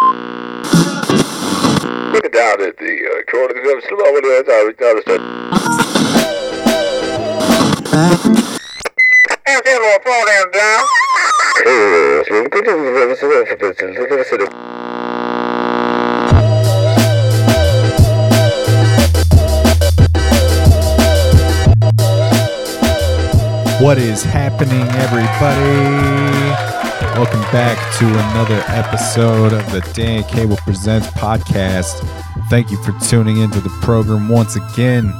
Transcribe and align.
Look 0.00 0.12
down 2.32 2.62
at 2.62 2.78
the 2.78 2.94
uh, 3.02 3.22
corner 3.28 3.50
of 3.50 3.56
the 3.56 3.82
slow 3.88 4.06
over 4.06 4.20
there. 4.20 4.44
I 4.48 4.62
was 4.62 4.76
down 4.76 4.94
What 23.82 23.98
is 23.98 24.22
happening, 24.22 24.88
everybody? 24.90 26.77
Welcome 27.18 27.40
back 27.50 27.98
to 27.98 28.06
another 28.06 28.62
episode 28.68 29.52
of 29.52 29.72
the 29.72 29.80
Dan 29.92 30.22
Cable 30.22 30.56
Presents 30.58 31.08
podcast. 31.08 31.98
Thank 32.48 32.70
you 32.70 32.80
for 32.84 32.92
tuning 33.08 33.38
into 33.38 33.58
the 33.58 33.70
program 33.82 34.28
once 34.28 34.54
again. 34.54 35.12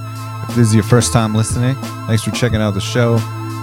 If 0.48 0.54
this 0.54 0.68
is 0.68 0.74
your 0.76 0.84
first 0.84 1.12
time 1.12 1.34
listening, 1.34 1.74
thanks 2.06 2.22
for 2.22 2.30
checking 2.30 2.60
out 2.60 2.74
the 2.74 2.80
show. 2.80 3.18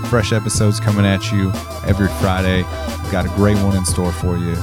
Fresh 0.09 0.33
episodes 0.33 0.81
coming 0.81 1.05
at 1.05 1.31
you 1.31 1.49
every 1.87 2.09
Friday. 2.19 2.63
We've 3.03 3.11
got 3.13 3.25
a 3.25 3.29
great 3.37 3.55
one 3.63 3.77
in 3.77 3.85
store 3.85 4.11
for 4.11 4.35
you. 4.35 4.57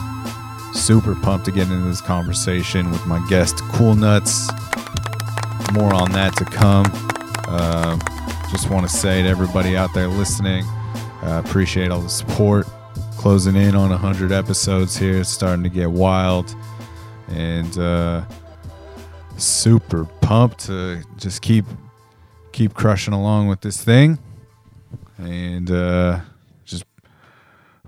Super 0.74 1.14
pumped 1.14 1.46
to 1.46 1.50
get 1.50 1.70
into 1.70 1.88
this 1.88 2.02
conversation 2.02 2.90
with 2.90 3.06
my 3.06 3.26
guest, 3.26 3.62
Cool 3.72 3.94
Nuts. 3.94 4.50
More 5.72 5.94
on 5.94 6.12
that 6.12 6.36
to 6.36 6.44
come. 6.44 6.84
Uh, 7.48 7.96
just 8.50 8.68
want 8.68 8.86
to 8.86 8.94
say 8.94 9.22
to 9.22 9.28
everybody 9.30 9.78
out 9.78 9.94
there 9.94 10.08
listening, 10.08 10.66
uh, 11.22 11.40
appreciate 11.42 11.90
all 11.90 12.02
the 12.02 12.10
support. 12.10 12.66
Closing 13.22 13.54
in 13.54 13.76
on 13.76 13.90
100 13.90 14.32
episodes 14.32 14.96
here. 14.96 15.20
It's 15.20 15.30
starting 15.30 15.62
to 15.62 15.68
get 15.68 15.92
wild. 15.92 16.56
And 17.28 17.78
uh, 17.78 18.24
super 19.36 20.06
pumped 20.20 20.66
to 20.66 21.04
just 21.18 21.40
keep 21.40 21.64
keep 22.50 22.74
crushing 22.74 23.14
along 23.14 23.46
with 23.46 23.60
this 23.60 23.80
thing 23.80 24.18
and 25.18 25.70
uh, 25.70 26.18
just 26.64 26.84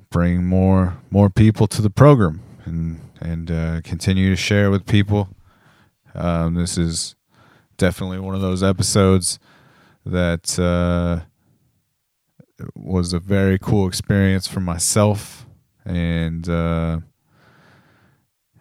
bring 0.09 0.45
more 0.45 0.97
more 1.11 1.29
people 1.29 1.67
to 1.67 1.83
the 1.83 1.91
program 1.91 2.41
and 2.65 3.01
and 3.21 3.51
uh, 3.51 3.81
continue 3.83 4.31
to 4.31 4.37
share 4.37 4.71
with 4.71 4.87
people. 4.87 5.31
Um, 6.15 6.55
this 6.55 6.79
is 6.79 7.17
definitely 7.77 8.21
one 8.21 8.37
of 8.37 8.41
those 8.41 8.63
episodes 8.63 9.41
that 10.07 10.57
uh, 12.61 12.67
was 12.75 13.13
a 13.13 13.19
very 13.19 13.59
cool 13.59 13.87
experience 13.89 14.47
for 14.47 14.61
myself. 14.61 15.47
And 15.85 16.49
uh, 16.49 17.01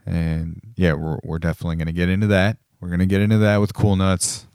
and 0.05 0.61
yeah 0.75 0.93
we're, 0.93 1.19
we're 1.23 1.39
definitely 1.39 1.77
to 1.87 1.93
get 1.93 2.09
into 2.09 2.27
that. 2.27 2.57
We're 2.79 2.89
to 2.99 3.05
get 3.05 3.21
into 3.21 3.37
that 3.37 3.57
with 3.57 3.73
cool 3.73 3.95
nuts. 3.95 4.45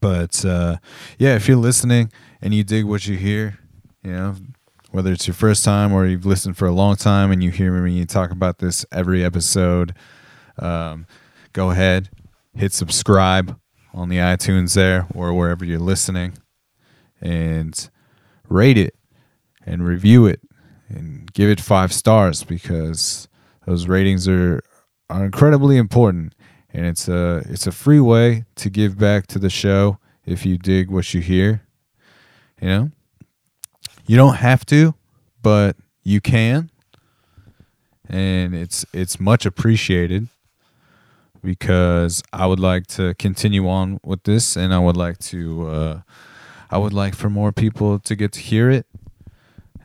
But 0.00 0.44
uh, 0.44 0.76
yeah 1.18 1.36
if 1.36 1.46
you're 1.46 1.56
listening 1.56 2.10
and 2.42 2.52
you 2.54 2.64
dig 2.64 2.84
what 2.84 3.06
you 3.06 3.16
hear 3.16 3.58
you 4.02 4.12
know 4.12 4.34
whether 4.90 5.12
it's 5.12 5.26
your 5.26 5.34
first 5.34 5.64
time 5.64 5.92
or 5.92 6.06
you've 6.06 6.26
listened 6.26 6.56
for 6.56 6.66
a 6.66 6.72
long 6.72 6.96
time 6.96 7.30
and 7.30 7.42
you 7.42 7.50
hear 7.50 7.72
me 7.72 8.04
talk 8.04 8.30
about 8.30 8.58
this 8.58 8.84
every 8.90 9.24
episode 9.24 9.94
um, 10.58 11.06
go 11.52 11.70
ahead 11.70 12.10
hit 12.54 12.72
subscribe 12.72 13.58
on 13.94 14.08
the 14.08 14.16
iTunes 14.16 14.74
there 14.74 15.06
or 15.14 15.32
wherever 15.32 15.64
you're 15.64 15.78
listening 15.78 16.32
and 17.20 17.90
rate 18.48 18.78
it 18.78 18.94
and 19.64 19.86
review 19.86 20.26
it 20.26 20.40
and 20.88 21.32
give 21.32 21.48
it 21.48 21.60
five 21.60 21.92
stars 21.92 22.44
because 22.44 23.28
those 23.66 23.86
ratings 23.86 24.28
are 24.28 24.62
are 25.08 25.24
incredibly 25.24 25.76
important. 25.76 26.34
And 26.72 26.86
it's 26.86 27.08
a 27.08 27.42
it's 27.48 27.66
a 27.66 27.72
free 27.72 28.00
way 28.00 28.44
to 28.56 28.70
give 28.70 28.98
back 28.98 29.26
to 29.28 29.38
the 29.38 29.50
show 29.50 29.98
if 30.24 30.46
you 30.46 30.58
dig 30.58 30.90
what 30.90 31.12
you 31.14 31.20
hear 31.20 31.62
you 32.60 32.68
know? 32.68 32.90
You 34.06 34.16
don't 34.16 34.36
have 34.36 34.66
to 34.66 34.94
but 35.42 35.76
you 36.02 36.20
can. 36.20 36.70
And 38.08 38.54
it's 38.54 38.84
it's 38.92 39.20
much 39.20 39.46
appreciated 39.46 40.28
because 41.42 42.22
I 42.32 42.46
would 42.46 42.58
like 42.58 42.86
to 42.88 43.14
continue 43.14 43.68
on 43.68 44.00
with 44.04 44.24
this, 44.24 44.56
and 44.56 44.74
I 44.74 44.78
would 44.78 44.96
like 44.96 45.18
to, 45.18 45.68
uh, 45.68 46.00
I 46.70 46.78
would 46.78 46.92
like 46.92 47.14
for 47.14 47.28
more 47.28 47.52
people 47.52 47.98
to 47.98 48.14
get 48.14 48.32
to 48.32 48.40
hear 48.40 48.70
it, 48.70 48.86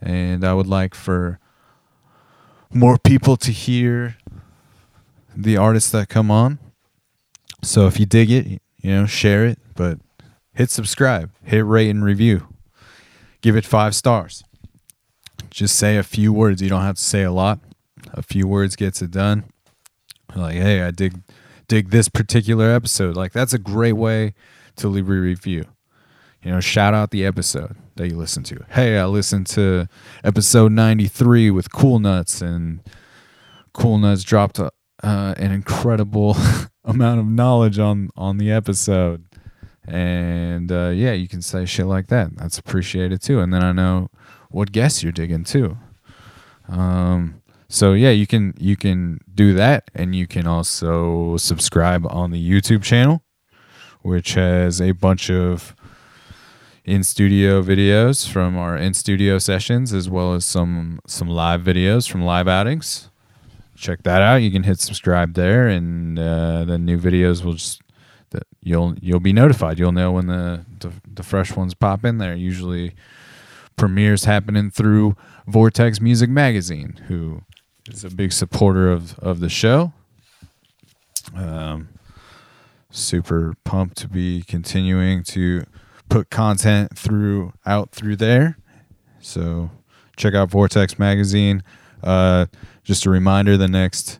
and 0.01 0.43
I 0.45 0.53
would 0.53 0.67
like 0.67 0.93
for 0.93 1.39
more 2.71 2.97
people 2.97 3.37
to 3.37 3.51
hear 3.51 4.17
the 5.35 5.57
artists 5.57 5.91
that 5.91 6.09
come 6.09 6.29
on. 6.29 6.59
So 7.63 7.87
if 7.87 7.99
you 7.99 8.05
dig 8.05 8.29
it, 8.29 8.61
you 8.77 8.91
know, 8.91 9.05
share 9.05 9.45
it, 9.45 9.59
but 9.75 9.99
hit 10.53 10.69
subscribe, 10.69 11.31
hit 11.43 11.65
rate 11.65 11.89
and 11.89 12.03
review, 12.03 12.47
give 13.41 13.55
it 13.55 13.65
five 13.65 13.95
stars. 13.95 14.43
Just 15.49 15.75
say 15.75 15.97
a 15.97 16.03
few 16.03 16.31
words. 16.33 16.61
You 16.61 16.69
don't 16.69 16.81
have 16.81 16.97
to 16.97 17.01
say 17.01 17.23
a 17.23 17.31
lot. 17.31 17.59
A 18.13 18.21
few 18.21 18.47
words 18.47 18.75
gets 18.75 19.01
it 19.01 19.11
done. 19.11 19.45
Like, 20.35 20.55
hey, 20.55 20.81
I 20.81 20.91
dig 20.91 21.21
dig 21.67 21.89
this 21.89 22.09
particular 22.09 22.69
episode. 22.69 23.15
Like 23.15 23.31
that's 23.31 23.53
a 23.53 23.57
great 23.59 23.93
way 23.93 24.33
to 24.75 24.87
leave 24.87 25.09
a 25.09 25.13
review. 25.13 25.65
You 26.45 26.51
know, 26.51 26.59
shout 26.59 26.93
out 26.93 27.09
the 27.09 27.25
episode 27.25 27.75
that 27.95 28.07
you 28.07 28.17
listen 28.17 28.43
to. 28.43 28.63
Hey, 28.69 28.99
I 28.99 29.05
listened 29.07 29.47
to 29.47 29.87
episode 30.23 30.71
93 30.71 31.49
with 31.49 31.71
Cool 31.71 31.97
Nuts, 31.97 32.39
and 32.39 32.81
Cool 33.73 33.97
Nuts 33.97 34.23
dropped 34.23 34.59
uh, 34.59 34.69
an 35.01 35.51
incredible 35.51 36.37
amount 36.83 37.19
of 37.19 37.25
knowledge 37.25 37.79
on 37.79 38.11
on 38.15 38.37
the 38.37 38.51
episode. 38.51 39.25
And 39.87 40.71
uh, 40.71 40.89
yeah, 40.89 41.13
you 41.13 41.27
can 41.27 41.41
say 41.41 41.65
shit 41.65 41.87
like 41.87 42.09
that. 42.09 42.35
That's 42.35 42.59
appreciated 42.59 43.23
too. 43.23 43.39
And 43.39 43.51
then 43.51 43.63
I 43.63 43.71
know 43.71 44.11
what 44.51 44.71
guests 44.71 45.01
you're 45.01 45.11
digging 45.11 45.45
too. 45.45 45.79
Um, 46.67 47.41
so 47.69 47.93
yeah, 47.93 48.11
you 48.11 48.27
can 48.27 48.53
you 48.59 48.75
can 48.75 49.17
do 49.33 49.55
that, 49.55 49.89
and 49.95 50.15
you 50.15 50.27
can 50.27 50.45
also 50.45 51.37
subscribe 51.37 52.05
on 52.07 52.29
the 52.29 52.51
YouTube 52.51 52.83
channel, 52.83 53.23
which 54.03 54.35
has 54.35 54.79
a 54.79 54.91
bunch 54.91 55.31
of 55.31 55.75
in 56.85 57.03
studio 57.03 57.63
videos 57.63 58.29
from 58.29 58.55
our 58.55 58.77
in 58.77 58.93
studio 58.93 59.39
sessions, 59.39 59.91
as 59.91 60.09
well 60.09 60.33
as 60.33 60.45
some 60.45 60.99
some 61.07 61.27
live 61.27 61.61
videos 61.61 62.09
from 62.09 62.23
live 62.23 62.47
outings. 62.47 63.09
Check 63.75 64.03
that 64.03 64.21
out. 64.21 64.35
You 64.37 64.51
can 64.51 64.63
hit 64.63 64.79
subscribe 64.79 65.33
there, 65.33 65.67
and 65.67 66.17
uh, 66.17 66.63
the 66.63 66.77
new 66.77 66.97
videos 66.97 67.43
will 67.43 67.53
just 67.53 67.81
that 68.29 68.43
you'll 68.61 68.95
you'll 69.01 69.19
be 69.19 69.33
notified. 69.33 69.79
You'll 69.79 69.91
know 69.91 70.11
when 70.11 70.27
the 70.27 70.65
the, 70.79 70.91
the 71.11 71.23
fresh 71.23 71.55
ones 71.55 71.73
pop 71.73 72.05
in 72.05 72.19
there. 72.19 72.35
Usually 72.35 72.93
premieres 73.75 74.25
happening 74.25 74.69
through 74.69 75.17
Vortex 75.47 75.99
Music 75.99 76.29
Magazine, 76.29 77.01
who 77.07 77.41
is 77.89 78.03
a 78.03 78.09
big 78.09 78.31
supporter 78.31 78.91
of 78.91 79.17
of 79.19 79.39
the 79.39 79.49
show. 79.49 79.91
Um, 81.35 81.89
super 82.91 83.55
pumped 83.63 83.97
to 83.97 84.07
be 84.07 84.43
continuing 84.43 85.23
to 85.23 85.65
put 86.09 86.29
content 86.29 86.97
through 86.97 87.53
out 87.65 87.91
through 87.91 88.17
there. 88.17 88.57
So 89.19 89.71
check 90.15 90.33
out 90.33 90.49
Vortex 90.49 90.99
Magazine. 90.99 91.63
Uh, 92.03 92.45
just 92.83 93.05
a 93.05 93.09
reminder: 93.09 93.57
the 93.57 93.67
next 93.67 94.19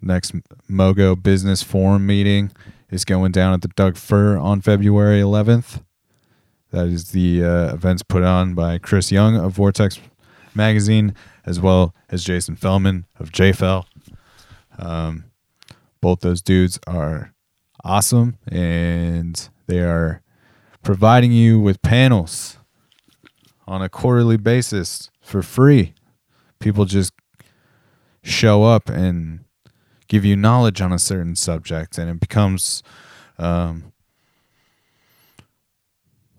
next 0.00 0.34
Mogo 0.70 1.20
Business 1.20 1.62
Forum 1.62 2.06
meeting 2.06 2.52
is 2.90 3.04
going 3.04 3.32
down 3.32 3.52
at 3.52 3.62
the 3.62 3.68
Doug 3.68 3.96
Fir 3.96 4.36
on 4.36 4.60
February 4.60 5.20
11th. 5.20 5.82
That 6.70 6.86
is 6.86 7.10
the 7.10 7.44
uh, 7.44 7.74
events 7.74 8.02
put 8.02 8.22
on 8.22 8.54
by 8.54 8.78
Chris 8.78 9.10
Young 9.10 9.36
of 9.36 9.52
Vortex 9.52 10.00
Magazine 10.54 11.14
as 11.44 11.60
well 11.60 11.94
as 12.08 12.24
Jason 12.24 12.56
Fellman 12.56 13.04
of 13.18 13.30
JFL. 13.30 13.86
Um, 14.78 15.24
both 16.00 16.20
those 16.20 16.42
dudes 16.42 16.78
are 16.86 17.32
awesome 17.84 18.36
and 18.48 19.48
they 19.66 19.80
are 19.80 20.22
providing 20.86 21.32
you 21.32 21.58
with 21.58 21.82
panels 21.82 22.58
on 23.66 23.82
a 23.82 23.88
quarterly 23.88 24.36
basis 24.36 25.10
for 25.20 25.42
free. 25.42 25.92
People 26.60 26.84
just 26.84 27.12
show 28.22 28.62
up 28.62 28.88
and 28.88 29.40
give 30.06 30.24
you 30.24 30.36
knowledge 30.36 30.80
on 30.80 30.92
a 30.92 30.98
certain 31.00 31.34
subject, 31.34 31.98
and 31.98 32.08
it 32.08 32.20
becomes 32.20 32.84
um, 33.36 33.92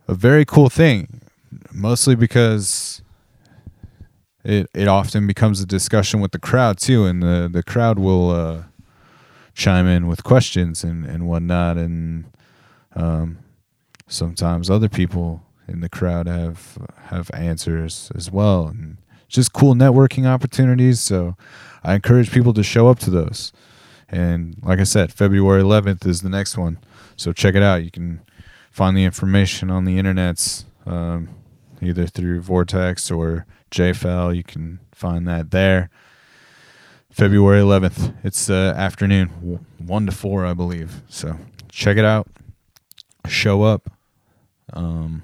a 0.08 0.14
very 0.14 0.46
cool 0.46 0.70
thing. 0.70 1.24
Mostly 1.74 2.16
because 2.16 3.02
it 4.46 4.70
it 4.74 4.88
often 4.88 5.28
becomes 5.28 5.60
a 5.60 5.66
discussion 5.66 6.22
with 6.22 6.32
the 6.32 6.40
crowd 6.40 6.78
too, 6.78 7.04
and 7.06 7.22
the 7.22 7.50
the 7.52 7.64
crowd 7.64 8.00
will 8.00 8.32
uh, 8.32 8.64
chime 9.54 9.88
in 9.88 10.08
with 10.08 10.24
questions 10.24 10.86
and 10.86 11.06
and 11.06 11.28
whatnot, 11.28 11.76
and 11.76 12.32
um, 12.96 13.40
sometimes 14.08 14.70
other 14.70 14.90
people 14.90 15.44
in 15.68 15.82
the 15.82 15.90
crowd 15.90 16.28
have 16.28 16.78
have 17.06 17.30
answers 17.34 18.12
as 18.16 18.32
well, 18.32 18.68
and 18.68 18.98
just 19.28 19.54
cool 19.54 19.76
networking 19.76 20.26
opportunities. 20.26 21.00
So 21.02 21.36
I 21.84 21.94
encourage 21.96 22.32
people 22.32 22.54
to 22.54 22.64
show 22.64 22.88
up 22.88 23.00
to 23.00 23.10
those. 23.10 23.52
And 24.10 24.56
like 24.62 24.80
I 24.80 24.84
said, 24.84 25.12
February 25.12 25.62
11th 25.62 26.06
is 26.06 26.22
the 26.22 26.30
next 26.30 26.58
one. 26.58 26.80
So 27.18 27.34
check 27.34 27.56
it 27.56 27.64
out. 27.64 27.84
You 27.84 27.92
can 27.92 28.22
find 28.72 28.96
the 28.96 29.04
information 29.04 29.70
on 29.70 29.84
the 29.84 29.98
internets, 29.98 30.64
um, 30.86 31.30
either 31.82 32.08
through 32.08 32.42
Vortex 32.42 33.12
or 33.12 33.46
JFL. 33.72 34.36
You 34.36 34.44
can 34.44 34.80
find 34.94 35.28
that 35.28 35.52
there. 35.52 35.90
February 37.10 37.62
11th. 37.62 38.16
It's 38.24 38.50
uh, 38.50 38.74
afternoon, 38.78 39.66
1 39.78 40.06
to 40.06 40.12
4, 40.12 40.46
I 40.46 40.54
believe. 40.54 41.02
So 41.10 41.38
check 41.70 41.98
it 41.98 42.06
out. 42.06 42.28
Show 43.28 43.64
up. 43.64 43.97
Um, 44.74 45.24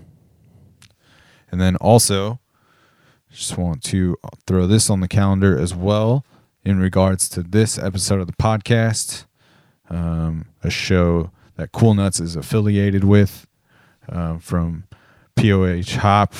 and 1.52 1.60
then 1.60 1.76
also, 1.78 2.40
just 3.30 3.58
want 3.58 3.84
to 3.84 4.18
throw 4.46 4.68
this 4.68 4.90
on 4.90 5.00
the 5.00 5.08
calendar 5.08 5.58
as 5.58 5.74
well 5.74 6.26
in 6.64 6.80
regards 6.80 7.28
to 7.30 7.44
this 7.44 7.78
episode 7.78 8.22
of 8.22 8.28
the 8.28 8.34
podcast, 8.34 9.26
um, 9.90 10.46
a 10.64 10.70
show 10.70 11.32
that 11.56 11.72
Cool 11.72 11.94
Nuts 11.94 12.20
is 12.20 12.36
affiliated 12.36 13.04
with 13.04 13.48
uh, 14.08 14.38
from 14.38 14.86
POH 15.36 15.98
Hop 16.00 16.34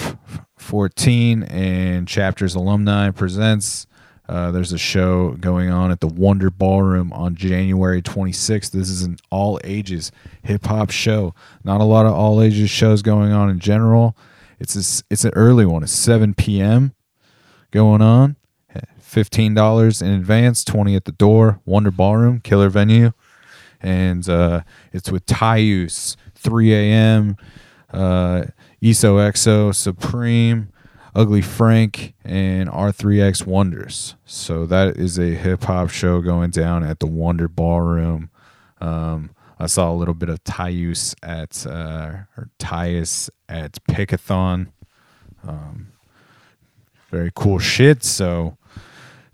14 0.58 1.44
and 1.44 2.08
Chapters 2.08 2.56
Alumni 2.56 3.12
presents. 3.12 3.86
Uh, 4.34 4.50
there's 4.50 4.74
a 4.74 4.80
show 4.80 5.34
going 5.34 5.70
on 5.70 5.92
at 5.92 6.00
the 6.00 6.08
Wonder 6.08 6.50
Ballroom 6.50 7.14
on 7.14 7.36
January 7.36 8.02
26th. 8.02 8.72
This 8.72 8.90
is 8.90 9.04
an 9.04 9.20
all 9.30 9.60
ages 9.64 10.12
hip 10.42 10.66
hop 10.66 10.90
show. 10.90 11.36
Not 11.64 11.82
a 11.82 11.84
lot 11.84 12.08
of 12.08 12.14
all 12.14 12.42
ages 12.42 12.72
shows 12.72 13.04
going 13.04 13.32
on 13.32 13.52
in 13.52 13.60
general. 13.60 14.18
It's 14.60 14.76
a, 14.76 15.04
it's 15.12 15.24
an 15.24 15.34
early 15.36 15.68
one. 15.68 15.84
It's 15.84 15.92
7 15.92 16.34
p.m. 16.34 16.96
going 17.70 18.02
on. 18.02 18.36
$15 19.00 20.02
in 20.02 20.08
advance, 20.08 20.64
20 20.64 20.96
at 20.96 21.06
the 21.06 21.12
door. 21.12 21.60
Wonder 21.64 21.92
Ballroom, 21.92 22.40
killer 22.40 22.70
venue. 22.70 23.12
And 23.82 24.28
uh, 24.28 24.62
it's 24.92 25.12
with 25.12 25.28
Tyus, 25.28 26.16
3 26.34 26.74
a.m., 26.74 27.38
uh, 27.92 28.46
ESO 28.82 29.18
EXO, 29.18 29.76
Supreme, 29.76 30.73
Ugly 31.16 31.42
Frank, 31.42 32.14
and 32.24 32.70
R3X 32.70 33.46
Wonders. 33.46 34.16
So 34.26 34.66
that 34.66 34.98
is 34.98 35.20
a 35.20 35.36
hip 35.36 35.64
hop 35.64 35.90
show 35.90 36.22
going 36.22 36.50
down 36.50 36.84
at 36.84 37.00
the 37.00 37.06
Wonder 37.06 37.48
Ballroom. 37.48 38.30
Um, 38.82 39.32
I 39.60 39.68
saw 39.68 39.92
a 39.92 39.94
little 39.94 40.16
bit 40.16 40.30
of 40.30 40.44
Tyus 40.44 41.16
at 41.22 41.66
uh, 41.68 42.24
or 42.36 42.50
Tyus 42.60 43.30
at 43.48 43.74
Pickathon. 43.86 44.72
Um, 45.48 45.90
very 47.12 47.32
cool 47.36 47.60
shit. 47.60 48.04
So 48.04 48.58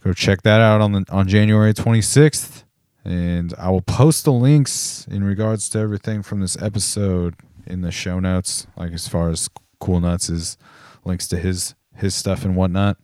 go 0.03 0.11
check 0.11 0.41
that 0.41 0.59
out 0.59 0.81
on 0.81 0.91
the 0.91 1.05
on 1.09 1.27
January 1.29 1.73
26th, 1.73 2.63
and 3.05 3.53
I 3.57 3.69
will 3.69 3.81
post 3.81 4.25
the 4.25 4.33
links 4.33 5.07
in 5.09 5.23
regards 5.23 5.69
to 5.69 5.79
everything 5.79 6.23
from 6.23 6.41
this 6.41 6.61
episode 6.61 7.35
in 7.65 7.81
the 7.81 7.91
show 7.91 8.19
notes, 8.19 8.67
like 8.75 8.91
as 8.91 9.07
far 9.07 9.29
as 9.29 9.49
Cool 9.79 10.01
Nuts 10.01 10.29
is 10.29 10.57
links 11.05 11.27
to 11.29 11.37
his 11.37 11.75
his 11.95 12.15
stuff 12.15 12.45
and 12.45 12.55
whatnot. 12.55 12.97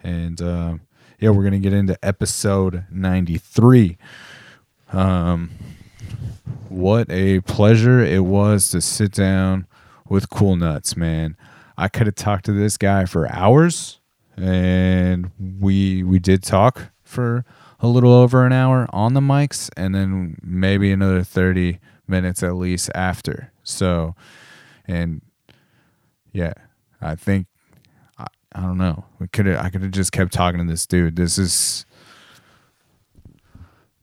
And 0.00 0.40
uh, 0.40 0.76
yeah, 1.18 1.30
we're 1.30 1.44
gonna 1.44 1.58
get 1.58 1.72
into 1.72 1.98
episode 2.02 2.84
93. 2.90 3.96
Um, 4.92 5.50
what 6.68 7.10
a 7.10 7.40
pleasure 7.40 8.00
it 8.00 8.24
was 8.24 8.70
to 8.70 8.80
sit 8.80 9.12
down 9.12 9.66
with 10.08 10.28
Cool 10.30 10.56
Nuts, 10.56 10.96
man. 10.96 11.36
I 11.76 11.88
could 11.88 12.06
have 12.06 12.16
talked 12.16 12.44
to 12.46 12.52
this 12.52 12.76
guy 12.76 13.06
for 13.06 13.30
hours 13.32 14.00
and 14.36 15.30
we 15.60 16.02
we 16.02 16.18
did 16.18 16.42
talk 16.42 16.90
for 17.02 17.44
a 17.80 17.88
little 17.88 18.12
over 18.12 18.46
an 18.46 18.52
hour 18.52 18.86
on 18.90 19.14
the 19.14 19.20
mics 19.20 19.68
and 19.76 19.94
then 19.94 20.36
maybe 20.42 20.92
another 20.92 21.22
30 21.22 21.78
minutes 22.06 22.42
at 22.42 22.54
least 22.54 22.90
after. 22.94 23.52
So 23.62 24.14
and 24.86 25.22
yeah, 26.32 26.54
I 27.02 27.14
think 27.14 27.46
I, 28.18 28.26
I 28.52 28.60
don't 28.60 28.78
know. 28.78 29.04
We 29.18 29.28
could 29.28 29.48
I 29.48 29.70
could 29.70 29.82
have 29.82 29.90
just 29.90 30.12
kept 30.12 30.32
talking 30.32 30.58
to 30.58 30.66
this 30.66 30.86
dude. 30.86 31.16
This 31.16 31.38
is 31.38 31.84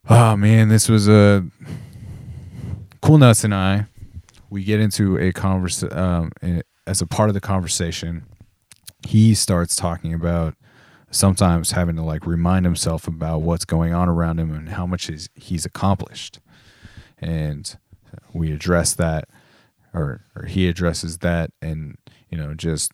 Oh 0.10 0.36
man, 0.36 0.70
this 0.70 0.90
was 0.90 1.08
a 1.08 1.46
Cool 3.02 3.20
Nuts 3.20 3.44
and 3.44 3.54
I, 3.54 3.86
we 4.50 4.64
get 4.64 4.80
into 4.80 5.18
a 5.18 5.32
conversation 5.32 5.98
um, 5.98 6.32
as 6.88 7.02
a 7.02 7.08
part 7.08 7.30
of 7.30 7.34
the 7.34 7.42
conversation. 7.42 8.26
He 9.08 9.34
starts 9.36 9.76
talking 9.76 10.14
about 10.14 10.56
sometimes 11.12 11.72
having 11.72 11.96
to 11.96 12.04
like 12.04 12.26
remind 12.26 12.66
himself 12.66 13.08
about 13.08 13.42
what's 13.42 13.66
going 13.66 13.94
on 13.94 14.10
around 14.10 14.40
him 14.40 14.54
and 14.54 14.70
how 14.70 14.86
much 14.86 15.06
he's, 15.06 15.30
he's 15.36 15.66
accomplished. 15.66 16.40
And 17.20 17.78
we 18.34 18.52
address 18.52 18.94
that, 18.96 19.30
or, 19.94 20.26
or 20.36 20.46
he 20.46 20.68
addresses 20.68 21.20
that, 21.20 21.52
and 21.62 21.98
you 22.30 22.38
know, 22.38 22.54
just 22.54 22.94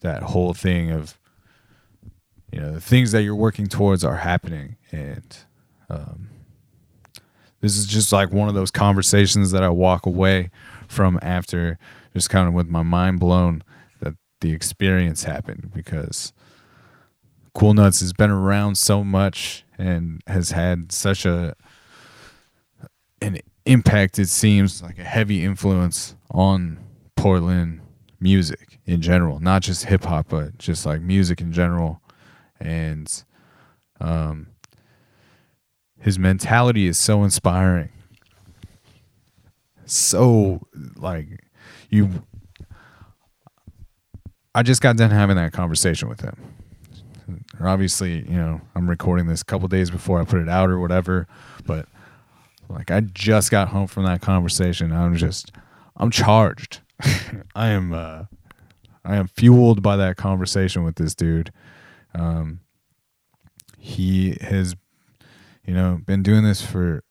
that 0.00 0.22
whole 0.22 0.54
thing 0.54 0.90
of 0.90 1.18
you 2.52 2.60
know 2.60 2.72
the 2.72 2.80
things 2.80 3.12
that 3.12 3.22
you're 3.22 3.34
working 3.34 3.66
towards 3.66 4.04
are 4.04 4.16
happening, 4.16 4.76
and 4.90 5.36
um, 5.88 6.28
this 7.60 7.76
is 7.76 7.86
just 7.86 8.12
like 8.12 8.32
one 8.32 8.48
of 8.48 8.54
those 8.54 8.70
conversations 8.70 9.52
that 9.52 9.62
I 9.62 9.70
walk 9.70 10.04
away 10.04 10.50
from 10.88 11.18
after 11.22 11.78
just 12.12 12.28
kind 12.28 12.46
of 12.46 12.54
with 12.54 12.68
my 12.68 12.82
mind 12.82 13.20
blown 13.20 13.62
that 14.00 14.14
the 14.40 14.52
experience 14.52 15.24
happened 15.24 15.70
because 15.74 16.32
Cool 17.54 17.74
Nuts 17.74 18.00
has 18.00 18.12
been 18.12 18.30
around 18.30 18.76
so 18.76 19.02
much 19.02 19.64
and 19.78 20.22
has 20.26 20.50
had 20.50 20.92
such 20.92 21.24
a 21.24 21.54
an 23.20 23.38
impact 23.64 24.18
it 24.18 24.28
seems 24.28 24.82
like 24.82 24.98
a 24.98 25.04
heavy 25.04 25.44
influence 25.44 26.16
on 26.32 26.78
Portland 27.16 27.80
music 28.18 28.71
in 28.86 29.00
general, 29.00 29.40
not 29.40 29.62
just 29.62 29.84
hip 29.84 30.04
hop 30.04 30.28
but 30.28 30.58
just 30.58 30.84
like 30.86 31.00
music 31.00 31.40
in 31.40 31.52
general 31.52 32.00
and 32.60 33.24
um 34.00 34.48
his 36.00 36.18
mentality 36.18 36.86
is 36.86 36.98
so 36.98 37.22
inspiring. 37.22 37.90
So 39.84 40.66
like 40.96 41.28
you 41.90 42.24
I 44.54 44.62
just 44.62 44.82
got 44.82 44.96
done 44.96 45.10
having 45.10 45.36
that 45.36 45.52
conversation 45.52 46.08
with 46.08 46.20
him. 46.20 46.36
Obviously, 47.60 48.28
you 48.28 48.36
know, 48.36 48.60
I'm 48.74 48.90
recording 48.90 49.26
this 49.26 49.40
a 49.40 49.44
couple 49.44 49.68
days 49.68 49.90
before 49.90 50.20
I 50.20 50.24
put 50.24 50.40
it 50.40 50.48
out 50.48 50.68
or 50.68 50.78
whatever, 50.78 51.26
but 51.64 51.86
like 52.68 52.90
I 52.90 53.00
just 53.00 53.50
got 53.50 53.68
home 53.68 53.86
from 53.86 54.04
that 54.04 54.20
conversation. 54.20 54.92
I'm 54.92 55.16
just 55.16 55.52
I'm 55.96 56.10
charged. 56.10 56.80
I 57.54 57.68
am 57.68 57.92
uh 57.92 58.24
I 59.04 59.16
am 59.16 59.26
fueled 59.26 59.82
by 59.82 59.96
that 59.96 60.16
conversation 60.16 60.84
with 60.84 60.96
this 60.96 61.14
dude. 61.14 61.52
Um 62.14 62.60
he 63.78 64.38
has 64.40 64.76
you 65.64 65.74
know, 65.74 66.00
been 66.04 66.22
doing 66.22 66.42
this 66.44 66.62
for 66.62 67.04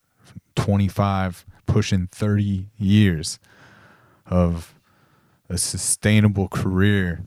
25, 0.55 1.45
pushing 1.65 2.07
30 2.07 2.67
years 2.77 3.39
of 4.25 4.75
a 5.49 5.57
sustainable 5.57 6.47
career 6.47 7.23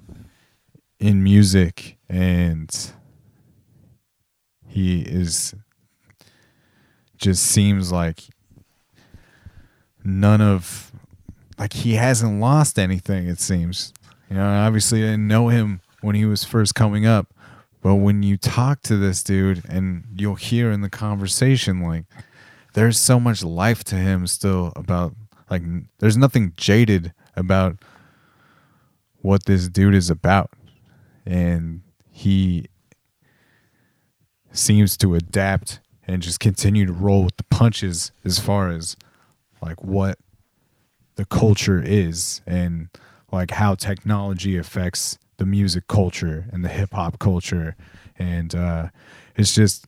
in 0.98 1.22
music 1.22 1.98
and 2.08 2.92
he 4.66 5.00
is 5.00 5.54
just 7.18 7.44
seems 7.44 7.92
like 7.92 8.24
none 10.02 10.40
of 10.40 10.92
like 11.58 11.72
he 11.72 11.94
hasn't 11.94 12.40
lost 12.40 12.78
anything 12.78 13.26
it 13.26 13.40
seems 13.40 13.92
you 14.34 14.40
know 14.40 14.66
obviously 14.66 15.02
i 15.02 15.06
didn't 15.06 15.28
know 15.28 15.48
him 15.48 15.80
when 16.00 16.14
he 16.16 16.24
was 16.24 16.44
first 16.44 16.74
coming 16.74 17.06
up 17.06 17.34
but 17.84 17.96
when 17.96 18.22
you 18.22 18.38
talk 18.38 18.80
to 18.84 18.96
this 18.96 19.22
dude 19.22 19.62
and 19.68 20.04
you'll 20.16 20.36
hear 20.36 20.72
in 20.72 20.80
the 20.80 20.88
conversation, 20.88 21.82
like, 21.82 22.06
there's 22.72 22.98
so 22.98 23.20
much 23.20 23.44
life 23.44 23.84
to 23.84 23.94
him 23.94 24.26
still 24.26 24.72
about, 24.74 25.14
like, 25.50 25.62
there's 25.98 26.16
nothing 26.16 26.54
jaded 26.56 27.12
about 27.36 27.76
what 29.20 29.44
this 29.44 29.68
dude 29.68 29.94
is 29.94 30.08
about. 30.08 30.50
And 31.26 31.82
he 32.10 32.68
seems 34.50 34.96
to 34.96 35.14
adapt 35.14 35.80
and 36.06 36.22
just 36.22 36.40
continue 36.40 36.86
to 36.86 36.92
roll 36.94 37.22
with 37.22 37.36
the 37.36 37.44
punches 37.44 38.12
as 38.24 38.38
far 38.38 38.70
as, 38.70 38.96
like, 39.60 39.84
what 39.84 40.18
the 41.16 41.26
culture 41.26 41.82
is 41.84 42.40
and, 42.46 42.88
like, 43.34 43.50
how 43.50 43.74
technology 43.74 44.56
affects 44.56 45.18
the 45.36 45.44
music 45.44 45.88
culture 45.88 46.46
and 46.52 46.64
the 46.64 46.68
hip 46.68 46.94
hop 46.94 47.18
culture, 47.18 47.76
and 48.18 48.54
uh, 48.54 48.88
it's 49.36 49.54
just 49.54 49.86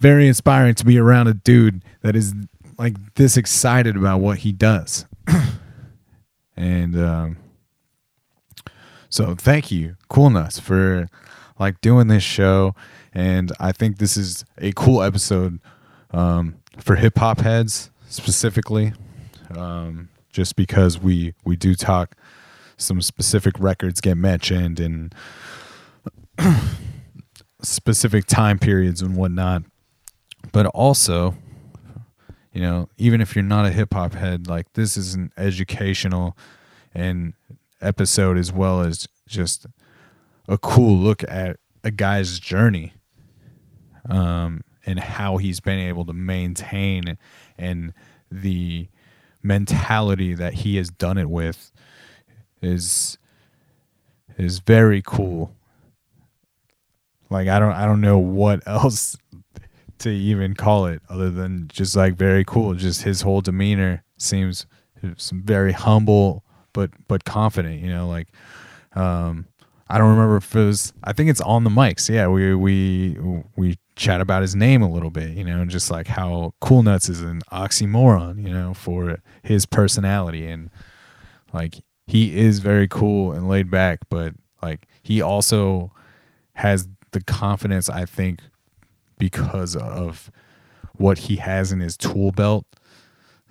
very 0.00 0.28
inspiring 0.28 0.74
to 0.76 0.84
be 0.84 0.98
around 0.98 1.26
a 1.26 1.34
dude 1.34 1.82
that 2.02 2.16
is 2.16 2.34
like 2.78 3.14
this 3.14 3.36
excited 3.36 3.96
about 3.96 4.20
what 4.20 4.38
he 4.38 4.52
does. 4.52 5.06
and 6.56 6.96
um, 6.96 7.36
so, 9.08 9.34
thank 9.34 9.70
you, 9.70 9.96
Cool 10.08 10.30
Nuts, 10.30 10.58
for 10.58 11.08
like 11.58 11.80
doing 11.80 12.08
this 12.08 12.22
show, 12.22 12.74
and 13.12 13.52
I 13.60 13.72
think 13.72 13.98
this 13.98 14.16
is 14.16 14.44
a 14.58 14.72
cool 14.72 15.02
episode 15.02 15.60
um, 16.12 16.56
for 16.78 16.96
hip 16.96 17.18
hop 17.18 17.40
heads 17.40 17.90
specifically, 18.08 18.92
um, 19.56 20.08
just 20.30 20.56
because 20.56 20.98
we 20.98 21.34
we 21.44 21.56
do 21.56 21.74
talk 21.74 22.16
some 22.76 23.00
specific 23.02 23.54
records 23.58 24.00
get 24.00 24.16
mentioned 24.16 24.80
and 24.80 25.14
specific 27.62 28.26
time 28.26 28.58
periods 28.58 29.02
and 29.02 29.16
whatnot, 29.16 29.62
but 30.52 30.66
also. 30.66 31.36
You 32.52 32.60
know, 32.60 32.88
even 32.98 33.20
if 33.20 33.34
you're 33.34 33.42
not 33.42 33.66
a 33.66 33.70
hip 33.70 33.92
hop 33.92 34.14
head, 34.14 34.46
like 34.46 34.72
this 34.74 34.96
is 34.96 35.14
an 35.14 35.32
educational 35.36 36.36
and 36.94 37.34
episode 37.80 38.38
as 38.38 38.52
well 38.52 38.80
as 38.80 39.08
just 39.26 39.66
a 40.48 40.58
cool 40.58 40.96
look 40.96 41.22
at 41.28 41.56
a 41.82 41.90
guy's 41.90 42.38
journey 42.38 42.94
um, 44.08 44.62
and 44.86 44.98
how 44.98 45.36
he's 45.36 45.60
been 45.60 45.78
able 45.78 46.04
to 46.04 46.12
maintain 46.12 47.18
and 47.58 47.92
the 48.30 48.88
mentality 49.42 50.34
that 50.34 50.54
he 50.54 50.76
has 50.76 50.90
done 50.90 51.18
it 51.18 51.28
with 51.28 51.70
is 52.64 53.18
is 54.36 54.58
very 54.60 55.02
cool. 55.02 55.54
Like 57.30 57.48
I 57.48 57.58
don't 57.58 57.72
I 57.72 57.86
don't 57.86 58.00
know 58.00 58.18
what 58.18 58.62
else 58.66 59.16
to 59.98 60.10
even 60.10 60.54
call 60.54 60.86
it 60.86 61.00
other 61.08 61.30
than 61.30 61.68
just 61.68 61.96
like 61.96 62.14
very 62.14 62.44
cool. 62.44 62.74
Just 62.74 63.02
his 63.02 63.22
whole 63.22 63.40
demeanor 63.40 64.02
seems 64.18 64.66
very 65.02 65.72
humble 65.72 66.44
but 66.74 66.90
but 67.08 67.24
confident. 67.24 67.80
You 67.80 67.88
know, 67.88 68.06
like 68.06 68.28
um, 68.94 69.46
I 69.88 69.96
don't 69.96 70.10
remember 70.10 70.36
if 70.36 70.54
it 70.54 70.64
was. 70.64 70.92
I 71.02 71.14
think 71.14 71.30
it's 71.30 71.40
on 71.40 71.64
the 71.64 71.70
mics. 71.70 72.10
Yeah, 72.10 72.28
we 72.28 72.54
we 72.54 73.16
we 73.56 73.78
chat 73.96 74.20
about 74.20 74.42
his 74.42 74.54
name 74.54 74.82
a 74.82 74.90
little 74.90 75.10
bit. 75.10 75.30
You 75.30 75.44
know, 75.44 75.64
just 75.64 75.90
like 75.90 76.08
how 76.08 76.52
Cool 76.60 76.82
Nuts 76.82 77.08
is 77.08 77.22
an 77.22 77.40
oxymoron. 77.50 78.46
You 78.46 78.52
know, 78.52 78.74
for 78.74 79.18
his 79.42 79.64
personality 79.64 80.46
and 80.46 80.68
like 81.54 81.76
he 82.06 82.36
is 82.38 82.58
very 82.58 82.88
cool 82.88 83.32
and 83.32 83.48
laid 83.48 83.70
back, 83.70 84.00
but 84.08 84.34
like 84.62 84.86
he 85.02 85.20
also 85.20 85.92
has 86.54 86.88
the 87.12 87.22
confidence. 87.22 87.88
I 87.88 88.04
think 88.04 88.40
because 89.18 89.76
of 89.76 90.30
what 90.96 91.18
he 91.18 91.36
has 91.36 91.72
in 91.72 91.80
his 91.80 91.96
tool 91.96 92.30
belt, 92.30 92.66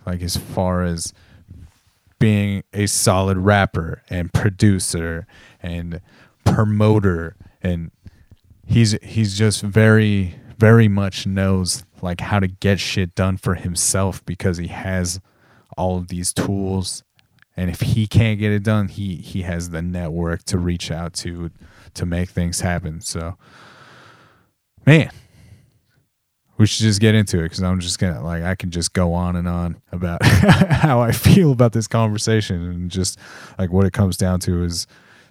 like 0.05 0.22
as 0.22 0.38
far 0.38 0.83
as 0.83 1.13
being 2.19 2.63
a 2.74 2.86
solid 2.86 3.38
rapper 3.38 4.01
and 4.10 4.31
producer 4.31 5.27
and 5.62 6.00
promoter 6.45 7.36
and 7.62 7.91
he's 8.65 8.93
he's 9.03 9.38
just 9.38 9.62
very 9.62 10.36
very 10.57 10.88
much 10.88 11.25
knows 11.27 11.83
like 12.01 12.22
how 12.22 12.39
to 12.39 12.48
get 12.48 12.79
shit 12.79 13.13
done 13.15 13.36
for 13.36 13.55
himself 13.55 14.25
because 14.25 14.57
he 14.57 14.67
has 14.67 15.19
all 15.77 15.98
of 15.98 16.07
these 16.07 16.31
tools 16.31 17.03
and 17.55 17.69
if 17.69 17.81
he 17.81 18.07
can't 18.07 18.39
get 18.39 18.51
it 18.51 18.63
done 18.63 18.88
he 18.88 19.15
he 19.17 19.43
has 19.43 19.69
the 19.69 19.81
network 19.81 20.43
to 20.43 20.57
reach 20.57 20.91
out 20.91 21.13
to 21.13 21.50
to 21.93 22.05
make 22.05 22.29
things 22.29 22.62
happen 22.62 23.00
so 23.00 23.38
man 24.86 25.10
we 26.57 26.67
should 26.67 26.83
just 26.83 27.01
get 27.01 27.15
into 27.15 27.39
it 27.39 27.43
because 27.43 27.62
I'm 27.62 27.79
just 27.79 28.00
gonna 28.00 28.24
like 28.24 28.43
I 28.43 28.55
can 28.55 28.72
just 28.72 28.93
go 28.93 29.13
on 29.13 29.36
and 29.36 29.48
on 29.48 29.81
about 29.91 30.24
how 30.25 31.01
I 31.01 31.12
feel 31.12 31.51
about 31.51 31.74
this 31.74 31.88
conversation 31.88 32.62
and 32.62 32.91
just 32.91 33.17
like 33.57 33.72
what 33.72 33.86
it 33.86 33.93
comes 33.93 34.17
down 34.17 34.39
to 34.41 34.63
is 34.63 34.88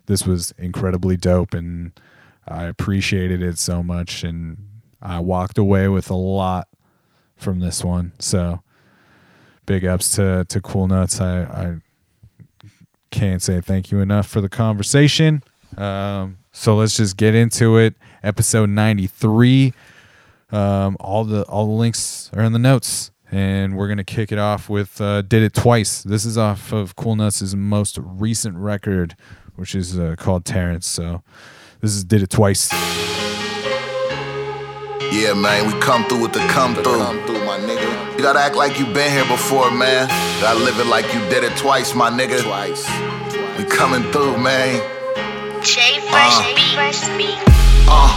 this 0.07 0.27
was 0.27 0.53
incredibly 0.59 1.17
dope 1.17 1.55
and 1.55 1.93
I 2.47 2.65
appreciated 2.65 3.41
it 3.43 3.59
so 3.59 3.83
much 3.83 4.25
and 4.25 4.59
I 5.01 5.21
walked 5.21 5.59
away 5.59 5.89
with 5.89 6.11
a 6.11 6.15
lot 6.15 6.69
from 7.37 7.61
this 7.61 7.85
one. 7.85 8.13
So 8.19 8.63
big 9.65 9.85
ups 9.85 10.17
to 10.17 10.45
to 10.49 10.61
Cool 10.61 10.89
Nuts. 10.89 11.21
I 11.21 11.43
I 11.43 11.77
can't 13.13 13.43
say 13.43 13.61
thank 13.61 13.93
you 13.93 14.01
enough 14.01 14.27
for 14.27 14.41
the 14.41 14.49
conversation. 14.49 15.45
Um, 15.77 16.39
so 16.51 16.75
let's 16.77 16.97
just 16.97 17.17
get 17.17 17.35
into 17.35 17.77
it. 17.77 17.95
Episode 18.23 18.71
93. 18.71 19.73
Um, 20.51 20.97
all 20.99 21.25
the 21.25 21.45
all 21.45 21.67
the 21.67 21.73
links 21.73 22.31
are 22.35 22.43
in 22.43 22.53
the 22.53 22.59
notes, 22.59 23.11
and 23.31 23.77
we're 23.77 23.89
gonna 23.89 24.05
kick 24.05 24.33
it 24.33 24.39
off 24.39 24.69
with 24.69 25.01
uh, 25.01 25.23
"Did 25.23 25.43
It 25.43 25.55
Twice." 25.55 26.03
This 26.03 26.25
is 26.25 26.37
off 26.37 26.73
of 26.73 26.97
Cool 26.97 27.17
Nuts' 27.17 27.55
most 27.55 27.99
recent 28.03 28.57
record, 28.57 29.17
which 29.57 29.75
is 29.75 29.99
uh, 29.99 30.17
called 30.19 30.45
Terrence. 30.45 30.87
So 30.87 31.23
this 31.81 31.95
is 31.95 32.05
"Did 32.05 32.23
It 32.23 32.31
Twice." 32.31 33.02
Yeah, 35.13 35.35
man, 35.35 35.67
we 35.67 35.79
come 35.79 36.05
through 36.05 36.23
with 36.23 36.33
the 36.33 36.41
come 36.49 36.75
through. 36.75 36.97
my 37.45 37.59
nigga. 37.61 38.17
You 38.17 38.23
gotta 38.23 38.41
act 38.41 38.57
like 38.57 38.79
you 38.79 38.87
been 38.87 39.13
here 39.13 39.29
before, 39.29 39.71
man. 39.71 40.09
You 40.09 40.41
gotta 40.41 40.59
live 40.59 40.81
it 40.81 40.87
like 40.87 41.05
you 41.13 41.21
did 41.29 41.45
it 41.45 41.55
twice, 41.55 41.95
my 41.95 42.09
nigga. 42.09 42.41
Twice. 42.41 42.89
We 43.59 43.65
coming 43.65 44.11
through, 44.11 44.39
man. 44.39 44.81
J 45.63 46.01
Fresh 46.09 47.05
uh. 47.05 47.19
Beat. 47.19 47.37
Uh. 47.93 48.09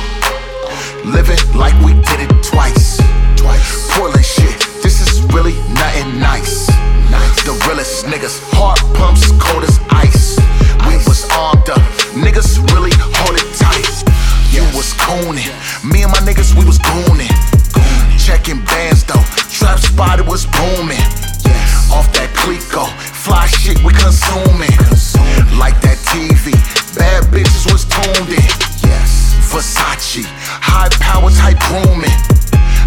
Living 1.04 1.36
like 1.54 1.76
we 1.84 1.92
did 2.00 2.32
it 2.32 2.32
twice. 2.42 2.96
Twice. 3.36 3.92
Portland 3.92 4.24
shit. 4.24 4.56
This 4.82 5.02
is 5.04 5.22
really 5.36 5.60
nothing 5.76 6.18
nice. 6.18 6.70
nice. 7.12 7.44
The 7.44 7.52
realest 7.68 8.06
niggas, 8.06 8.40
heart 8.56 8.80
pumps 8.96 9.34
cold 9.44 9.66
as 9.66 9.82
ice. 9.92 10.40
We 10.88 10.96
was 11.04 11.30
armed 11.32 11.70
up. 11.70 11.84
Niggas 12.16 12.56
really 12.72 12.96
hold 12.96 13.36
it 13.36 13.54
tight. 13.60 14.25
You 14.56 14.64
was 14.72 14.94
cooning. 14.96 15.52
Me 15.84 16.04
and 16.04 16.12
my 16.16 16.24
niggas, 16.24 16.56
we 16.56 16.64
was 16.64 16.80
gooning. 16.80 17.28
Checking 18.16 18.64
bands 18.64 19.04
though. 19.04 19.20
Trap 19.52 19.80
spot, 19.80 20.20
it 20.20 20.26
was 20.26 20.46
booming. 20.48 21.04
Off 21.92 22.08
that 22.16 22.32
Clicquot. 22.32 22.88
Fly 23.20 23.48
shit, 23.48 23.76
we 23.84 23.92
consuming. 23.92 24.72
Like 25.60 25.76
that 25.84 26.00
TV. 26.08 26.56
Bad 26.96 27.28
bitches 27.36 27.68
was 27.68 27.84
tuned 27.84 28.32
in. 28.32 28.48
Versace, 29.52 30.24
high 30.64 30.88
power 31.04 31.32
type 31.32 31.60
grooming. 31.68 32.16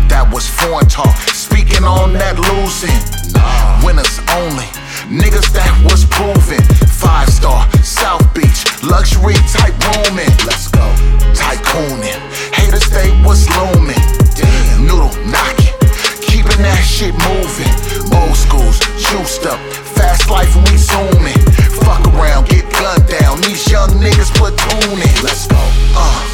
That 0.09 0.25
was 0.33 0.49
foreign 0.49 0.89
talk, 0.89 1.17
speaking 1.37 1.85
on 1.85 2.15
that 2.15 2.41
losing. 2.41 2.97
Winners 3.85 4.25
only, 4.41 4.65
niggas 5.09 5.49
that 5.53 5.73
was 5.85 6.05
proven. 6.07 6.61
Five 6.89 7.29
star, 7.29 7.65
South 7.83 8.23
Beach, 8.35 8.65
luxury 8.85 9.37
type 9.49 9.75
rooming. 9.93 10.31
Let's 10.45 10.69
go, 10.69 10.85
tycooning. 11.33 12.21
Haters 12.53 12.89
they 12.93 13.11
was 13.25 13.49
looming. 13.57 14.01
Damn, 14.37 14.87
noodle 14.87 15.13
knocking, 15.29 15.75
keeping 16.21 16.61
that 16.63 16.85
shit 16.85 17.15
moving. 17.27 17.73
Old 18.13 18.37
schools, 18.37 18.79
juiced 19.01 19.47
up, 19.49 19.59
fast 19.97 20.31
life 20.31 20.53
we 20.69 20.77
zooming. 20.77 21.41
Fuck 21.83 22.05
around, 22.15 22.49
get 22.49 22.69
gunned 22.73 23.09
down. 23.09 23.41
These 23.41 23.71
young 23.71 23.91
niggas 23.99 24.31
platooning. 24.37 25.17
Let's 25.25 25.47
go, 25.49 25.61
uh. 25.97 26.25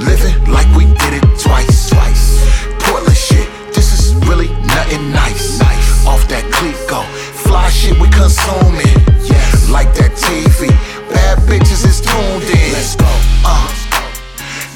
Living 0.00 0.36
like 0.52 0.68
we 0.76 0.84
did 0.84 1.20
it 1.20 1.26
twice. 1.40 1.88
Twice. 1.90 2.40
Portland 2.80 3.16
shit, 3.16 3.48
this 3.74 3.92
is 3.92 4.14
really 4.26 4.48
nothing 4.64 5.12
nice. 5.12 5.58
nice. 5.58 6.06
Off 6.06 6.26
that 6.28 6.44
Clicquot, 6.50 7.04
fly 7.50 7.68
shit 7.68 7.98
we 7.98 8.08
consuming. 8.10 8.94
Yes. 9.26 9.68
Like 9.68 9.90
that 9.98 10.14
TV, 10.14 10.70
bad 11.10 11.38
bitches 11.50 11.82
is 11.82 12.00
tuned 12.00 12.46
in. 12.46 12.72
Let's 12.72 12.94
go. 12.94 13.10
Uh. 13.42 13.66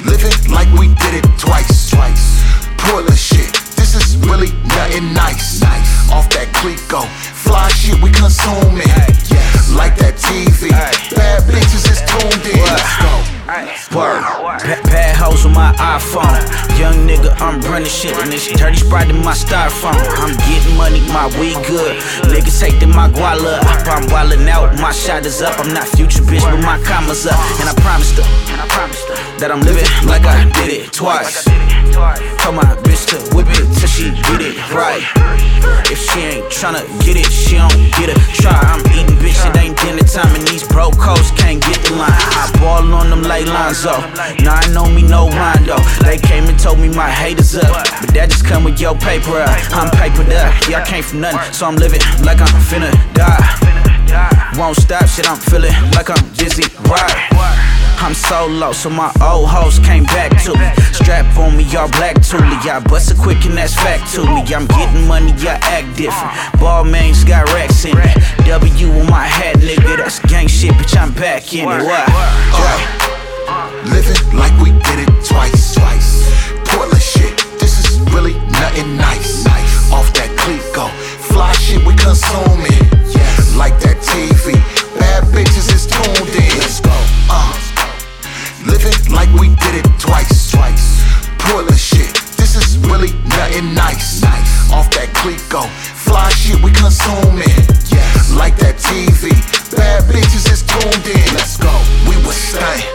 Living 0.02 0.34
like 0.50 0.66
we 0.74 0.88
did 1.06 1.22
it 1.22 1.26
twice. 1.38 1.88
Twice. 1.90 2.42
Portland 2.76 3.16
shit, 3.16 3.52
this 3.78 3.94
is 3.94 4.16
really 4.26 4.50
nothing 4.74 5.14
nice. 5.14 5.62
nice. 5.62 6.10
Off 6.10 6.28
that 6.34 6.50
Clicquot, 6.58 7.06
fly 7.46 7.68
shit 7.78 8.02
we 8.02 8.10
consuming. 8.10 8.90
Yes. 9.30 9.70
Like 9.70 9.94
that 10.02 10.14
TV, 10.18 10.70
bad 11.14 11.46
bitches 11.46 11.86
is 11.86 12.02
tuned 12.10 12.44
in. 12.44 12.58
Let's 12.58 12.96
go. 12.98 13.33
Word. 13.44 14.24
Bad 14.88 15.16
hoes 15.16 15.44
on 15.44 15.52
my 15.52 15.72
iPhone. 15.76 16.40
Young 16.78 17.06
nigga, 17.06 17.28
I'm 17.42 17.60
running 17.68 17.88
shit 17.88 18.16
and 18.16 18.32
this 18.32 18.48
dirty 18.48 18.78
sprite 18.78 19.10
in 19.10 19.22
my 19.22 19.34
styrofoam. 19.34 20.00
I'm 20.16 20.34
getting 20.48 20.76
money, 20.78 21.00
my 21.12 21.28
weed 21.38 21.60
good. 21.68 22.00
Niggas 22.32 22.56
hating 22.64 22.88
my 22.88 23.10
guala. 23.10 23.60
I'm 23.84 24.08
wildin' 24.08 24.48
out, 24.48 24.74
my 24.80 24.92
shot 24.92 25.26
is 25.26 25.42
up. 25.42 25.60
I'm 25.60 25.74
not 25.74 25.86
future 25.88 26.22
bitch, 26.22 26.40
but 26.40 26.56
my 26.64 26.80
commas 26.84 27.26
up. 27.26 27.38
And 27.60 27.68
I 27.68 27.74
promised 27.84 28.16
her 28.16 28.24
that 29.38 29.50
I'm 29.52 29.60
living 29.60 29.84
like 30.08 30.24
I 30.24 30.48
did 30.64 30.72
it 30.72 30.92
twice. 30.92 31.44
Told 32.40 32.56
my 32.56 32.64
bitch 32.80 33.12
to 33.12 33.20
whip 33.36 33.46
it 33.50 33.66
till 33.76 33.88
she 33.88 34.08
get 34.24 34.40
it 34.40 34.56
right. 34.72 35.04
If 35.92 36.00
she 36.00 36.20
ain't 36.20 36.46
tryna 36.48 36.80
get 37.04 37.20
it, 37.20 37.28
she 37.28 37.60
don't 37.60 37.76
get 38.00 38.08
a 38.08 38.16
try. 38.32 38.56
I'm 38.56 38.80
eating 38.94 39.20
bitch, 39.20 39.36
it 39.36 39.56
ain't 39.60 39.76
dinner 39.84 40.06
time, 40.06 40.32
and 40.34 40.46
these 40.48 40.66
broke 40.66 40.96
hoes 40.96 41.30
can't 41.36 41.60
get 41.60 41.76
the 41.84 41.92
line. 41.92 42.08
I 42.08 42.48
ball 42.58 42.88
on 42.94 43.10
them 43.10 43.22
like 43.22 43.33
Lonzo. 43.42 43.98
Now 44.44 44.54
I 44.62 44.66
know 44.72 44.86
me 44.86 45.02
no 45.02 45.28
Rondo. 45.28 45.78
They 46.02 46.18
came 46.18 46.44
and 46.44 46.58
told 46.58 46.78
me 46.78 46.88
my 46.88 47.10
haters 47.10 47.56
up, 47.56 47.72
but 48.00 48.14
that 48.14 48.30
just 48.30 48.46
come 48.46 48.64
with 48.64 48.80
your 48.80 48.94
paper 48.94 49.42
up. 49.42 49.50
I'm 49.74 49.90
papered 49.90 50.32
up, 50.32 50.54
yeah 50.68 50.82
I 50.82 50.86
came 50.86 51.02
from 51.02 51.20
nothing, 51.20 51.52
so 51.52 51.66
I'm 51.66 51.76
living 51.76 52.00
like 52.22 52.40
I'm 52.40 52.54
finna 52.70 52.92
die. 53.14 53.42
Won't 54.56 54.76
stop, 54.76 55.08
shit 55.08 55.28
I'm 55.28 55.38
feeling 55.38 55.74
like 55.92 56.10
I'm 56.10 56.22
dizzy, 56.34 56.64
right? 56.86 57.34
I'm 57.98 58.14
solo, 58.14 58.72
so 58.72 58.90
my 58.90 59.10
old 59.22 59.48
hoes 59.48 59.78
came 59.78 60.04
back 60.04 60.30
to 60.44 60.52
me. 60.52 60.68
Strap 60.92 61.36
on 61.38 61.56
me, 61.56 61.64
y'all 61.64 61.88
black 61.88 62.16
toolie. 62.16 62.62
Y'all 62.64 62.82
bust 62.82 63.10
it 63.10 63.16
quick 63.16 63.44
and 63.46 63.56
that's 63.56 63.74
fact 63.74 64.12
to 64.14 64.20
me. 64.24 64.44
I'm 64.54 64.66
getting 64.66 65.06
money, 65.08 65.32
y'all 65.40 65.58
act 65.62 65.96
different. 65.96 66.60
Ball 66.60 66.84
mains 66.84 67.24
got 67.24 67.48
racks 67.54 67.84
in 67.84 67.96
it. 67.96 68.46
W 68.46 68.88
on 68.92 69.06
my 69.08 69.24
hat, 69.24 69.56
nigga. 69.56 69.96
That's 69.96 70.18
gang 70.20 70.48
shit, 70.48 70.72
bitch. 70.74 70.96
I'm 70.96 71.12
back 71.14 71.52
in 71.54 71.68
it. 71.68 71.82
What? 71.82 73.23
Living 73.86 74.16
like 74.36 74.52
we 74.62 74.70
did 74.72 75.08
it 75.08 75.12
twice. 75.24 75.74
Twice. 75.74 76.24
Portland 76.64 77.02
shit, 77.02 77.36
this 77.60 77.78
is 77.84 78.00
really 78.12 78.34
nothing 78.50 78.96
nice. 78.96 79.44
Nice. 79.44 79.92
Off 79.92 80.12
that 80.14 80.30
Clicquot, 80.38 80.90
fly 81.28 81.52
shit 81.52 81.84
we 81.86 81.94
consuming. 81.94 82.72
Yes. 83.12 83.54
Like 83.56 83.78
that 83.80 83.98
TV, 84.00 84.54
bad 84.98 85.24
bitches 85.34 85.68
is 85.72 85.86
tuned 85.86 86.34
in. 86.34 86.58
Let's 86.58 86.80
go. 86.80 86.96
Uh. 87.28 87.52
Living 88.66 88.96
like 89.12 89.28
we 89.38 89.48
did 89.62 89.84
it 89.84 89.88
twice. 90.00 90.50
Twice. 90.50 91.02
Portland 91.38 91.78
shit, 91.78 92.12
this 92.54 92.70
is 92.70 92.78
really 92.86 93.10
nothing 93.26 93.74
nice. 93.74 94.22
Nice. 94.22 94.70
Off 94.70 94.86
that 94.94 95.10
Clicquot, 95.10 95.66
fly 95.74 96.30
shit 96.30 96.62
we 96.62 96.70
consuming. 96.70 97.50
Yes. 97.90 98.30
Like 98.30 98.54
that 98.62 98.78
TV, 98.78 99.34
bad 99.74 100.06
bitches 100.06 100.46
is 100.46 100.62
tuned 100.62 101.06
in. 101.06 101.26
Let's 101.34 101.58
go. 101.58 101.70
We 102.06 102.14
was 102.22 102.38
staying. 102.38 102.86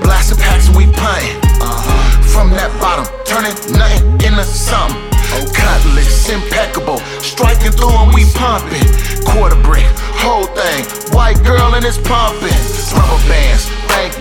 Blasting 0.00 0.40
packs 0.40 0.68
and 0.68 0.76
we 0.76 0.88
playing. 0.96 1.36
Uh-huh. 1.60 1.92
From 2.32 2.50
that 2.56 2.72
bottom, 2.80 3.04
turning 3.28 3.52
nothing 3.76 4.16
into 4.24 4.44
something. 4.48 4.96
Oh, 5.36 5.44
Cutlass, 5.52 6.28
impeccable. 6.32 6.98
Striking 7.20 7.72
through 7.72 7.92
and 7.92 8.12
we 8.16 8.24
pumping. 8.32 8.88
Quarter 9.28 9.60
brick, 9.60 9.88
whole 10.20 10.48
thing. 10.56 10.84
White 11.12 11.40
girl 11.44 11.76
and 11.76 11.84
it's 11.84 12.00
pumping. 12.00 12.52
Rubber 12.96 13.20
bands, 13.28 13.68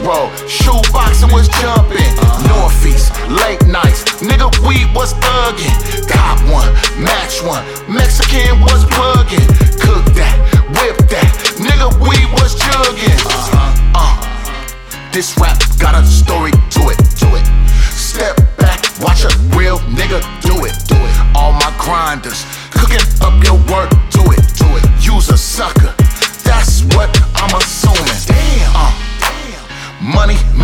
bankroll. 0.02 0.30
Shoe 0.48 0.82
boxing 0.92 1.32
was 1.32 1.48
jumping. 1.48 2.16
Northeast, 2.48 3.12
late 3.30 3.66
nights. 3.68 4.04
Nigga, 4.22 4.50
we 4.68 4.86
was 4.94 5.14
thugging. 5.16 6.08
Cop 6.08 6.40
one, 6.50 6.72
match 7.04 7.42
one. 7.44 7.64
Mexican 7.88 8.60
was 8.62 8.86
plugging. 8.86 9.48
Cook 9.80 10.06
that, 10.16 10.38
whip 10.82 10.98
that. 11.10 11.30
Nigga, 11.58 11.94
we 12.00 12.18
was 12.34 12.56
jugging. 12.56 13.20
Uh-huh. 13.26 13.94
Uh. 13.96 15.12
This 15.12 15.38
rap 15.38 15.60
got 15.80 15.96
a 15.96 16.06
story 16.06 16.52
to 16.52 16.82
it, 16.90 17.00
to 17.20 17.28
it. 17.36 17.46
Step 17.92 18.38
back, 18.58 18.80
watch 19.02 19.24
a 19.24 19.32
real 19.56 19.78
nigga 19.92 20.22
do 20.42 20.66
it, 20.66 20.76
do 20.88 20.96
it. 20.96 21.16
All 21.36 21.52
my 21.54 21.74
grinders, 21.80 22.46
cooking 22.72 23.04
up 23.22 23.36
your 23.44 23.60
work, 23.72 23.90
do 24.10 24.24
it, 24.32 24.42
do 24.56 24.68
it. 24.78 24.84
Use 25.04 25.30
a 25.30 25.38
sucker, 25.38 25.91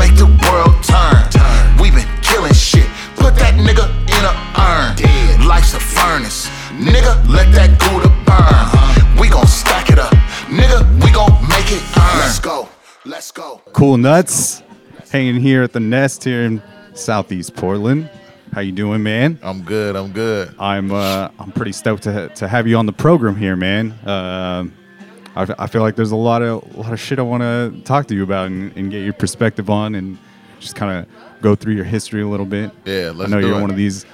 make 0.08 0.18
the 0.18 0.26
world 0.26 0.76
turn. 0.84 1.82
We 1.82 1.92
been 1.92 2.08
killing 2.22 2.54
shit, 2.54 2.88
put 3.16 3.36
that 3.36 3.56
nigga 3.56 3.88
in 4.08 4.24
a 4.24 4.34
urn. 4.60 4.96
Dead. 4.96 5.46
Life's 5.46 5.74
a 5.74 5.80
furnace, 5.80 6.48
nigga, 6.72 7.28
let 7.30 7.52
that 7.54 7.80
Gouda 7.80 8.10
burn. 8.26 9.22
We 9.22 9.30
gon' 9.30 9.48
stack 9.48 9.90
it 9.90 10.00
up, 10.00 10.14
nigga, 10.48 10.84
we 11.04 11.12
gon' 11.12 11.32
make 11.48 11.72
it 11.72 11.84
earn. 11.98 12.20
Let's 12.20 12.40
go, 12.40 12.70
let's 13.06 13.32
go. 13.32 13.62
Cool 13.74 13.98
Nuts, 13.98 14.64
hanging 15.12 15.40
here 15.42 15.64
at 15.64 15.74
the 15.74 15.80
Nest 15.80 16.24
here 16.24 16.44
in 16.44 16.62
Southeast 16.94 17.56
Portland. 17.56 18.10
How 18.54 18.62
you 18.62 18.72
doing, 18.72 19.04
man? 19.04 19.38
I'm 19.44 19.62
good. 19.62 19.96
I'm 19.96 20.12
good. 20.14 20.56
I'm 20.58 20.92
uh, 20.92 21.30
I'm 21.38 21.52
pretty 21.52 21.74
stoked 21.74 22.04
to 22.04 22.30
to 22.30 22.48
have 22.48 22.66
you 22.66 22.78
on 22.78 22.86
the 22.86 22.94
program 22.94 23.36
here, 23.36 23.56
man. 23.56 23.94
Um 24.06 24.74
I, 25.38 25.42
f- 25.44 25.56
I 25.60 25.68
feel 25.68 25.82
like 25.82 25.96
there's 25.96 26.12
a 26.12 26.16
lot 26.16 26.42
of 26.42 26.64
a 26.76 26.80
lot 26.82 26.94
of 26.94 27.00
shit 27.00 27.20
I 27.20 27.22
want 27.22 27.42
to 27.44 27.82
talk 27.84 28.08
to 28.08 28.16
you 28.16 28.24
about 28.24 28.48
and, 28.48 28.76
and 28.76 28.92
get 28.92 29.04
your 29.04 29.14
perspective 29.14 29.70
on, 29.70 29.96
and 29.96 30.18
just 30.60 30.76
kind 30.76 31.00
of 31.06 31.42
go 31.42 31.56
through 31.56 31.74
your 31.76 31.86
history 31.86 32.22
a 32.22 32.28
little 32.28 32.46
bit. 32.46 32.72
Yeah, 32.86 33.12
let's 33.14 33.32
I 33.32 33.36
know 33.36 33.40
you're 33.46 33.58
it. 33.58 33.62
one 33.62 33.70
of 33.70 33.78
these 33.78 34.06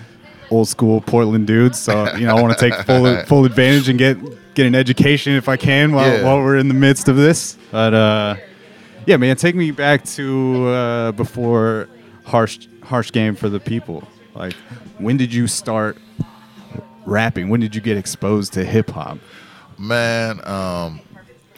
old 0.51 0.67
school 0.67 1.01
Portland 1.01 1.47
dudes, 1.47 1.79
so 1.79 2.13
you 2.15 2.27
know 2.27 2.35
I 2.37 2.41
want 2.41 2.57
to 2.57 2.69
take 2.69 2.73
full 2.85 3.17
full 3.25 3.45
advantage 3.45 3.89
and 3.89 3.97
get 3.97 4.17
get 4.53 4.65
an 4.67 4.75
education 4.75 5.33
if 5.33 5.47
I 5.49 5.57
can 5.57 5.93
while, 5.93 6.11
Yeah. 6.11 6.23
while 6.25 6.37
we're 6.39 6.57
in 6.57 6.67
the 6.67 6.73
midst 6.75 7.07
of 7.07 7.15
this. 7.15 7.57
But 7.71 7.93
uh, 7.93 8.35
yeah, 9.07 9.17
man, 9.17 9.35
take 9.37 9.55
me 9.55 9.71
back 9.71 10.03
to 10.17 10.67
uh, 10.67 11.11
before 11.13 11.87
harsh 12.25 12.67
harsh 12.83 13.11
game 13.11 13.35
for 13.35 13.49
the 13.49 13.59
people. 13.59 14.03
Like, 14.35 14.53
when 14.97 15.15
did 15.17 15.33
you 15.33 15.47
start 15.47 15.97
rapping? 17.05 17.49
When 17.49 17.59
did 17.59 17.75
you 17.75 17.81
get 17.81 17.97
exposed 17.97 18.53
to 18.53 18.65
hip 18.65 18.89
hop? 18.89 19.17
Man, 19.77 20.39
um, 20.47 20.99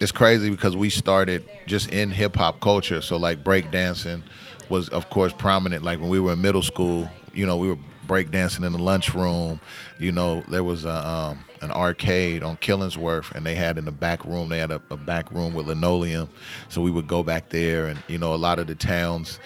it's 0.05 0.11
crazy 0.11 0.51
because 0.51 0.75
we 0.75 0.91
started 0.91 1.43
just 1.65 1.89
in 1.89 2.11
hip 2.11 2.35
hop 2.35 2.59
culture. 2.59 3.01
So 3.01 3.17
like 3.17 3.43
breakdancing 3.43 4.21
was 4.69 4.87
of 4.89 5.09
course 5.09 5.33
prominent. 5.33 5.83
Like 5.83 5.99
when 5.99 6.09
we 6.09 6.19
were 6.19 6.33
in 6.33 6.41
middle 6.43 6.61
school, 6.61 7.09
you 7.33 7.43
know, 7.43 7.57
we 7.57 7.69
were 7.69 7.79
breakdancing 8.05 8.63
in 8.63 8.71
the 8.71 8.77
lunchroom. 8.77 9.59
You 9.97 10.11
know, 10.11 10.43
there 10.47 10.63
was 10.63 10.85
a, 10.85 11.07
um, 11.07 11.43
an 11.63 11.71
arcade 11.71 12.43
on 12.43 12.57
Killingsworth, 12.57 13.31
and 13.31 13.43
they 13.43 13.55
had 13.55 13.79
in 13.79 13.85
the 13.85 13.91
back 13.91 14.23
room. 14.25 14.47
They 14.49 14.59
had 14.59 14.69
a, 14.69 14.79
a 14.91 14.95
back 14.95 15.31
room 15.31 15.55
with 15.55 15.65
linoleum, 15.65 16.29
so 16.69 16.83
we 16.83 16.91
would 16.91 17.07
go 17.07 17.23
back 17.23 17.49
there, 17.49 17.87
and 17.87 17.97
you 18.07 18.19
know, 18.19 18.35
a 18.35 18.37
lot 18.37 18.59
of 18.59 18.67
the 18.67 18.75
towns, 18.75 19.39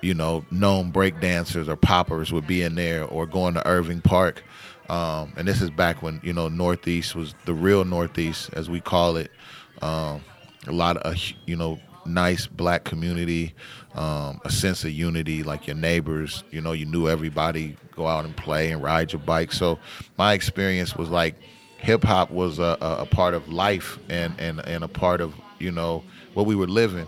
you 0.00 0.14
know, 0.14 0.44
known 0.52 0.92
breakdancers 0.92 1.66
or 1.66 1.74
poppers 1.74 2.32
would 2.32 2.46
be 2.46 2.62
in 2.62 2.76
there, 2.76 3.04
or 3.04 3.26
going 3.26 3.54
to 3.54 3.66
Irving 3.66 4.00
Park. 4.00 4.44
Um, 4.88 5.32
and 5.36 5.48
this 5.48 5.60
is 5.60 5.70
back 5.70 6.02
when 6.02 6.20
you 6.22 6.32
know 6.32 6.48
Northeast 6.48 7.16
was 7.16 7.34
the 7.46 7.54
real 7.54 7.84
Northeast, 7.84 8.50
as 8.52 8.70
we 8.70 8.80
call 8.80 9.16
it. 9.16 9.32
Um, 9.82 10.22
a 10.66 10.72
lot 10.72 10.96
of 10.98 11.16
you 11.46 11.56
know 11.56 11.78
nice 12.06 12.46
black 12.46 12.84
community, 12.84 13.54
um, 13.94 14.40
a 14.44 14.50
sense 14.50 14.84
of 14.84 14.90
unity, 14.90 15.42
like 15.42 15.66
your 15.66 15.76
neighbors. 15.76 16.44
You 16.50 16.60
know, 16.60 16.72
you 16.72 16.86
knew 16.86 17.08
everybody. 17.08 17.76
Go 17.94 18.06
out 18.06 18.24
and 18.24 18.36
play 18.36 18.72
and 18.72 18.82
ride 18.82 19.12
your 19.12 19.20
bike. 19.20 19.52
So 19.52 19.78
my 20.18 20.32
experience 20.32 20.96
was 20.96 21.08
like 21.08 21.36
hip 21.78 22.02
hop 22.02 22.30
was 22.30 22.58
a, 22.58 22.76
a, 22.80 23.02
a 23.02 23.06
part 23.06 23.34
of 23.34 23.48
life 23.48 23.98
and, 24.08 24.34
and 24.40 24.60
and 24.66 24.82
a 24.82 24.88
part 24.88 25.20
of 25.20 25.34
you 25.58 25.70
know 25.70 26.02
what 26.34 26.46
we 26.46 26.54
were 26.54 26.66
living. 26.66 27.06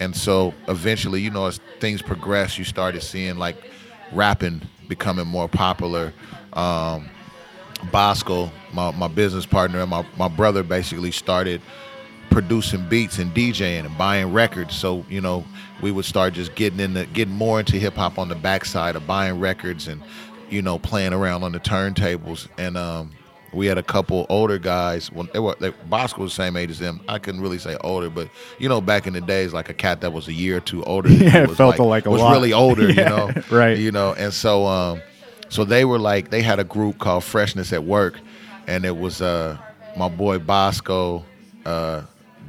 And 0.00 0.14
so 0.14 0.54
eventually, 0.68 1.20
you 1.20 1.30
know, 1.30 1.46
as 1.46 1.58
things 1.80 2.02
progressed, 2.02 2.56
you 2.58 2.64
started 2.64 3.02
seeing 3.02 3.36
like 3.36 3.56
rapping 4.12 4.62
becoming 4.88 5.26
more 5.26 5.48
popular. 5.48 6.12
Um, 6.52 7.08
Bosco, 7.92 8.50
my, 8.72 8.90
my 8.92 9.08
business 9.08 9.46
partner, 9.46 9.80
and 9.80 9.90
my, 9.90 10.04
my 10.16 10.28
brother 10.28 10.62
basically 10.62 11.12
started 11.12 11.60
producing 12.30 12.88
beats 12.88 13.18
and 13.18 13.34
DJing 13.34 13.84
and 13.86 13.98
buying 13.98 14.32
records. 14.32 14.74
So, 14.74 15.04
you 15.08 15.20
know, 15.20 15.44
we 15.80 15.90
would 15.90 16.04
start 16.04 16.34
just 16.34 16.54
getting 16.54 16.80
into 16.80 17.06
getting 17.06 17.34
more 17.34 17.60
into 17.60 17.76
hip 17.76 17.94
hop 17.94 18.18
on 18.18 18.28
the 18.28 18.34
backside 18.34 18.96
of 18.96 19.06
buying 19.06 19.38
records 19.40 19.88
and, 19.88 20.02
you 20.50 20.62
know, 20.62 20.78
playing 20.78 21.12
around 21.12 21.42
on 21.44 21.52
the 21.52 21.60
turntables. 21.60 22.48
And 22.58 22.76
um, 22.76 23.12
we 23.52 23.66
had 23.66 23.78
a 23.78 23.82
couple 23.82 24.26
older 24.28 24.58
guys. 24.58 25.10
When 25.12 25.28
they 25.32 25.38
were 25.38 25.56
they, 25.58 25.70
Bosco 25.88 26.22
was 26.22 26.32
the 26.32 26.42
same 26.42 26.56
age 26.56 26.70
as 26.70 26.78
them. 26.78 27.00
I 27.08 27.18
couldn't 27.18 27.40
really 27.40 27.58
say 27.58 27.76
older, 27.82 28.10
but 28.10 28.28
you 28.58 28.68
know, 28.68 28.80
back 28.80 29.06
in 29.06 29.12
the 29.14 29.20
days, 29.20 29.52
like 29.52 29.68
a 29.68 29.74
cat 29.74 30.00
that 30.02 30.12
was 30.12 30.28
a 30.28 30.32
year 30.32 30.58
or 30.58 30.60
two 30.60 30.82
older. 30.84 31.08
than 31.08 31.20
Yeah, 31.22 31.42
it 31.44 31.48
was 31.48 31.56
felt 31.56 31.78
like 31.78 32.06
a 32.06 32.10
was 32.10 32.20
lot. 32.20 32.32
really 32.32 32.52
older. 32.52 32.90
Yeah, 32.92 33.26
you 33.26 33.32
know, 33.34 33.42
right. 33.50 33.78
You 33.78 33.92
know, 33.92 34.14
and 34.14 34.32
so 34.32 34.66
um, 34.66 35.00
so 35.48 35.64
they 35.64 35.84
were 35.84 35.98
like 35.98 36.30
they 36.30 36.42
had 36.42 36.58
a 36.58 36.64
group 36.64 36.98
called 36.98 37.24
Freshness 37.24 37.72
at 37.72 37.84
Work, 37.84 38.18
and 38.66 38.84
it 38.84 38.96
was 38.96 39.22
uh 39.22 39.56
my 39.96 40.08
boy 40.08 40.38
Bosco, 40.38 41.24
uh, 41.64 42.02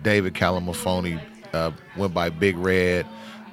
David 0.04 0.34
Calamafoni, 0.34 1.22
uh, 1.54 1.72
went 1.98 2.14
by 2.14 2.30
Big 2.30 2.58
Red, 2.58 3.06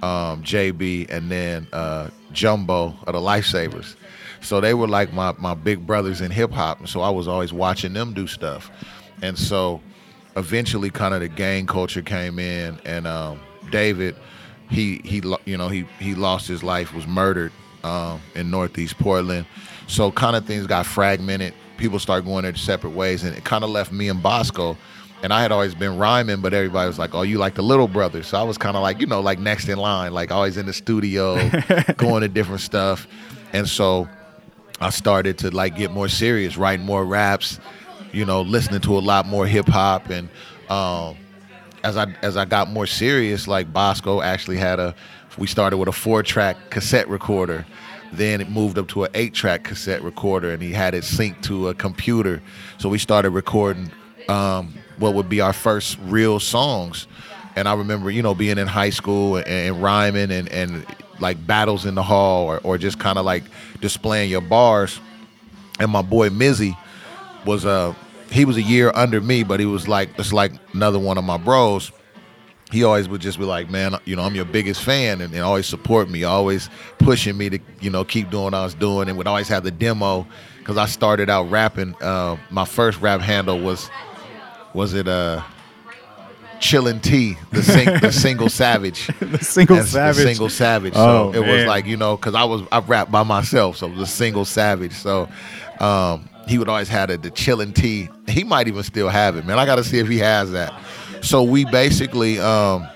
um, 0.02 0.42
JB, 0.42 1.10
and 1.10 1.30
then 1.30 1.66
uh, 1.72 2.10
Jumbo 2.32 2.94
of 3.06 3.14
the 3.14 3.20
Lifesavas. 3.20 3.96
So 4.40 4.60
they 4.60 4.74
were 4.74 4.88
like 4.88 5.12
my 5.12 5.34
my 5.38 5.54
big 5.54 5.86
brothers 5.86 6.20
in 6.20 6.30
hip 6.30 6.52
hop, 6.52 6.78
and 6.78 6.88
so 6.88 7.00
I 7.00 7.10
was 7.10 7.26
always 7.26 7.52
watching 7.52 7.92
them 7.92 8.12
do 8.12 8.26
stuff, 8.26 8.70
and 9.22 9.38
so 9.38 9.80
eventually, 10.36 10.90
kind 10.90 11.14
of 11.14 11.20
the 11.20 11.28
gang 11.28 11.66
culture 11.66 12.02
came 12.02 12.38
in, 12.38 12.78
and 12.84 13.06
um, 13.06 13.40
David, 13.70 14.14
he 14.70 15.00
he 15.04 15.22
you 15.46 15.56
know 15.56 15.68
he 15.68 15.86
he 15.98 16.14
lost 16.14 16.46
his 16.46 16.62
life, 16.62 16.94
was 16.94 17.06
murdered 17.06 17.52
um, 17.82 18.20
in 18.34 18.50
Northeast 18.50 18.98
Portland, 18.98 19.46
so 19.86 20.12
kind 20.12 20.36
of 20.36 20.44
things 20.44 20.66
got 20.66 20.86
fragmented. 20.86 21.54
People 21.78 21.98
started 21.98 22.24
going 22.24 22.44
their 22.44 22.54
separate 22.54 22.90
ways, 22.90 23.24
and 23.24 23.36
it 23.36 23.44
kind 23.44 23.64
of 23.64 23.70
left 23.70 23.92
me 23.92 24.08
and 24.08 24.22
Bosco. 24.22 24.76
And 25.22 25.32
I 25.32 25.40
had 25.40 25.50
always 25.50 25.74
been 25.74 25.96
rhyming, 25.96 26.40
but 26.40 26.52
everybody 26.52 26.86
was 26.86 26.98
like, 26.98 27.14
"Oh, 27.14 27.22
you 27.22 27.38
like 27.38 27.54
the 27.54 27.62
little 27.62 27.88
brother?" 27.88 28.22
So 28.22 28.38
I 28.38 28.42
was 28.42 28.58
kind 28.58 28.76
of 28.76 28.82
like, 28.82 29.00
you 29.00 29.06
know, 29.06 29.20
like 29.20 29.38
next 29.38 29.68
in 29.68 29.78
line, 29.78 30.12
like 30.12 30.30
always 30.30 30.56
in 30.56 30.66
the 30.66 30.72
studio, 30.72 31.36
going 31.96 32.20
to 32.22 32.28
different 32.28 32.60
stuff. 32.60 33.06
And 33.52 33.68
so 33.68 34.08
I 34.80 34.90
started 34.90 35.38
to 35.38 35.50
like 35.50 35.76
get 35.76 35.90
more 35.90 36.08
serious, 36.08 36.56
writing 36.56 36.84
more 36.84 37.04
raps, 37.04 37.58
you 38.12 38.24
know, 38.24 38.42
listening 38.42 38.80
to 38.82 38.98
a 38.98 39.00
lot 39.00 39.26
more 39.26 39.46
hip 39.46 39.66
hop, 39.66 40.10
and 40.10 40.28
um, 40.68 41.16
as 41.82 41.96
I 41.96 42.14
as 42.22 42.36
I 42.36 42.44
got 42.44 42.68
more 42.68 42.86
serious, 42.86 43.48
like 43.48 43.72
Bosco 43.72 44.20
actually 44.20 44.58
had 44.58 44.78
a. 44.78 44.94
We 45.38 45.46
started 45.46 45.76
with 45.76 45.88
a 45.88 45.92
four 45.92 46.22
track 46.22 46.70
cassette 46.70 47.08
recorder, 47.10 47.66
then 48.10 48.40
it 48.40 48.48
moved 48.48 48.78
up 48.78 48.88
to 48.88 49.04
an 49.04 49.10
eight 49.14 49.34
track 49.34 49.64
cassette 49.64 50.02
recorder, 50.02 50.50
and 50.50 50.62
he 50.62 50.72
had 50.72 50.94
it 50.94 51.04
synced 51.04 51.42
to 51.42 51.68
a 51.68 51.74
computer. 51.74 52.42
So 52.78 52.88
we 52.88 52.98
started 52.98 53.30
recording 53.30 53.90
um, 54.30 54.74
what 54.98 55.14
would 55.14 55.28
be 55.28 55.40
our 55.40 55.52
first 55.52 55.98
real 56.02 56.40
songs 56.40 57.06
and 57.56 57.66
I 57.66 57.74
remember 57.74 58.10
you 58.10 58.22
know 58.22 58.34
being 58.34 58.58
in 58.58 58.66
high 58.66 58.90
school 58.90 59.36
and, 59.36 59.46
and 59.46 59.82
rhyming 59.82 60.30
and 60.30 60.48
and 60.50 60.86
like 61.18 61.44
battles 61.46 61.86
in 61.86 61.94
the 61.94 62.02
hall 62.02 62.46
or 62.46 62.60
or 62.62 62.78
just 62.78 62.98
kind 62.98 63.18
of 63.18 63.24
like 63.24 63.44
displaying 63.80 64.30
your 64.30 64.42
bars. 64.42 65.00
And 65.80 65.90
my 65.90 66.02
boy 66.02 66.28
Mizzy 66.28 66.76
was 67.44 67.64
uh 67.64 67.94
he 68.30 68.44
was 68.44 68.56
a 68.56 68.62
year 68.62 68.92
under 68.94 69.20
me, 69.20 69.42
but 69.42 69.58
he 69.58 69.66
was 69.66 69.88
like 69.88 70.10
it's 70.18 70.32
like 70.32 70.52
another 70.74 70.98
one 70.98 71.18
of 71.18 71.24
my 71.24 71.38
bros 71.38 71.90
he 72.72 72.82
always 72.82 73.08
would 73.08 73.20
just 73.20 73.38
be 73.38 73.44
like, 73.44 73.70
man, 73.70 73.96
you 74.06 74.16
know, 74.16 74.22
I'm 74.22 74.34
your 74.34 74.44
biggest 74.44 74.82
fan, 74.82 75.20
and, 75.20 75.32
and 75.32 75.42
always 75.42 75.66
support 75.66 76.10
me, 76.10 76.24
always 76.24 76.68
pushing 76.98 77.36
me 77.36 77.48
to, 77.48 77.60
you 77.80 77.90
know, 77.90 78.04
keep 78.04 78.28
doing 78.30 78.42
what 78.42 78.54
I 78.54 78.64
was 78.64 78.74
doing, 78.74 79.08
and 79.08 79.16
would 79.16 79.28
always 79.28 79.46
have 79.48 79.62
the 79.62 79.70
demo 79.70 80.26
because 80.58 80.76
I 80.76 80.86
started 80.86 81.30
out 81.30 81.48
rapping. 81.48 81.94
Uh, 82.02 82.36
my 82.50 82.64
first 82.64 83.00
rap 83.00 83.20
handle 83.20 83.60
was, 83.60 83.88
was 84.76 84.92
it 84.92 85.08
uh, 85.08 85.42
Chillin' 86.60 87.02
T, 87.02 87.36
the, 87.50 87.62
sing, 87.62 87.86
the 88.00 88.12
single 88.12 88.50
savage, 88.50 89.06
the 89.20 89.38
single 89.38 89.76
That's 89.76 89.90
savage. 89.90 90.16
the 90.16 90.22
single 90.22 90.50
savage. 90.50 90.92
Oh, 90.94 91.32
so 91.32 91.42
it 91.42 91.46
was 91.46 91.64
like 91.64 91.86
you 91.86 91.96
know, 91.96 92.16
because 92.16 92.34
I 92.34 92.44
was 92.44 92.62
I 92.70 92.80
rapped 92.80 93.10
by 93.10 93.22
myself, 93.22 93.78
so 93.78 93.88
the 93.88 94.06
single 94.06 94.44
savage. 94.44 94.92
So 94.92 95.28
um, 95.80 96.28
he 96.46 96.58
would 96.58 96.68
always 96.68 96.88
have 96.88 97.08
the, 97.08 97.16
the 97.16 97.30
chillin' 97.30 97.74
T. 97.74 98.08
He 98.28 98.44
might 98.44 98.68
even 98.68 98.82
still 98.82 99.08
have 99.08 99.36
it, 99.36 99.46
man. 99.46 99.58
I 99.58 99.64
got 99.64 99.76
to 99.76 99.84
see 99.84 99.98
if 99.98 100.08
he 100.08 100.18
has 100.18 100.52
that. 100.52 100.72
So 101.22 101.42
we 101.42 101.64
basically. 101.64 102.38
Um, 102.38 102.86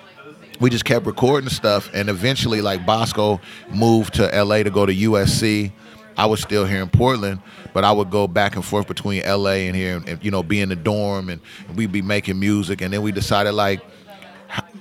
we 0.61 0.69
just 0.69 0.85
kept 0.85 1.07
recording 1.07 1.49
stuff 1.49 1.89
and 1.95 2.11
eventually 2.11 2.61
like 2.61 2.85
bosco 2.85 3.41
moved 3.71 4.13
to 4.13 4.45
la 4.45 4.63
to 4.63 4.71
go 4.71 4.85
to 4.85 4.95
usc 4.95 5.73
i 6.17 6.27
was 6.27 6.41
still 6.41 6.65
here 6.67 6.83
in 6.83 6.89
portland 6.89 7.41
but 7.73 7.85
i 7.85 7.93
would 7.93 8.11
go 8.11 8.27
back 8.27 8.57
and 8.57 8.65
forth 8.65 8.87
between 8.87 9.23
la 9.25 9.51
and 9.51 9.77
here 9.77 9.97
and, 9.97 10.09
and, 10.09 10.25
you 10.25 10.31
know 10.31 10.43
be 10.43 10.61
in 10.61 10.69
the 10.69 10.77
dorm 10.77 11.29
and 11.29 11.41
we'd 11.77 11.93
be 11.93 12.03
making 12.03 12.39
music. 12.39 12.81
And 12.83 12.93
then 12.93 13.03
we 13.03 13.13
decided 13.13 13.53
like 13.53 13.81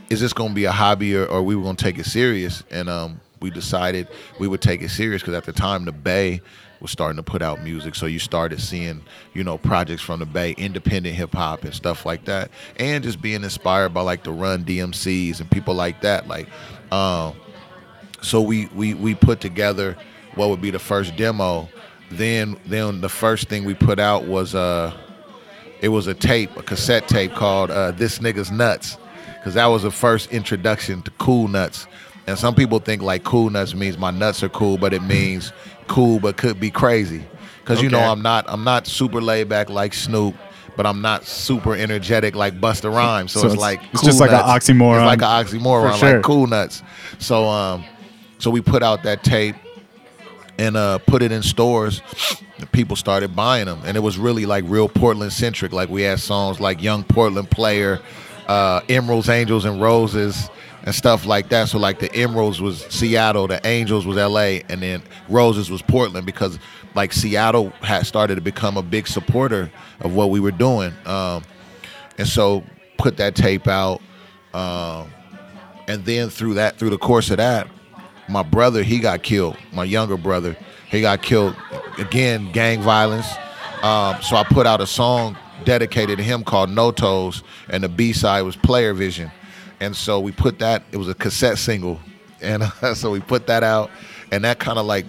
is 0.10 0.20
this 0.20 0.34
going 0.34 0.50
to 0.50 0.56
be 0.56 0.66
a 0.66 0.72
hobby 0.72 1.16
or, 1.16 1.28
or 1.28 1.44
we 1.44 1.56
were 1.56 1.62
going 1.62 1.76
to 1.76 1.84
take 1.84 2.00
it 2.00 2.06
serious? 2.06 2.64
And 2.72 2.90
um, 2.90 3.22
we 3.42 3.52
decided 3.52 4.08
we 4.40 4.48
would 4.48 4.62
take 4.62 4.82
it 4.82 4.90
serious 4.90 5.22
because 5.22 5.36
at 5.36 5.44
the 5.44 5.54
time 5.54 5.86
the 5.86 5.92
bay 5.92 6.42
was 6.80 6.90
starting 6.90 7.18
to 7.18 7.24
put 7.24 7.44
out 7.44 7.62
music. 7.62 7.94
So 7.94 8.08
you 8.08 8.18
started 8.18 8.60
seeing 8.60 9.04
you 9.34 9.44
know 9.44 9.58
projects 9.58 10.02
from 10.02 10.20
the 10.20 10.26
bay 10.26 10.56
independent 10.58 11.16
hip-hop 11.16 11.64
and 11.64 11.74
stuff 11.74 12.06
like 12.06 12.26
that. 12.26 12.50
And 12.78 13.04
just 13.04 13.22
being 13.22 13.44
inspired 13.44 13.94
by 13.94 14.02
like 14.02 14.24
the 14.24 14.32
run 14.32 14.66
dmcs 14.66 15.40
and 15.40 15.52
people 15.52 15.76
like 15.76 16.02
that. 16.02 16.28
Like 16.28 16.48
um, 16.92 17.36
so 18.22 18.42
we, 18.42 18.66
we 18.68 18.96
we 18.96 19.14
put 19.14 19.40
together 19.40 19.96
what 20.40 20.50
would 20.50 20.62
be 20.62 20.72
the 20.72 20.80
first 20.80 21.16
demo 21.18 21.68
then 22.12 22.58
then 22.66 23.02
the 23.02 23.10
first 23.10 23.50
thing 23.50 23.66
we 23.66 23.74
put 23.76 24.00
out 24.00 24.24
was 24.26 24.56
uh 24.56 24.92
it 25.82 25.90
was 25.90 26.08
a 26.08 26.14
tape, 26.14 26.50
a 26.58 26.64
cassette 26.64 27.08
tape 27.08 27.34
called 27.36 27.72
uh, 27.72 27.92
"This 27.92 28.20
Nigga's 28.20 28.52
Nuts," 28.52 28.98
because 29.38 29.54
that 29.54 29.68
was 29.68 29.84
the 29.84 29.92
first 29.92 30.30
introduction 30.32 31.02
to 31.04 31.12
Cool 31.12 31.48
Nuts. 31.48 31.88
And 32.28 32.38
some 32.38 32.54
people 32.54 32.80
think 32.80 33.02
like 33.02 33.24
Cool 33.24 33.50
Nuts 33.50 33.74
means 33.74 33.98
my 33.98 34.12
nuts 34.12 34.44
are 34.44 34.50
cool, 34.50 34.78
but 34.78 34.94
it 34.94 35.02
means 35.04 35.54
cool 35.88 36.20
but 36.20 36.36
could 36.36 36.60
be 36.60 36.70
crazy. 36.70 37.24
Because 37.62 37.82
you 37.82 37.90
know 37.90 38.00
I'm 38.00 38.22
not 38.22 38.44
I'm 38.50 38.64
not 38.66 38.88
super 38.88 39.22
laid 39.22 39.48
back 39.48 39.70
like 39.70 39.94
Snoop, 39.94 40.36
but 40.76 40.86
I'm 40.86 41.02
not 41.02 41.24
super 41.26 41.74
energetic 41.76 42.36
like 42.36 42.60
Busta 42.60 42.94
Rhymes. 42.94 43.32
So, 43.32 43.40
So 43.40 43.46
it's, 43.46 43.54
it's- 43.54 43.62
like 43.62 43.82
it's 43.94 44.04
just 44.04 44.20
like 44.20 44.32
a 44.32 44.34
Nuts. 44.34 44.68
oxymoron. 44.68 44.98
It's 44.98 45.22
like 45.22 45.22
an 45.22 45.62
oxymoron, 45.62 45.98
sure. 45.98 46.16
like 46.16 46.24
Cool 46.24 46.48
Nuts. 46.48 46.84
So 47.20 47.46
um, 47.48 47.86
so 48.38 48.52
we 48.52 48.60
put 48.60 48.84
out 48.84 49.04
that 49.04 49.24
tape 49.24 49.56
and 50.60 50.76
uh, 50.76 50.98
put 51.00 51.24
it 51.24 51.32
in 51.32 51.42
stores. 51.42 52.02
People 52.74 52.98
started 52.98 53.36
buying 53.36 53.66
them, 53.66 53.82
and 53.86 53.96
it 53.96 54.02
was 54.02 54.18
really 54.18 54.46
like 54.46 54.66
real 54.68 54.90
Portland 54.90 55.32
centric. 55.32 55.72
Like 55.72 55.90
we 55.90 56.02
had 56.02 56.20
songs 56.20 56.60
like 56.60 56.84
"Young 56.84 57.04
Portland 57.04 57.50
Player," 57.50 58.00
uh, 58.48 58.82
"Emeralds, 58.90 59.30
Angels, 59.30 59.64
and 59.64 59.82
Roses," 59.82 60.50
and 60.84 60.94
stuff 60.94 61.26
like 61.26 61.48
that. 61.50 61.70
So 61.70 61.80
like 61.80 62.00
the 62.00 62.14
Emeralds 62.14 62.62
was 62.62 62.82
Seattle, 62.90 63.48
the 63.48 63.66
Angels 63.66 64.06
was 64.06 64.18
L.A., 64.18 64.64
and 64.68 64.82
then 64.84 65.02
Roses 65.30 65.72
was 65.72 65.82
Portland 65.82 66.26
because 66.26 66.60
like 66.94 67.14
Seattle 67.14 67.70
had 67.82 68.06
started 68.06 68.36
to 68.36 68.42
become 68.42 68.76
a 68.76 68.84
big 68.84 69.08
supporter 69.08 69.72
of 70.02 70.14
what 70.14 70.30
we 70.30 70.42
were 70.42 70.52
doing, 70.52 70.94
um, 71.06 71.42
and 72.18 72.28
so 72.28 72.64
put 72.98 73.16
that 73.18 73.34
tape 73.34 73.68
out. 73.70 74.02
Um, 74.54 75.10
and 75.88 76.04
then 76.04 76.30
through 76.30 76.56
that, 76.56 76.78
through 76.78 76.90
the 76.90 76.98
course 76.98 77.32
of 77.32 77.38
that, 77.38 77.68
my 78.30 78.44
brother 78.44 78.84
he 78.84 79.00
got 79.00 79.24
killed. 79.24 79.58
My 79.74 79.84
younger 79.84 80.18
brother 80.18 80.56
he 80.90 81.02
got 81.02 81.22
killed 81.22 81.56
again, 81.98 82.52
gang 82.52 82.82
violence. 82.82 83.28
Um, 83.82 84.22
so 84.22 84.36
I 84.36 84.44
put 84.44 84.66
out 84.66 84.82
a 84.82 84.88
song 84.88 85.38
dedicated 85.66 86.18
to 86.18 86.24
him 86.24 86.44
called 86.44 86.70
No 86.70 86.92
Toes, 86.92 87.44
and 87.70 87.84
the 87.84 87.90
B 87.90 88.14
side 88.14 88.42
was 88.42 88.56
Player 88.56 88.94
Vision. 88.94 89.32
And 89.80 89.96
so 89.96 90.20
we 90.20 90.32
put 90.32 90.60
that. 90.60 90.84
It 90.92 90.98
was 90.98 91.08
a 91.08 91.14
cassette 91.14 91.58
single, 91.58 92.00
and 92.42 92.64
so 92.96 93.12
we 93.12 93.20
put 93.20 93.48
that 93.48 93.64
out, 93.64 93.90
and 94.32 94.44
that 94.44 94.60
kind 94.60 94.78
of 94.78 94.86
like 94.86 95.06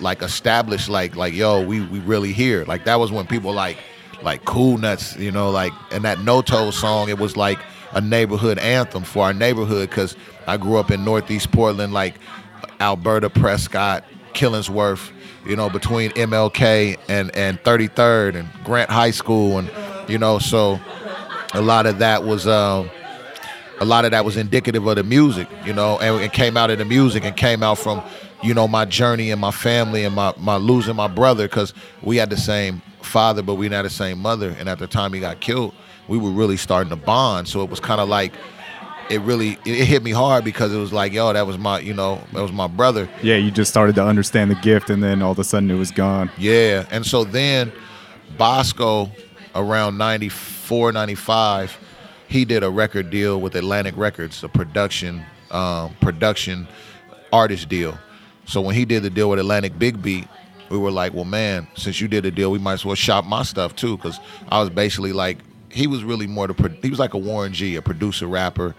like 0.00 0.22
established 0.22 0.88
like 0.88 1.14
like 1.16 1.34
yo 1.34 1.64
we 1.64 1.80
we 1.86 1.98
really 2.00 2.32
here. 2.32 2.64
Like 2.64 2.84
that 2.84 2.96
was 2.96 3.10
when 3.10 3.26
people 3.26 3.52
like 3.52 3.78
like 4.22 4.44
cool 4.44 4.78
nuts, 4.78 5.16
you 5.16 5.32
know, 5.32 5.50
like 5.50 5.72
and 5.90 6.04
that 6.04 6.20
No 6.20 6.42
Toes 6.42 6.76
song. 6.76 7.08
It 7.08 7.18
was 7.18 7.36
like 7.36 7.58
a 7.92 8.00
neighborhood 8.00 8.58
anthem 8.58 9.02
for 9.02 9.24
our 9.24 9.34
neighborhood 9.34 9.90
because 9.90 10.16
I 10.46 10.56
grew 10.56 10.76
up 10.76 10.90
in 10.90 11.04
Northeast 11.04 11.52
Portland, 11.52 11.92
like 11.92 12.14
Alberta, 12.82 13.30
Prescott, 13.30 14.04
Killingsworth, 14.34 15.12
you 15.46 15.54
know, 15.56 15.70
between 15.70 16.10
MLK 16.10 16.98
and, 17.08 17.34
and 17.36 17.62
33rd 17.62 18.34
and 18.34 18.48
Grant 18.64 18.90
High 18.90 19.12
School. 19.12 19.58
And, 19.58 19.70
you 20.10 20.18
know, 20.18 20.38
so 20.38 20.80
a 21.54 21.62
lot 21.62 21.86
of 21.86 21.98
that 22.00 22.24
was, 22.24 22.46
um, 22.46 22.90
a 23.80 23.84
lot 23.84 24.04
of 24.04 24.10
that 24.10 24.24
was 24.24 24.36
indicative 24.36 24.86
of 24.86 24.96
the 24.96 25.04
music, 25.04 25.48
you 25.64 25.72
know, 25.72 25.98
and 26.00 26.22
it 26.22 26.32
came 26.32 26.56
out 26.56 26.70
of 26.70 26.78
the 26.78 26.84
music 26.84 27.24
and 27.24 27.36
came 27.36 27.62
out 27.62 27.78
from, 27.78 28.02
you 28.42 28.52
know, 28.52 28.66
my 28.66 28.84
journey 28.84 29.30
and 29.30 29.40
my 29.40 29.50
family 29.52 30.04
and 30.04 30.14
my, 30.14 30.34
my 30.38 30.56
losing 30.56 30.96
my 30.96 31.08
brother 31.08 31.44
because 31.48 31.72
we 32.02 32.16
had 32.16 32.30
the 32.30 32.36
same 32.36 32.82
father, 33.00 33.42
but 33.42 33.54
we 33.54 33.68
have 33.68 33.84
the 33.84 33.90
same 33.90 34.18
mother. 34.18 34.54
And 34.58 34.68
at 34.68 34.78
the 34.78 34.88
time 34.88 35.12
he 35.12 35.20
got 35.20 35.40
killed, 35.40 35.72
we 36.08 36.18
were 36.18 36.30
really 36.30 36.56
starting 36.56 36.90
to 36.90 36.96
bond. 36.96 37.46
So 37.46 37.62
it 37.62 37.70
was 37.70 37.80
kind 37.80 38.00
of 38.00 38.08
like, 38.08 38.32
it 39.10 39.20
really 39.20 39.52
it 39.64 39.80
it 39.80 39.86
hit 39.86 40.02
me 40.02 40.10
hard 40.10 40.44
because 40.44 40.72
it 40.72 40.78
was 40.78 40.92
like, 40.92 41.12
yo, 41.12 41.32
that 41.32 41.46
was 41.46 41.58
my, 41.58 41.80
you 41.80 41.94
know, 41.94 42.20
that 42.32 42.42
was 42.42 42.52
my 42.52 42.66
brother. 42.66 43.08
Yeah, 43.22 43.36
you 43.36 43.50
just 43.50 43.70
started 43.70 43.94
to 43.96 44.04
understand 44.04 44.50
the 44.50 44.56
gift, 44.56 44.90
and 44.90 45.02
then 45.02 45.22
all 45.22 45.32
of 45.32 45.38
a 45.38 45.44
sudden 45.44 45.70
it 45.70 45.76
was 45.76 45.90
gone. 45.90 46.30
Yeah. 46.38 46.86
And 46.90 47.04
so 47.04 47.24
then 47.24 47.72
Bosco 48.36 49.10
around 49.54 49.98
94, 49.98 50.92
95, 50.92 51.78
he 52.28 52.44
did 52.44 52.62
a 52.62 52.70
record 52.70 53.10
deal 53.10 53.40
with 53.40 53.54
Atlantic 53.54 53.96
Records, 53.96 54.42
a 54.42 54.48
production 54.48 55.24
um, 55.50 55.94
production 56.00 56.66
artist 57.32 57.68
deal. 57.68 57.98
So 58.46 58.60
when 58.60 58.74
he 58.74 58.84
did 58.84 59.02
the 59.02 59.10
deal 59.10 59.30
with 59.30 59.38
Atlantic 59.38 59.78
Big 59.78 60.02
Beat, 60.02 60.26
we 60.70 60.78
were 60.78 60.90
like, 60.90 61.12
well, 61.12 61.24
man, 61.24 61.68
since 61.74 62.00
you 62.00 62.08
did 62.08 62.24
a 62.24 62.30
deal, 62.30 62.50
we 62.50 62.58
might 62.58 62.74
as 62.74 62.84
well 62.84 62.94
shop 62.94 63.24
my 63.26 63.42
stuff 63.42 63.76
too, 63.76 63.96
because 63.96 64.18
I 64.48 64.60
was 64.60 64.70
basically 64.70 65.12
like, 65.12 65.38
he 65.72 65.86
was 65.86 66.04
really 66.04 66.26
more 66.26 66.46
the 66.46 66.54
pro- 66.54 66.68
he 66.68 66.90
was 66.90 66.98
like 66.98 67.14
a 67.14 67.18
Warren 67.18 67.52
G, 67.52 67.76
a 67.76 67.82
producer 67.82 68.26
rapper, 68.26 68.74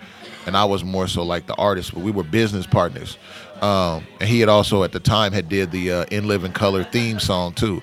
and 0.46 0.56
I 0.56 0.66
was 0.66 0.84
more 0.84 1.08
so 1.08 1.24
like 1.24 1.48
the 1.48 1.56
artist. 1.56 1.94
But 1.94 2.04
we 2.04 2.12
were 2.12 2.24
business 2.24 2.66
partners, 2.66 3.18
um, 3.62 4.06
and 4.20 4.30
he 4.30 4.40
had 4.40 4.50
also 4.50 4.84
at 4.84 4.92
the 4.92 5.00
time 5.00 5.34
had 5.34 5.50
did 5.50 5.72
the 5.72 5.92
uh, 5.92 6.06
In 6.12 6.28
Living 6.28 6.52
Color 6.52 6.84
theme 6.84 7.20
song 7.20 7.54
too 7.54 7.82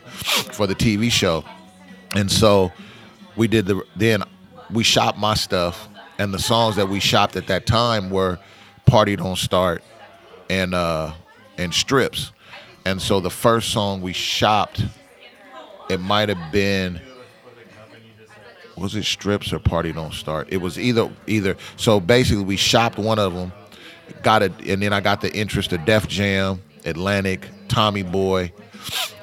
for 0.52 0.66
the 0.66 0.74
TV 0.74 1.10
show, 1.10 1.44
and 2.14 2.30
so 2.30 2.72
we 3.36 3.48
did 3.48 3.66
the 3.66 3.82
then 3.96 4.22
we 4.72 4.84
shopped 4.84 5.18
my 5.18 5.34
stuff, 5.34 5.88
and 6.18 6.32
the 6.32 6.38
songs 6.38 6.76
that 6.76 6.88
we 6.88 7.00
shopped 7.00 7.36
at 7.36 7.48
that 7.48 7.66
time 7.66 8.10
were 8.10 8.38
"Party 8.86 9.16
Don't 9.16 9.38
Start" 9.38 9.82
and 10.48 10.74
uh, 10.74 11.12
and 11.58 11.74
"Strips," 11.74 12.32
and 12.84 13.02
so 13.02 13.18
the 13.18 13.30
first 13.30 13.70
song 13.70 14.02
we 14.02 14.12
shopped, 14.12 14.84
it 15.88 15.98
might 16.00 16.28
have 16.28 16.52
been 16.52 17.00
was 18.80 18.96
it 18.96 19.04
strips 19.04 19.52
or 19.52 19.58
party 19.58 19.92
don't 19.92 20.14
start? 20.14 20.48
It 20.50 20.58
was 20.58 20.78
either 20.78 21.10
either 21.26 21.56
so 21.76 22.00
basically 22.00 22.44
we 22.44 22.56
shopped 22.56 22.98
one 22.98 23.18
of 23.18 23.34
them 23.34 23.52
got 24.22 24.42
it 24.42 24.52
and 24.66 24.82
then 24.82 24.92
i 24.92 25.00
got 25.00 25.20
the 25.20 25.32
interest 25.34 25.72
of 25.72 25.84
def 25.84 26.08
jam 26.08 26.60
atlantic 26.84 27.46
tommy 27.68 28.02
boy 28.02 28.52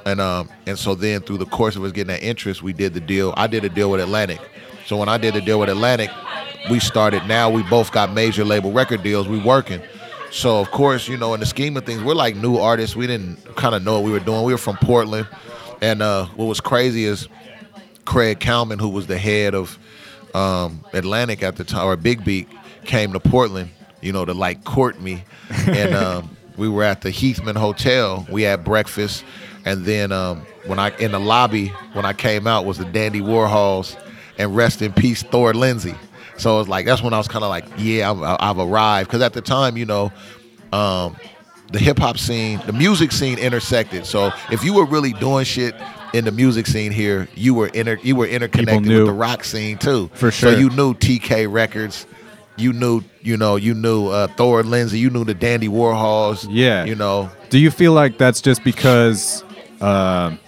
and 0.06 0.22
um 0.22 0.50
and 0.66 0.78
so 0.78 0.96
then 0.96 1.22
through 1.22 1.38
the 1.38 1.46
course 1.46 1.76
of 1.76 1.84
us 1.84 1.92
getting 1.92 2.08
that 2.08 2.24
interest 2.24 2.64
we 2.64 2.74
did 2.74 2.94
the 2.94 3.00
deal 3.00 3.34
i 3.38 3.48
did 3.48 3.64
a 3.64 3.70
deal 3.70 3.92
with 3.92 4.00
atlantic. 4.00 4.40
So 4.86 4.98
when 4.98 5.10
i 5.10 5.18
did 5.18 5.34
the 5.34 5.42
deal 5.42 5.60
with 5.60 5.70
atlantic 5.70 6.10
we 6.70 6.80
started 6.80 7.26
now 7.28 7.50
we 7.50 7.64
both 7.64 7.92
got 7.92 8.14
major 8.14 8.46
label 8.46 8.72
record 8.72 9.04
deals 9.04 9.28
we 9.28 9.40
working. 9.40 9.82
So 10.32 10.60
of 10.60 10.72
course 10.72 11.08
you 11.08 11.18
know 11.18 11.34
in 11.34 11.40
the 11.40 11.46
scheme 11.46 11.76
of 11.78 11.86
things 11.86 12.04
we're 12.04 12.16
like 12.16 12.36
new 12.36 12.58
artists 12.58 12.96
we 12.96 13.08
didn't 13.08 13.56
kind 13.56 13.76
of 13.76 13.84
know 13.84 13.96
what 13.96 14.04
we 14.04 14.12
were 14.12 14.20
doing 14.20 14.44
we 14.44 14.54
were 14.54 14.58
from 14.58 14.78
portland. 14.78 15.28
And 15.82 16.02
uh 16.02 16.26
what 16.28 16.46
was 16.46 16.62
crazy 16.62 17.06
is 17.06 17.28
Craig 18.08 18.40
Kallman, 18.40 18.80
who 18.80 18.88
was 18.88 19.06
the 19.06 19.18
head 19.18 19.54
of 19.54 19.78
um, 20.34 20.82
Atlantic 20.94 21.44
at 21.44 21.58
the 21.58 21.66
time, 21.66 21.86
or 21.86 21.98
Big 21.98 22.24
Beat, 22.24 22.48
came 22.86 23.12
to 23.12 23.20
Portland, 23.20 23.70
you 24.02 24.14
know, 24.14 24.24
to 24.24 24.34
like 24.34 24.64
court 24.64 25.00
me. 25.02 25.24
And 25.68 25.94
um, 25.94 26.38
we 26.56 26.70
were 26.70 26.84
at 26.84 27.02
the 27.02 27.10
Heathman 27.10 27.58
Hotel. 27.58 28.26
We 28.32 28.44
had 28.44 28.64
breakfast. 28.64 29.26
And 29.66 29.84
then 29.84 30.14
um, 30.14 30.48
when 30.66 30.80
I, 30.80 30.96
in 30.98 31.12
the 31.12 31.20
lobby, 31.20 31.68
when 31.94 32.06
I 32.06 32.14
came 32.14 32.48
out, 32.48 32.66
was 32.66 32.78
the 32.78 32.86
Dandy 32.86 33.20
Warhols 33.20 34.02
and 34.38 34.56
rest 34.56 34.82
in 34.82 34.94
peace, 34.94 35.22
Thor 35.22 35.54
Lindsay. 35.54 35.96
So 36.38 36.62
it's 36.62 36.70
like 36.70 36.86
that's 36.86 37.02
when 37.02 37.14
I 37.14 37.18
was 37.18 37.28
kind 37.28 37.44
of 37.44 37.50
like, 37.50 37.66
yeah, 37.78 38.10
I've, 38.10 38.38
I've 38.40 38.60
arrived. 38.60 39.10
Because 39.10 39.22
at 39.22 39.34
the 39.34 39.42
time, 39.42 39.76
you 39.76 39.86
know, 39.86 40.14
um, 40.72 41.18
the 41.74 41.80
hip 41.80 42.00
hop 42.00 42.18
scene, 42.18 42.62
the 42.66 42.74
music 42.74 43.12
scene 43.12 43.38
intersected. 43.38 44.06
So 44.06 44.32
if 44.50 44.64
you 44.64 44.74
were 44.74 44.86
really 44.86 45.12
doing 45.12 45.44
shit 45.44 45.76
in 46.14 46.26
the 46.26 46.32
music 46.32 46.68
scene 46.68 46.92
here, 46.92 47.28
you 47.36 47.54
were 47.54 47.68
inter, 47.68 47.98
you 48.02 48.16
were 48.16 48.28
interconnected 48.28 48.88
with 48.88 49.06
the 49.06 49.14
rock 49.14 49.44
scene 49.44 49.78
too. 49.78 50.10
For 50.14 50.32
sure. 50.32 50.54
So 50.54 50.58
you 50.58 50.70
knew 50.70 50.94
TK 50.94 51.52
Records. 51.52 52.06
You 52.56 52.74
knew, 52.74 53.04
you 53.22 53.38
know, 53.38 53.56
you 53.56 53.74
knew 53.76 54.08
uh, 54.08 54.28
Thor 54.28 54.64
Lindsay. 54.64 54.98
You 54.98 55.12
knew 55.12 55.24
the 55.24 55.36
Dandy 55.36 55.68
Warhols. 55.68 56.48
Yeah. 56.50 56.86
You 56.86 56.96
know, 56.96 57.30
Do 57.50 57.60
you 57.60 57.70
feel 57.70 57.94
like 57.94 58.18
that's 58.18 58.42
just 58.42 58.64
because 58.64 59.44
um 59.80 60.40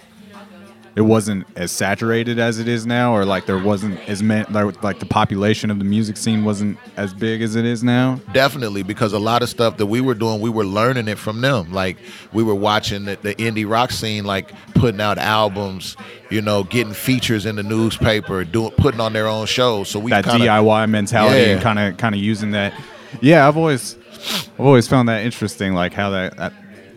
it 0.96 1.02
wasn't 1.02 1.46
as 1.56 1.70
saturated 1.70 2.38
as 2.38 2.58
it 2.58 2.66
is 2.66 2.84
now, 2.84 3.14
or 3.14 3.24
like 3.24 3.46
there 3.46 3.58
wasn't 3.58 3.98
as 4.08 4.22
many, 4.22 4.44
like, 4.50 4.82
like 4.82 4.98
the 4.98 5.06
population 5.06 5.70
of 5.70 5.78
the 5.78 5.84
music 5.84 6.16
scene 6.16 6.44
wasn't 6.44 6.76
as 6.96 7.14
big 7.14 7.42
as 7.42 7.54
it 7.54 7.64
is 7.64 7.84
now? 7.84 8.20
Definitely, 8.32 8.82
because 8.82 9.12
a 9.12 9.18
lot 9.18 9.42
of 9.42 9.48
stuff 9.48 9.76
that 9.76 9.86
we 9.86 10.00
were 10.00 10.14
doing, 10.14 10.40
we 10.40 10.50
were 10.50 10.64
learning 10.64 11.06
it 11.06 11.18
from 11.18 11.40
them. 11.40 11.72
Like 11.72 11.96
we 12.32 12.42
were 12.42 12.54
watching 12.54 13.04
the, 13.04 13.16
the 13.22 13.34
indie 13.36 13.68
rock 13.68 13.92
scene, 13.92 14.24
like 14.24 14.50
putting 14.74 15.00
out 15.00 15.18
albums, 15.18 15.96
you 16.28 16.42
know, 16.42 16.64
getting 16.64 16.92
features 16.92 17.46
in 17.46 17.56
the 17.56 17.62
newspaper, 17.62 18.44
doing 18.44 18.72
putting 18.72 19.00
on 19.00 19.12
their 19.12 19.28
own 19.28 19.46
shows. 19.46 19.88
So 19.88 20.00
we 20.00 20.10
that 20.10 20.24
kind 20.24 20.42
of 20.42 20.48
DIY 20.48 20.90
mentality 20.90 21.52
and 21.52 21.62
kind 21.62 21.78
of 21.78 21.96
kind 21.98 22.14
of 22.14 22.20
using 22.20 22.50
that. 22.52 22.74
Yeah, 23.20 23.46
I've 23.46 23.56
always 23.56 23.96
I've 24.10 24.60
always 24.60 24.88
found 24.88 25.08
that 25.08 25.24
interesting, 25.24 25.72
like 25.72 25.92
how 25.92 26.10
that, 26.10 26.36
that 26.36 26.52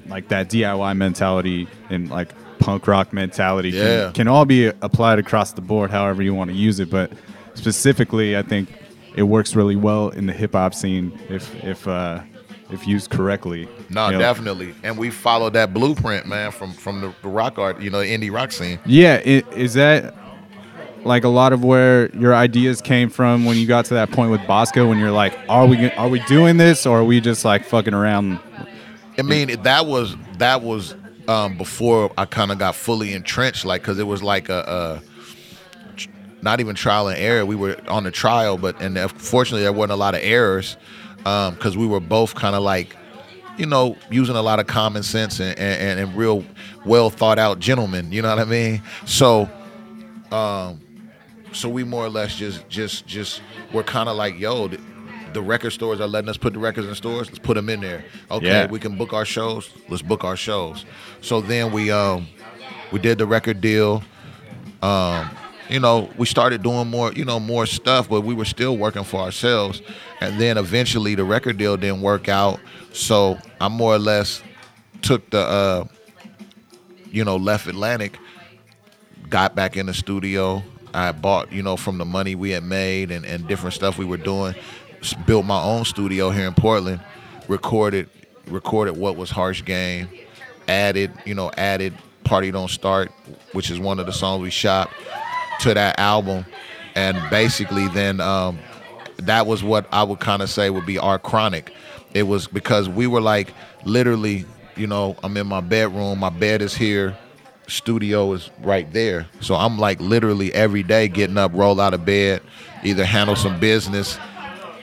like 0.07 0.29
that 0.29 0.49
DIY 0.49 0.97
mentality 0.97 1.67
and 1.89 2.09
like 2.09 2.29
punk 2.63 2.87
rock 2.87 3.11
mentality 3.13 3.69
Yeah. 3.69 4.05
can, 4.05 4.13
can 4.13 4.27
all 4.27 4.45
be 4.45 4.67
applied 4.67 5.19
across 5.19 5.51
the 5.53 5.61
board, 5.61 5.91
however 5.91 6.21
you 6.23 6.33
want 6.33 6.49
to 6.49 6.55
use 6.55 6.79
it. 6.79 6.89
But 6.89 7.11
specifically, 7.55 8.37
I 8.37 8.41
think 8.41 8.69
it 9.15 9.23
works 9.23 9.55
really 9.55 9.75
well 9.75 10.09
in 10.09 10.25
the 10.25 10.33
hip 10.33 10.53
hop 10.53 10.73
scene 10.73 11.17
if 11.29 11.53
if 11.63 11.87
uh, 11.87 12.21
if 12.71 12.87
used 12.87 13.09
correctly. 13.11 13.67
no, 13.89 14.07
You 14.07 14.13
know? 14.13 14.19
definitely. 14.19 14.73
And 14.83 14.97
we 14.97 15.09
followed 15.11 15.53
that 15.53 15.73
blueprint, 15.73 16.25
man, 16.25 16.51
from 16.51 16.73
from 16.73 17.01
the, 17.01 17.13
the 17.21 17.27
rock 17.27 17.59
art, 17.59 17.81
you 17.81 17.89
know, 17.89 17.99
indie 17.99 18.31
rock 18.31 18.51
scene. 18.51 18.79
Yeah, 18.85 19.21
i- 19.25 19.43
is 19.55 19.73
that 19.75 20.15
like 21.03 21.25
a 21.25 21.29
lot 21.29 21.51
of 21.51 21.63
where 21.65 22.09
your 22.15 22.33
ideas 22.33 22.81
came 22.81 23.09
from 23.09 23.43
when 23.45 23.57
you 23.57 23.67
got 23.67 23.85
to 23.85 23.93
that 23.95 24.09
point 24.11 24.31
with 24.31 24.45
Bosco? 24.47 24.87
When 24.87 24.97
you're 24.99 25.11
like, 25.11 25.37
are 25.49 25.65
we 25.67 25.91
are 25.91 26.07
we 26.09 26.19
doing 26.21 26.57
this 26.57 26.85
or 26.85 26.99
are 26.99 27.03
we 27.03 27.19
just 27.21 27.43
like 27.45 27.65
fucking 27.65 27.93
around? 27.93 28.39
I 29.17 29.21
mean, 29.21 29.61
that 29.63 29.85
was 29.85 30.15
that 30.39 30.61
was 30.63 30.95
um, 31.27 31.57
before 31.57 32.11
I 32.17 32.25
kind 32.25 32.51
of 32.51 32.59
got 32.59 32.75
fully 32.75 33.13
entrenched, 33.13 33.65
like 33.65 33.81
because 33.81 33.99
it 33.99 34.07
was 34.07 34.21
like 34.23 34.49
a, 34.49 35.01
a 35.97 36.03
not 36.41 36.59
even 36.59 36.75
trial 36.75 37.07
and 37.07 37.17
error. 37.17 37.45
We 37.45 37.55
were 37.55 37.77
on 37.87 38.03
the 38.03 38.11
trial, 38.11 38.57
but 38.57 38.81
and 38.81 38.97
fortunately 39.11 39.63
there 39.63 39.73
wasn't 39.73 39.93
a 39.93 39.97
lot 39.97 40.15
of 40.15 40.21
errors 40.23 40.77
because 41.17 41.77
we 41.77 41.87
were 41.87 42.01
both 42.01 42.35
kind 42.35 42.55
of 42.55 42.63
like, 42.63 42.95
you 43.57 43.65
know, 43.65 43.95
using 44.11 44.35
a 44.35 44.41
lot 44.41 44.59
of 44.59 44.67
common 44.67 45.03
sense 45.03 45.39
and, 45.39 45.57
and, 45.57 45.99
and 45.99 46.17
real 46.17 46.43
well 46.85 47.09
thought 47.09 47.39
out 47.39 47.59
gentlemen. 47.59 48.11
You 48.11 48.21
know 48.21 48.29
what 48.29 48.39
I 48.39 48.45
mean? 48.45 48.81
So 49.05 49.49
um, 50.31 50.81
so 51.53 51.69
we 51.69 51.83
more 51.83 52.05
or 52.05 52.09
less 52.09 52.35
just 52.35 52.67
just 52.67 53.05
just 53.05 53.41
we're 53.71 53.83
kind 53.83 54.09
of 54.09 54.17
like 54.17 54.37
yo 54.37 54.69
the, 55.33 55.41
record 55.41 55.71
stores 55.71 55.99
are 55.99 56.07
letting 56.07 56.29
us 56.29 56.37
put 56.37 56.53
the 56.53 56.59
records 56.59 56.87
in 56.87 56.95
stores 56.95 57.27
let's 57.27 57.39
put 57.39 57.55
them 57.55 57.69
in 57.69 57.81
there. 57.81 58.03
Okay 58.31 58.47
Yeah. 58.47 58.67
we 58.67 58.79
can 58.79 58.97
book 58.97 59.13
our 59.13 59.25
shows 59.25 59.69
let's 59.89 60.01
book 60.01 60.23
our 60.23 60.37
shows. 60.37 60.85
So 61.21 61.41
then 61.41 61.71
we 61.71 61.91
um 61.91 62.27
we 62.91 62.99
did 62.99 63.17
the 63.17 63.25
record 63.25 63.61
deal. 63.61 64.03
Um 64.81 65.29
you 65.69 65.79
know 65.79 66.09
we 66.17 66.25
started 66.25 66.61
doing 66.61 66.87
more 66.89 67.11
you 67.13 67.25
know 67.25 67.39
more 67.39 67.65
stuff 67.65 68.09
but 68.09 68.21
we 68.21 68.33
were 68.33 68.45
still 68.45 68.77
working 68.77 69.03
for 69.03 69.19
ourselves. 69.21 69.81
And 70.21 70.39
then 70.39 70.57
eventually 70.57 71.15
the 71.15 71.23
record 71.23 71.57
deal 71.57 71.77
didn't 71.77 72.01
work 72.01 72.29
out. 72.29 72.59
So 72.93 73.37
i 73.59 73.67
more 73.67 73.93
or 73.95 73.99
less 73.99 74.41
took 75.01 75.29
the 75.31 75.39
uh 75.39 75.85
you 77.11 77.23
know 77.23 77.35
left 77.35 77.67
atlantic 77.67 78.17
got 79.29 79.55
back 79.55 79.75
in 79.77 79.87
the 79.87 79.93
studio. 79.93 80.63
I 80.93 81.11
bought, 81.11 81.51
you 81.51 81.63
know, 81.63 81.75
from 81.75 81.97
the 81.97 82.05
money 82.05 82.35
we 82.35 82.51
had 82.51 82.63
made 82.63 83.09
and, 83.09 83.25
and 83.25 83.47
different 83.47 83.73
stuff 83.73 83.97
we 83.97 84.05
were 84.05 84.17
doing, 84.17 84.53
built 85.25 85.45
my 85.45 85.61
own 85.61 85.85
studio 85.85 86.29
here 86.29 86.47
in 86.47 86.53
Portland, 86.53 87.01
recorded 87.47 88.09
recorded 88.47 88.97
what 88.97 89.15
was 89.15 89.29
Harsh 89.29 89.63
Game, 89.63 90.09
added, 90.67 91.11
you 91.25 91.33
know, 91.33 91.51
added 91.57 91.93
Party 92.23 92.51
Don't 92.51 92.69
Start, 92.69 93.11
which 93.53 93.69
is 93.69 93.79
one 93.79 93.99
of 93.99 94.05
the 94.05 94.13
songs 94.13 94.41
we 94.41 94.49
shot 94.49 94.91
to 95.61 95.73
that 95.73 95.99
album. 95.99 96.45
And 96.95 97.17
basically 97.29 97.87
then 97.89 98.19
um, 98.21 98.59
that 99.17 99.47
was 99.47 99.63
what 99.63 99.87
I 99.91 100.03
would 100.03 100.19
kind 100.19 100.41
of 100.41 100.49
say 100.49 100.69
would 100.69 100.85
be 100.85 100.97
our 100.97 101.19
chronic. 101.19 101.71
It 102.13 102.23
was 102.23 102.47
because 102.47 102.87
we 102.87 103.07
were 103.07 103.21
like 103.21 103.53
literally, 103.85 104.45
you 104.75 104.87
know, 104.87 105.15
I'm 105.23 105.35
in 105.37 105.47
my 105.47 105.61
bedroom, 105.61 106.19
my 106.19 106.29
bed 106.29 106.61
is 106.61 106.75
here, 106.75 107.17
studio 107.67 108.33
is 108.33 108.51
right 108.61 108.91
there. 108.93 109.27
So 109.41 109.55
I'm 109.55 109.79
like 109.79 109.99
literally 109.99 110.53
every 110.53 110.83
day 110.83 111.07
getting 111.07 111.37
up, 111.37 111.51
roll 111.53 111.81
out 111.81 111.93
of 111.93 112.05
bed, 112.05 112.41
either 112.83 113.05
handle 113.05 113.35
some 113.35 113.59
business, 113.59 114.19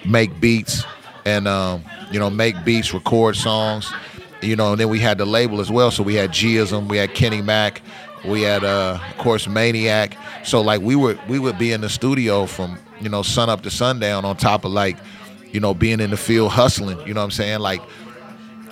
make 0.05 0.41
beats, 0.41 0.85
and 1.25 1.47
um, 1.47 1.85
you 2.11 2.19
know, 2.19 2.31
make 2.31 2.65
beats, 2.65 2.93
record 2.93 3.37
songs. 3.37 3.93
You 4.43 4.57
know, 4.57 4.73
and 4.73 4.81
then 4.81 4.89
we 4.89 4.99
had 4.99 5.19
the 5.19 5.27
label 5.27 5.61
as 5.61 5.71
well. 5.71 5.91
So 5.91 6.03
we 6.03 6.15
had 6.15 6.31
Gism, 6.31 6.89
we 6.89 6.97
had 6.97 7.13
Kenny 7.15 7.43
Mack, 7.43 7.83
we 8.25 8.43
had 8.43 8.65
uh, 8.65 8.99
of 9.11 9.19
course 9.19 9.47
Maniac. 9.47 10.17
So 10.45 10.61
like 10.61 10.81
we 10.81 10.97
were 10.97 11.19
we 11.29 11.39
would 11.39 11.59
be 11.59 11.73
in 11.73 11.81
the 11.81 11.89
studio 11.89 12.47
from 12.47 12.79
you 13.01 13.09
know 13.09 13.23
sun 13.23 13.49
up 13.49 13.63
to 13.63 13.71
sundown 13.71 14.25
on 14.25 14.37
top 14.37 14.65
of 14.65 14.73
like 14.73 14.97
you 15.53 15.61
know 15.61 15.75
being 15.75 16.01
in 16.01 16.11
the 16.11 16.17
field 16.17 16.53
hustling. 16.53 16.99
You 17.07 17.15
know 17.15 17.21
what 17.21 17.25
I'm 17.27 17.31
saying? 17.31 17.61
Like 17.61 17.83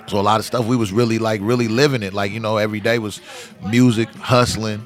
so 0.07 0.19
a 0.19 0.21
lot 0.21 0.39
of 0.39 0.45
stuff 0.45 0.65
we 0.65 0.75
was 0.75 0.91
really 0.91 1.19
like 1.19 1.41
really 1.43 1.67
living 1.67 2.03
it. 2.03 2.13
Like 2.13 2.31
you 2.31 2.39
know 2.39 2.57
every 2.57 2.79
day 2.79 2.99
was 2.99 3.21
music, 3.67 4.09
hustling, 4.09 4.85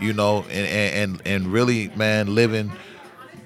you 0.00 0.12
know, 0.12 0.44
and 0.50 0.66
and 0.66 0.94
and, 0.94 1.22
and 1.26 1.46
really 1.52 1.88
man 1.96 2.34
living 2.34 2.72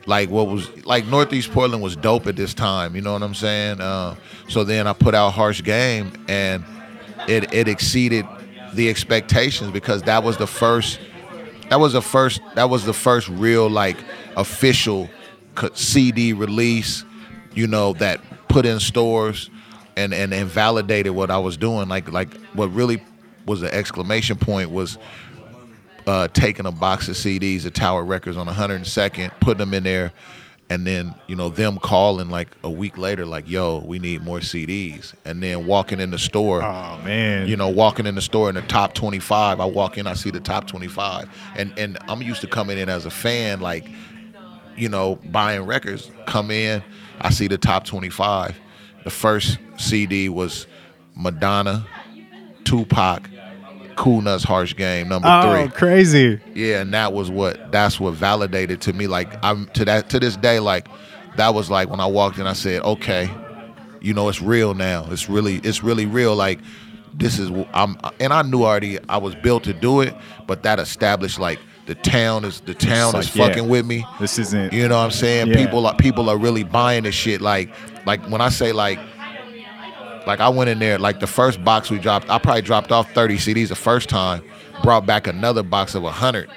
like 0.09 0.31
what 0.31 0.49
was 0.49 0.87
like 0.87 1.07
Northeast 1.07 1.53
Portland 1.53 1.83
was 1.83 1.95
dope 1.95 2.27
at 2.27 2.35
this 2.35 2.55
time. 2.55 2.97
You 2.97 3.03
know 3.03 3.13
what 3.13 3.23
I'm 3.23 3.35
saying? 3.35 3.81
Uh, 3.81 4.17
so 4.49 4.65
then 4.65 4.87
I 4.87 4.95
put 4.95 5.15
out 5.15 5.31
Harsh 5.31 5.63
Game 5.63 6.13
and 6.29 6.65
it 7.29 7.53
it 7.53 7.69
exceeded 7.69 8.27
the 8.73 8.89
expectations 8.89 9.71
because 9.71 10.03
that 10.05 10.25
was 10.25 10.39
the 10.39 10.47
first 10.47 10.99
that 11.69 11.79
was 11.79 11.93
the 11.93 12.01
first 12.01 12.41
that 12.55 12.71
was 12.71 12.87
the 12.87 12.95
first 12.95 13.29
real 13.29 13.69
like 13.69 13.99
official 14.37 15.11
CD 15.75 16.33
release, 16.33 17.05
you 17.55 17.67
know, 17.67 17.93
that 17.95 18.21
put 18.49 18.65
in 18.65 18.81
stores 18.81 19.51
and 19.97 20.15
and 20.15 20.33
and 20.33 20.49
validated 20.49 21.13
what 21.13 21.31
I 21.31 21.39
was 21.39 21.59
doing. 21.59 21.87
Like 21.87 22.11
like 22.11 22.35
what 22.55 22.69
really 22.69 23.03
was 23.45 23.61
the 23.61 23.73
exclamation 23.75 24.37
point 24.37 24.71
was 24.71 24.97
uh, 26.09 26.27
taking 26.29 26.65
a 26.65 26.73
box 26.73 27.07
of 27.09 27.17
CDs 27.17 27.67
at 27.67 27.75
Tower 27.75 28.03
Records 28.03 28.39
on 28.39 28.47
102nd, 28.47 29.31
putting 29.41 29.59
them 29.59 29.75
in 29.75 29.83
there, 29.83 30.11
and 30.71 30.87
then 30.87 31.15
you 31.27 31.37
know 31.37 31.51
them 31.51 31.79
calling 31.79 32.31
like 32.31 32.49
a 32.65 32.71
week 32.71 32.97
later, 32.97 33.27
like, 33.27 33.49
"Yo, 33.49 33.83
we 33.85 33.99
need 33.99 34.23
more 34.23 34.41
CDs," 34.41 35.13
and 35.27 35.43
then 35.43 35.67
walking 35.67 36.01
in 36.01 36.11
the 36.11 36.19
store. 36.19 36.63
Oh 36.63 36.99
man, 37.05 37.47
You 37.47 37.57
know, 37.57 37.69
walking 37.69 38.07
in 38.07 38.15
the 38.15 38.23
store 38.23 38.49
in 38.49 38.55
the 38.55 38.63
top 38.63 38.95
25, 38.95 39.61
I 39.61 39.65
walk 39.67 39.99
in, 39.99 40.07
I 40.07 40.15
see 40.15 40.31
the 40.31 40.41
top 40.41 40.67
25, 40.67 41.29
and 41.57 41.79
and 41.79 41.99
I'm 42.09 42.23
used 42.23 42.41
to 42.41 42.47
coming 42.47 42.79
in 42.79 42.89
as 42.89 43.05
a 43.05 43.11
fan, 43.11 43.61
like, 43.61 43.87
you 44.77 44.89
know, 44.89 45.17
buying 45.31 45.63
records. 45.63 46.11
Come 46.27 46.51
in, 46.51 46.83
I 47.21 47.31
see 47.31 47.49
the 47.49 47.59
top 47.59 47.85
25. 47.85 48.59
The 49.05 49.11
first 49.11 49.59
CD 49.77 50.31
was 50.31 50.67
Madonna, 51.15 51.87
Tupac, 52.65 53.29
Cool 53.99 54.23
Nuts, 54.23 54.45
Harsh 54.45 54.77
Game, 54.77 55.09
number 55.09 55.27
oh 55.29 55.65
three. 55.65 55.71
crazy. 55.73 56.41
Yeah, 56.55 56.83
and 56.83 56.95
that 56.95 57.13
was 57.13 57.31
what 57.31 57.73
that's 57.73 57.99
what 57.99 58.15
validated 58.15 58.81
to 58.83 58.93
me. 58.93 59.09
Like 59.09 59.29
I'm 59.45 59.67
to 59.75 59.85
that 59.87 60.09
to 60.11 60.21
this 60.21 60.37
day, 60.37 60.61
like 60.61 60.87
that 61.37 61.53
was 61.53 61.69
like 61.69 61.91
when 61.91 61.99
I 61.99 62.07
walked 62.07 62.39
in, 62.39 62.47
I 62.47 62.53
said, 62.53 62.83
okay, 62.83 63.29
you 64.01 64.15
know, 64.15 64.29
it's 64.29 64.41
real 64.41 64.73
now. 64.75 65.05
It's 65.11 65.29
really 65.29 65.57
it's 65.57 65.83
really 65.83 66.07
real. 66.07 66.37
Like 66.37 66.61
this 67.13 67.41
is 67.41 67.51
I'm 67.75 67.97
and 68.21 68.33
I 68.33 68.43
knew 68.43 68.63
already 68.63 69.01
I 69.09 69.19
was 69.19 69.35
built 69.35 69.65
to 69.65 69.73
do 69.73 70.01
it, 70.01 70.15
but 70.47 70.63
that 70.63 70.79
established 70.79 71.41
like 71.41 71.59
the 71.87 71.97
town 71.97 72.45
is 72.45 72.61
the 72.61 72.75
town 72.75 73.17
It's 73.17 73.31
is 73.31 73.37
like, 73.37 73.49
yeah, 73.49 73.49
fucking 73.49 73.69
with 73.69 73.85
me. 73.85 74.07
This 74.21 74.39
isn't. 74.39 74.73
You 74.73 74.87
know 74.87 74.97
what 74.97 75.07
I'm 75.07 75.11
saying? 75.11 75.49
Yeah. 75.49 75.57
People 75.57 75.87
are 75.87 75.97
people 75.97 76.29
are 76.29 76.39
really 76.39 76.63
buying 76.63 77.03
this 77.03 77.17
shit. 77.17 77.41
Like 77.41 77.75
like 78.07 78.25
when 78.29 78.41
I 78.41 78.51
say 78.51 78.71
like 78.73 79.01
like 80.29 80.41
I 80.41 80.49
went 80.51 80.71
in 80.71 80.79
there 80.79 80.99
like 80.99 81.19
the 81.21 81.27
first 81.27 81.65
box 81.65 81.91
we 81.91 81.99
dropped, 81.99 82.29
I 82.31 82.39
probably 82.39 82.63
dropped 82.63 82.93
off 82.93 83.11
30 83.13 83.39
CDs 83.39 83.69
the 83.69 83.75
first 83.75 84.09
time, 84.09 84.43
brought 84.85 85.07
back 85.07 85.27
another 85.27 85.63
box 85.65 85.95
of 85.97 86.03
100, 86.05 86.49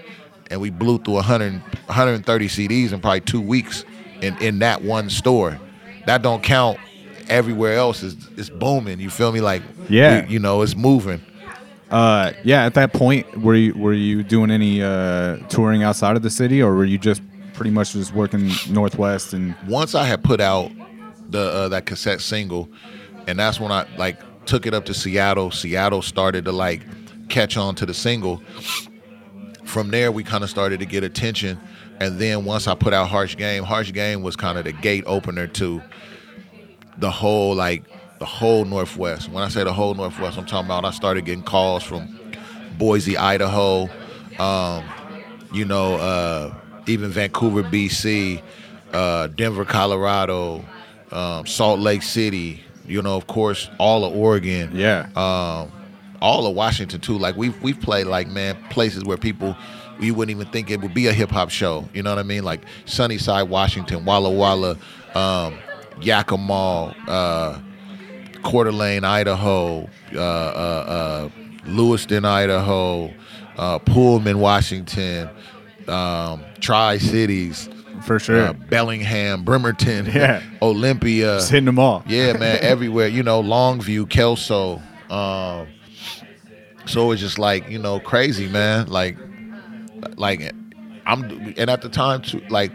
and 0.52 0.62
we 0.62 0.70
blew 0.70 1.00
through 1.00 1.16
100 1.16 1.54
130 1.88 2.48
CDs 2.48 2.92
in 2.92 3.00
probably 3.00 3.22
two 3.22 3.42
weeks 3.42 3.84
in 4.22 4.38
in 4.38 4.60
that 4.60 4.84
one 4.84 5.10
store. 5.10 5.60
That 6.06 6.22
don't 6.22 6.44
count. 6.44 6.78
Everywhere 7.30 7.78
else 7.78 8.04
is 8.04 8.16
is 8.38 8.50
booming. 8.50 9.00
You 9.00 9.10
feel 9.10 9.32
me? 9.32 9.40
Like 9.42 9.64
Yeah. 9.90 10.26
we- 10.26 10.34
you 10.34 10.40
know, 10.40 10.62
it's 10.62 10.76
moving. 10.76 11.22
Uh, 11.90 12.34
yeah. 12.44 12.64
At 12.66 12.74
that 12.76 12.94
point, 12.94 13.42
were 13.42 13.56
you 13.56 13.74
were 13.74 13.94
you 13.94 14.22
doing 14.24 14.52
any 14.52 14.82
uh, 14.84 15.38
touring 15.50 15.82
outside 15.84 16.16
of 16.18 16.24
the 16.24 16.30
city, 16.30 16.62
or 16.62 16.76
were 16.76 16.86
you 16.86 16.98
just 16.98 17.22
pretty 17.54 17.72
much 17.72 17.94
just 17.94 18.14
working 18.14 18.52
Northwest 18.70 19.34
and 19.34 19.56
once 19.68 19.94
I 19.94 20.06
had 20.06 20.24
put 20.24 20.42
out 20.42 20.72
the 21.30 21.40
uh, 21.42 21.70
that 21.70 21.86
cassette 21.86 22.20
single, 22.22 22.70
and 23.28 23.40
that's 23.40 23.60
when 23.60 23.72
I 23.72 23.86
like 23.98 24.20
took 24.46 24.66
it 24.66 24.74
up 24.74 24.86
to 24.86 24.94
Seattle. 24.94 25.52
Seattle 25.52 26.02
started 26.02 26.46
to 26.46 26.52
like 26.52 26.82
catch 27.30 27.58
on 27.58 27.76
to 27.76 27.86
the 27.86 27.94
single. 27.94 28.42
From 29.66 29.90
there, 29.90 30.12
we 30.12 30.24
kind 30.24 30.44
of 30.44 30.50
started 30.50 30.80
to 30.80 30.86
get 30.86 31.04
attention, 31.04 31.60
and 32.00 32.20
then 32.20 32.46
once 32.46 32.68
I 32.68 32.76
put 32.76 32.94
out 32.94 33.10
Harsh 33.10 33.38
Game, 33.38 33.64
Harsh 33.64 33.94
Game 33.94 34.22
was 34.22 34.36
kind 34.36 34.58
of 34.58 34.66
the 34.66 34.74
gate 34.74 35.04
opener 35.08 35.48
to 35.48 35.82
the 36.98 37.12
whole 37.12 37.56
like 37.56 37.84
the 38.20 38.26
whole 38.26 38.66
Northwest. 38.66 39.30
When 39.30 39.44
I 39.44 39.50
say 39.50 39.64
the 39.64 39.74
whole 39.74 39.94
Northwest, 39.94 40.38
I'm 40.38 40.46
talking 40.46 40.68
about 40.68 40.86
I 40.86 40.92
started 40.92 41.26
getting 41.26 41.44
calls 41.44 41.84
from 41.84 42.20
Boise, 42.78 43.18
Idaho, 43.18 43.90
um, 44.40 44.84
you 45.52 45.66
know, 45.66 45.96
uh, 45.96 46.54
even 46.88 47.10
Vancouver, 47.10 47.64
BC, 47.64 48.42
uh, 48.94 49.28
Denver, 49.28 49.66
Colorado, 49.66 50.64
um, 51.12 51.46
Salt 51.46 51.80
Lake 51.80 52.04
City. 52.04 52.64
You 52.88 53.02
know, 53.02 53.16
of 53.16 53.28
course, 53.28 53.70
all 53.78 54.04
of 54.06 54.16
Oregon. 54.16 54.72
yeah, 54.74 55.08
Um, 55.16 55.72
all 56.22 56.46
of 56.46 56.56
Washington 56.56 57.00
too. 57.02 57.18
Like 57.18 57.36
we've 57.36 57.60
we've 57.64 57.80
played 57.80 58.08
like 58.08 58.28
man 58.28 58.56
places 58.70 59.04
where 59.04 59.18
people 59.18 59.56
you 60.00 60.14
wouldn't 60.14 60.36
even 60.36 60.52
think 60.52 60.70
it 60.72 60.82
would 60.82 60.94
be 60.94 61.08
a 61.08 61.14
hip 61.14 61.30
hop 61.30 61.50
show. 61.50 61.88
You 61.94 62.04
know 62.04 62.10
what 62.12 62.20
I 62.20 62.24
mean? 62.24 62.44
Like 62.44 62.62
Sunnyside, 62.86 63.50
Washington, 63.50 64.06
Walla 64.06 64.30
Walla, 64.32 64.78
um, 65.16 65.56
Yakima, 66.02 66.96
uh, 67.08 67.60
Coeur 68.44 68.66
d'Alene, 68.66 69.04
Idaho, 69.04 69.88
uh, 70.14 70.20
uh, 70.20 70.20
uh, 70.20 71.30
Lewiston, 71.66 72.26
Idaho, 72.26 73.12
uh, 73.58 73.78
Pullman, 73.80 74.40
Washington, 74.40 75.30
um, 75.88 76.44
Tri 76.60 76.98
Cities, 76.98 77.70
for 78.02 78.20
sure. 78.20 78.48
uh, 78.48 78.54
Bellingham, 78.54 79.44
Bremerton, 79.44 80.06
Yeah. 80.08 80.42
Olympia, 80.62 81.38
just 81.38 81.52
hitting 81.52 81.66
them 81.66 81.80
all. 81.80 82.04
yeah, 82.08 82.34
man, 82.34 82.60
everywhere. 82.62 83.08
You 83.08 83.24
know, 83.24 83.42
Longview, 83.42 84.10
Kelso. 84.10 84.82
Um, 85.10 85.68
so 86.86 87.12
it's 87.12 87.22
just 87.22 87.38
like 87.40 87.70
you 87.70 87.80
know, 87.80 88.00
crazy, 88.00 88.48
man. 88.48 88.88
Like, 88.88 89.18
like 90.18 90.42
I'm, 91.06 91.24
and 91.58 91.70
at 91.70 91.82
the 91.82 91.90
time 91.90 92.22
too, 92.22 92.42
like 92.50 92.72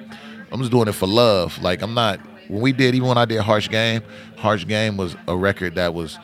I'm 0.52 0.60
just 0.60 0.70
doing 0.70 0.88
it 0.88 0.92
for 0.92 1.06
love. 1.06 1.60
Like 1.62 1.82
I'm 1.82 1.94
not. 1.94 2.20
When 2.48 2.60
we 2.60 2.72
did, 2.72 2.94
even 2.94 3.08
when 3.08 3.18
I 3.18 3.24
did 3.24 3.40
Harsh 3.40 3.68
Game, 3.68 4.02
Harsh 4.36 4.66
Game 4.66 4.96
was 4.96 5.16
a 5.26 5.36
record 5.36 5.74
that 5.74 5.94
was 5.94 6.16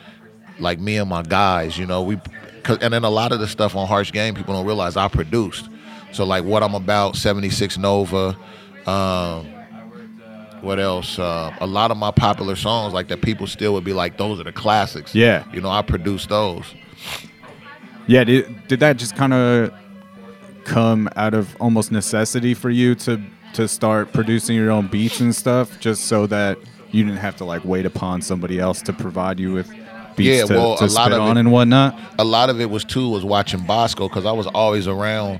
like 0.59 0.79
me 0.79 0.95
and 0.97 1.09
my 1.09 1.21
guys. 1.21 1.77
You 1.77 1.85
know, 1.85 2.01
we, 2.03 2.17
'cause- 2.63 2.77
and 2.79 2.93
then 2.93 3.03
a 3.03 3.09
lot 3.09 3.33
of 3.33 3.41
the 3.41 3.47
stuff 3.47 3.75
on 3.75 3.87
Harsh 3.87 4.11
Game, 4.13 4.33
people 4.33 4.53
don't 4.53 4.65
realize 4.65 4.95
I 4.95 5.09
produced. 5.09 5.67
So 6.13 6.23
like 6.23 6.45
what 6.45 6.63
I'm 6.63 6.75
about, 6.75 7.17
76 7.17 7.77
Nova. 7.77 8.37
Um, 8.87 9.47
what 10.61 10.79
else? 10.79 11.19
Uh, 11.19 11.53
a 11.59 11.67
lot 11.67 11.91
of 11.91 11.97
my 11.97 12.11
popular 12.11 12.55
songs, 12.55 12.93
like 12.93 13.07
that, 13.09 13.21
people 13.21 13.47
still 13.47 13.73
would 13.73 13.83
be 13.83 13.93
like, 13.93 14.17
"Those 14.17 14.39
are 14.39 14.43
the 14.43 14.51
classics." 14.53 15.13
Yeah. 15.13 15.43
you 15.53 15.61
know, 15.61 15.69
I 15.69 15.81
produced 15.81 16.29
those. 16.29 16.63
Yeah, 18.07 18.23
did, 18.23 18.67
did 18.67 18.79
that 18.81 18.97
just 18.97 19.15
kind 19.15 19.33
of 19.33 19.73
come 20.65 21.09
out 21.15 21.33
of 21.33 21.55
almost 21.59 21.91
necessity 21.91 22.53
for 22.53 22.69
you 22.69 22.95
to 22.95 23.21
to 23.53 23.67
start 23.67 24.11
producing 24.13 24.55
your 24.55 24.71
own 24.71 24.87
beats 24.87 25.19
and 25.19 25.35
stuff, 25.35 25.79
just 25.79 26.05
so 26.05 26.25
that 26.27 26.57
you 26.91 27.03
didn't 27.03 27.19
have 27.19 27.35
to 27.37 27.45
like 27.45 27.63
wait 27.65 27.85
upon 27.85 28.21
somebody 28.21 28.59
else 28.59 28.81
to 28.83 28.93
provide 28.93 29.39
you 29.39 29.53
with 29.53 29.67
beats 30.15 30.39
Yeah, 30.39 30.45
to, 30.45 30.53
well, 30.55 30.77
to 30.77 30.85
a 30.85 30.87
lot 30.87 31.11
of 31.11 31.21
on 31.21 31.37
it- 31.37 31.41
and 31.41 31.51
whatnot? 31.51 31.99
A 32.19 32.23
lot 32.23 32.49
of 32.49 32.59
it 32.61 32.69
was 32.69 32.83
too 32.83 33.09
was 33.09 33.23
watching 33.23 33.61
Bosco 33.61 34.07
because 34.07 34.25
I 34.25 34.31
was 34.31 34.47
always 34.47 34.87
around 34.87 35.39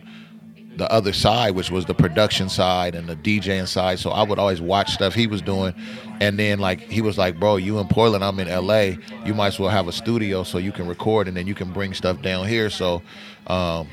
the 0.77 0.91
other 0.91 1.13
side, 1.13 1.51
which 1.55 1.69
was 1.69 1.85
the 1.85 1.93
production 1.93 2.49
side 2.49 2.95
and 2.95 3.07
the 3.07 3.15
DJing 3.15 3.67
side. 3.67 3.99
So 3.99 4.09
I 4.11 4.23
would 4.23 4.39
always 4.39 4.61
watch 4.61 4.91
stuff 4.91 5.13
he 5.13 5.27
was 5.27 5.41
doing, 5.41 5.73
and 6.19 6.37
then 6.37 6.59
like 6.59 6.81
he 6.81 7.01
was 7.01 7.17
like, 7.17 7.39
"Bro, 7.39 7.57
you 7.57 7.79
in 7.79 7.87
Portland? 7.87 8.23
I'm 8.23 8.39
in 8.39 8.47
LA. 8.47 8.95
You 9.25 9.33
might 9.33 9.47
as 9.47 9.59
well 9.59 9.69
have 9.69 9.87
a 9.87 9.91
studio 9.91 10.43
so 10.43 10.57
you 10.57 10.71
can 10.71 10.87
record 10.87 11.27
and 11.27 11.37
then 11.37 11.47
you 11.47 11.55
can 11.55 11.71
bring 11.71 11.93
stuff 11.93 12.21
down 12.21 12.47
here." 12.47 12.69
So. 12.69 13.01
Um, 13.47 13.87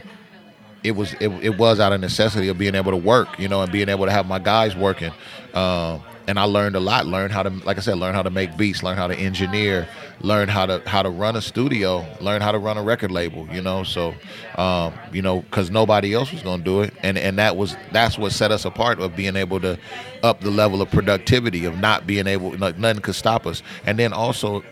it 0.83 0.93
was 0.93 1.13
it, 1.21 1.29
it 1.43 1.59
was 1.59 1.79
out 1.79 1.93
of 1.93 2.01
necessity 2.01 2.49
of 2.49 2.57
being 2.57 2.75
able 2.75 2.91
to 2.91 2.97
work, 2.97 3.39
you 3.39 3.49
know, 3.49 3.61
and 3.61 3.71
being 3.71 3.91
able 3.91 4.07
to 4.07 4.11
have 4.11 4.27
my 4.27 4.39
guys 4.39 4.75
working. 4.75 5.13
Um, 5.53 6.03
and 6.31 6.39
I 6.39 6.45
learned 6.45 6.77
a 6.77 6.81
lot. 6.81 7.07
Learned 7.07 7.33
how 7.33 7.43
to, 7.43 7.51
like 7.51 7.77
I 7.77 7.81
said, 7.81 7.99
learn 7.99 8.15
how 8.15 8.23
to 8.23 8.31
make 8.31 8.57
beats, 8.57 8.85
learn 8.85 8.97
how 8.97 9.09
to 9.09 9.17
engineer, 9.17 9.89
learn 10.21 10.49
how 10.49 10.65
to 10.65 10.81
how 10.87 11.03
to 11.03 11.11
run 11.11 11.35
a 11.35 11.43
studio, 11.43 12.07
learn 12.21 12.41
how 12.41 12.53
to 12.53 12.59
run 12.59 12.79
a 12.79 12.83
record 12.85 13.11
label. 13.11 13.49
You 13.53 13.61
know, 13.61 13.83
so 13.83 14.15
um, 14.57 14.95
you 15.13 15.23
know, 15.23 15.41
because 15.41 15.73
nobody 15.73 16.15
else 16.15 16.33
was 16.33 16.43
gonna 16.43 16.63
do 16.63 16.83
it, 16.83 16.95
and 17.03 17.19
and 17.19 17.37
that 17.41 17.57
was 17.57 17.77
that's 17.91 18.17
what 18.17 18.31
set 18.31 18.53
us 18.53 18.65
apart 18.65 19.01
of 19.01 19.17
being 19.17 19.35
able 19.35 19.59
to 19.61 19.77
up 20.23 20.41
the 20.41 20.53
level 20.53 20.81
of 20.81 20.91
productivity 20.93 21.65
of 21.65 21.79
not 21.79 22.07
being 22.07 22.29
able, 22.29 22.57
like 22.59 22.79
nothing 22.79 23.03
could 23.03 23.17
stop 23.17 23.45
us. 23.45 23.65
And 23.85 23.99
then 23.99 24.13
also, 24.13 24.63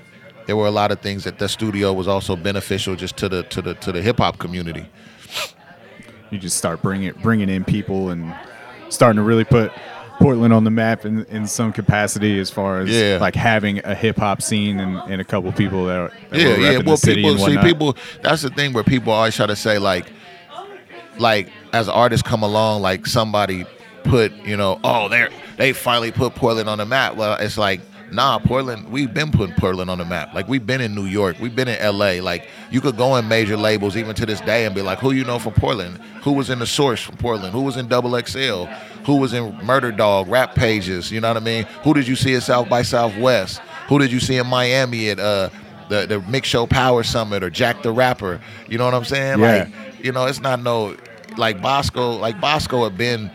there 0.47 0.57
were 0.57 0.67
a 0.67 0.71
lot 0.71 0.93
of 0.93 1.01
things 1.01 1.25
that 1.25 1.41
the 1.41 1.49
studio 1.49 1.93
was 1.93 2.07
also 2.07 2.37
beneficial 2.37 2.95
just 2.95 3.17
to 3.17 3.29
the 3.29 3.43
to 3.43 3.61
the 3.61 3.75
to 3.75 3.91
the 3.91 4.01
hip 4.01 4.19
hop 4.19 4.39
community. 4.39 4.89
You 6.31 6.39
just 6.39 6.57
start 6.57 6.83
bringing 6.83 7.13
bringing 7.15 7.49
in 7.49 7.65
people 7.65 8.11
and 8.11 8.33
starting 8.91 9.17
to 9.17 9.23
really 9.23 9.45
put 9.45 9.73
Portland 10.19 10.53
on 10.53 10.65
the 10.65 10.71
map 10.71 11.05
in, 11.05 11.25
in 11.27 11.47
some 11.47 11.73
capacity 11.73 12.39
as 12.39 12.51
far 12.51 12.81
as 12.81 12.89
Yeah. 12.91 13.19
like 13.21 13.35
having 13.35 13.81
a 13.85 13.95
hip 13.95 14.17
hop 14.17 14.43
scene 14.43 14.81
and, 14.81 14.97
and 15.11 15.21
a 15.21 15.25
couple 15.25 15.51
people 15.53 15.87
that, 15.87 15.97
are, 15.99 16.13
that 16.31 16.41
yeah, 16.41 16.49
yeah. 16.49 16.79
Well, 16.79 16.97
people 16.97 17.39
see 17.39 17.57
people. 17.59 17.97
That's 18.23 18.43
the 18.43 18.51
thing 18.51 18.73
where 18.73 18.85
people 18.85 19.13
always 19.13 19.37
try 19.37 19.47
to 19.47 19.57
say 19.57 19.79
like, 19.79 20.11
like 21.19 21.49
as 21.73 21.89
artists 21.89 22.27
come 22.27 22.43
along, 22.43 22.83
like 22.83 23.07
somebody 23.07 23.65
put, 24.05 24.33
you 24.45 24.57
know, 24.57 24.81
oh, 24.85 25.09
they 25.09 25.29
they 25.57 25.73
finally 25.73 26.13
put 26.13 26.35
Portland 26.35 26.69
on 26.69 26.79
the 26.79 26.87
map. 26.87 27.17
Well, 27.17 27.35
it's 27.35 27.59
like. 27.59 27.81
Nah, 28.13 28.39
Portland. 28.39 28.91
We've 28.91 29.13
been 29.13 29.31
putting 29.31 29.55
Portland 29.57 29.91
on 29.91 29.99
the 29.99 30.05
map. 30.05 30.35
Like 30.35 30.49
we've 30.49 30.67
been 30.67 30.81
in 30.81 30.95
New 30.95 31.05
York, 31.05 31.37
we've 31.41 31.55
been 31.55 31.69
in 31.69 31.79
L.A. 31.79 32.21
Like 32.21 32.49
you 32.71 32.81
could 32.81 32.97
go 32.97 33.17
in 33.17 33.29
major 33.29 33.57
labels 33.57 33.97
even 33.97 34.15
to 34.17 34.27
this 34.27 34.41
day 34.41 34.65
and 34.65 34.75
be 34.75 34.83
like, 34.83 34.99
"Who 34.99 35.13
you 35.13 35.25
know 35.25 35.39
from 35.39 35.55
Portland? 35.55 35.99
Who 36.23 36.33
was 36.33 36.51
in 36.51 36.59
the 36.59 36.67
Source 36.67 37.03
from 37.03 37.17
Portland? 37.17 37.53
Who 37.53 37.63
was 37.63 37.77
in 37.77 37.89
Double 37.89 38.19
XL? 38.21 38.65
Who 39.05 39.17
was 39.17 39.33
in 39.33 39.55
Murder 39.65 39.93
Dog 39.93 40.29
rap 40.29 40.55
pages? 40.55 41.11
You 41.11 41.21
know 41.21 41.29
what 41.29 41.37
I 41.37 41.41
mean? 41.41 41.65
Who 41.85 41.95
did 41.95 42.07
you 42.07 42.17
see 42.17 42.35
at 42.35 42.43
South 42.43 42.69
by 42.69 42.83
Southwest? 42.83 43.61
Who 43.89 43.99
did 43.99 44.13
you 44.13 44.21
see 44.21 44.37
in 44.37 44.47
Miami 44.47 45.11
at 45.11 45.19
uh, 45.19 45.51
the 45.89 46.07
the 46.07 46.21
Mix 46.23 46.49
Show 46.49 46.67
Power 46.67 47.03
Summit 47.03 47.43
or 47.43 47.51
Jack 47.51 47.83
the 47.83 47.93
Rapper. 47.93 48.41
You 48.69 48.79
know 48.79 48.85
what 48.85 48.95
I'm 48.95 49.05
saying? 49.05 49.41
Yeah. 49.41 49.65
Like, 49.65 50.05
you 50.05 50.13
know, 50.13 50.27
it's 50.27 50.41
not 50.41 50.63
no 50.63 50.97
like 51.37 51.61
Bosco. 51.61 52.13
Like 52.17 52.41
Bosco 52.41 52.85
had 52.85 52.97
been 52.97 53.31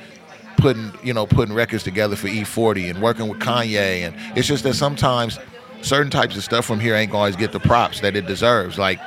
putting 0.63 0.91
you 1.03 1.13
know 1.13 1.25
putting 1.27 1.53
records 1.53 1.83
together 1.83 2.15
for 2.15 2.27
E40 2.29 2.89
and 2.89 3.01
working 3.01 3.27
with 3.27 3.39
Kanye, 3.39 4.01
and 4.07 4.15
it's 4.37 4.47
just 4.47 4.63
that 4.63 4.73
sometimes 4.75 5.37
certain 5.81 6.09
types 6.09 6.37
of 6.37 6.43
stuff 6.43 6.65
from 6.65 6.79
here 6.79 6.95
ain't 6.95 7.11
gonna 7.11 7.19
always 7.19 7.35
get 7.35 7.51
the 7.51 7.59
props 7.59 7.99
that 7.99 8.15
it 8.15 8.25
deserves. 8.25 8.77
Like. 8.79 8.99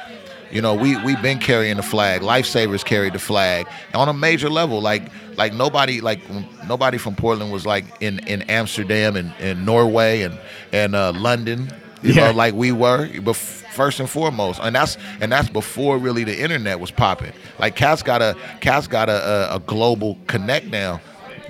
You 0.52 0.62
know, 0.62 0.74
we 0.74 0.96
we've 1.04 1.20
been 1.20 1.40
carrying 1.40 1.76
the 1.76 1.82
flag. 1.82 2.20
Lifesavas 2.22 2.84
carried 2.84 3.14
the 3.14 3.18
flag 3.18 3.66
on 3.94 4.08
a 4.08 4.12
major 4.12 4.48
level. 4.48 4.80
Like 4.80 5.02
like 5.36 5.52
nobody 5.52 6.00
like 6.00 6.20
nobody 6.68 6.98
from 6.98 7.16
Portland 7.16 7.50
was 7.50 7.66
like 7.66 7.84
in, 8.00 8.20
in 8.28 8.42
Amsterdam 8.42 9.16
and, 9.16 9.34
and 9.40 9.66
Norway 9.66 10.22
and 10.22 10.38
and 10.72 10.94
uh, 10.94 11.12
London. 11.16 11.68
You 12.02 12.12
Yeah. 12.12 12.26
know, 12.28 12.32
like 12.32 12.54
we 12.54 12.70
were, 12.70 13.08
but 13.22 13.34
first 13.34 13.98
and 13.98 14.08
foremost, 14.08 14.60
and 14.62 14.72
that's 14.76 14.96
and 15.20 15.32
that's 15.32 15.48
before 15.50 15.98
really 15.98 16.22
the 16.22 16.40
internet 16.40 16.78
was 16.78 16.92
popping. 16.92 17.32
Like 17.58 17.74
Cat's 17.74 18.04
got 18.04 18.22
a 18.22 18.36
Cat's 18.60 18.86
got 18.86 19.08
a, 19.08 19.50
a, 19.52 19.56
a 19.56 19.58
global 19.58 20.16
connect 20.28 20.66
now. 20.66 21.00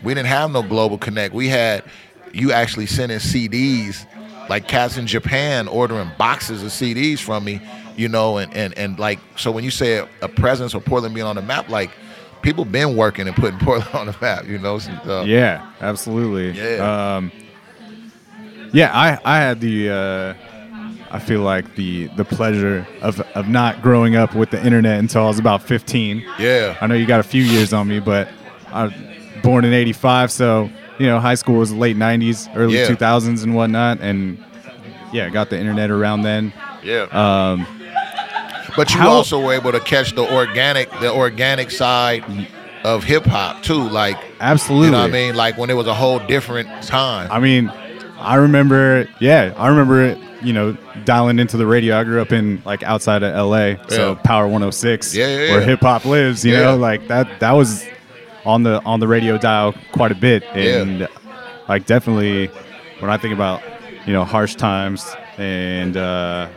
We 0.02 0.14
didn't 0.14 0.28
have 0.28 0.50
no 0.50 0.62
global 0.62 0.98
connect. 0.98 1.35
We 1.35 1.48
had 1.48 1.85
you 2.32 2.52
actually 2.52 2.87
sending 2.87 3.18
CDs, 3.18 4.06
like 4.48 4.68
Cats 4.68 4.96
in 4.96 5.06
Japan 5.06 5.68
ordering 5.68 6.11
boxes 6.18 6.62
of 6.62 6.68
CDs 6.70 7.18
from 7.18 7.44
me, 7.44 7.61
you 7.96 8.09
know, 8.09 8.38
and 8.38 8.54
and 8.54 8.76
and 8.78 8.98
like 8.98 9.18
so 9.37 9.50
when 9.50 9.64
you 9.64 9.70
say 9.70 9.98
a, 9.98 10.09
a 10.22 10.28
presence 10.28 10.74
of 10.74 10.85
Portland 10.85 11.14
being 11.14 11.26
on 11.26 11.37
the 11.37 11.42
map, 11.42 11.68
like 11.68 11.90
people 12.42 12.64
been 12.64 12.96
working 12.96 13.26
and 13.26 13.37
putting 13.37 13.59
Portland 13.61 13.94
on 13.94 14.06
the 14.06 14.16
map, 14.20 14.46
you 14.46 14.59
know. 14.59 14.78
So, 14.78 15.22
Yeah, 15.22 15.70
absolutely. 15.80 16.50
Yeah. 16.50 17.16
Um, 17.16 17.32
yeah, 18.72 18.90
I, 18.92 19.18
I 19.24 19.38
had 19.38 19.61
the 19.61 19.90
uh, 19.90 20.35
I 21.11 21.18
feel 21.18 21.40
like 21.40 21.77
the 21.77 22.08
the 22.08 22.25
pleasure 22.25 22.87
of, 23.00 23.21
of 23.35 23.48
not 23.48 23.81
growing 23.81 24.16
up 24.16 24.35
with 24.35 24.50
the 24.50 24.64
internet 24.64 24.98
until 24.98 25.23
I 25.25 25.29
was 25.29 25.38
about 25.38 25.62
15. 25.62 26.25
Yeah. 26.38 26.77
I 26.81 26.87
know 26.87 26.94
you 26.94 27.06
got 27.06 27.21
a 27.21 27.25
few 27.25 27.42
years 27.42 27.73
on 27.73 27.88
me, 27.88 28.00
but 28.00 28.29
I 28.68 29.15
born 29.47 29.65
in 29.65 29.73
85, 29.73 30.31
so 30.31 30.69
you 30.99 31.07
know, 31.07 31.21
high 31.21 31.35
school 31.35 31.57
was 31.57 31.73
late 31.73 31.97
90s, 31.97 32.49
early 32.57 32.79
Yeah. 32.79 32.87
2000s 32.88 33.42
and 33.44 33.55
whatnot 33.55 34.01
and 34.01 34.38
yeah, 35.13 35.29
got 35.31 35.51
the 35.51 35.59
internet 35.59 35.90
around 35.90 36.23
then. 36.23 36.53
Yeah. 36.83 37.03
Um, 37.13 37.67
But 38.77 38.92
you 38.92 39.01
How- 39.01 39.09
also 39.11 39.40
were 39.40 39.55
able 39.55 39.73
to 39.73 39.81
catch 39.81 40.13
the 40.15 40.31
organic, 40.35 40.90
the 41.01 41.11
organic 41.11 41.71
side 41.71 42.23
of 42.85 43.05
hip 43.05 43.25
hop 43.25 43.63
too. 43.63 43.88
Like, 43.88 44.19
absolutely. 44.40 44.87
you 44.88 44.92
know 44.92 44.99
what 45.01 45.09
I 45.09 45.13
mean? 45.13 45.35
Like 45.35 45.57
when 45.57 45.71
it 45.71 45.75
was 45.75 45.87
a 45.87 45.94
whole 45.94 46.19
different 46.19 46.69
time. 46.83 47.29
I 47.33 47.38
mean, 47.40 47.73
I 48.19 48.35
remember, 48.35 49.09
yeah, 49.19 49.55
I 49.57 49.69
remember, 49.69 50.17
you 50.42 50.53
know, 50.53 50.77
dialing 51.07 51.38
into 51.38 51.57
the 51.57 51.67
radio. 51.67 51.99
I 51.99 52.05
grew 52.05 52.21
up 52.21 52.33
in 52.33 52.61
like 52.67 52.83
outside 52.83 53.23
of 53.23 53.35
LA, 53.35 53.77
so 53.88 54.11
Yeah. 54.13 54.19
Power 54.25 54.47
106, 54.47 55.15
Yeah, 55.15 55.27
yeah, 55.29 55.51
where 55.53 55.61
hip 55.63 55.81
hop 55.81 56.05
lives. 56.05 56.44
You 56.44 56.53
Yeah. 56.55 56.63
know, 56.63 56.77
like 56.77 57.09
that. 57.09 57.40
That 57.40 57.53
was 57.53 57.87
on 58.47 58.63
the 58.63 58.83
on 58.85 59.01
the 59.01 59.09
radio 59.09 59.37
dial 59.37 59.75
quite 59.92 60.13
a 60.13 60.15
bit, 60.15 60.42
and 60.55 61.09
like 61.69 61.85
definitely 61.85 62.47
when 63.01 63.11
I 63.11 63.19
think 63.19 63.35
about 63.35 63.63
you 64.07 64.13
know 64.13 64.25
harsh 64.25 64.55
times 64.55 65.15
and 65.37 65.97
uh, 65.97 66.49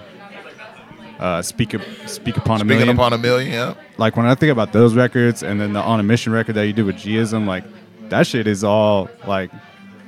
uh, 1.20 1.42
speak 1.42 1.76
speak 2.06 2.38
upon 2.38 2.58
a 2.58 2.60
Speaking 2.60 2.78
million. 2.78 2.90
upon 2.96 3.14
a 3.14 3.18
million, 3.18 3.52
yeah. 3.52 3.74
like 3.98 4.16
when 4.16 4.26
I 4.26 4.36
think 4.36 4.52
about 4.52 4.72
those 4.72 4.96
records 4.96 5.44
and 5.44 5.60
then 5.60 5.74
the 5.74 5.82
on 5.82 6.00
a 6.00 6.04
mission 6.04 6.32
record 6.32 6.54
that 6.54 6.66
you 6.66 6.74
did 6.74 6.86
with 6.86 6.98
Gism, 6.98 7.46
like 7.46 7.66
that 8.10 8.26
shit 8.26 8.48
is 8.48 8.64
all 8.64 9.10
like 9.28 9.52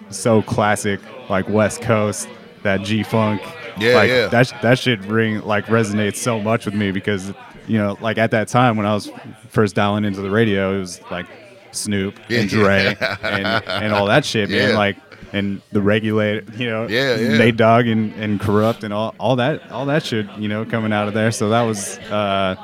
so 0.09 0.41
classic, 0.41 0.99
like 1.29 1.49
West 1.49 1.81
Coast, 1.81 2.29
that 2.63 2.81
G 2.81 3.03
Funk. 3.03 3.41
Yeah, 3.79 3.95
like, 3.95 4.09
yeah. 4.09 4.27
That 4.27 4.53
that 4.61 4.79
shit 4.79 4.99
ring 5.05 5.41
like 5.41 5.65
resonates 5.65 6.17
so 6.17 6.39
much 6.39 6.65
with 6.65 6.75
me 6.75 6.91
because 6.91 7.33
you 7.67 7.77
know, 7.77 7.97
like 8.01 8.17
at 8.17 8.31
that 8.31 8.47
time 8.47 8.77
when 8.77 8.85
I 8.85 8.93
was 8.93 9.09
first 9.49 9.75
dialing 9.75 10.05
into 10.05 10.21
the 10.21 10.29
radio, 10.29 10.75
it 10.75 10.79
was 10.79 11.01
like 11.09 11.25
Snoop 11.71 12.19
and 12.29 12.49
Dre 12.49 12.95
and, 13.23 13.47
and 13.67 13.93
all 13.93 14.05
that 14.07 14.25
shit, 14.25 14.49
man. 14.49 14.75
Like 14.75 14.97
and 15.33 15.61
the 15.71 15.81
regulator, 15.81 16.43
you 16.57 16.69
know, 16.69 16.87
Yeah, 16.87 17.15
yeah. 17.15 17.37
Nate 17.37 17.55
Dogg 17.55 17.87
and, 17.87 18.13
and 18.15 18.39
Kurupt 18.39 18.83
and 18.83 18.93
all, 18.93 19.15
all 19.17 19.37
that 19.37 19.71
all 19.71 19.85
that 19.85 20.03
shit, 20.03 20.27
you 20.37 20.47
know, 20.49 20.65
coming 20.65 20.91
out 20.91 21.07
of 21.07 21.13
there. 21.13 21.31
So 21.31 21.49
that 21.49 21.61
was 21.63 21.97
uh 21.99 22.55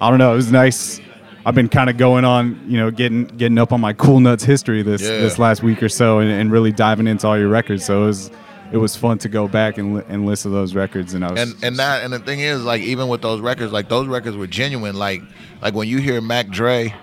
I 0.00 0.10
don't 0.10 0.18
know, 0.18 0.32
it 0.32 0.36
was 0.36 0.52
nice. 0.52 1.00
I've 1.44 1.54
been 1.56 1.68
kind 1.68 1.88
of 1.90 1.96
going 1.96 2.24
on, 2.24 2.62
you 2.68 2.76
know, 2.76 2.90
getting 2.90 3.24
getting 3.26 3.58
up 3.58 3.72
on 3.72 3.80
my 3.80 3.92
Cool 3.94 4.20
Nutz 4.20 4.44
history 4.44 4.82
this 4.82 5.00
Yeah. 5.02 5.18
this 5.18 5.38
last 5.38 5.62
week 5.62 5.82
or 5.82 5.88
so 5.88 6.18
and, 6.18 6.30
and 6.30 6.52
really 6.52 6.70
diving 6.72 7.06
into 7.06 7.26
all 7.26 7.38
your 7.38 7.48
records. 7.48 7.84
So 7.84 8.02
it 8.02 8.06
was 8.06 8.30
it 8.72 8.76
was 8.78 8.94
fun 8.96 9.18
to 9.18 9.28
go 9.28 9.48
back 9.48 9.76
and 9.78 9.96
li- 9.96 10.04
and 10.08 10.24
listen 10.26 10.50
to 10.50 10.56
those 10.56 10.74
records 10.74 11.14
and 11.14 11.24
I 11.24 11.32
was 11.32 11.40
and 11.40 11.64
and 11.64 11.76
that 11.78 12.04
and 12.04 12.12
the 12.12 12.18
thing 12.18 12.40
is 12.40 12.62
like 12.64 12.82
even 12.82 13.08
with 13.08 13.20
those 13.22 13.40
records 13.40 13.72
like 13.72 13.88
those 13.88 14.06
records 14.06 14.36
were 14.36 14.46
genuine 14.46 14.96
like 14.96 15.22
like 15.62 15.74
when 15.74 15.88
you 15.88 15.98
hear 15.98 16.20
Mac 16.20 16.48
Dre 16.48 16.94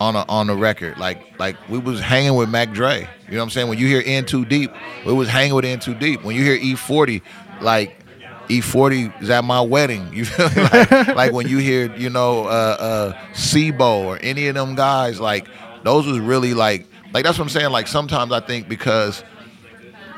on 0.00 0.16
a 0.16 0.24
on 0.28 0.50
a 0.50 0.56
record. 0.56 0.98
Like 0.98 1.38
like 1.38 1.56
we 1.68 1.78
was 1.78 2.00
hanging 2.00 2.34
with 2.34 2.48
Mac 2.48 2.72
Dre. 2.72 3.08
You 3.26 3.32
know 3.32 3.38
what 3.38 3.44
I'm 3.44 3.50
saying? 3.50 3.68
When 3.68 3.78
you 3.78 3.86
hear 3.86 4.00
In 4.00 4.24
Too 4.24 4.44
Deep 4.44 4.72
we 5.04 5.12
was 5.12 5.28
hanging 5.28 5.54
with 5.54 5.64
In 5.64 5.80
Too 5.80 5.94
Deep. 5.94 6.22
When 6.22 6.36
you 6.36 6.42
hear 6.42 6.58
E40 6.58 7.22
like 7.60 8.02
E40 8.48 9.22
is 9.22 9.30
at 9.30 9.44
my 9.44 9.60
wedding. 9.60 10.08
You 10.12 10.24
feel 10.24 10.48
like, 10.72 10.90
like 11.14 11.32
when 11.32 11.48
you 11.48 11.58
hear 11.58 11.94
you 11.96 12.10
know 12.10 12.44
uh 12.44 12.76
uh 13.18 13.32
C-Bo 13.34 14.04
or 14.04 14.18
any 14.22 14.48
of 14.48 14.54
them 14.54 14.74
guys 14.74 15.20
like 15.20 15.48
those 15.82 16.06
was 16.06 16.18
really 16.18 16.54
like 16.54 16.86
like 17.12 17.24
that's 17.24 17.38
what 17.38 17.44
I'm 17.44 17.50
saying. 17.50 17.70
Like 17.70 17.88
sometimes 17.88 18.32
I 18.32 18.40
think 18.40 18.68
because 18.68 19.24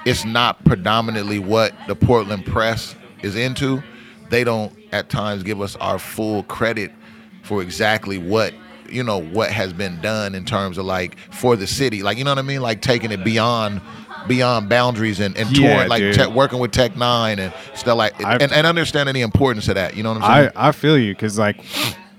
it's 0.05 0.25
not 0.25 0.65
predominantly 0.65 1.39
what 1.39 1.75
the 1.87 1.95
Portland 1.95 2.45
press 2.47 2.95
is 3.23 3.37
into. 3.37 3.83
They 4.31 4.45
don't 4.45 4.73
at 4.93 5.09
times 5.09 5.43
give 5.43 5.61
us 5.61 5.77
our 5.77 5.99
full 5.99 6.43
credit 6.45 6.93
for 7.43 7.63
exactly 7.63 8.19
what 8.19 8.55
you 8.91 9.03
know 9.03 9.19
what 9.19 9.51
has 9.51 9.73
been 9.73 10.01
done 10.01 10.35
in 10.35 10.45
terms 10.45 10.79
of 10.79 10.85
like 10.87 11.19
for 11.33 11.57
the 11.57 11.67
city, 11.67 12.03
like 12.03 12.19
you 12.19 12.25
know 12.25 12.31
what 12.33 12.39
I 12.39 12.43
mean, 12.43 12.61
like 12.61 12.83
taking 12.83 13.11
it 13.13 13.25
beyond 13.25 13.81
beyond 14.27 14.69
boundaries 14.69 15.21
and, 15.21 15.37
and 15.37 15.51
Yeah, 15.57 15.87
touring, 15.87 15.89
like 15.89 16.35
working 16.35 16.59
with 16.59 16.73
Tech 16.73 16.93
N9ne 16.93 17.39
and 17.39 17.53
stuff 17.75 17.97
like 17.97 18.13
and, 18.21 18.53
and 18.53 18.67
understanding 18.67 19.15
the 19.15 19.23
importance 19.23 19.69
of 19.69 19.77
that. 19.77 19.97
You 19.97 20.03
know 20.03 20.13
what 20.13 20.23
I'm 20.23 20.37
saying? 20.45 20.53
I, 20.57 20.69
I 20.69 20.73
feel 20.73 20.99
you 20.99 21.15
because 21.15 21.39
like 21.39 21.61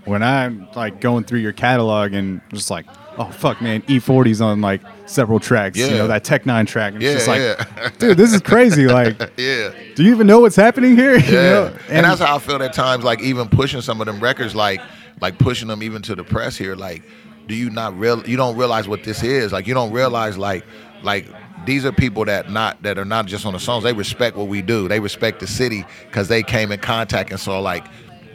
when 0.06 0.24
I'm 0.24 0.68
like 0.76 1.02
going 1.02 1.24
through 1.26 1.40
your 1.40 1.54
catalog 1.54 2.14
and 2.14 2.42
just 2.52 2.72
like 2.72 2.86
oh 3.18 3.30
fuck 3.32 3.62
man 3.62 3.82
E40's 3.84 4.40
on 4.42 4.62
like 4.62 4.82
several 5.06 5.40
tracks 5.40 5.78
you 5.78 5.90
know 5.90 6.08
that 6.08 6.24
Tech 6.24 6.44
N9ne 6.46 6.68
track 6.68 6.94
and 6.94 7.02
Yeah, 7.04 7.10
it's 7.12 7.26
just 7.26 7.28
like 7.28 7.42
yeah. 7.42 7.90
dude 8.00 8.18
this 8.18 8.34
is 8.34 8.42
crazy 8.42 8.88
like 9.00 9.20
yeah. 9.38 9.72
do 9.96 10.04
you 10.04 10.12
even 10.12 10.26
know 10.26 10.40
what's 10.40 10.56
happening 10.56 10.96
here 10.96 11.18
You 11.20 11.34
Yeah, 11.34 11.42
know? 11.50 11.76
and, 11.90 12.06
that's 12.06 12.22
how 12.22 12.36
I 12.38 12.40
feel 12.40 12.62
at 12.64 12.74
times. 12.74 13.04
Like 13.04 13.22
even 13.22 13.50
pushing 13.50 13.82
some 13.82 14.00
of 14.00 14.08
them 14.08 14.20
records, 14.22 14.56
like 14.56 14.80
like 15.22 15.38
pushing 15.38 15.68
them 15.68 15.84
even 15.84 16.02
to 16.04 16.16
the 16.16 16.24
press 16.24 16.58
here. 16.58 16.76
Like, 16.76 17.04
do 17.48 17.56
you 17.56 17.70
not 17.70 17.98
real? 17.98 18.28
You 18.28 18.38
don't 18.38 18.58
realize 18.58 18.88
what 18.88 19.04
this 19.04 19.24
is. 19.24 19.52
Like 19.52 19.68
you 19.68 19.74
don't 19.74 19.92
realize 19.92 20.38
like 20.38 20.66
like 21.04 21.28
these 21.66 21.86
are 21.86 21.92
people 21.92 22.26
that 22.26 22.50
not 22.50 22.82
that 22.84 22.98
are 22.98 23.06
not 23.06 23.26
just 23.26 23.46
on 23.46 23.54
the 23.54 23.60
songs. 23.60 23.84
They 23.84 23.94
respect 23.94 24.38
what 24.38 24.48
we 24.48 24.62
do. 24.62 24.88
They 24.88 25.00
respect 25.00 25.40
the 25.40 25.48
city 25.48 25.86
because 26.08 26.28
they 26.28 26.44
came 26.44 26.72
in 26.72 26.80
contact 26.80 27.32
and 27.32 27.40
saw 27.40 27.60
like. 27.60 27.86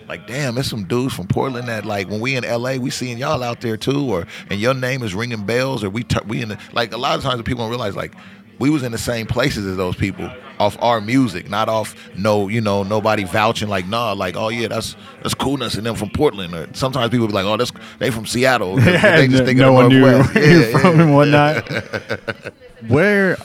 Like 0.07 0.27
damn, 0.27 0.55
there's 0.55 0.69
some 0.69 0.85
dudes 0.85 1.15
from 1.15 1.29
Portland 1.29 1.67
that 1.69 1.87
like 1.87 2.11
when 2.11 2.21
we 2.21 2.37
in 2.37 2.45
LA, 2.45 2.75
we 2.75 2.91
seeing 2.91 3.17
y'all 3.17 3.43
out 3.43 3.63
there 3.63 3.79
too, 3.79 4.13
or 4.13 4.27
and 4.51 4.61
your 4.61 4.75
name 4.75 5.03
is 5.03 5.15
ringing 5.15 5.47
bells, 5.47 5.83
or 5.83 5.89
we 5.89 6.03
t- 6.03 6.21
we 6.27 6.43
in 6.43 6.51
the, 6.51 6.59
like 6.75 6.93
a 6.93 6.99
lot 6.99 7.17
of 7.17 7.25
times 7.25 7.41
people 7.41 7.65
don't 7.65 7.71
realize 7.71 7.97
like 7.97 8.13
we 8.59 8.71
was 8.71 8.83
in 8.83 8.93
the 8.93 8.99
same 8.99 9.27
places 9.27 9.67
as 9.67 9.77
those 9.77 9.97
people 9.97 10.31
off 10.61 10.77
our 10.81 11.01
music, 11.01 11.51
not 11.51 11.69
off 11.69 11.97
no, 12.17 12.47
you 12.49 12.61
know, 12.61 12.85
nobody 12.85 13.25
vouching 13.25 13.69
like 13.69 13.87
nah, 13.89 14.13
like 14.13 14.37
oh 14.37 14.49
yeah, 14.49 14.69
that's 14.69 14.95
that's 15.23 15.35
coolness 15.35 15.75
and 15.75 15.85
them 15.85 15.97
from 15.97 16.11
Portland. 16.11 16.55
Or 16.55 16.69
sometimes 16.75 17.11
people 17.11 17.27
be 17.27 17.33
like, 17.33 17.45
oh, 17.45 17.57
that's 17.57 17.73
they 17.99 18.11
from 18.11 18.27
Seattle. 18.27 18.79
Yeah, 18.85 19.17
they 19.17 19.29
just 19.29 19.45
think 19.45 19.59
no 19.59 19.73
one 19.73 19.89
knew 19.89 19.99
you're 20.07 20.19
Yeah, 20.19 20.79
from 20.79 20.97
yeah. 20.97 21.03
and 21.03 21.15
whatnot. 21.15 21.69
Where, 22.89 23.37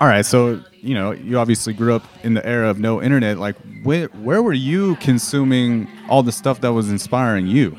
all 0.00 0.08
right, 0.08 0.24
so 0.24 0.62
you 0.80 0.94
know 0.94 1.12
you 1.12 1.38
obviously 1.38 1.72
grew 1.72 1.94
up 1.94 2.04
in 2.24 2.34
the 2.34 2.44
era 2.46 2.68
of 2.68 2.78
no 2.78 3.02
internet. 3.02 3.38
Like, 3.38 3.56
where 3.82 4.06
where 4.08 4.42
were 4.42 4.52
you 4.52 4.96
consuming 4.96 5.88
all 6.08 6.22
the 6.22 6.32
stuff 6.32 6.60
that 6.60 6.72
was 6.72 6.90
inspiring 6.90 7.46
you? 7.46 7.76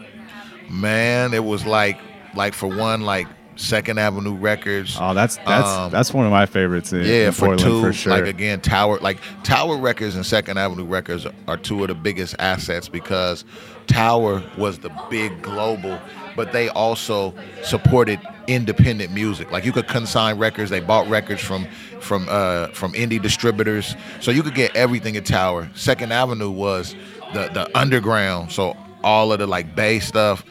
Man, 0.69 1.33
it 1.33 1.43
was 1.43 1.65
like 1.65 1.99
like 2.35 2.53
for 2.53 2.67
one, 2.67 3.01
like 3.01 3.27
Second 3.55 3.99
Avenue 3.99 4.35
Records. 4.35 4.97
Oh, 4.99 5.13
that's 5.13 5.37
that's 5.37 5.67
Um, 5.67 5.91
that's 5.91 6.13
one 6.13 6.25
of 6.25 6.31
my 6.31 6.45
favorites. 6.45 6.91
In, 6.93 7.01
Yeah, 7.01 7.27
in 7.27 7.31
for 7.31 7.47
Portland, 7.47 7.59
two, 7.61 7.81
for 7.81 7.93
sure. 7.93 8.11
like 8.13 8.25
again, 8.25 8.61
Tower, 8.61 8.99
like 8.99 9.19
Tower 9.43 9.77
Records 9.77 10.15
and 10.15 10.25
Second 10.25 10.57
Avenue 10.57 10.85
Records 10.85 11.27
are 11.47 11.57
two 11.57 11.81
of 11.83 11.87
the 11.89 11.95
biggest 11.95 12.35
assets 12.39 12.87
because 12.89 13.45
Tower 13.87 14.43
was 14.57 14.79
the 14.79 14.89
big 15.09 15.41
global, 15.41 15.99
but 16.35 16.51
they 16.51 16.69
also 16.69 17.33
supported 17.63 18.19
independent 18.47 19.11
music. 19.13 19.51
Like 19.51 19.65
you 19.65 19.71
could 19.71 19.87
consign 19.87 20.37
records, 20.37 20.69
they 20.69 20.79
bought 20.79 21.07
records 21.07 21.41
from 21.41 21.67
from 21.99 22.27
uh, 22.29 22.67
from 22.67 22.93
indie 22.93 23.21
distributors, 23.21 23.95
so 24.19 24.31
you 24.31 24.43
could 24.43 24.55
get 24.55 24.75
everything 24.75 25.15
at 25.17 25.25
Tower. 25.25 25.69
Second 25.75 26.11
Avenue 26.11 26.49
was 26.51 26.95
the 27.33 27.49
the 27.53 27.69
underground, 27.77 28.51
so 28.51 28.75
all 29.03 29.31
of 29.31 29.39
the 29.39 29.47
like 29.47 29.75
Bay 29.75 29.99
stuff. 29.99 30.43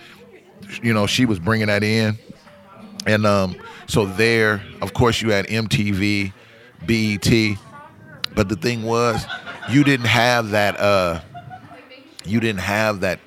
You 0.82 0.94
know, 0.94 1.06
she 1.06 1.26
was 1.26 1.38
bringing 1.38 1.66
that 1.66 1.82
in. 1.82 2.16
And 3.06 3.26
um, 3.26 3.56
so 3.86 4.06
there, 4.06 4.62
of 4.80 4.94
course, 4.94 5.20
you 5.22 5.30
had 5.30 5.46
MTV, 5.46 6.32
BET, 6.86 7.58
but 8.34 8.48
the 8.48 8.56
thing 8.56 8.82
was, 8.84 9.24
you 9.70 9.84
didn't 9.84 10.06
have 10.06 10.50
that. 10.50 10.78
Uh, 10.78 11.20
you 12.24 12.40
didn't 12.40 12.60
have 12.60 13.00
that 13.00 13.18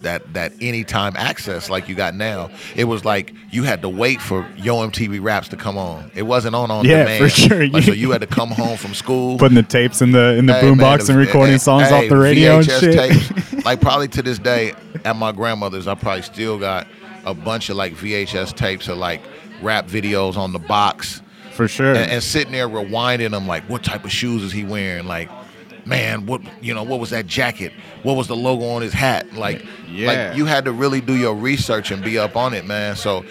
that 0.00 0.32
that 0.34 0.52
anytime 0.60 1.16
access 1.16 1.68
like 1.68 1.88
you 1.88 1.94
got 1.94 2.14
now. 2.14 2.50
It 2.76 2.84
was 2.84 3.04
like 3.04 3.34
you 3.50 3.64
had 3.64 3.82
to 3.82 3.88
wait 3.88 4.20
for 4.20 4.48
Yo 4.56 4.76
MTV 4.88 5.22
Raps 5.22 5.48
to 5.48 5.56
come 5.56 5.76
on. 5.76 6.10
It 6.14 6.22
wasn't 6.22 6.54
on 6.54 6.70
on 6.70 6.84
Yeah, 6.84 6.98
demand. 7.00 7.24
for 7.24 7.28
sure. 7.28 7.68
Like, 7.68 7.82
so 7.84 7.92
you 7.94 8.10
had 8.12 8.20
to 8.20 8.26
come 8.26 8.50
home 8.50 8.76
from 8.76 8.94
school. 8.94 9.38
Putting 9.38 9.56
the 9.56 9.62
tapes 9.62 10.00
in 10.00 10.12
the 10.12 10.36
in 10.36 10.46
the 10.46 10.54
Hey, 10.54 10.62
boombox 10.62 11.08
and 11.08 11.18
recording 11.18 11.54
hey, 11.54 11.58
songs 11.58 11.88
hey, 11.88 12.04
off 12.04 12.08
the 12.08 12.16
radio 12.16 12.60
VHS 12.60 12.82
and 12.82 12.94
shit. 12.94 13.42
Tapes, 13.50 13.64
like 13.64 13.80
probably 13.80 14.08
to 14.08 14.22
this 14.22 14.38
day, 14.38 14.72
at 15.04 15.16
my 15.16 15.32
grandmother's, 15.32 15.86
I 15.88 15.94
probably 15.94 16.22
still 16.22 16.58
got 16.58 16.86
a 17.30 17.34
bunch 17.34 17.68
of 17.70 17.76
like 17.76 17.94
VHS 17.94 18.54
tapes 18.56 18.88
of 18.88 18.98
like 18.98 19.20
rap 19.62 19.86
videos 19.86 20.36
on 20.36 20.52
the 20.52 20.58
box, 20.58 21.20
For 21.52 21.68
sure. 21.68 21.94
and, 21.94 22.10
and 22.10 22.22
sitting 22.22 22.52
there 22.52 22.68
rewinding 22.68 23.30
them, 23.32 23.46
like 23.46 23.64
what 23.68 23.82
type 23.84 24.04
of 24.04 24.12
shoes 24.12 24.42
is 24.42 24.52
he 24.52 24.64
wearing? 24.64 25.06
Like, 25.06 25.28
man, 25.86 26.26
what 26.26 26.40
you 26.62 26.74
know, 26.74 26.82
what 26.82 27.00
was 27.00 27.10
that 27.10 27.26
jacket? 27.26 27.72
What 28.02 28.14
was 28.16 28.26
the 28.28 28.36
logo 28.36 28.64
on 28.66 28.82
his 28.82 28.92
hat? 28.92 29.32
Like, 29.34 29.64
Yeah. 29.90 30.06
like 30.28 30.36
you 30.36 30.44
had 30.46 30.64
to 30.66 30.72
really 30.72 31.00
do 31.00 31.14
your 31.16 31.34
research 31.34 31.90
and 31.90 32.02
be 32.02 32.18
up 32.18 32.36
on 32.36 32.54
it, 32.54 32.64
man. 32.66 32.96
So. 32.96 33.24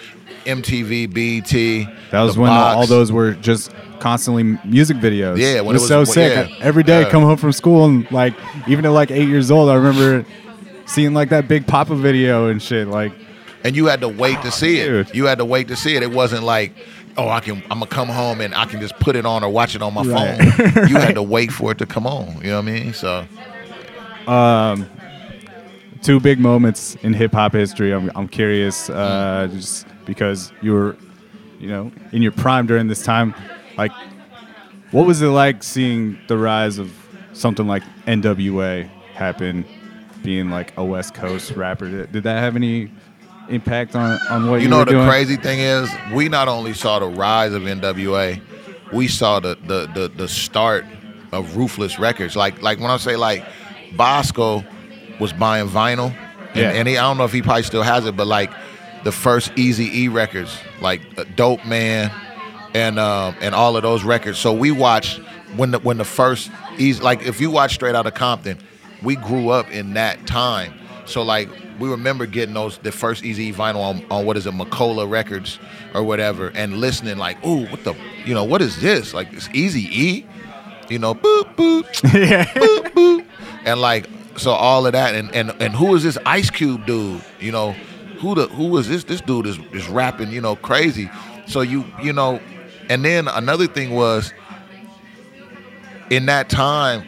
MTV, 0.46 1.12
BT. 1.12 1.86
That 2.10 2.22
was 2.22 2.38
when 2.38 2.48
box. 2.48 2.76
all 2.76 2.86
those 2.86 3.12
were 3.12 3.32
just 3.34 3.70
constantly 3.98 4.44
music 4.64 4.96
videos. 4.96 5.36
Yeah, 5.38 5.56
it 5.56 5.64
was, 5.64 5.82
it 5.82 5.86
so 5.88 6.00
was- 6.00 6.12
sick. 6.12 6.48
yeah. 6.48 6.56
Every 6.60 6.82
day, 6.82 7.02
Yeah. 7.02 7.10
come 7.10 7.22
home 7.22 7.36
from 7.36 7.52
school 7.52 7.84
and 7.84 8.10
like, 8.10 8.32
even 8.66 8.86
at 8.86 8.92
like 8.92 9.10
eight 9.10 9.28
years 9.28 9.50
old, 9.50 9.68
I 9.68 9.74
remember 9.74 10.24
seeing 10.86 11.12
like 11.12 11.28
that 11.30 11.48
Big 11.48 11.66
Poppa 11.66 11.96
video 11.96 12.48
and 12.48 12.62
shit. 12.62 12.88
Like, 12.88 13.12
and 13.64 13.76
you 13.76 13.86
had 13.86 14.00
to 14.00 14.08
wait 14.08 14.40
to 14.42 14.48
ah, 14.48 14.50
see 14.50 14.78
it. 14.78 15.14
You 15.14 15.26
had 15.26 15.38
to 15.38 15.44
wait 15.44 15.68
to 15.68 15.76
see 15.76 15.96
it. 15.96 16.02
It 16.02 16.10
wasn't 16.12 16.44
like, 16.44 16.72
oh, 17.16 17.28
I 17.28 17.40
can, 17.40 17.56
I'm 17.70 17.80
gonna 17.80 17.86
come 17.86 18.08
home 18.08 18.40
and 18.40 18.54
I 18.54 18.64
can 18.66 18.80
just 18.80 18.98
put 18.98 19.16
it 19.16 19.26
on 19.26 19.42
or 19.42 19.50
watch 19.50 19.74
it 19.74 19.82
on 19.82 19.94
my 19.94 20.02
Right. 20.02 20.38
phone. 20.38 20.88
You 20.88 20.96
had 20.96 21.14
to 21.14 21.22
wait 21.22 21.52
for 21.52 21.72
it 21.72 21.78
to 21.78 21.86
come 21.86 22.06
on. 22.06 22.36
You 22.42 22.50
know 22.50 22.60
what 22.60 22.68
I 22.68 22.72
mean? 22.72 22.92
So 22.94 23.26
um, 24.26 24.88
two 26.02 26.20
big 26.20 26.38
moments 26.38 26.96
in 27.02 27.14
hip 27.14 27.32
hop 27.32 27.52
history. 27.52 27.92
I'm, 27.92 28.10
I'm 28.14 28.28
curious, 28.28 28.90
uh, 28.90 29.48
mm. 29.50 29.54
just 29.56 29.86
because 30.04 30.52
you 30.62 30.72
were, 30.72 30.96
you 31.58 31.68
know, 31.68 31.90
in 32.12 32.22
your 32.22 32.32
prime 32.32 32.66
during 32.66 32.86
this 32.88 33.02
time. 33.02 33.34
Like, 33.76 33.92
what 34.90 35.06
was 35.06 35.22
it 35.22 35.28
like 35.28 35.62
seeing 35.62 36.18
the 36.28 36.36
rise 36.36 36.78
of 36.78 36.92
something 37.32 37.66
like 37.66 37.82
NWA 38.06 38.88
happen, 39.14 39.64
being 40.22 40.50
like 40.50 40.76
a 40.76 40.84
West 40.84 41.14
Coast 41.14 41.52
rapper? 41.52 42.06
Did 42.06 42.22
that 42.22 42.38
have 42.38 42.56
any 42.56 42.90
impact 43.48 43.94
on, 43.96 44.18
on 44.30 44.50
what 44.50 44.56
you, 44.56 44.62
you 44.64 44.68
know 44.68 44.84
the 44.84 44.92
doing? 44.92 45.08
crazy 45.08 45.36
thing 45.36 45.58
is, 45.60 45.90
we 46.12 46.28
not 46.28 46.48
only 46.48 46.72
saw 46.74 46.98
the 46.98 47.06
rise 47.06 47.52
of 47.52 47.62
NWA, 47.62 48.40
we 48.92 49.08
saw 49.08 49.40
the 49.40 49.56
the 49.66 49.86
the, 49.94 50.08
the 50.08 50.28
start 50.28 50.84
of 51.32 51.56
Ruthless 51.56 51.98
Records. 51.98 52.36
Like 52.36 52.62
like 52.62 52.78
when 52.80 52.90
I 52.90 52.96
say 52.98 53.16
like 53.16 53.44
Bosco 53.96 54.64
was 55.20 55.32
buying 55.32 55.68
vinyl, 55.68 56.14
and, 56.50 56.56
Yeah. 56.56 56.70
and 56.72 56.88
he, 56.88 56.96
I 56.96 57.02
don't 57.02 57.18
know 57.18 57.24
if 57.24 57.32
he 57.32 57.42
probably 57.42 57.62
still 57.64 57.82
has 57.82 58.06
it, 58.06 58.16
but 58.16 58.26
like 58.26 58.50
the 59.04 59.12
first 59.12 59.52
Easy 59.56 60.02
E 60.04 60.08
records 60.08 60.56
like 60.80 61.00
uh, 61.18 61.24
Dope 61.36 61.64
Man, 61.66 62.10
and 62.74 62.98
um, 62.98 63.34
and 63.40 63.54
all 63.54 63.76
of 63.76 63.82
those 63.82 64.04
records. 64.04 64.38
So 64.38 64.52
we 64.52 64.70
watched 64.70 65.18
when 65.56 65.70
the 65.72 65.78
when 65.80 65.98
the 65.98 66.04
first 66.04 66.50
Eazy 66.76 67.00
like 67.02 67.22
if 67.26 67.40
you 67.40 67.50
watch 67.50 67.74
Straight 67.74 67.94
Outta 67.94 68.10
Compton, 68.10 68.58
we 69.02 69.16
grew 69.16 69.50
up 69.50 69.70
in 69.70 69.94
that 69.94 70.26
time. 70.26 70.72
So 71.06 71.22
like 71.22 71.48
we 71.78 71.88
remember 71.88 72.26
getting 72.26 72.54
those 72.54 72.78
the 72.78 72.92
first 72.92 73.22
Eazy 73.24 73.54
vinyl 73.54 73.80
on, 73.80 74.04
on 74.10 74.26
what 74.26 74.36
is 74.36 74.46
it 74.46 74.54
Macola 74.54 75.08
Records 75.08 75.58
or 75.94 76.02
whatever, 76.02 76.48
and 76.54 76.78
listening 76.78 77.18
like, 77.18 77.44
ooh, 77.46 77.66
what 77.66 77.84
the 77.84 77.94
you 78.24 78.34
know 78.34 78.44
what 78.44 78.62
is 78.62 78.80
this? 78.80 79.14
Like 79.14 79.32
it's 79.32 79.48
Easy 79.52 79.88
E, 79.90 80.26
you 80.88 80.98
know, 80.98 81.14
boop 81.14 81.54
boop, 81.54 81.84
yeah. 82.30 82.44
boop 82.46 82.88
boop, 82.92 83.26
and 83.64 83.80
like 83.80 84.08
so 84.36 84.52
all 84.52 84.86
of 84.86 84.92
that, 84.92 85.14
and 85.14 85.32
and 85.34 85.50
and 85.60 85.74
who 85.74 85.94
is 85.94 86.02
this 86.02 86.18
Ice 86.26 86.50
Cube 86.50 86.86
dude? 86.86 87.22
You 87.40 87.52
know, 87.52 87.72
who 88.20 88.34
the 88.34 88.48
who 88.48 88.76
is 88.78 88.88
this? 88.88 89.04
This 89.04 89.20
dude 89.20 89.46
is 89.46 89.58
is 89.72 89.88
rapping, 89.88 90.30
you 90.30 90.40
know, 90.40 90.56
crazy. 90.56 91.10
So 91.46 91.60
you 91.60 91.84
you 92.02 92.12
know, 92.12 92.40
and 92.88 93.04
then 93.04 93.28
another 93.28 93.66
thing 93.66 93.94
was 93.94 94.32
in 96.10 96.26
that 96.26 96.48
time 96.48 97.06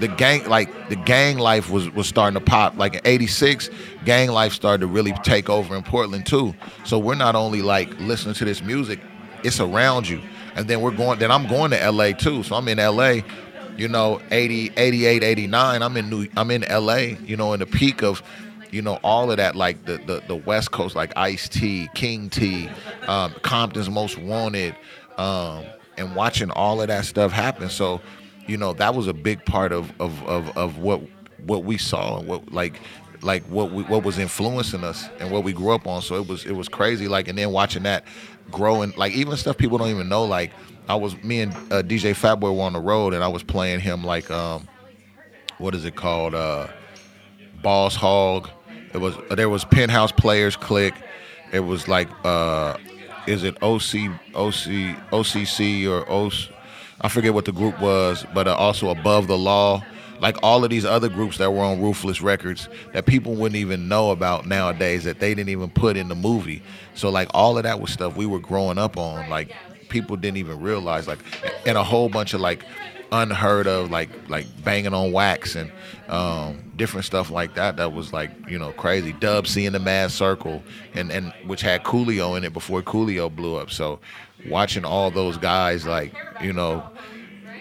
the 0.00 0.08
gang 0.08 0.48
like 0.48 0.88
the 0.88 0.96
gang 0.96 1.38
life 1.38 1.70
was 1.70 1.90
was 1.90 2.06
starting 2.06 2.38
to 2.38 2.44
pop. 2.44 2.76
Like 2.76 2.94
in 2.94 3.00
86 3.04 3.70
gang 4.04 4.30
life 4.30 4.52
started 4.52 4.80
to 4.82 4.86
really 4.86 5.12
take 5.24 5.50
over 5.50 5.76
in 5.76 5.82
portland 5.82 6.26
too. 6.26 6.54
So 6.84 6.98
we're 6.98 7.14
not 7.14 7.34
only 7.34 7.62
like 7.62 7.98
listening 8.00 8.34
to 8.34 8.44
this 8.44 8.62
music 8.62 9.00
it's 9.44 9.60
around 9.60 10.08
you. 10.08 10.20
And 10.56 10.66
then 10.66 10.80
we're 10.80 10.90
going 10.90 11.18
then 11.18 11.30
i'm 11.30 11.46
going 11.46 11.70
to 11.72 11.92
la 11.92 12.12
too. 12.12 12.42
So 12.42 12.56
i'm 12.56 12.68
in 12.68 12.78
la 12.78 13.20
you 13.76 13.86
know 13.86 14.20
80 14.32 14.72
88 14.76 15.22
89 15.22 15.82
i'm 15.82 15.96
in 15.96 16.10
new 16.10 16.26
i'm 16.36 16.50
in 16.50 16.64
la 16.68 16.96
you 16.96 17.36
know 17.36 17.52
in 17.52 17.60
the 17.60 17.66
peak 17.66 18.02
of 18.02 18.24
you 18.72 18.82
know 18.82 18.98
all 19.04 19.30
of 19.30 19.36
that 19.36 19.54
like 19.54 19.84
the 19.84 19.98
the, 19.98 20.20
the 20.26 20.34
west 20.34 20.72
coast 20.72 20.96
like 20.96 21.12
ice 21.16 21.48
t 21.48 21.88
king 21.94 22.28
t 22.28 22.68
um, 23.06 23.32
compton's 23.42 23.88
most 23.88 24.18
wanted 24.18 24.74
um, 25.16 25.64
and 25.98 26.14
watching 26.14 26.50
all 26.52 26.80
of 26.80 26.88
that 26.88 27.04
stuff 27.04 27.32
happen. 27.32 27.68
So 27.68 28.00
you 28.48 28.56
know 28.56 28.72
that 28.74 28.94
was 28.94 29.06
a 29.06 29.14
big 29.14 29.44
part 29.44 29.72
of 29.72 29.92
of 30.00 30.22
of, 30.24 30.56
of 30.56 30.78
what 30.78 31.00
what 31.46 31.64
we 31.64 31.78
saw 31.78 32.18
and 32.18 32.26
what 32.26 32.52
like 32.52 32.80
like 33.22 33.42
what 33.44 33.70
we, 33.72 33.82
what 33.84 34.04
was 34.04 34.18
influencing 34.18 34.84
us 34.84 35.08
and 35.20 35.30
what 35.30 35.44
we 35.44 35.52
grew 35.52 35.70
up 35.70 35.86
on. 35.86 36.02
So 36.02 36.16
it 36.16 36.26
was 36.26 36.44
it 36.44 36.52
was 36.52 36.68
crazy 36.68 37.08
like 37.08 37.28
and 37.28 37.38
then 37.38 37.52
watching 37.52 37.84
that 37.84 38.04
growing 38.50 38.92
like 38.96 39.12
even 39.12 39.36
stuff 39.36 39.56
people 39.56 39.78
don't 39.78 39.90
even 39.90 40.08
know 40.08 40.24
like 40.24 40.52
I 40.88 40.94
was 40.94 41.22
me 41.22 41.40
and 41.40 41.52
uh, 41.70 41.82
DJ 41.82 42.14
Fatboy 42.14 42.56
were 42.56 42.62
on 42.62 42.72
the 42.72 42.80
road 42.80 43.14
and 43.14 43.22
I 43.22 43.28
was 43.28 43.42
playing 43.42 43.80
him 43.80 44.02
like 44.04 44.30
um 44.30 44.66
what 45.58 45.74
is 45.74 45.84
it 45.84 45.94
called 45.94 46.34
uh 46.34 46.68
Boss 47.62 47.94
Hog. 47.94 48.48
It 48.94 48.98
was 48.98 49.14
there 49.30 49.48
was 49.48 49.64
Penthouse 49.64 50.12
Players 50.12 50.56
Clique 50.56 50.94
it 51.52 51.60
was 51.60 51.88
like 51.88 52.08
uh 52.24 52.76
is 53.26 53.44
it 53.44 53.54
OC 53.62 54.10
OC 54.34 54.96
OCC 55.12 55.88
or 55.88 56.08
OC 56.10 56.50
I 57.00 57.08
forget 57.08 57.32
what 57.34 57.44
the 57.44 57.52
group 57.52 57.80
was, 57.80 58.26
but 58.34 58.48
uh, 58.48 58.54
also 58.54 58.88
Above 58.90 59.28
the 59.28 59.38
Law, 59.38 59.84
like 60.20 60.36
all 60.42 60.64
of 60.64 60.70
these 60.70 60.84
other 60.84 61.08
groups 61.08 61.38
that 61.38 61.52
were 61.52 61.62
on 61.62 61.80
Ruthless 61.80 62.20
Records 62.20 62.68
that 62.92 63.06
people 63.06 63.34
wouldn't 63.34 63.56
even 63.56 63.88
know 63.88 64.10
about 64.10 64.46
nowadays 64.46 65.04
that 65.04 65.20
they 65.20 65.34
didn't 65.34 65.50
even 65.50 65.70
put 65.70 65.96
in 65.96 66.08
the 66.08 66.16
movie. 66.16 66.60
So 66.94 67.08
like 67.08 67.28
all 67.32 67.56
of 67.56 67.62
that 67.62 67.80
was 67.80 67.92
stuff 67.92 68.16
we 68.16 68.26
were 68.26 68.40
growing 68.40 68.78
up 68.78 68.96
on, 68.96 69.30
like 69.30 69.54
people 69.88 70.16
didn't 70.16 70.38
even 70.38 70.60
realize, 70.60 71.06
like, 71.06 71.20
and 71.66 71.78
a 71.78 71.84
whole 71.84 72.08
bunch 72.08 72.34
of 72.34 72.40
like 72.40 72.64
unheard 73.12 73.66
of, 73.66 73.90
like 73.90 74.10
like 74.28 74.46
banging 74.64 74.94
on 74.94 75.12
wax 75.12 75.54
and 75.54 75.70
um, 76.08 76.72
different 76.76 77.04
stuff 77.04 77.30
like 77.30 77.54
that. 77.54 77.76
That 77.76 77.92
was 77.92 78.12
like 78.12 78.30
you 78.48 78.58
know 78.58 78.72
crazy. 78.72 79.12
Dub 79.12 79.46
seeing 79.46 79.72
the 79.72 79.78
Mad 79.78 80.10
Circle, 80.10 80.62
and 80.94 81.10
and 81.10 81.32
which 81.46 81.60
had 81.60 81.84
Coolio 81.84 82.36
in 82.36 82.44
it 82.44 82.52
before 82.52 82.82
Coolio 82.82 83.34
blew 83.34 83.56
up. 83.56 83.70
So 83.70 84.00
watching 84.48 84.84
all 84.84 85.10
those 85.10 85.36
guys 85.36 85.86
like 85.86 86.14
you 86.40 86.52
know 86.52 86.88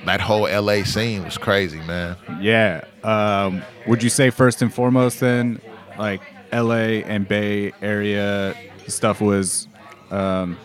that 0.06 0.22
whole 0.22 0.44
LA 0.44 0.84
scene 0.84 1.24
was 1.24 1.38
crazy, 1.38 1.80
man. 1.82 2.16
Yeah. 2.40 2.84
Um, 3.04 3.62
would 3.88 4.02
you 4.04 4.10
say 4.10 4.30
first 4.30 4.62
and 4.62 4.74
foremost 4.74 5.20
then, 5.20 5.60
like 5.98 6.22
LA 6.54 7.04
and 7.06 7.28
Bay 7.28 7.74
Area 7.82 8.56
stuff 8.88 9.20
was 9.22 9.68
um, 10.12 10.58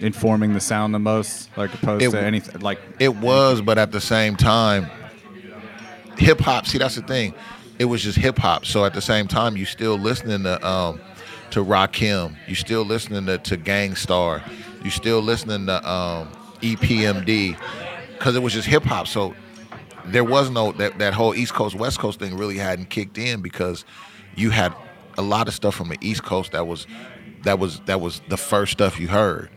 informing 0.00 0.52
the 0.52 0.60
sound 0.60 0.94
the 0.94 0.98
most, 0.98 1.48
like 1.56 1.72
opposed 1.74 2.04
It 2.04 2.10
to 2.10 2.20
anything 2.20 2.60
like 2.60 2.80
It 2.98 3.16
was, 3.16 3.60
but 3.60 3.78
at 3.78 3.92
the 3.92 4.00
same 4.00 4.36
time, 4.36 4.90
hip 6.18 6.40
hop. 6.40 6.66
See, 6.66 6.78
that's 6.78 6.96
the 6.96 7.02
thing. 7.02 7.34
It 7.78 7.86
was 7.86 8.02
just 8.02 8.18
hip 8.18 8.38
hop. 8.38 8.64
So 8.64 8.84
at 8.84 8.94
the 8.94 9.00
same 9.00 9.28
time, 9.28 9.56
you 9.56 9.64
still 9.64 9.98
listening 9.98 10.44
to 10.44 10.66
um, 10.66 11.00
to 11.50 11.64
Rakim. 11.64 12.36
You 12.46 12.54
still 12.54 12.84
listening 12.84 13.26
to, 13.26 13.38
to 13.38 13.56
Gang 13.56 13.94
Starr. 13.94 14.42
You 14.82 14.90
still 14.90 15.20
listening 15.20 15.66
to 15.66 15.88
um, 15.88 16.28
EPMD 16.60 17.58
because 18.12 18.36
it 18.36 18.42
was 18.42 18.52
just 18.52 18.68
hip 18.68 18.84
hop. 18.84 19.06
So 19.06 19.34
there 20.06 20.24
was 20.24 20.50
no 20.50 20.72
that 20.72 20.98
that 20.98 21.14
whole 21.14 21.34
East 21.34 21.54
Coast 21.54 21.74
West 21.74 21.98
Coast 21.98 22.18
thing 22.18 22.36
really 22.36 22.58
hadn't 22.58 22.90
kicked 22.90 23.18
in 23.18 23.42
because 23.42 23.84
you 24.34 24.50
had 24.50 24.74
a 25.18 25.22
lot 25.22 25.48
of 25.48 25.54
stuff 25.54 25.74
from 25.74 25.88
the 25.88 25.98
East 26.00 26.22
Coast 26.22 26.52
that 26.52 26.66
was 26.66 26.86
that 27.42 27.58
was 27.58 27.80
that 27.80 28.00
was 28.00 28.20
the 28.28 28.36
first 28.36 28.72
stuff 28.72 28.98
you 29.00 29.08
heard. 29.08 29.50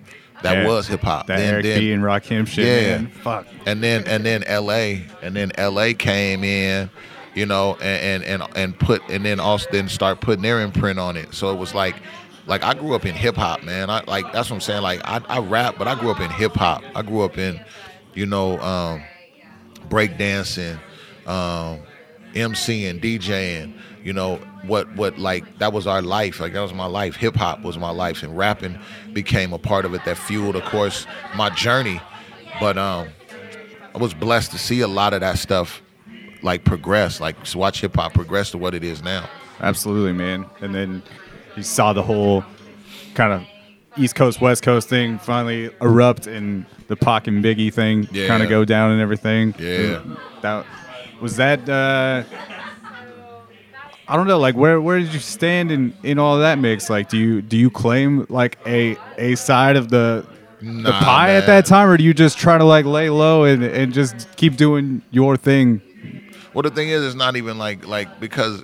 That 0.44 0.66
was 0.68 0.88
hip 0.88 1.02
hop. 1.02 1.28
that 1.28 1.38
Then- 1.38 1.54
Eric 1.54 1.64
then- 1.66 1.80
B 1.80 1.92
and 1.92 2.04
Rakim 2.04 2.48
shit. 2.48 2.66
Yeah. 2.66 2.98
man. 2.98 3.08
Fuck. 3.08 3.48
and 3.66 3.84
then 3.84 4.06
and 4.08 4.26
then 4.26 4.44
L.A. 4.46 5.06
and 5.22 5.36
then 5.36 5.52
L.A. 5.56 5.94
came 5.94 6.44
in, 6.44 6.90
you 7.36 7.46
know, 7.46 7.76
and 7.82 8.24
and 8.24 8.42
and, 8.44 8.58
and 8.58 8.80
put 8.80 9.02
and 9.10 9.26
then 9.26 9.40
also 9.40 9.68
then 9.72 9.90
start 9.90 10.22
putting 10.22 10.42
their 10.42 10.62
imprint 10.62 10.98
on 11.00 11.18
it. 11.18 11.34
So 11.34 11.52
it 11.52 11.58
was 11.58 11.74
like, 11.76 11.96
like 12.48 12.64
I 12.64 12.74
grew 12.74 12.96
up 12.96 13.06
in 13.06 13.16
hip 13.16 13.36
hop, 13.36 13.64
man. 13.64 13.90
I 13.90 14.02
like 14.08 14.32
that's 14.32 14.50
what 14.50 14.56
I'm 14.56 14.62
saying. 14.62 14.82
Like 14.82 15.02
I, 15.04 15.22
I 15.28 15.40
rap, 15.40 15.76
but 15.78 15.88
I 15.88 15.96
grew 16.00 16.12
up 16.12 16.20
in 16.22 16.30
hip 16.30 16.54
hop. 16.56 16.84
I 16.96 17.02
grew 17.02 17.22
up 17.22 17.38
in, 17.38 17.60
you 18.14 18.26
know, 18.26 18.60
um, 18.60 19.04
break 19.90 20.18
dancing, 20.18 20.80
um, 21.28 21.80
MCing, 22.34 23.02
DJing. 23.02 23.74
You 24.10 24.14
know 24.14 24.38
what 24.66 24.91
what 24.95 25.20
like 25.20 25.60
that 25.60 25.72
was 25.72 25.86
our 25.86 26.01
life. 26.01 26.39
Like 26.39 26.53
that 26.53 26.62
was 26.62 26.74
my 26.74 26.88
life. 26.88 27.16
Hip 27.18 27.36
hop 27.36 27.62
was 27.62 27.78
my 27.78 27.91
life, 27.91 28.24
and 28.24 28.36
rapping 28.36 28.80
became 29.14 29.53
a 29.53 29.60
part 29.60 29.86
of 29.86 29.93
it 29.93 30.03
that 30.05 30.18
fueled, 30.18 30.55
of 30.55 30.64
course, 30.64 31.05
my 31.36 31.51
journey. 31.51 32.01
But 32.60 32.76
um, 32.80 33.10
I 33.93 33.99
was 33.99 34.16
blessed 34.16 34.49
to 34.53 34.57
see 34.57 34.82
a 34.82 34.88
lot 34.88 35.14
of 35.14 35.20
that 35.20 35.38
stuff 35.38 35.84
like 36.41 36.64
progress, 36.64 37.22
like 37.22 37.36
watch 37.53 37.82
hip 37.82 37.95
hop 37.97 38.16
progress 38.16 38.49
to 38.49 38.57
what 38.57 38.74
it 38.74 38.84
is 38.84 39.03
now. 39.03 39.30
Absolutely, 39.60 40.14
man. 40.14 40.47
And 40.60 40.74
then 40.74 41.03
you 41.55 41.62
saw 41.62 41.93
the 41.93 42.01
whole 42.01 42.43
kind 43.14 43.32
of 43.32 43.43
East 43.95 44.16
Coast 44.16 44.41
West 44.41 44.64
Coast 44.64 44.89
thing 44.89 45.20
finally 45.20 45.70
erupt 45.82 46.26
and 46.26 46.66
the 46.88 46.95
Pac 46.95 47.28
and 47.28 47.45
Biggie 47.45 47.72
thing 47.72 48.07
Yeah. 48.12 48.26
kind 48.26 48.41
of 48.41 48.49
go 48.49 48.66
down 48.66 48.89
and 48.89 49.01
everything. 49.01 49.53
Yeah. 49.60 50.01
That 50.41 50.66
was 51.22 51.36
that 51.36 51.70
uh 51.70 52.24
I 54.10 54.16
don't 54.16 54.28
know, 54.28 54.39
like 54.39 54.55
where 54.55 54.82
where 54.82 54.99
did 54.99 55.14
you 55.14 55.20
stand 55.20 55.72
in 55.72 55.93
in 56.03 56.18
all 56.18 56.39
that 56.39 56.57
mix? 56.57 56.89
Like 56.89 57.10
do 57.10 57.18
you 57.18 57.41
do 57.43 57.55
you 57.55 57.70
claim 57.70 58.26
like 58.28 58.57
a 58.66 58.97
a 59.18 59.36
side 59.36 59.76
of 59.78 59.89
the 59.89 60.26
the 60.60 60.66
Nah, 60.91 60.99
pie 60.99 61.36
at 61.36 61.45
that 61.45 61.66
time 61.66 61.88
or 61.88 61.95
do 61.95 62.03
you 62.03 62.14
just 62.14 62.38
try 62.38 62.57
to 62.57 62.66
like 62.66 62.84
lay 62.86 63.10
low 63.10 63.45
and, 63.45 63.64
and 63.64 63.93
just 63.93 64.28
keep 64.36 64.57
doing 64.57 65.01
your 65.12 65.38
thing? 65.38 65.82
Well, 66.53 66.64
the 66.64 66.72
thing 66.72 66.89
is, 66.89 67.01
it's 67.03 67.16
not 67.16 67.36
even 67.38 67.57
like 67.57 67.86
like 67.88 68.20
because 68.20 68.64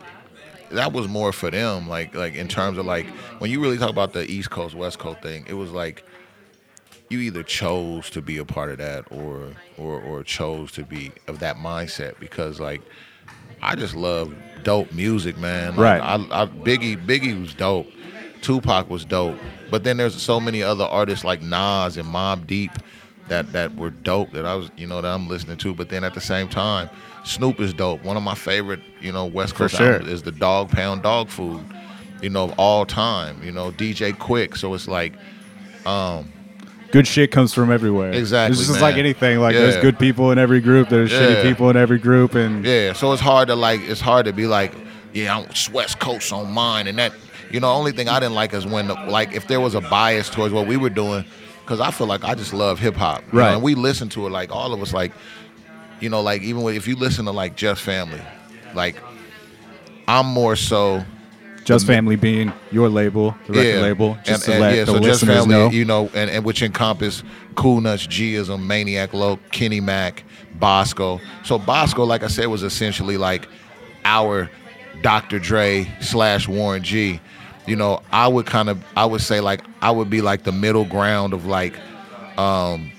that 0.71 0.91
was 0.93 1.07
more 1.07 1.31
for 1.31 1.51
them. 1.51 1.87
Like 1.87 2.15
like 2.15 2.35
in 2.35 2.47
terms 2.47 2.77
of 2.77 2.85
like 2.85 3.05
when 3.37 3.51
you 3.51 3.61
really 3.61 3.77
talk 3.77 3.91
about 3.91 4.13
the 4.13 4.29
East 4.29 4.49
Coast 4.49 4.75
West 4.75 4.99
Coast 4.99 5.21
thing, 5.21 5.45
it 5.47 5.53
was 5.53 5.71
like 5.71 6.03
you 7.09 7.19
either 7.19 7.43
chose 7.43 8.09
to 8.09 8.21
be 8.21 8.37
a 8.37 8.45
part 8.45 8.71
of 8.71 8.79
that 8.79 9.05
or 9.11 9.51
or 9.77 10.01
or 10.01 10.23
chose 10.23 10.71
to 10.73 10.83
be 10.83 11.11
of 11.27 11.39
that 11.39 11.55
mindset 11.57 12.19
because 12.19 12.59
like 12.59 12.81
I 13.61 13.75
just 13.75 13.95
love 13.95 14.33
dope 14.65 14.91
music, 14.91 15.37
man. 15.37 15.77
Like, 15.77 16.01
Right. 16.01 16.01
I, 16.01 16.15
I 16.43 16.45
Biggie 16.47 16.97
Biggie 17.03 17.39
was 17.39 17.53
dope. 17.53 17.87
Tupac 18.41 18.89
was 18.89 19.05
dope. 19.05 19.37
But 19.71 19.85
then 19.85 19.97
there's 19.97 20.21
so 20.21 20.39
many 20.41 20.61
other 20.61 20.83
artists 20.83 21.23
like 21.23 21.41
Nas 21.41 21.95
and 21.95 22.07
Mobb 22.07 22.45
Deep 22.45 22.71
that 23.29 23.53
that 23.53 23.75
were 23.75 23.91
dope 23.91 24.31
that 24.31 24.45
I 24.45 24.55
was 24.55 24.69
you 24.75 24.85
know 24.85 25.01
that 25.01 25.07
I'm 25.07 25.29
listening 25.29 25.57
to. 25.57 25.73
But 25.73 25.89
then 25.89 26.03
at 26.03 26.13
the 26.13 26.21
same 26.21 26.49
time, 26.49 26.89
Snoop 27.23 27.61
is 27.61 27.73
dope. 27.73 28.03
One 28.03 28.17
of 28.17 28.23
my 28.23 28.35
favorite 28.35 28.81
you 28.99 29.13
know 29.13 29.25
West 29.25 29.55
Coast 29.55 29.75
sure. 29.75 30.01
is 30.01 30.23
the 30.23 30.31
Dogg 30.31 30.69
Pound 30.69 31.03
Dogg 31.03 31.29
Food. 31.29 31.63
You 32.21 32.29
know, 32.29 32.45
of 32.45 32.53
all 32.57 32.85
time. 32.85 33.41
You 33.43 33.51
know, 33.51 33.71
DJ 33.71 34.13
Quik. 34.13 34.57
So 34.57 34.73
it's 34.73 34.87
like 34.87 35.13
um, 35.85 36.31
good 36.95 37.05
shit 37.07 37.29
comes 37.29 37.53
from 37.53 37.71
everywhere. 37.71 38.11
Exactly, 38.13 38.53
It's 38.53 38.61
just 38.61 38.71
man. 38.79 38.81
like 38.81 38.95
anything. 38.95 39.39
Like 39.39 39.53
there's 39.53 39.75
good 39.77 39.99
people 39.99 40.31
in 40.31 40.37
every 40.39 40.61
group. 40.61 40.87
There's 40.87 41.11
Yeah. 41.11 41.19
shitty 41.19 41.43
people 41.43 41.69
in 41.69 41.75
every 41.75 41.97
group, 41.99 42.35
and 42.35 42.63
Yeah, 42.65 42.93
so 42.93 43.11
it's 43.11 43.21
hard 43.21 43.49
to 43.49 43.55
like. 43.55 43.81
It's 43.81 43.99
hard 44.01 44.25
to 44.27 44.33
be 44.33 44.47
like, 44.47 44.71
yeah, 45.13 45.37
I'm 45.37 45.45
West 45.73 45.99
Coast 45.99 46.31
on 46.31 46.51
mine, 46.51 46.87
and 46.87 46.97
that. 46.97 47.11
You 47.51 47.59
know, 47.59 47.67
the 47.67 47.73
only 47.79 47.91
thing 47.91 48.09
I 48.09 48.19
didn't 48.19 48.33
like 48.33 48.53
is 48.55 48.65
when, 48.65 48.87
the, 48.87 48.95
like, 49.07 49.31
if 49.33 49.47
there 49.47 49.61
was 49.61 49.75
a 49.75 49.79
bias 49.81 50.29
towards 50.29 50.51
what 50.53 50.65
we 50.67 50.77
were 50.77 50.89
doing, 50.89 51.23
because 51.63 51.79
I 51.79 51.91
feel 51.91 52.07
like 52.07 52.23
I 52.23 52.33
just 52.33 52.53
love 52.53 52.79
hip 52.79 52.95
hop, 52.95 53.21
you 53.31 53.37
know, 53.37 53.45
Right. 53.45 53.53
and 53.53 53.61
we 53.61 53.75
listen 53.75 54.09
to 54.09 54.25
it 54.25 54.31
like 54.31 54.51
all 54.51 54.73
of 54.73 54.81
us, 54.81 54.93
like, 54.93 55.11
you 56.01 56.09
know, 56.09 56.21
like 56.21 56.41
even 56.41 56.67
if 56.69 56.87
you 56.87 56.95
listen 56.95 57.23
to 57.25 57.31
like 57.31 57.55
Just 57.55 57.81
Family, 57.81 58.19
like, 58.73 58.95
I'm 60.07 60.25
more 60.25 60.55
so 60.55 61.05
Just 61.65 61.87
Family 61.87 62.15
being 62.15 62.53
your 62.71 62.89
label, 62.89 63.35
the 63.47 63.53
record 63.53 63.81
label, 63.81 64.17
just 64.23 64.45
to 64.45 64.59
let 64.59 64.85
the 64.85 64.85
so 64.85 64.99
just 64.99 65.23
listeners 65.23 65.37
family, 65.39 65.55
know. 65.55 65.69
you 65.71 65.83
know, 65.83 66.11
and, 66.13 66.29
and 66.29 66.45
which 66.45 66.61
encompass 66.61 67.23
Cool 67.55 67.81
Nutz, 67.81 68.07
Gism, 68.07 68.67
Maniac 68.67 69.13
Low, 69.13 69.37
Kenny 69.51 69.81
Mac, 69.81 70.23
Bosco. 70.59 71.19
So 71.43 71.57
Bosco, 71.57 72.03
like 72.03 72.21
I 72.21 72.27
said, 72.27 72.45
was 72.47 72.61
essentially 72.61 73.17
like 73.17 73.47
our 74.03 74.51
Dr. 75.01 75.39
Dre 75.39 75.91
slash 76.01 76.47
Warren 76.47 76.83
G. 76.83 77.19
You 77.65 77.75
know, 77.75 78.03
I 78.11 78.27
would 78.27 78.45
kind 78.45 78.69
of, 78.69 78.83
I 78.95 79.05
would 79.07 79.21
say 79.21 79.39
like 79.39 79.61
I 79.81 79.89
would 79.89 80.09
be 80.09 80.21
like 80.21 80.43
the 80.43 80.51
middle 80.51 80.85
ground 80.85 81.33
of 81.33 81.47
like 81.47 81.75
um 82.37 82.91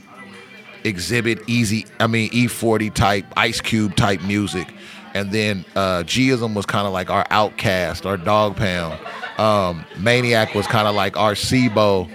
exhibit 0.84 1.40
easy 1.48 1.84
i 1.98 2.06
mean 2.06 2.30
e40 2.30 2.94
type 2.94 3.26
ice 3.36 3.60
cube 3.60 3.96
type 3.96 4.22
music 4.22 4.72
and 5.16 5.32
then 5.32 5.64
uh 5.74 6.02
Gism 6.02 6.54
was 6.54 6.66
kind 6.66 6.86
of 6.86 6.92
like 6.92 7.10
our 7.10 7.24
OutKast 7.28 8.04
our 8.06 8.16
Dogg 8.16 8.56
Pound 8.56 8.98
um 9.38 9.84
maniac 9.98 10.54
was 10.54 10.66
kind 10.66 10.86
of 10.86 10.94
like 10.94 11.16
our 11.16 11.34
C-Bo, 11.34 12.08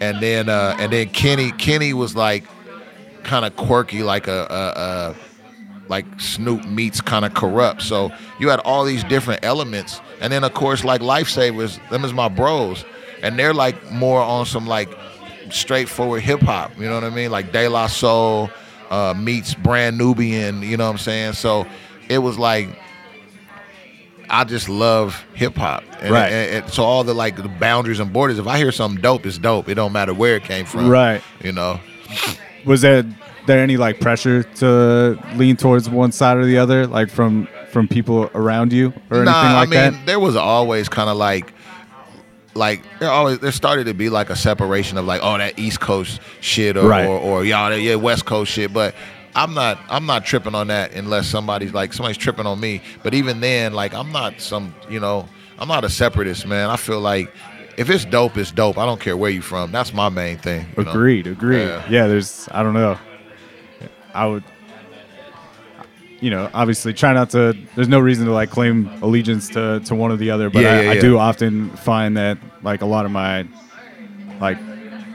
and 0.00 0.20
then 0.20 0.48
uh 0.48 0.76
and 0.78 0.92
then 0.92 1.08
kenny 1.10 1.52
kenny 1.52 1.92
was 1.92 2.16
like 2.16 2.44
kind 3.22 3.44
of 3.44 3.54
quirky 3.56 4.02
like 4.02 4.26
a, 4.26 4.46
a, 4.50 4.80
a 4.80 5.16
like 5.88 6.06
Snoop 6.20 6.66
meets 6.66 7.00
kind 7.00 7.24
of 7.24 7.32
Kurupt. 7.32 7.82
So 7.82 8.12
you 8.38 8.48
had 8.48 8.60
all 8.60 8.84
these 8.84 9.04
different 9.04 9.44
elements, 9.44 10.00
and 10.20 10.32
then 10.32 10.44
of 10.44 10.52
course 10.54 10.84
like 10.84 11.00
Lifesavas, 11.00 11.78
them 11.90 12.04
is 12.04 12.12
my 12.12 12.28
bros, 12.28 12.84
and 13.22 13.38
they're 13.38 13.54
like 13.54 13.90
more 13.90 14.20
on 14.20 14.46
some 14.46 14.66
like 14.66 14.90
straightforward 15.50 16.22
hip 16.22 16.40
hop. 16.40 16.76
You 16.78 16.86
know 16.86 16.94
what 16.94 17.04
I 17.04 17.10
mean? 17.10 17.30
Like 17.30 17.52
De 17.52 17.68
La 17.68 17.86
Soul 17.86 18.50
uh, 18.90 19.14
meets 19.16 19.54
Brand 19.54 19.96
Nubian. 19.98 20.62
You 20.62 20.76
know 20.76 20.86
what 20.86 20.92
I'm 20.92 20.98
saying? 20.98 21.32
So 21.34 21.66
it 22.08 22.18
was 22.18 22.38
like. 22.38 22.68
I 24.30 24.44
just 24.44 24.68
love 24.68 25.24
hip 25.32 25.56
hop, 25.56 25.82
and, 26.02 26.10
Right. 26.12 26.30
and- 26.30 26.64
and 26.64 26.70
so 26.72 26.82
all 26.84 27.02
the 27.02 27.14
like 27.14 27.36
the 27.36 27.48
boundaries 27.48 27.98
and 27.98 28.12
borders. 28.12 28.38
If 28.38 28.46
I 28.46 28.58
hear 28.58 28.70
something 28.70 29.00
dope, 29.00 29.24
it's 29.24 29.38
dope. 29.38 29.70
It 29.70 29.76
don't 29.76 29.90
matter 29.92 30.12
where 30.12 30.36
it 30.36 30.44
came 30.44 30.66
from, 30.66 30.86
Right. 30.90 31.22
You 31.42 31.52
know, 31.52 31.80
Was 32.66 32.82
there 32.82 33.04
there 33.46 33.60
any 33.62 33.78
like 33.78 34.00
pressure 34.00 34.42
to 34.56 35.18
lean 35.36 35.56
towards 35.56 35.88
one 35.88 36.12
side 36.12 36.36
or 36.36 36.44
the 36.44 36.58
other, 36.58 36.86
like 36.86 37.08
from 37.08 37.48
from 37.70 37.88
people 37.88 38.30
around 38.34 38.70
you 38.70 38.88
or 39.10 39.18
anything 39.22 39.24
nah, 39.24 39.54
like 39.60 39.68
I 39.68 39.70
mean, 39.70 39.70
that? 39.92 39.94
there 40.06 40.20
was 40.20 40.36
always 40.36 40.90
kind 40.90 41.08
of 41.08 41.16
like, 41.16 41.50
like 42.54 42.82
there 43.00 43.10
always 43.10 43.38
there 43.38 43.50
started 43.52 43.84
to 43.86 43.94
be 43.94 44.10
like 44.10 44.28
a 44.28 44.36
separation 44.36 44.98
of 44.98 45.06
like, 45.06 45.22
oh, 45.24 45.38
that 45.38 45.58
East 45.58 45.80
Coast 45.80 46.20
shit 46.42 46.76
or 46.76 46.86
Right. 46.86 47.06
or, 47.06 47.18
or 47.18 47.44
y'all, 47.46 47.70
that- 47.70 47.80
yeah, 47.80 47.94
West 47.94 48.26
Coast 48.26 48.52
shit. 48.52 48.74
But 48.74 48.94
I'm 49.38 49.54
not 49.54 49.78
I'm 49.88 50.04
not 50.04 50.24
tripping 50.24 50.54
on 50.56 50.66
that 50.66 50.94
unless 50.94 51.28
somebody's 51.28 51.72
like 51.72 51.92
somebody's 51.92 52.16
tripping 52.16 52.44
on 52.44 52.58
me. 52.58 52.82
But 53.04 53.14
even 53.14 53.40
then, 53.40 53.72
like 53.72 53.94
I'm 53.94 54.10
not 54.10 54.40
some 54.40 54.74
you 54.90 54.98
know 54.98 55.28
I'm 55.58 55.68
not 55.68 55.84
a 55.84 55.88
separatist, 55.88 56.46
man. 56.46 56.70
I 56.70 56.76
feel 56.76 57.00
like 57.00 57.32
if 57.76 57.88
it's 57.88 58.04
dope, 58.04 58.36
it's 58.36 58.50
dope. 58.50 58.76
I 58.78 58.84
don't 58.84 59.00
care 59.00 59.16
where 59.16 59.30
you're 59.30 59.42
from. 59.42 59.70
That's 59.70 59.94
my 59.94 60.08
main 60.08 60.38
thing. 60.38 60.66
you 60.76 60.82
know? 60.82 60.90
Agreed, 60.90 61.28
agreed. 61.28 61.66
Yeah. 61.66 61.86
Yeah. 61.88 62.06
there's 62.08 62.48
I 62.50 62.64
don't 62.64 62.74
know. 62.74 62.98
I 64.12 64.26
would 64.26 64.42
you 66.20 66.30
know, 66.30 66.50
obviously 66.52 66.92
try 66.92 67.12
not 67.12 67.30
to 67.30 67.56
there's 67.76 67.86
no 67.86 68.00
reason 68.00 68.26
to 68.26 68.32
like 68.32 68.50
claim 68.50 68.88
allegiance 69.02 69.48
to, 69.50 69.78
to 69.84 69.94
one 69.94 70.10
or 70.10 70.16
the 70.16 70.32
other, 70.32 70.50
but 70.50 70.62
Yeah, 70.62 70.72
I, 70.72 70.80
yeah, 70.80 70.90
I 70.90 71.00
do 71.00 71.16
often 71.16 71.70
find 71.76 72.16
that 72.16 72.38
like 72.62 72.82
a 72.82 72.86
lot 72.86 73.04
of 73.04 73.12
my 73.12 73.46
like 74.40 74.58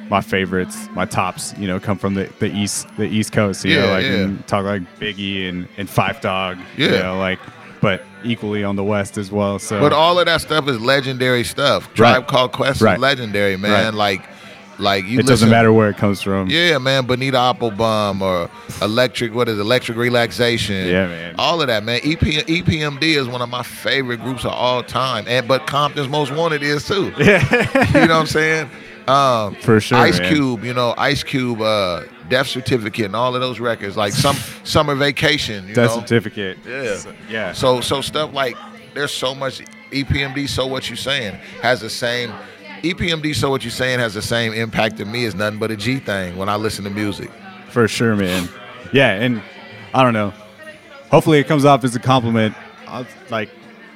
my 0.10 0.22
favorites, 0.22 0.88
my 0.94 1.06
tops, 1.06 1.54
you 1.58 1.68
know, 1.68 1.80
come 1.80 1.98
from 1.98 2.14
the, 2.14 2.30
the 2.40 2.54
east 2.54 2.88
the 2.98 3.06
East 3.06 3.32
Coast. 3.32 3.64
You 3.66 3.76
Yeah, 3.76 3.82
know, 3.86 3.92
like 3.92 4.04
yeah. 4.04 4.12
and 4.12 4.48
talk 4.48 4.66
like 4.66 4.82
Biggie 5.00 5.48
and, 5.50 5.68
and 5.78 5.88
Phife 5.90 6.22
Dawg. 6.22 6.58
You 6.78 6.88
Yeah. 6.90 7.02
know, 7.04 7.18
like 7.20 7.40
but 7.82 8.02
equally 8.24 8.64
on 8.64 8.76
the 8.78 8.84
West 8.84 9.18
as 9.18 9.30
well. 9.32 9.60
So 9.60 9.80
But 9.82 9.92
all 9.92 10.18
of 10.20 10.26
that 10.28 10.40
stuff 10.42 10.68
is 10.70 10.80
legendary 10.80 11.44
stuff. 11.44 11.94
Tribe 11.94 12.20
Right. 12.20 12.28
Called 12.28 12.52
Quest 12.54 12.82
Right. 12.82 12.96
is 12.96 13.02
legendary, 13.02 13.58
man. 13.58 13.72
Right. 13.72 13.94
Like, 13.94 14.22
like 14.80 15.06
you. 15.06 15.20
it 15.20 15.26
doesn't 15.28 15.50
matter 15.50 15.72
where 15.74 15.90
it 15.90 15.98
comes 15.98 16.22
from. 16.22 16.50
Yeah, 16.50 16.78
man. 16.78 17.06
Bonita 17.06 17.38
Applebum 17.38 18.22
or 18.22 18.50
Electric, 18.82 19.34
what 19.36 19.48
is? 19.50 19.60
Electric 19.60 19.98
Relaxation? 19.98 20.88
Yeah, 20.88 21.08
man. 21.08 21.36
All 21.38 21.62
of 21.62 21.68
that, 21.68 21.84
man. 21.84 22.00
EP, 22.04 22.20
EPMD 22.20 23.04
is 23.18 23.28
one 23.28 23.42
of 23.42 23.50
my 23.50 23.64
favorite 23.64 24.22
groups 24.22 24.46
of 24.46 24.52
all 24.52 24.82
time, 24.82 25.26
and 25.28 25.48
but 25.48 25.68
Compton's 25.68 26.08
Most 26.08 26.32
Wanted 26.34 26.64
is 26.64 26.88
too. 26.88 27.14
Yeah, 27.20 27.42
you 27.94 28.08
know 28.08 28.14
what 28.16 28.22
I'm 28.22 28.26
saying? 28.28 28.70
Um, 29.08 29.56
For 29.56 29.80
sure, 29.80 29.98
Ice 29.98 30.20
man. 30.20 30.34
Cube, 30.34 30.64
you 30.64 30.74
know, 30.74 30.94
Ice 30.98 31.24
Cube, 31.24 31.62
uh, 31.62 32.04
Death 32.30 32.48
Certificate, 32.48 33.06
and 33.06 33.16
all 33.16 33.36
of 33.36 33.42
those 33.42 33.60
records, 33.60 33.98
like 33.98 34.14
some 34.14 34.36
Summer 34.64 34.96
Vacation. 34.96 35.68
You 35.68 35.76
Death 35.76 35.96
know? 35.96 36.02
certificate. 36.02 36.58
Yeah. 36.66 36.96
So- 36.98 37.14
yeah. 37.30 37.52
So 37.54 37.82
so 37.82 38.02
stuff 38.02 38.34
like 38.34 38.56
there's 38.94 39.12
so 39.12 39.36
much 39.36 39.62
EPMD. 39.92 40.48
So 40.48 40.68
what 40.68 40.90
you 40.90 40.96
saying 40.96 41.36
has 41.62 41.82
the 41.82 41.90
same. 41.90 42.32
EPMD. 42.84 43.34
So 43.36 43.50
what 43.50 43.64
you 43.64 43.70
saying 43.72 44.00
has 44.00 44.14
the 44.14 44.22
same 44.22 44.52
impact 44.54 44.98
to 44.98 45.06
me 45.06 45.26
as 45.26 45.36
nothing 45.36 45.58
but 45.60 45.72
a 45.72 45.78
G 45.78 46.00
thing 46.00 46.36
when 46.38 46.50
I 46.50 46.56
listen 46.58 46.84
to 46.84 46.90
music. 46.90 47.32
For 47.70 47.88
sure, 47.88 48.16
man. 48.16 48.50
Yeah, 48.92 49.12
and 49.14 49.42
I 49.94 50.04
don't 50.04 50.14
know. 50.14 50.34
Hopefully, 51.10 51.40
it 51.40 51.48
comes 51.48 51.64
off 51.66 51.84
as 51.84 51.96
a 51.96 52.00
compliment. 52.00 52.56
i 52.88 53.06
like 53.30 53.50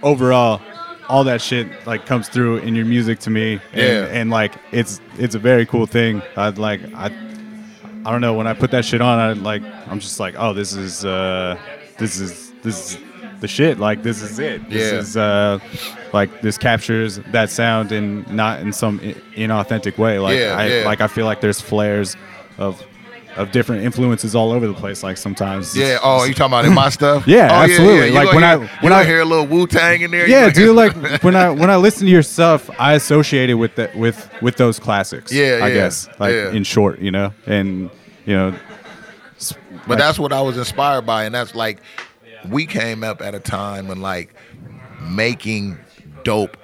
overall, 0.04 0.62
all 1.10 1.24
that 1.24 1.42
shit 1.42 1.68
like 1.88 2.06
comes 2.06 2.28
through 2.30 2.58
in 2.58 2.76
your 2.76 2.86
music 2.86 3.20
to 3.20 3.30
me, 3.30 3.54
and, 3.74 3.82
Yeah. 3.82 4.06
and 4.20 4.30
like 4.30 4.54
it's 4.72 5.00
it's 5.18 5.36
a 5.36 5.40
very 5.40 5.66
cool 5.66 5.86
thing. 5.86 6.22
I'd 6.36 6.58
like 6.58 6.82
I 6.94 7.06
I 8.06 8.12
don't 8.12 8.22
know 8.22 8.34
when 8.34 8.48
I 8.48 8.54
put 8.54 8.72
that 8.72 8.86
shit 8.86 9.02
on, 9.02 9.20
I 9.20 9.34
like 9.34 9.64
I'm 9.90 10.00
just 10.00 10.20
like, 10.20 10.36
oh, 10.38 10.54
this 10.54 10.74
is 10.74 11.06
uh 11.06 11.58
this 11.98 12.20
is 12.20 12.52
this 12.64 12.92
is 12.96 12.98
the 13.40 13.48
shit. 13.48 13.80
Like 13.80 14.04
this 14.04 14.22
is 14.22 14.40
it. 14.40 14.70
This 14.70 14.92
Yeah. 14.92 15.00
is 15.00 15.18
uh 15.18 15.60
like 16.14 16.42
this 16.42 16.58
captures 16.58 17.20
that 17.32 17.50
sound 17.50 17.92
and 17.92 18.28
not 18.32 18.60
in 18.62 18.74
some 18.74 19.00
i- 19.04 19.16
inauthentic 19.36 19.98
way. 19.98 20.20
Like 20.20 20.38
Yeah, 20.40 20.56
I 20.58 20.68
yeah. 20.68 20.86
like 20.86 21.02
I 21.02 21.08
feel 21.08 21.26
like 21.26 21.42
there's 21.42 21.62
flares 21.62 22.16
of 22.58 22.84
of 23.38 23.52
different 23.52 23.84
influences 23.84 24.36
all 24.36 24.52
over 24.52 24.68
the 24.68 24.74
place. 24.74 25.04
Like 25.04 25.18
sometimes, 25.18 25.76
Yeah. 25.78 26.00
Oh, 26.04 26.24
you 26.26 26.34
talking 26.34 26.52
about 26.52 26.66
in 26.66 26.74
my 26.74 26.90
stuff? 26.90 27.28
Yeah, 27.28 27.48
oh, 27.52 27.64
absolutely. 27.64 28.08
You 28.08 28.14
Like, 28.14 28.26
gonna 28.32 28.36
when 28.36 28.44
I- 28.44 28.58
when 28.82 28.94
I- 28.94 29.04
hear 29.06 29.22
a 29.22 29.26
little 29.26 29.46
Wu 29.46 29.68
Tang 29.68 30.02
in 30.02 30.12
there. 30.12 30.28
Yeah, 30.28 30.50
dude. 30.50 30.76
Like 30.76 30.94
when 31.24 31.36
I 31.36 31.50
when 31.62 31.70
I 31.70 31.76
listen 31.78 32.06
to 32.06 32.12
your 32.12 32.24
stuff, 32.24 32.70
I 32.80 32.94
associate 32.94 33.50
it 33.50 33.56
with 33.56 33.76
that 33.76 33.96
with 33.96 34.30
with 34.42 34.58
those 34.58 34.80
classics. 34.80 35.32
Yeah, 35.32 35.60
I 35.62 35.68
yeah, 35.68 35.74
guess. 35.74 36.10
Like 36.20 36.34
yeah. 36.34 36.52
in 36.52 36.64
short, 36.64 37.00
you 37.00 37.12
know, 37.12 37.34
and 37.46 37.90
you 38.26 38.36
know, 38.36 38.54
But 39.70 39.90
like- 39.90 40.00
that's 40.00 40.20
what 40.20 40.34
I 40.34 40.42
was 40.42 40.58
inspired 40.58 41.06
by, 41.06 41.26
and 41.26 41.34
that's 41.36 41.54
like 41.56 41.78
we 42.50 42.66
came 42.66 43.04
up 43.04 43.22
at 43.22 43.36
a 43.36 43.40
time 43.40 43.88
when 43.88 44.02
like 44.02 44.34
making 45.02 45.78
dope 46.24 46.58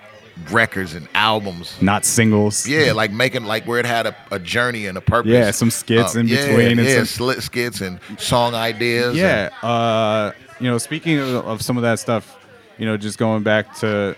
records 0.52 0.94
and 0.94 1.08
albums. 1.14 1.76
not 1.82 2.06
singles. 2.06 2.68
Yeah, 2.68 2.92
like 2.94 3.12
making 3.12 3.46
like 3.46 3.66
where 3.66 3.80
it 3.80 3.86
had 3.86 4.08
a, 4.08 4.16
a 4.32 4.40
journey 4.40 4.88
and 4.88 4.98
a 4.98 5.02
purpose. 5.02 5.32
Yeah, 5.32 5.52
some 5.52 5.70
skits 5.72 6.16
in 6.16 6.28
yeah, 6.28 6.48
between 6.48 6.80
and 6.80 6.88
Yeah, 6.88 6.96
some- 6.98 7.06
slit 7.06 7.44
skits 7.44 7.82
and 7.82 8.00
song 8.18 8.54
ideas. 8.56 9.16
Yeah, 9.16 9.50
uh, 9.62 10.32
you 10.60 10.70
know, 10.70 10.78
speaking 10.78 11.20
of, 11.20 11.30
of 11.48 11.62
some 11.62 11.78
of 11.78 11.84
that 11.84 12.00
stuff, 12.00 12.38
you 12.78 12.86
know, 12.86 12.98
just 12.98 13.18
going 13.18 13.44
back 13.44 13.76
to 13.78 14.16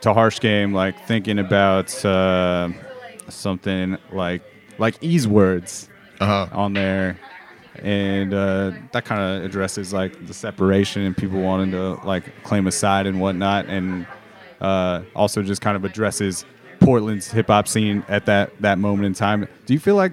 to 0.00 0.14
harsh 0.14 0.40
game, 0.40 0.72
like 0.72 1.06
thinking 1.06 1.38
about 1.38 2.04
uh, 2.04 2.70
something 3.28 3.98
like 4.12 4.42
like 4.78 4.96
ease 5.02 5.28
words 5.28 5.88
Uh-huh. 6.20 6.48
on 6.52 6.72
there, 6.72 7.18
and 7.82 8.32
uh, 8.32 8.72
that 8.92 9.04
kind 9.04 9.20
of 9.20 9.44
addresses 9.44 9.92
like 9.92 10.26
the 10.26 10.34
separation 10.34 11.02
and 11.02 11.16
people 11.16 11.40
wanting 11.40 11.70
to 11.72 11.94
like 12.06 12.42
claim 12.44 12.66
a 12.66 12.72
side 12.72 13.06
and 13.06 13.20
whatnot, 13.20 13.66
and 13.66 14.06
uh, 14.60 15.02
also 15.14 15.42
just 15.42 15.60
kind 15.60 15.76
of 15.76 15.84
addresses 15.84 16.44
Portland's 16.80 17.30
hip 17.30 17.48
hop 17.48 17.68
scene 17.68 18.04
at 18.08 18.26
that 18.26 18.50
that 18.60 18.78
moment 18.78 19.06
in 19.06 19.14
time. 19.14 19.46
Do 19.66 19.74
you 19.74 19.80
feel 19.80 19.96
like 19.96 20.12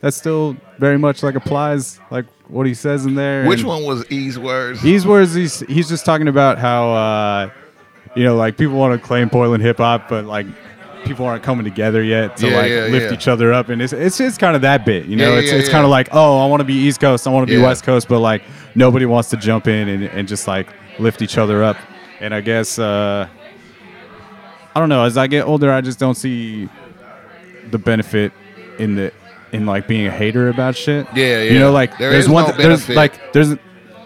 that 0.00 0.14
still 0.14 0.56
very 0.78 0.98
much 0.98 1.22
like 1.22 1.34
applies, 1.34 2.00
like 2.10 2.26
what 2.48 2.66
he 2.66 2.74
says 2.74 3.06
in 3.06 3.14
there? 3.14 3.46
Which 3.46 3.60
And- 3.60 3.68
one 3.68 3.84
was 3.84 4.04
E's 4.10 4.38
words? 4.38 4.80
He's 4.80 5.06
words. 5.06 5.34
He's 5.34 5.60
he's 5.60 5.88
just 5.88 6.04
talking 6.04 6.28
about 6.28 6.58
how 6.58 6.90
uh, 6.92 7.50
you 8.14 8.24
know, 8.24 8.36
like 8.36 8.56
people 8.58 8.76
want 8.76 9.00
to 9.00 9.06
claim 9.06 9.30
Portland 9.30 9.62
hip 9.62 9.78
hop, 9.78 10.08
but 10.08 10.24
like 10.26 10.46
people 11.04 11.24
aren't 11.26 11.42
coming 11.42 11.64
together 11.64 12.02
yet 12.02 12.36
to 12.36 12.48
Yeah, 12.48 12.56
like 12.56 12.70
yeah, 12.70 12.80
lift 12.86 13.06
yeah. 13.06 13.14
each 13.14 13.26
other 13.26 13.52
up, 13.52 13.70
and 13.70 13.80
it's 13.80 13.92
it's 13.92 14.18
just 14.18 14.38
kind 14.38 14.54
of 14.54 14.62
that 14.62 14.84
bit, 14.84 15.06
you 15.06 15.16
know. 15.16 15.34
It's 15.36 15.50
it's 15.50 15.68
kind 15.68 15.84
of 15.84 15.90
like, 15.90 16.08
oh, 16.12 16.38
I 16.38 16.46
want 16.46 16.60
to 16.60 16.64
be 16.64 16.74
East 16.74 17.00
Coast, 17.00 17.26
I 17.26 17.30
want 17.30 17.48
to 17.48 17.54
be. 17.56 17.60
West 17.62 17.84
Coast, 17.84 18.06
but 18.08 18.18
like 18.20 18.42
nobody 18.74 19.06
wants 19.06 19.30
to 19.30 19.36
jump 19.36 19.66
in 19.66 19.88
and, 19.88 20.04
and 20.04 20.28
just 20.28 20.46
like 20.46 20.68
lift 20.98 21.22
each 21.22 21.38
other 21.38 21.64
up. 21.64 21.76
And 22.20 22.32
I 22.34 22.40
guess 22.40 22.78
uh, 22.78 23.28
I 24.74 24.80
don't 24.80 24.88
know. 24.88 25.04
As 25.04 25.16
I 25.16 25.26
get 25.26 25.46
older, 25.46 25.70
I 25.72 25.80
just 25.80 25.98
don't 25.98 26.14
see 26.14 26.68
the 27.70 27.78
benefit 27.78 28.32
in 28.78 28.94
the 28.96 29.12
in 29.52 29.66
like 29.66 29.86
being 29.86 30.06
a 30.06 30.10
hater 30.10 30.48
about 30.48 30.74
shit. 30.76 31.06
Yeah, 31.14 31.42
yeah. 31.42 31.52
You 31.52 31.58
know, 31.58 31.72
like 31.72 31.98
There 31.98 32.10
there's 32.10 32.24
is 32.24 32.30
one. 32.30 32.44
no 32.44 32.52
th- 32.52 32.58
there's 32.66 32.88
like 32.88 33.32
there's 33.32 33.54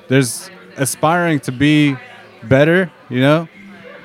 there's 0.08 0.50
aspiring 0.76 1.40
to 1.40 1.52
be 1.52 1.96
better. 2.44 2.90
You 3.08 3.20
know, 3.20 3.48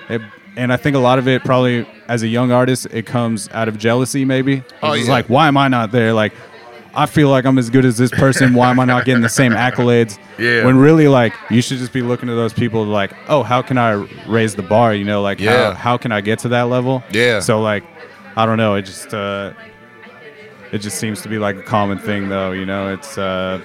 It- 0.09 0.22
and 0.57 0.72
I 0.74 0.78
think 0.78 0.95
a 0.95 0.99
lot 0.99 1.18
of 1.18 1.28
it 1.28 1.43
probably 1.45 1.88
as 2.09 2.24
a 2.24 2.28
young 2.28 2.51
artist 2.51 2.86
it 2.91 3.05
comes 3.05 3.49
out 3.53 3.68
of 3.68 3.78
jealousy. 3.78 4.26
Maybe 4.26 4.64
Oh, 4.84 4.91
it's 4.91 5.07
yeah. 5.07 5.14
like 5.14 5.28
why 5.28 5.47
am 5.47 5.57
I 5.57 5.68
not 5.70 5.91
there? 5.91 6.14
Like 6.14 6.34
I 6.94 7.06
feel 7.06 7.30
like 7.30 7.46
I'm 7.46 7.58
as 7.58 7.70
good 7.70 7.86
as 7.86 7.98
this 7.98 8.12
person. 8.12 8.54
Why 8.54 8.70
am 8.70 8.80
I 8.80 8.86
not 8.86 9.06
getting 9.06 9.22
the 9.22 9.30
same 9.30 9.54
accolades? 9.54 10.18
Yeah. 10.39 10.66
When 10.66 10.78
really, 10.78 11.08
like, 11.08 11.34
you 11.52 11.62
should 11.62 11.78
just 11.78 11.94
be 11.94 12.02
looking 12.02 12.28
to 12.28 12.34
those 12.34 12.52
people 12.52 12.84
like, 12.84 13.14
oh, 13.30 13.44
how 13.44 13.62
can 13.62 13.78
I 13.78 13.92
raise 14.28 14.56
the 14.56 14.64
bar? 14.64 14.92
You 14.96 15.04
know, 15.06 15.22
like, 15.22 15.39
Yeah. 15.39 15.68
how, 15.68 15.74
how 15.76 15.98
can 15.98 16.12
I 16.12 16.20
get 16.22 16.39
to 16.39 16.48
that 16.50 16.64
level? 16.64 17.04
Yeah. 17.12 17.42
So, 17.42 17.62
like, 17.62 17.84
I 18.36 18.48
don't 18.48 18.58
know. 18.58 18.74
It 18.74 18.84
just, 18.84 19.14
uh, 19.14 19.54
it 20.72 20.80
just 20.80 20.98
seems 20.98 21.22
to 21.22 21.30
be 21.30 21.38
like 21.38 21.58
a 21.58 21.62
common 21.62 22.00
thing, 22.00 22.28
though. 22.30 22.54
You 22.54 22.66
know, 22.66 22.92
it's, 22.92 23.20
uh, 23.20 23.62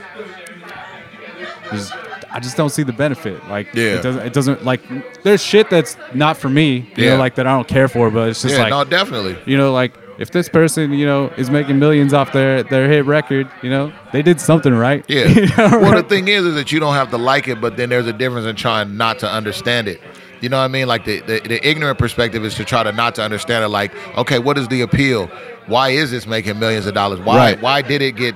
just, 1.72 1.94
I 2.30 2.40
just 2.40 2.56
don't 2.58 2.68
see 2.70 2.82
the 2.82 2.92
benefit. 2.92 3.48
Like, 3.48 3.68
Yeah. 3.74 3.94
it 3.94 4.02
doesn't, 4.02 4.26
it 4.26 4.32
doesn't, 4.34 4.64
like, 4.66 4.82
there's 5.22 5.42
shit 5.42 5.70
that's 5.70 5.96
not 6.12 6.36
for 6.36 6.50
me, 6.50 6.90
you 6.96 7.04
Yeah. 7.04 7.10
know, 7.12 7.16
like, 7.18 7.36
that 7.36 7.46
I 7.46 7.52
don't 7.52 7.68
care 7.68 7.88
for, 7.88 8.10
but 8.10 8.28
it's 8.28 8.42
just 8.42 8.54
yeah, 8.56 8.62
like, 8.64 8.70
no, 8.70 8.84
definitely. 8.84 9.38
you 9.46 9.56
know, 9.56 9.72
like 9.72 9.94
if 10.18 10.30
this 10.30 10.48
person, 10.48 10.92
you 10.92 11.04
know, 11.06 11.28
is 11.36 11.50
making 11.50 11.78
millions 11.78 12.12
off 12.14 12.32
their 12.32 12.62
their 12.62 12.88
hit 12.88 13.04
record, 13.04 13.48
you 13.62 13.70
know, 13.70 13.92
they 14.12 14.22
did 14.22 14.40
something 14.40 14.72
right. 14.74 15.04
Yeah. 15.08 15.26
You 15.28 15.46
know, 15.46 15.54
well, 15.56 15.80
right? 15.92 15.96
the 15.96 16.08
thing 16.08 16.28
is, 16.28 16.44
is 16.44 16.54
that 16.54 16.72
you 16.72 16.80
don't 16.80 16.94
have 16.94 17.10
to 17.10 17.18
like 17.18 17.48
it, 17.48 17.60
but 17.60 17.76
then 17.76 17.88
there's 17.90 18.06
a 18.06 18.12
difference 18.12 18.46
in 18.46 18.56
trying 18.56 18.96
not 18.96 19.18
to 19.20 19.30
understand 19.30 19.88
it. 19.88 20.00
You 20.40 20.48
know 20.50 20.58
what 20.58 20.64
I 20.64 20.68
mean? 20.68 20.86
Like 20.86 21.04
the, 21.06 21.20
the, 21.20 21.40
the 21.40 21.66
ignorant 21.68 21.98
perspective 21.98 22.44
is 22.44 22.54
to 22.56 22.64
try 22.64 22.82
to 22.82 22.92
not 22.92 23.14
to 23.16 23.22
understand 23.22 23.64
it. 23.64 23.68
Like, 23.68 23.92
okay, 24.18 24.38
what 24.38 24.58
is 24.58 24.68
the 24.68 24.82
appeal? 24.82 25.28
Why 25.66 25.90
is 25.90 26.10
this 26.10 26.26
making 26.26 26.58
millions 26.58 26.86
of 26.86 26.94
dollars? 26.94 27.20
Why 27.20 27.36
Right. 27.36 27.60
why 27.62 27.82
did 27.82 28.02
it 28.02 28.16
get 28.16 28.34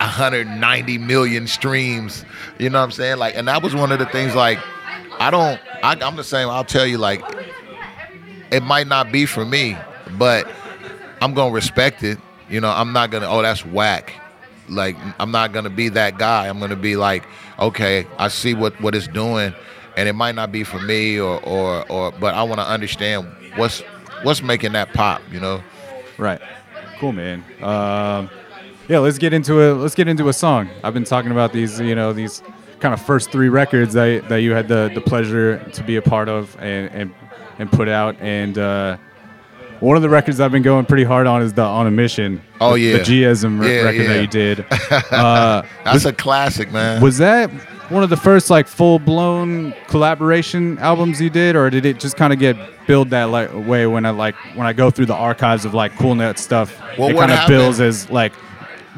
190 0.00 0.98
million 0.98 1.46
streams? 1.46 2.24
You 2.58 2.70
know 2.70 2.78
what 2.78 2.84
I'm 2.84 2.90
saying? 2.92 3.18
Like, 3.18 3.34
and 3.36 3.48
that 3.48 3.62
was 3.62 3.74
one 3.74 3.92
of 3.92 3.98
the 3.98 4.06
things. 4.06 4.34
Like, 4.34 4.58
I 5.18 5.30
don't. 5.30 5.58
I, 5.82 5.96
I'm 6.02 6.16
the 6.16 6.24
same. 6.24 6.48
I'll 6.48 6.64
tell 6.64 6.86
you. 6.86 6.98
Like, 6.98 7.22
it 8.50 8.62
might 8.62 8.86
not 8.86 9.10
be 9.12 9.26
for 9.26 9.44
me, 9.44 9.76
but 10.18 10.48
I'm 11.20 11.34
gonna 11.34 11.52
respect 11.52 12.02
it. 12.02 12.18
You 12.48 12.60
know, 12.60 12.70
I'm 12.70 12.92
not 12.92 13.10
gonna. 13.10 13.28
Oh, 13.28 13.42
that's 13.42 13.64
whack. 13.64 14.12
Like, 14.68 14.96
I'm 15.18 15.30
not 15.30 15.52
gonna 15.52 15.70
be 15.70 15.88
that 15.90 16.18
guy. 16.18 16.48
I'm 16.48 16.58
gonna 16.60 16.76
be 16.76 16.96
like, 16.96 17.24
okay, 17.58 18.06
I 18.18 18.28
see 18.28 18.54
what 18.54 18.80
what 18.80 18.94
it's 18.94 19.08
doing, 19.08 19.54
and 19.96 20.08
it 20.08 20.14
might 20.14 20.34
not 20.34 20.52
be 20.52 20.64
for 20.64 20.80
me, 20.80 21.18
or 21.18 21.42
or 21.44 21.90
or. 21.90 22.12
But 22.12 22.34
I 22.34 22.42
want 22.42 22.60
to 22.60 22.66
understand 22.66 23.28
what's 23.56 23.80
what's 24.22 24.42
making 24.42 24.72
that 24.72 24.92
pop. 24.92 25.22
You 25.30 25.40
know. 25.40 25.62
Right. 26.18 26.40
Cool, 26.98 27.12
man. 27.12 27.44
Um, 27.62 28.28
yeah, 28.88 28.98
let's 28.98 29.18
get 29.18 29.32
into 29.32 29.62
a 29.62 29.74
let's 29.74 29.94
get 29.94 30.08
into 30.08 30.28
a 30.28 30.32
song. 30.32 30.68
I've 30.82 30.94
been 30.94 31.04
talking 31.04 31.30
about 31.30 31.52
these, 31.52 31.78
you 31.78 31.94
know, 31.94 32.12
these 32.12 32.42
kind 32.80 32.94
of 32.94 33.00
first 33.00 33.30
three 33.30 33.48
records 33.48 33.94
that 33.94 34.28
that 34.28 34.38
you 34.38 34.52
had 34.52 34.68
the 34.68 34.90
the 34.94 35.00
pleasure 35.00 35.58
to 35.72 35.82
be 35.84 35.96
a 35.96 36.02
part 36.02 36.28
of 36.28 36.56
and 36.58 36.90
and, 36.92 37.14
and 37.58 37.70
put 37.70 37.88
out. 37.88 38.16
And 38.20 38.58
uh, 38.58 38.96
one 39.80 39.96
of 39.96 40.02
the 40.02 40.08
records 40.08 40.40
I've 40.40 40.52
been 40.52 40.62
going 40.62 40.86
pretty 40.86 41.04
hard 41.04 41.26
on 41.26 41.42
is 41.42 41.52
the 41.52 41.62
On 41.62 41.86
a 41.86 41.90
Mission. 41.90 42.42
Oh, 42.60 42.74
the, 42.74 42.80
yeah. 42.80 42.92
the 42.98 43.02
Gism 43.04 43.60
re- 43.60 43.76
Yeah, 43.76 43.82
record 43.82 44.02
yeah. 44.02 44.08
that 44.08 44.20
you 44.22 44.26
did. 44.26 44.66
Uh, 45.12 45.62
That's 45.84 46.04
a 46.04 46.12
classic, 46.12 46.72
man. 46.72 47.00
was 47.02 47.18
that 47.18 47.50
one 47.90 48.02
of 48.02 48.10
the 48.10 48.16
first 48.16 48.50
like 48.50 48.66
full 48.66 48.98
blown 48.98 49.72
collaboration 49.86 50.78
albums 50.78 51.20
you 51.20 51.30
did, 51.30 51.56
or 51.56 51.70
did 51.70 51.86
it 51.86 51.98
just 52.00 52.16
kind 52.16 52.32
of 52.32 52.38
get 52.38 52.56
built 52.86 53.10
that 53.10 53.24
like 53.24 53.50
way 53.66 53.86
when 53.86 54.04
I 54.06 54.10
like 54.10 54.34
when 54.54 54.66
I 54.66 54.72
go 54.72 54.90
through 54.90 55.06
the 55.06 55.14
archives 55.14 55.64
of 55.64 55.74
like 55.74 55.96
Cool 55.96 56.14
Nutz 56.14 56.38
stuff? 56.42 56.78
Well, 56.98 57.08
it 57.10 57.16
kind 57.16 57.32
of 57.32 57.46
builds 57.48 57.80
as 57.80 58.08
like 58.10 58.32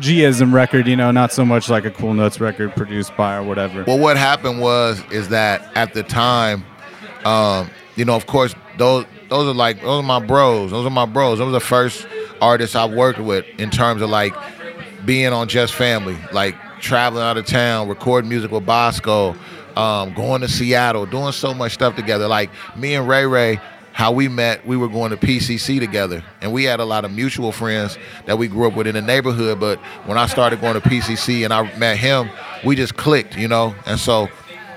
Gism 0.01 0.53
record, 0.53 0.87
you 0.89 0.97
know, 0.97 1.11
not 1.11 1.33
so 1.33 1.45
much 1.45 1.69
like 1.69 1.85
a 1.85 1.91
Cool 1.91 2.15
Nutz 2.15 2.41
record 2.41 2.75
produced 2.75 3.17
by 3.17 3.37
or 3.37 3.43
whatever. 3.43 3.85
Well, 3.85 3.99
what 3.99 4.17
happened 4.17 4.61
was 4.61 5.03
is 5.13 5.29
that 5.29 5.71
at 5.77 5.95
the 5.95 6.03
time, 6.03 6.65
um, 7.25 7.71
you 7.97 8.05
know, 8.05 8.17
of 8.17 8.27
course, 8.27 8.55
those 8.79 9.05
those 9.31 9.49
are 9.49 9.55
like 9.55 9.81
those 9.81 10.01
are 10.01 10.07
my 10.07 10.19
bros. 10.19 10.73
Those 10.73 10.85
are 10.85 10.91
my 10.91 11.07
bros. 11.07 11.39
Those 11.39 11.49
are 11.49 11.53
the 11.53 11.61
first 11.61 12.07
artists 12.41 12.77
I 12.77 12.85
worked 12.85 13.21
with 13.21 13.47
in 13.59 13.71
terms 13.71 14.03
of 14.03 14.11
like 14.11 14.35
being 15.07 15.33
on 15.33 15.49
Just 15.49 15.73
Family, 15.73 16.19
like 16.33 16.57
traveling 16.81 17.23
out 17.23 17.37
of 17.37 17.47
town, 17.47 17.89
recording 17.89 18.29
music 18.29 18.51
with 18.51 18.67
Bosco, 18.67 19.35
um, 19.77 20.13
going 20.15 20.41
to 20.43 20.49
Seattle, 20.49 21.07
doing 21.07 21.33
so 21.33 21.55
much 21.55 21.73
stuff 21.73 21.97
together. 21.97 22.29
Like 22.29 22.51
me 22.77 22.95
and 22.95 23.09
Ray 23.09 23.25
Ray, 23.25 23.61
how 23.93 24.13
we 24.13 24.29
met, 24.29 24.67
we 24.67 24.77
were 24.77 24.89
going 24.89 25.11
to 25.11 25.17
PCC 25.17 25.79
together, 25.79 26.25
and 26.41 26.53
we 26.53 26.65
had 26.65 26.81
a 26.81 26.85
lot 26.85 27.05
of 27.05 27.13
mutual 27.13 27.53
friends 27.53 27.99
that 28.27 28.37
we 28.37 28.49
grew 28.49 28.67
up 28.67 28.75
with 28.75 28.89
in 28.89 28.95
the 28.95 29.03
neighborhood. 29.03 29.61
But 29.61 29.79
when 30.07 30.19
I 30.19 30.27
started 30.27 30.61
going 30.61 30.75
to 30.75 30.81
PCC 30.81 31.45
and 31.45 31.55
I 31.55 31.75
met 31.77 31.99
him, 31.99 32.31
we 32.65 32.75
just 32.75 32.97
clicked, 32.97 33.37
you 33.37 33.47
know. 33.47 33.75
And 33.87 33.99
so 33.99 34.29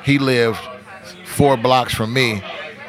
he 0.03 0.19
lived 0.19 0.59
four 1.25 1.57
blocks 1.57 1.93
from 1.93 2.13
me. 2.13 2.43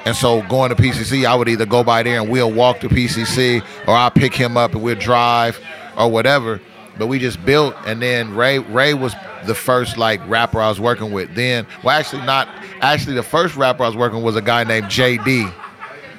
And 0.04 0.14
so 0.14 0.42
going 0.48 0.68
to 0.68 0.76
PCC, 0.76 1.24
I 1.24 1.34
would 1.34 1.48
either 1.48 1.66
go 1.66 1.82
by 1.82 2.02
there 2.02 2.20
and 2.20 2.30
we'll 2.30 2.52
walk 2.52 2.80
to 2.80 2.88
PCC, 2.88 3.64
or 3.86 3.94
I'll 3.94 4.10
pick 4.10 4.34
him 4.34 4.56
up 4.56 4.74
and 4.74 4.82
we'll 4.82 4.96
drive, 4.96 5.58
or 5.96 6.10
whatever. 6.10 6.60
But 6.98 7.06
we 7.06 7.18
just 7.18 7.44
built, 7.44 7.74
and 7.86 8.00
then 8.00 8.34
Ray 8.36 8.58
Ray 8.58 8.94
was 8.94 9.14
the 9.46 9.54
first 9.54 9.96
like 9.96 10.20
rapper 10.28 10.60
I 10.60 10.68
was 10.68 10.78
working 10.78 11.10
with. 11.10 11.34
Then, 11.34 11.66
well, 11.82 11.98
actually 11.98 12.22
not. 12.22 12.48
Actually, 12.80 13.14
the 13.14 13.22
first 13.22 13.56
rapper 13.56 13.82
I 13.82 13.88
was 13.88 13.96
working 13.96 14.18
with 14.18 14.26
was 14.26 14.36
a 14.36 14.42
guy 14.42 14.62
named 14.64 14.86
JD, 14.86 15.52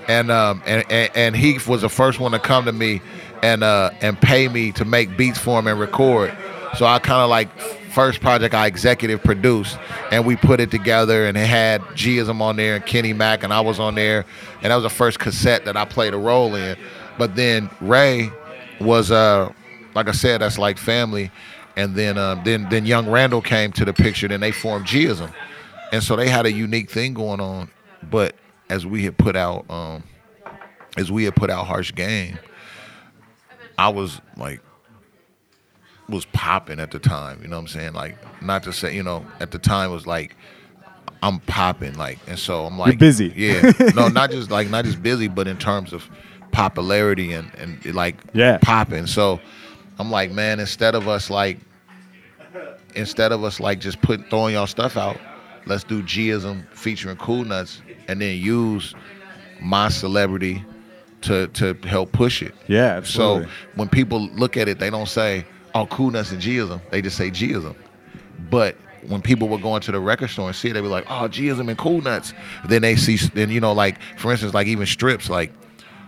and 0.07 0.31
um 0.31 0.61
and, 0.65 0.83
and 0.91 1.11
and 1.15 1.35
he 1.35 1.59
was 1.67 1.81
the 1.81 1.89
first 1.89 2.19
one 2.19 2.31
to 2.31 2.39
come 2.39 2.65
to 2.65 2.73
me 2.73 3.01
and 3.41 3.63
uh 3.63 3.91
and 4.01 4.19
pay 4.19 4.47
me 4.47 4.71
to 4.73 4.85
make 4.85 5.15
beats 5.15 5.37
for 5.39 5.59
him 5.59 5.67
and 5.67 5.79
record. 5.79 6.35
So 6.77 6.85
I 6.85 6.99
kind 6.99 7.21
of 7.21 7.29
like 7.29 7.49
first 7.95 8.19
project 8.19 8.53
I 8.53 8.67
executive 8.67 9.23
produced, 9.23 9.79
and 10.11 10.25
we 10.25 10.35
put 10.35 10.59
it 10.59 10.69
together, 10.69 11.25
and 11.25 11.37
it 11.37 11.47
had 11.47 11.81
Gism 11.95 12.41
on 12.41 12.57
there 12.57 12.75
and 12.75 12.85
Kenny 12.85 13.13
Mack, 13.13 13.41
and 13.41 13.53
I 13.53 13.61
was 13.61 13.79
on 13.79 13.95
there, 13.95 14.25
and 14.61 14.71
that 14.71 14.75
was 14.75 14.83
the 14.83 14.89
first 14.89 15.17
cassette 15.17 15.63
that 15.63 15.77
I 15.77 15.85
played 15.85 16.13
a 16.13 16.17
role 16.17 16.53
in. 16.55 16.77
But 17.17 17.37
then 17.37 17.69
Ray 17.79 18.29
was 18.81 19.11
uh 19.11 19.51
like 19.95 20.09
I 20.09 20.11
said, 20.11 20.41
that's 20.41 20.57
like 20.57 20.77
family, 20.77 21.31
and 21.77 21.95
then 21.95 22.17
um, 22.17 22.41
then 22.43 22.67
then 22.69 22.85
young 22.85 23.09
Randall 23.09 23.41
came 23.41 23.71
to 23.71 23.85
the 23.85 23.93
picture, 23.93 24.27
then 24.27 24.41
they 24.41 24.51
formed 24.51 24.85
Gism, 24.87 25.33
and 25.93 26.03
so 26.03 26.17
they 26.17 26.27
had 26.27 26.45
a 26.45 26.51
unique 26.51 26.91
thing 26.91 27.13
going 27.13 27.39
on. 27.39 27.71
But 28.03 28.35
as 28.69 28.85
we 28.85 29.05
had 29.05 29.17
put 29.17 29.37
out 29.37 29.65
um 29.71 30.03
as 30.97 31.09
we 31.09 31.23
had 31.23 31.35
put 31.37 31.49
out 31.49 31.65
Harsh 31.65 31.93
Game, 31.95 32.37
I 33.77 33.87
was 33.87 34.19
like 34.35 34.59
was 36.07 36.25
popping 36.25 36.79
at 36.79 36.91
the 36.91 36.99
time, 36.99 37.41
you 37.41 37.47
know 37.47 37.57
what 37.57 37.61
I'm 37.61 37.67
saying? 37.67 37.93
Like 37.93 38.15
not 38.41 38.63
to 38.63 38.73
say, 38.73 38.95
you 38.95 39.03
know, 39.03 39.25
at 39.39 39.51
the 39.51 39.59
time 39.59 39.91
was 39.91 40.05
like 40.05 40.35
I'm 41.23 41.39
popping 41.39 41.95
like 41.97 42.19
and 42.27 42.37
so 42.37 42.65
I'm 42.65 42.77
like 42.77 42.99
busy. 42.99 43.33
Yeah. 43.35 43.71
no, 43.95 44.07
not 44.19 44.31
just 44.31 44.51
like 44.51 44.69
not 44.69 44.85
just 44.85 45.01
busy, 45.01 45.27
but 45.27 45.47
in 45.47 45.57
terms 45.57 45.93
of 45.93 46.07
popularity 46.51 47.33
and 47.33 47.51
and 47.57 47.83
like 47.95 48.17
Yeah. 48.33 48.59
popping. 48.61 49.07
So 49.07 49.39
I'm 49.97 50.11
like, 50.11 50.31
man, 50.31 50.59
instead 50.59 50.93
of 50.95 51.07
us 51.07 51.29
like 51.29 51.57
instead 52.95 53.31
of 53.31 53.43
us 53.43 53.59
like 53.59 53.79
just 53.79 54.01
put 54.01 54.29
throwing 54.29 54.53
y'all 54.53 54.67
stuff 54.67 54.97
out, 54.97 55.19
let's 55.65 55.83
do 55.83 56.03
Gism 56.03 56.65
featuring 56.73 57.17
Cool 57.17 57.45
Nutz 57.45 57.81
and 58.07 58.21
then 58.21 58.37
use 58.37 58.93
my 59.59 59.89
celebrity 59.89 60.63
to 61.21 61.47
to 61.47 61.73
help 61.87 62.11
push 62.11 62.41
it. 62.43 62.53
Yeah, 62.67 62.85
absolutely. 62.97 63.45
So 63.45 63.51
when 63.75 63.89
people 63.89 64.27
look 64.29 64.57
at 64.57 64.67
it, 64.67 64.77
they 64.79 64.89
don't 64.89 65.07
say, 65.09 65.45
"Oh, 65.75 65.85
Cool 65.85 66.11
Nutz 66.11 66.31
and 66.31 66.41
Gism." 66.41 66.81
They 66.89 67.01
just 67.03 67.17
say 67.17 67.29
Gism. 67.29 67.75
But 68.49 68.75
when 69.07 69.21
people 69.21 69.47
were 69.47 69.59
going 69.59 69.81
to 69.81 69.91
the 69.91 69.99
record 69.99 70.29
store 70.29 70.47
and 70.47 70.55
see 70.55 70.69
it, 70.69 70.73
they 70.73 70.81
be 70.81 70.87
like, 70.87 71.05
"Oh, 71.07 71.27
Gism 71.29 71.69
and 71.69 71.77
Cool 71.77 72.01
Nutz." 72.01 72.33
Then 72.67 72.81
they 72.81 72.95
see, 72.95 73.17
then 73.33 73.49
you 73.51 73.59
know, 73.59 73.73
like 73.73 74.01
for 74.17 74.31
instance, 74.31 74.53
like 74.53 74.65
even 74.67 74.85
Strips, 74.87 75.29
like 75.29 75.53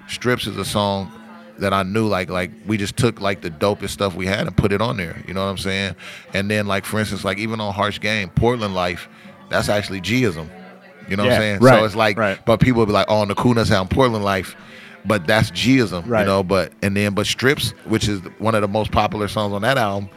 Strips 0.07 0.47
is 0.47 0.57
a 0.57 0.65
song 0.65 1.11
that 1.59 1.73
I 1.73 1.83
knew 1.83 2.07
like 2.07 2.29
like 2.29 2.51
we 2.65 2.77
just 2.77 2.97
took 2.97 3.19
like 3.19 3.41
the 3.41 3.49
dopest 3.49 3.89
stuff 3.89 4.15
we 4.15 4.25
had 4.27 4.41
and 4.47 4.55
put 4.55 4.71
it 4.71 4.81
on 4.81 4.97
there. 4.97 5.23
You 5.27 5.33
know 5.33 5.43
what 5.43 5.51
I'm 5.51 5.57
saying? 5.57 5.95
And 6.33 6.49
then 6.49 6.67
like 6.67 6.85
for 6.85 6.99
instance, 6.99 7.23
like 7.23 7.37
even 7.37 7.59
on 7.59 7.73
Harsh 7.73 7.99
Game, 7.99 8.29
Portland 8.29 8.73
Life, 8.75 9.09
that's 9.49 9.69
actually 9.69 10.01
Gism. 10.01 10.49
You 11.09 11.15
know 11.15 11.23
what 11.23 11.33
I'm 11.33 11.39
saying? 11.39 11.59
right, 11.61 11.79
So 11.79 11.85
it's 11.85 11.95
like, 11.95 12.17
right. 12.17 12.37
but 12.45 12.59
people 12.59 12.79
will 12.79 12.85
be 12.85 12.91
like, 12.91 13.05
"Oh, 13.07 13.19
on 13.21 13.29
the 13.29 13.35
Cool 13.35 13.53
Nutz 13.55 13.67
sound 13.69 13.89
Portland 13.89 14.25
Life." 14.25 14.55
But 15.07 15.25
that's 15.25 15.51
Gism, 15.51 16.03
Right. 16.05 16.21
you 16.21 16.25
know. 16.27 16.43
But 16.43 16.73
and 16.81 16.95
then, 16.95 17.13
but 17.13 17.25
Strips, 17.25 17.71
which 17.85 18.07
is 18.07 18.19
one 18.39 18.55
of 18.55 18.61
the 18.61 18.67
most 18.67 18.91
popular 18.91 19.27
songs 19.27 19.53
on 19.53 19.61
that 19.61 19.77
album, 19.77 20.09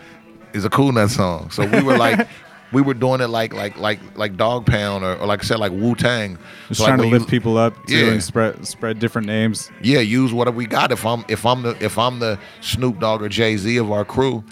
is 0.53 0.64
a 0.64 0.70
Cool 0.70 0.93
Nut 0.93 1.11
song. 1.11 1.51
So 1.51 1.64
we 1.66 1.82
were 1.82 1.97
like, 1.97 2.26
we 2.72 2.82
were 2.82 2.95
doing 2.95 3.20
it 3.20 3.28
like 3.28 3.53
like 3.55 3.76
like 3.78 4.01
like 4.16 4.36
Dogg 4.36 4.66
Pound 4.66 5.05
or, 5.05 5.16
or 5.16 5.26
like 5.26 5.41
I 5.41 5.47
said, 5.47 5.59
like 5.61 5.72
Wu 5.72 5.95
Tang. 5.95 6.38
Just 6.68 6.78
So, 6.78 6.84
like, 6.84 6.97
trying 6.97 7.03
to 7.03 7.09
lift 7.09 7.26
you- 7.26 7.38
people 7.38 7.57
up 7.57 7.74
too 7.86 7.97
Yeah. 7.97 8.12
and 8.12 8.22
spread 8.22 8.66
spread 8.66 8.99
different 8.99 9.26
names. 9.28 9.70
yeah, 9.82 10.01
use 10.01 10.32
whatever 10.32 10.57
we 10.57 10.66
got. 10.66 10.91
If 10.93 11.07
I'm 11.07 11.24
if 11.28 11.47
I'm 11.47 11.62
the 11.62 11.76
if 11.84 11.97
I'm 11.99 12.18
the 12.18 12.38
Snoop 12.61 12.99
Dogg 12.99 13.22
or 13.22 13.28
Jay 13.28 13.57
Z 13.57 13.76
of 13.76 13.93
our 13.93 14.05
crew, 14.05 14.43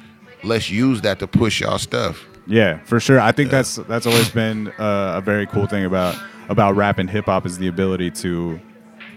let's 0.44 0.70
use 0.70 1.00
that 1.00 1.18
to 1.18 1.26
push 1.26 1.60
y'all 1.60 1.78
stuff. 1.78 2.24
Yeah, 2.46 2.78
for 2.84 2.98
sure. 3.00 3.20
I 3.20 3.32
think 3.32 3.50
that's 3.50 3.76
that's 3.88 4.06
always 4.06 4.30
been 4.30 4.68
uh, 4.78 5.14
a 5.16 5.20
very 5.20 5.46
cool 5.46 5.66
thing 5.66 5.84
about 5.84 6.16
about 6.48 6.76
rap 6.76 6.98
and 6.98 7.10
hip 7.10 7.26
hop 7.26 7.44
is 7.44 7.58
the 7.58 7.66
ability 7.66 8.10
to, 8.10 8.58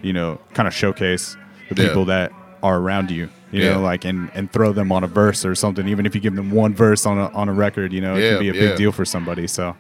you 0.02 0.14
know, 0.14 0.40
kind 0.54 0.68
of 0.68 0.74
showcase 0.74 1.36
the 1.70 1.82
Yeah. 1.82 1.88
people 1.90 2.06
that 2.06 2.32
are 2.64 2.78
around 2.78 3.12
you. 3.12 3.30
You 3.52 3.64
Yeah. 3.64 3.74
know, 3.74 3.82
like 3.82 4.06
and 4.06 4.30
and 4.34 4.52
throw 4.52 4.72
them 4.72 4.92
on 4.92 5.04
a 5.04 5.08
verse 5.08 5.46
or 5.46 5.56
something. 5.56 5.88
Even 5.88 6.06
if 6.06 6.16
you 6.16 6.22
give 6.22 6.36
them 6.36 6.52
one 6.52 6.74
verse 6.74 7.06
on 7.06 7.18
a 7.18 7.28
on 7.34 7.50
a 7.50 7.54
record, 7.54 7.92
you 7.94 8.02
know, 8.02 8.16
it 8.16 8.22
Yeah, 8.24 8.30
can 8.32 8.40
be 8.40 8.50
a 8.50 8.54
yeah. 8.54 8.60
big 8.70 8.78
deal 8.78 8.92
for 8.92 9.06
somebody. 9.06 9.48
So. 9.48 9.76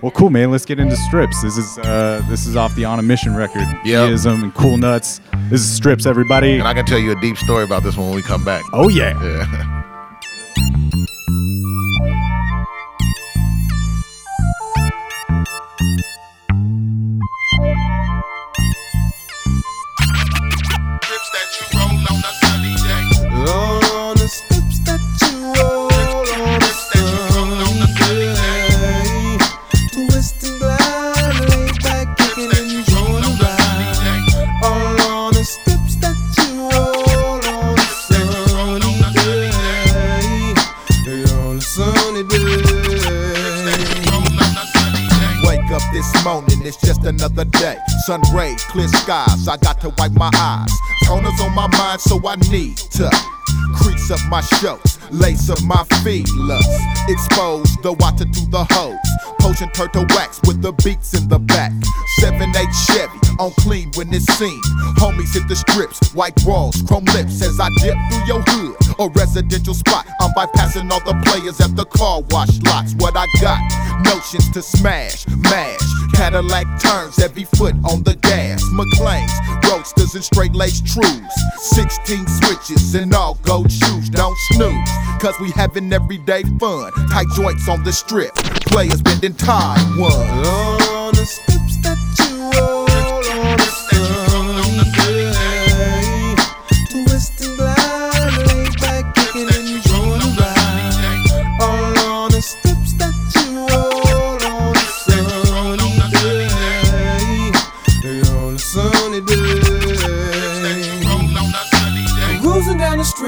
Well, 0.00 0.12
cool, 0.12 0.30
man. 0.30 0.52
Let's 0.52 0.64
get 0.64 0.78
into 0.78 0.94
strips. 0.94 1.42
This 1.42 1.58
is 1.58 1.76
uh, 1.78 2.22
this 2.30 2.46
is 2.46 2.54
off 2.54 2.72
the 2.76 2.84
On 2.84 3.00
a 3.00 3.02
Mission 3.02 3.34
record. 3.34 3.66
Yep. 3.84 4.10
Gism 4.10 4.44
and 4.44 4.54
Cool 4.54 4.76
Nutz. 4.76 5.20
This 5.50 5.60
is 5.60 5.68
strips, 5.72 6.06
everybody. 6.06 6.56
And 6.58 6.68
I 6.68 6.72
can 6.74 6.84
tell 6.86 7.00
you 7.00 7.10
a 7.10 7.20
deep 7.20 7.36
story 7.36 7.64
about 7.64 7.82
this 7.82 7.96
one 7.96 8.06
when 8.06 8.14
we 8.14 8.22
come 8.22 8.44
back. 8.44 8.62
Oh 8.72 8.88
yeah. 8.88 9.20
Yeah. 9.20 9.74
it's 46.68 46.76
just 46.76 47.04
another 47.04 47.46
day. 47.46 47.78
Sun 48.04 48.20
rays, 48.34 48.62
clear 48.64 48.88
skies, 48.88 49.48
I 49.48 49.56
got 49.56 49.80
to 49.80 49.88
wipe 49.96 50.12
my 50.12 50.30
eyes. 50.34 50.70
Toners 51.04 51.40
on 51.40 51.54
my 51.54 51.66
mind, 51.66 52.00
so 52.00 52.20
I 52.26 52.36
need 52.50 52.76
to 52.76 53.37
crease 53.74 54.10
up 54.10 54.20
my 54.28 54.40
shirts, 54.40 54.98
lace 55.10 55.50
up 55.50 55.62
my 55.62 55.84
feelers, 56.02 56.66
expose 57.08 57.76
the 57.82 57.92
water 58.00 58.24
to 58.24 58.50
the 58.50 58.64
hose. 58.70 58.96
Potion 59.40 59.70
turtle 59.70 60.04
wax 60.10 60.40
with 60.46 60.60
the 60.62 60.72
beats 60.84 61.14
in 61.14 61.28
the 61.28 61.38
back. 61.38 61.72
7-8 62.20 62.52
Chevy 62.86 63.28
on 63.38 63.52
clean 63.60 63.90
when 63.94 64.12
it's 64.12 64.26
seen. 64.34 64.60
Homies 64.98 65.32
hit 65.32 65.46
the 65.48 65.56
strips, 65.56 66.12
white 66.14 66.38
walls, 66.44 66.82
chrome 66.82 67.04
lips 67.14 67.40
as 67.42 67.60
I 67.60 67.68
dip 67.78 67.96
through 68.10 68.26
your 68.26 68.42
hood 68.48 68.76
A 68.98 69.08
residential 69.10 69.74
spot. 69.74 70.06
I'm 70.20 70.32
bypassing 70.32 70.90
all 70.90 71.00
the 71.00 71.14
players 71.24 71.60
at 71.60 71.76
the 71.76 71.84
car 71.84 72.22
wash 72.30 72.60
lots. 72.62 72.94
What 72.94 73.16
I 73.16 73.26
got? 73.40 73.60
Notions 74.04 74.50
to 74.50 74.62
smash, 74.62 75.26
mash. 75.28 75.80
Cadillac 76.14 76.66
turns 76.80 77.18
every 77.20 77.44
foot 77.44 77.74
on 77.84 78.02
the 78.02 78.14
gas. 78.22 78.62
McLean's, 78.72 79.32
roadsters 79.70 80.14
and 80.14 80.24
straight 80.24 80.54
lace 80.54 80.80
trues. 80.80 81.32
16 81.58 82.26
switches 82.26 82.94
and 82.94 83.14
all 83.14 83.34
gold 83.48 83.72
shoes. 83.72 84.10
Don't 84.10 84.36
snooze, 84.50 84.90
cause 85.20 85.34
we 85.40 85.50
having 85.52 85.90
everyday 85.92 86.42
fun. 86.60 86.92
Tight 87.10 87.26
joints 87.34 87.66
on 87.68 87.82
the 87.82 87.92
strip. 87.92 88.34
Players 88.66 89.00
bending 89.00 89.34
time. 89.34 89.98
One. 89.98 90.12
On 90.12 91.14
the 91.14 91.24
steps 91.24 91.76
that 91.82 91.98
you 92.28 92.60
roll 92.60 92.77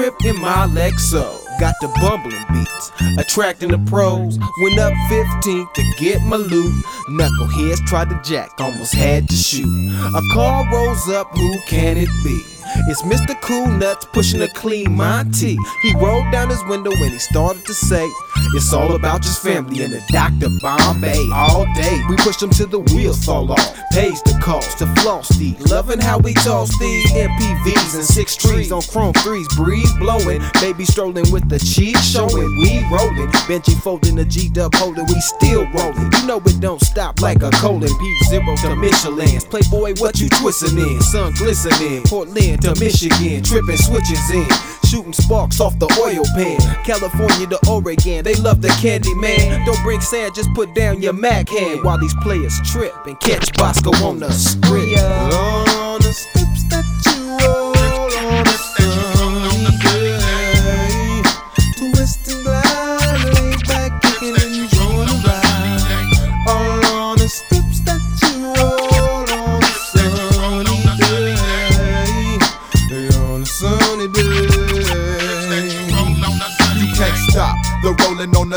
Strip 0.01 0.25
in 0.25 0.41
my 0.41 0.65
Lexo. 0.65 1.50
Got 1.61 1.75
the 1.79 1.89
bumbling 2.01 2.43
beats, 2.51 2.91
attracting 3.19 3.69
the 3.69 3.77
pros. 3.77 4.39
Went 4.63 4.79
up 4.79 4.93
15 5.09 5.67
to 5.75 5.93
get 5.99 6.19
my 6.23 6.37
loot. 6.37 6.73
Knuckleheads 7.07 7.85
tried 7.85 8.09
to 8.09 8.19
jack, 8.23 8.49
almost 8.59 8.95
had 8.95 9.29
to 9.29 9.35
shoot. 9.35 9.67
A 9.67 10.21
car 10.33 10.67
rolls 10.73 11.07
up, 11.09 11.27
who 11.37 11.59
can 11.67 11.97
it 11.97 12.09
be? 12.23 12.51
It's 12.87 13.01
Mr. 13.03 13.39
Cool 13.41 13.67
Nutz 13.67 14.05
pushing 14.11 14.41
a 14.41 14.47
clean 14.47 14.95
Monty. 14.95 15.57
He 15.81 15.93
rolled 15.95 16.31
down 16.31 16.49
his 16.49 16.63
window 16.65 16.91
and 16.91 17.11
he 17.11 17.19
started 17.19 17.65
to 17.65 17.73
say, 17.73 18.07
It's 18.53 18.73
all 18.73 18.95
about 18.95 19.21
just 19.21 19.43
family 19.43 19.83
and 19.83 19.93
the 19.93 20.01
Dr. 20.09 20.47
Bombay. 20.61 21.29
All 21.33 21.65
day, 21.75 22.01
we 22.09 22.15
push 22.17 22.37
them 22.37 22.49
till 22.49 22.67
the 22.67 22.79
wheels 22.79 23.23
fall 23.25 23.51
off. 23.51 23.79
Pays 23.91 24.21
the 24.23 24.39
cost 24.41 24.77
to 24.79 24.87
floss 24.95 25.29
these. 25.37 25.59
Loving 25.69 25.99
how 25.99 26.17
we 26.19 26.33
toss 26.33 26.77
these 26.79 27.11
MPVs 27.11 27.95
and 27.95 28.05
six 28.05 28.35
trees 28.35 28.71
on 28.71 28.81
chrome 28.83 29.13
threes. 29.15 29.47
Breeze 29.55 29.93
blowing, 29.97 30.41
baby 30.61 30.85
strolling 30.85 31.29
with 31.31 31.47
the 31.51 31.59
cheek 31.59 31.97
showing. 31.97 32.55
We 32.57 32.79
rolling, 32.87 33.27
Benji 33.43 33.75
folding 33.83 34.15
the 34.15 34.23
G 34.23 34.47
dub 34.47 34.73
holding. 34.75 35.05
We 35.05 35.19
still 35.19 35.67
rolling. 35.71 36.09
You 36.13 36.25
know 36.25 36.37
it 36.37 36.59
don't 36.61 36.79
stop 36.79 37.19
like 37.19 37.43
a 37.43 37.51
colon. 37.51 37.91
P 37.99 38.19
zero 38.29 38.55
to 38.63 38.75
Michelin's. 38.75 39.43
Playboy, 39.43 39.95
what 39.99 40.19
you 40.19 40.29
twisting 40.29 40.79
in? 40.79 41.01
Sun 41.01 41.33
glistening. 41.33 42.03
Portland 42.03 42.61
to 42.61 42.73
Michigan, 42.79 43.43
tripping 43.43 43.77
switches 43.77 44.29
in. 44.31 44.47
Shooting 44.87 45.13
sparks 45.13 45.59
off 45.59 45.77
the 45.77 45.87
oil 45.99 46.23
pan. 46.35 46.59
California 46.85 47.47
to 47.47 47.59
Oregon, 47.69 48.23
they 48.23 48.35
love 48.35 48.61
the 48.61 48.69
candy 48.81 49.13
man. 49.15 49.65
Don't 49.65 49.81
bring 49.83 50.01
sand, 50.01 50.33
just 50.33 50.53
put 50.53 50.73
down 50.73 51.01
your 51.01 51.13
Mac 51.13 51.49
hand 51.49 51.83
while 51.83 51.99
these 51.99 52.15
players 52.21 52.57
trip 52.65 52.95
and 53.05 53.19
catch 53.19 53.51
Bosco 53.53 53.91
on 54.05 54.19
the 54.19 54.31
script. 54.31 54.97
On 54.99 55.80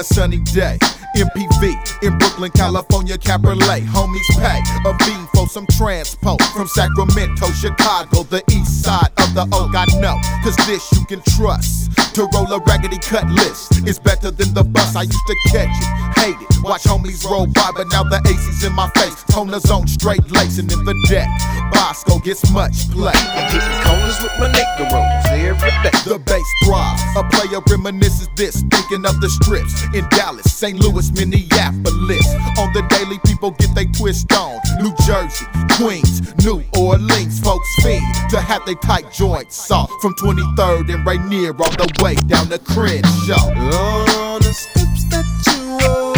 sunny 0.05 0.39
day. 0.39 0.79
MPV 1.17 2.03
in 2.03 2.19
Brooklyn, 2.19 2.51
California, 2.51 3.17
Cabriolet. 3.17 3.85
Homies 3.85 4.29
pay 4.43 4.61
a 4.85 4.95
beam 5.07 5.27
for 5.35 5.47
some 5.47 5.67
transport 5.79 6.43
from 6.55 6.67
Sacramento, 6.67 7.47
Chicago, 7.53 8.25
the 8.25 8.43
east 8.51 8.83
side 8.83 9.11
of 9.19 9.33
the 9.35 9.47
Oak. 9.53 9.75
I 9.75 9.87
know, 10.01 10.19
cause 10.43 10.57
this 10.67 10.91
you 10.93 11.05
can 11.07 11.23
trust. 11.37 11.93
To 12.15 12.29
roll 12.35 12.53
a 12.53 12.59
raggedy 12.61 12.99
cut 12.99 13.29
list 13.31 13.87
is 13.87 13.99
better 13.99 14.31
than 14.31 14.55
the 14.55 14.65
bus. 14.65 14.97
I 14.97 15.03
used 15.03 15.27
to 15.27 15.37
catch 15.51 15.71
it, 15.71 16.19
hate 16.19 16.41
it. 16.41 16.63
Watch 16.63 16.85
homies 16.85 17.25
roll 17.25 17.47
by, 17.47 17.71
but 17.77 17.89
now 17.91 18.03
the 18.03 18.19
AC's 18.27 18.65
in 18.65 18.73
my 18.73 18.89
face. 18.91 19.23
Toner's 19.31 19.71
on 19.71 19.87
straight 19.87 20.31
lacing 20.31 20.71
in 20.71 20.85
the 20.85 20.95
deck. 21.09 21.29
Bosco 21.73 22.19
gets 22.19 22.51
much 22.51 22.91
play. 22.91 23.13
I'm 23.15 23.53
hitting 23.53 23.83
corners 23.83 24.19
with 24.23 24.33
my 24.39 24.49
niggeros 24.51 25.34
every 25.45 25.71
day. 25.83 25.93
The 26.05 26.19
bass 26.19 26.49
thrives. 26.65 27.03
A 27.17 27.23
player 27.29 27.61
reminisces 27.69 28.35
this, 28.37 28.63
thinking 28.71 29.05
of 29.07 29.21
the 29.21 29.29
strips 29.29 29.85
in 29.95 30.09
Dallas, 30.11 30.53
St. 30.53 30.79
Louis, 30.79 31.13
Minneapolis. 31.13 32.27
On 32.59 32.73
the 32.73 32.85
daily, 32.89 33.19
people 33.27 33.51
get 33.53 33.75
they 33.75 33.87
twist 33.87 34.33
on. 34.33 34.61
New 34.81 34.95
Jersey, 35.07 35.47
Queens, 35.77 36.35
New 36.45 36.65
Orleans, 36.77 37.41
folks 37.41 37.69
feed 37.83 38.03
to 38.31 38.41
have 38.41 38.65
they 38.67 38.75
tight 38.77 39.13
joints 39.13 39.71
off. 39.71 39.91
From 40.01 40.15
23rd 40.15 40.95
and 40.95 41.07
Rainier 41.07 41.55
all 41.61 41.71
the 41.71 41.91
way 42.03 42.15
down 42.27 42.49
the 42.49 42.55
to 42.59 42.65
Crenshaw. 42.73 43.51
On 43.51 44.41
the 44.41 44.53
steps 44.53 45.05
that 45.11 45.27
you 45.47 45.87
roll 45.87 46.14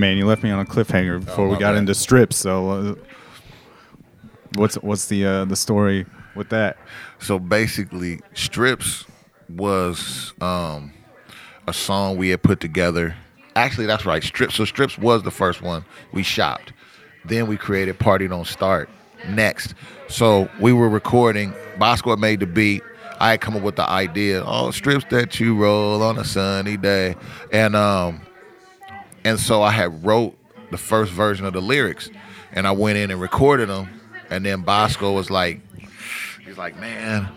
man. 0.00 0.16
You 0.16 0.26
left 0.26 0.42
me 0.42 0.50
on 0.50 0.58
a 0.58 0.64
cliffhanger 0.64 1.24
before 1.24 1.48
we 1.48 1.54
got 1.56 1.72
bad. 1.72 1.78
into 1.78 1.94
strips. 1.94 2.36
So, 2.36 2.70
uh, 2.70 2.94
what's 4.54 4.76
what's 4.76 5.06
the 5.06 5.24
uh, 5.24 5.44
the 5.44 5.56
story 5.56 6.06
with 6.34 6.48
that? 6.48 6.76
So 7.18 7.38
basically, 7.38 8.20
Strips 8.34 9.04
was 9.48 10.32
um, 10.40 10.92
a 11.66 11.72
song 11.72 12.16
we 12.16 12.30
had 12.30 12.42
put 12.42 12.60
together. 12.60 13.14
Actually, 13.56 13.86
that's 13.86 14.06
right. 14.06 14.22
Strips. 14.22 14.54
So 14.54 14.64
Strips 14.64 14.96
was 14.98 15.22
the 15.22 15.30
first 15.30 15.62
one 15.62 15.84
we 16.12 16.22
shopped. 16.22 16.72
Then 17.24 17.46
we 17.46 17.56
created 17.56 17.98
Party 17.98 18.26
Don't 18.26 18.46
Start 18.46 18.88
next. 19.28 19.74
So 20.08 20.48
we 20.60 20.72
were 20.72 20.88
recording. 20.88 21.52
Bosco 21.78 22.10
had 22.10 22.18
made 22.18 22.40
the 22.40 22.46
beat. 22.46 22.82
I 23.18 23.32
had 23.32 23.42
come 23.42 23.54
up 23.54 23.62
with 23.62 23.76
the 23.76 23.88
idea. 23.88 24.42
Oh, 24.46 24.70
strips 24.70 25.04
that 25.10 25.38
you 25.38 25.54
roll 25.54 26.02
on 26.02 26.18
a 26.18 26.24
sunny 26.24 26.78
day, 26.78 27.16
and 27.52 27.76
um, 27.76 28.22
and 29.24 29.38
so 29.38 29.62
I 29.62 29.70
had 29.70 30.04
wrote 30.04 30.36
the 30.70 30.78
first 30.78 31.12
version 31.12 31.46
of 31.46 31.52
the 31.52 31.60
lyrics, 31.60 32.10
and 32.52 32.66
I 32.66 32.72
went 32.72 32.98
in 32.98 33.10
and 33.10 33.20
recorded 33.20 33.68
them. 33.68 33.88
And 34.30 34.46
then 34.46 34.62
Bosco 34.62 35.12
was 35.12 35.30
like, 35.30 35.60
he's 36.44 36.56
like, 36.56 36.78
man, 36.78 37.28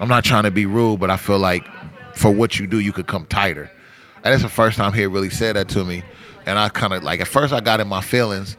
I'm 0.00 0.08
not 0.08 0.24
trying 0.24 0.44
to 0.44 0.50
be 0.50 0.66
rude, 0.66 0.98
but 1.00 1.10
I 1.10 1.16
feel 1.16 1.38
like 1.38 1.66
for 2.14 2.30
what 2.30 2.58
you 2.58 2.66
do, 2.66 2.78
you 2.78 2.92
could 2.92 3.06
come 3.06 3.26
tighter. 3.26 3.70
And 4.16 4.32
that's 4.32 4.42
the 4.42 4.48
first 4.48 4.76
time 4.76 4.92
he 4.92 5.04
really 5.06 5.30
said 5.30 5.56
that 5.56 5.68
to 5.70 5.84
me. 5.84 6.02
And 6.46 6.58
I 6.58 6.68
kind 6.68 6.92
of 6.92 7.02
like 7.02 7.20
at 7.20 7.28
first 7.28 7.52
I 7.52 7.60
got 7.60 7.80
in 7.80 7.88
my 7.88 8.00
feelings, 8.00 8.56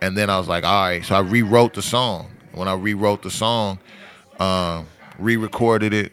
and 0.00 0.16
then 0.16 0.28
I 0.28 0.38
was 0.38 0.48
like, 0.48 0.64
all 0.64 0.84
right. 0.84 1.04
So 1.04 1.14
I 1.14 1.20
rewrote 1.20 1.74
the 1.74 1.82
song. 1.82 2.30
When 2.52 2.68
I 2.68 2.74
rewrote 2.74 3.22
the 3.22 3.30
song, 3.30 3.80
um, 4.38 4.86
re-recorded 5.18 5.92
it, 5.92 6.12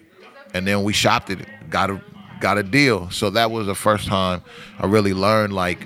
and 0.54 0.66
then 0.66 0.84
we 0.84 0.94
shopped 0.94 1.30
it. 1.30 1.46
Got 1.70 1.92
a 1.92 2.02
got 2.42 2.58
a 2.58 2.64
deal. 2.64 3.10
So 3.12 3.30
that 3.30 3.52
was 3.52 3.68
the 3.68 3.76
first 3.76 4.08
time 4.08 4.42
I 4.80 4.88
really 4.88 5.14
learned 5.14 5.54
like 5.54 5.86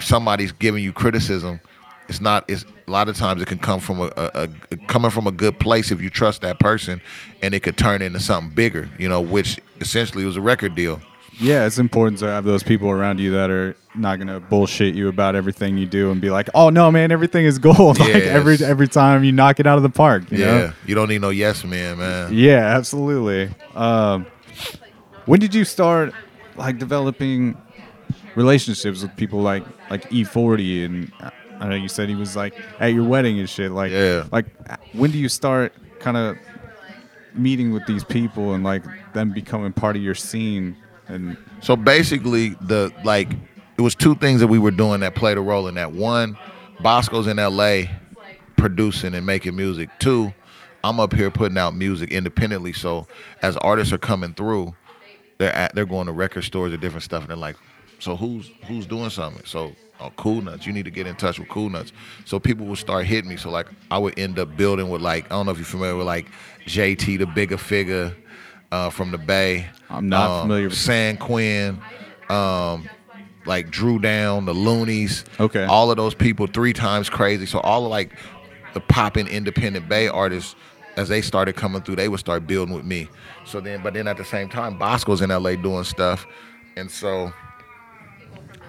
somebody's 0.00 0.52
giving 0.52 0.82
you 0.82 0.92
criticism. 0.92 1.60
It's 2.08 2.20
not. 2.20 2.44
It's 2.48 2.64
a 2.86 2.90
lot 2.90 3.08
of 3.08 3.16
times 3.16 3.40
it 3.40 3.48
can 3.48 3.58
come 3.58 3.80
from 3.80 4.00
a, 4.00 4.12
a, 4.16 4.48
a 4.72 4.76
coming 4.88 5.10
from 5.10 5.26
a 5.26 5.32
good 5.32 5.58
place 5.58 5.90
if 5.90 6.02
you 6.02 6.10
trust 6.10 6.42
that 6.42 6.58
person, 6.58 7.00
and 7.40 7.54
it 7.54 7.60
could 7.60 7.78
turn 7.78 8.02
into 8.02 8.20
something 8.20 8.54
bigger. 8.54 8.90
You 8.98 9.08
know, 9.08 9.22
which 9.22 9.58
essentially 9.80 10.24
was 10.24 10.36
a 10.36 10.42
record 10.42 10.74
deal. 10.74 11.00
Yeah, 11.40 11.66
it's 11.66 11.78
important 11.78 12.18
to 12.20 12.26
have 12.26 12.44
those 12.44 12.62
people 12.62 12.90
around 12.90 13.18
you 13.20 13.32
that 13.32 13.50
are 13.50 13.74
not 13.94 14.18
gonna 14.18 14.38
bullshit 14.38 14.94
you 14.94 15.08
about 15.08 15.34
everything 15.34 15.78
you 15.78 15.86
do 15.86 16.10
and 16.10 16.20
be 16.20 16.30
like, 16.30 16.48
"Oh 16.54 16.68
no, 16.68 16.90
man, 16.90 17.10
everything 17.10 17.46
is 17.46 17.58
gold." 17.58 17.98
like 18.00 18.14
every 18.14 18.58
every 18.62 18.88
time 18.88 19.24
you 19.24 19.32
knock 19.32 19.58
it 19.58 19.66
out 19.66 19.78
of 19.78 19.82
the 19.82 19.90
park. 19.90 20.30
You 20.30 20.38
yeah, 20.38 20.46
know? 20.46 20.72
you 20.86 20.94
don't 20.94 21.08
need 21.08 21.22
no 21.22 21.30
yes 21.30 21.64
man, 21.64 21.98
man. 21.98 22.34
Yeah, 22.34 22.76
absolutely. 22.76 23.50
Um, 23.74 24.26
when 25.26 25.40
did 25.40 25.54
you 25.54 25.64
start 25.64 26.12
like 26.56 26.78
developing 26.78 27.56
relationships 28.34 29.02
with 29.02 29.14
people 29.16 29.40
like 29.40 29.64
like 29.90 30.10
E-40 30.12 30.84
and 30.84 31.12
I 31.60 31.68
know 31.68 31.76
you 31.76 31.88
said 31.88 32.08
he 32.08 32.14
was 32.14 32.34
like 32.36 32.54
at 32.80 32.92
your 32.92 33.04
wedding 33.04 33.38
and 33.38 33.48
shit. 33.48 33.70
Like, 33.70 33.92
Yeah. 33.92 34.24
like 34.32 34.46
when 34.92 35.10
do 35.10 35.18
you 35.18 35.28
start 35.28 35.72
kind 36.00 36.16
of 36.16 36.36
meeting 37.34 37.72
with 37.72 37.86
these 37.86 38.04
people 38.04 38.54
and 38.54 38.64
like 38.64 38.84
them 39.12 39.30
becoming 39.32 39.72
part 39.72 39.96
of 39.96 40.02
your 40.02 40.14
scene? 40.16 40.76
And 41.08 41.36
So 41.60 41.76
basically, 41.76 42.50
the 42.60 42.92
like 43.04 43.30
it 43.78 43.82
was 43.82 43.94
two 43.94 44.14
things 44.16 44.40
that 44.40 44.48
we 44.48 44.58
were 44.58 44.70
doing 44.72 45.00
that 45.00 45.14
played 45.14 45.36
a 45.38 45.40
role 45.40 45.68
in 45.68 45.74
that. 45.76 45.92
One, 45.92 46.36
Bosko's 46.80 47.26
in 47.26 47.38
L.A. 47.38 47.90
producing 48.56 49.14
and 49.14 49.24
making 49.26 49.56
music. 49.56 49.90
Two, 49.98 50.32
I'm 50.82 50.98
up 51.00 51.12
here 51.14 51.30
putting 51.30 51.58
out 51.58 51.74
music 51.74 52.10
independently. 52.10 52.72
So 52.72 53.06
as 53.42 53.56
artists 53.58 53.92
are 53.92 53.98
coming 53.98 54.34
through, 54.34 54.74
they're 55.38 55.54
at, 55.54 55.74
they're 55.74 55.86
going 55.86 56.06
to 56.06 56.12
record 56.12 56.44
stores 56.44 56.72
and 56.72 56.80
different 56.80 57.02
stuff, 57.02 57.22
and 57.22 57.30
they're 57.30 57.36
like, 57.36 57.56
so 57.98 58.16
who's 58.16 58.50
who's 58.66 58.86
doing 58.86 59.10
something? 59.10 59.44
So 59.46 59.74
oh, 60.00 60.12
Cool 60.16 60.42
Nutz, 60.42 60.66
you 60.66 60.72
need 60.72 60.84
to 60.84 60.90
get 60.90 61.06
in 61.06 61.16
touch 61.16 61.38
with 61.38 61.48
Cool 61.48 61.70
Nutz. 61.70 61.92
So 62.24 62.38
people 62.38 62.66
would 62.66 62.78
start 62.78 63.06
hitting 63.06 63.30
me. 63.30 63.36
So 63.36 63.50
like 63.50 63.66
I 63.90 63.98
would 63.98 64.18
end 64.18 64.38
up 64.38 64.56
building 64.56 64.88
with 64.88 65.00
like 65.00 65.26
I 65.26 65.28
don't 65.30 65.46
know 65.46 65.52
if 65.52 65.58
you're 65.58 65.64
familiar 65.64 65.96
with 65.96 66.06
like 66.06 66.26
JT, 66.66 67.18
the 67.18 67.24
Bigga 67.26 67.56
Figga 67.56 68.14
uh, 68.72 68.90
from 68.90 69.10
the 69.10 69.18
Bay. 69.18 69.66
I'm 69.88 70.08
not 70.08 70.30
um, 70.30 70.42
familiar 70.42 70.68
with- 70.68 70.76
San 70.76 71.16
Quinn, 71.16 71.80
um, 72.28 72.88
like 73.46 73.70
Dru 73.70 73.98
Down, 73.98 74.44
the 74.44 74.54
Luniz. 74.54 75.24
Okay. 75.38 75.64
All 75.64 75.90
of 75.90 75.96
those 75.96 76.14
people 76.14 76.46
three 76.46 76.72
times 76.72 77.08
crazy. 77.08 77.46
So 77.46 77.60
all 77.60 77.84
of 77.84 77.90
like 77.90 78.12
the 78.74 78.80
popping 78.80 79.28
independent 79.28 79.88
Bay 79.88 80.08
artists, 80.08 80.56
as 80.96 81.08
they 81.08 81.20
started 81.20 81.56
coming 81.56 81.82
through, 81.82 81.96
they 81.96 82.08
would 82.08 82.20
start 82.20 82.46
building 82.46 82.74
with 82.74 82.84
me. 82.84 83.08
So 83.44 83.60
then, 83.60 83.82
but 83.82 83.94
then 83.94 84.06
at 84.06 84.16
the 84.16 84.24
same 84.24 84.48
time, 84.48 84.78
Bosko's 84.78 85.20
in 85.20 85.30
LA 85.30 85.56
doing 85.56 85.84
stuff, 85.84 86.26
and 86.76 86.90
so 86.90 87.32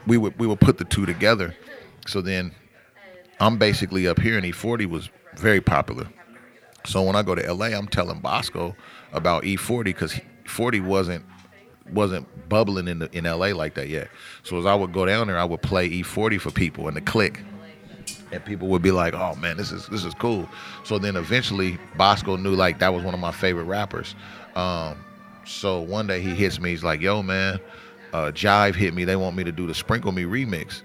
we 0.07 0.17
would 0.17 0.37
we 0.39 0.47
would 0.47 0.59
put 0.59 0.77
the 0.77 0.85
two 0.85 1.05
together. 1.05 1.55
So 2.07 2.21
then, 2.21 2.53
I'm 3.39 3.57
basically 3.57 4.07
up 4.07 4.19
here, 4.19 4.37
and 4.37 4.45
E-40 4.45 4.85
was 4.87 5.09
very 5.37 5.61
popular. 5.61 6.07
So 6.85 7.01
when 7.01 7.15
I 7.15 7.23
go 7.23 7.35
to 7.35 7.53
LA, 7.53 7.67
I'm 7.67 7.87
telling 7.87 8.21
Bosko 8.21 8.75
about 9.11 9.43
E-40 9.43 9.83
because 9.85 10.19
40 10.47 10.81
wasn't 10.81 11.25
wasn't 11.91 12.27
bubbling 12.49 12.87
in 12.87 12.99
the 12.99 13.09
in 13.17 13.25
LA 13.25 13.47
like 13.47 13.75
that 13.75 13.89
yet. 13.89 14.09
So 14.43 14.57
as 14.57 14.65
I 14.65 14.75
would 14.75 14.93
go 14.93 15.05
down 15.05 15.27
there, 15.27 15.37
I 15.37 15.45
would 15.45 15.61
play 15.61 15.85
E-40 15.87 16.39
for 16.39 16.51
people 16.51 16.87
in 16.87 16.95
the 16.95 17.01
click. 17.01 17.41
And 18.35 18.45
people 18.45 18.67
would 18.67 18.81
be 18.81 18.91
like, 18.91 19.13
"Oh 19.13 19.35
man, 19.35 19.57
this 19.57 19.71
is 19.71 19.87
this 19.87 20.03
is 20.03 20.13
cool." 20.15 20.47
So 20.83 20.99
then 20.99 21.15
eventually, 21.15 21.77
Bosko 21.97 22.41
knew 22.41 22.53
like 22.55 22.79
that 22.79 22.93
was 22.93 23.03
one 23.03 23.13
of 23.13 23.19
my 23.19 23.31
favorite 23.31 23.63
rappers. 23.63 24.15
Um, 24.55 24.97
so 25.45 25.79
one 25.81 26.07
day 26.07 26.21
he 26.21 26.29
hits 26.35 26.59
me. 26.59 26.71
He's 26.71 26.83
like, 26.83 27.01
"Yo, 27.01 27.21
man, 27.23 27.59
uh, 28.13 28.31
Jive 28.31 28.75
hit 28.75 28.93
me. 28.93 29.05
They 29.05 29.15
want 29.15 29.35
me 29.35 29.43
to 29.43 29.51
do 29.51 29.67
the 29.67 29.73
Sprinkle 29.73 30.11
Me 30.11 30.23
remix." 30.23 30.81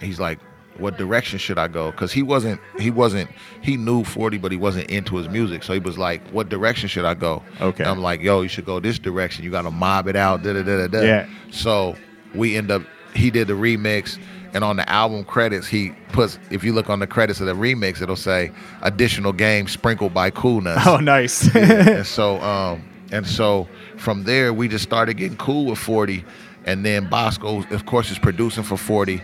He's 0.00 0.18
like, 0.18 0.38
"What 0.78 0.96
direction 0.96 1.38
should 1.38 1.58
I 1.58 1.68
go?" 1.68 1.90
Because 1.90 2.12
he 2.12 2.22
wasn't 2.22 2.60
he 2.78 2.90
wasn't 2.90 3.30
he 3.60 3.76
knew 3.76 4.02
40, 4.04 4.38
but 4.38 4.50
he 4.52 4.58
wasn't 4.58 4.90
into 4.90 5.16
his 5.16 5.28
music. 5.28 5.62
So 5.62 5.72
he 5.72 5.80
was 5.80 5.98
like, 5.98 6.26
"What 6.30 6.48
direction 6.48 6.88
should 6.88 7.04
I 7.04 7.14
go?" 7.14 7.42
Okay. 7.60 7.84
And 7.84 7.90
I'm 7.90 8.00
like, 8.00 8.22
"Yo, 8.22 8.40
you 8.42 8.48
should 8.48 8.64
go 8.66 8.80
this 8.80 8.98
direction. 8.98 9.44
You 9.44 9.50
got 9.50 9.62
to 9.62 9.70
mob 9.70 10.08
it 10.08 10.16
out." 10.16 10.42
Da 10.42 10.52
da 10.54 10.62
da 10.62 10.76
da 10.78 10.86
da. 10.86 11.00
Yeah. 11.02 11.26
So 11.50 11.96
we 12.34 12.56
end 12.56 12.70
up 12.70 12.82
he 13.14 13.30
did 13.30 13.48
the 13.48 13.54
remix 13.54 14.18
and 14.56 14.64
on 14.64 14.76
the 14.76 14.88
album 14.90 15.22
credits 15.22 15.66
he 15.66 15.90
puts 16.12 16.38
if 16.50 16.64
you 16.64 16.72
look 16.72 16.88
on 16.88 16.98
the 16.98 17.06
credits 17.06 17.40
of 17.40 17.46
the 17.46 17.52
remix 17.52 18.00
it'll 18.00 18.16
say 18.16 18.50
additional 18.80 19.32
game 19.32 19.68
sprinkled 19.68 20.14
by 20.14 20.30
Cool 20.30 20.62
Nutz. 20.62 20.86
oh, 20.86 20.96
nice. 20.96 21.54
and 21.54 22.06
so 22.18 22.40
um 22.40 22.82
and 23.12 23.26
so 23.26 23.68
from 23.98 24.24
there 24.24 24.52
we 24.54 24.66
just 24.66 24.82
started 24.82 25.14
getting 25.18 25.36
cool 25.36 25.66
with 25.66 25.78
40 25.78 26.24
and 26.64 26.84
then 26.84 27.06
Bosko 27.08 27.70
of 27.70 27.84
course 27.86 28.10
is 28.10 28.18
producing 28.18 28.64
for 28.64 28.78
40. 28.78 29.20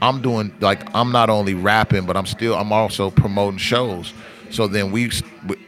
I'm 0.00 0.22
doing 0.22 0.52
like 0.60 0.92
I'm 0.94 1.12
not 1.12 1.28
only 1.28 1.54
rapping 1.54 2.06
but 2.06 2.16
I'm 2.16 2.26
still 2.26 2.54
I'm 2.54 2.72
also 2.72 3.10
promoting 3.10 3.58
shows. 3.58 4.14
So 4.50 4.66
then 4.66 4.90
we 4.90 5.10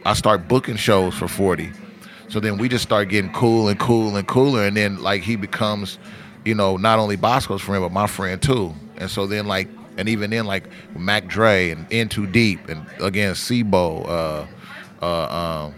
I 0.03 0.13
start 0.13 0.47
booking 0.47 0.77
shows 0.77 1.13
for 1.13 1.27
40. 1.27 1.71
So 2.27 2.39
then 2.39 2.57
we 2.57 2.67
just 2.67 2.83
start 2.83 3.09
getting 3.09 3.31
cool 3.33 3.67
and 3.67 3.79
cool 3.79 4.15
and 4.15 4.27
cooler, 4.27 4.65
and 4.65 4.75
then 4.75 5.01
like 5.01 5.21
he 5.21 5.35
becomes, 5.35 5.99
you 6.43 6.55
know, 6.55 6.75
not 6.75 6.97
only 6.99 7.17
Bosko's 7.17 7.61
friend 7.61 7.83
but 7.83 7.91
my 7.91 8.07
friend 8.07 8.41
too. 8.41 8.73
And 8.97 9.09
so 9.09 9.27
then 9.27 9.47
like, 9.47 9.67
and 9.97 10.09
even 10.09 10.29
then 10.29 10.45
like 10.45 10.65
Mac 10.95 11.27
Dre 11.27 11.69
and 11.69 11.85
In 11.91 12.09
Too 12.09 12.27
Deep, 12.27 12.67
and 12.69 12.85
again 12.99 13.35
C-Bo, 13.35 14.01
uh, 14.03 14.47
uh, 15.01 15.65
um, 15.65 15.75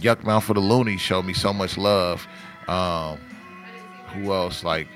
Yukmouth 0.00 0.42
for 0.42 0.54
the 0.54 0.60
Luniz 0.60 1.00
showed 1.00 1.24
me 1.24 1.32
so 1.32 1.52
much 1.52 1.78
love. 1.78 2.26
Um, 2.68 3.18
who 4.08 4.32
else 4.32 4.64
like 4.64 4.88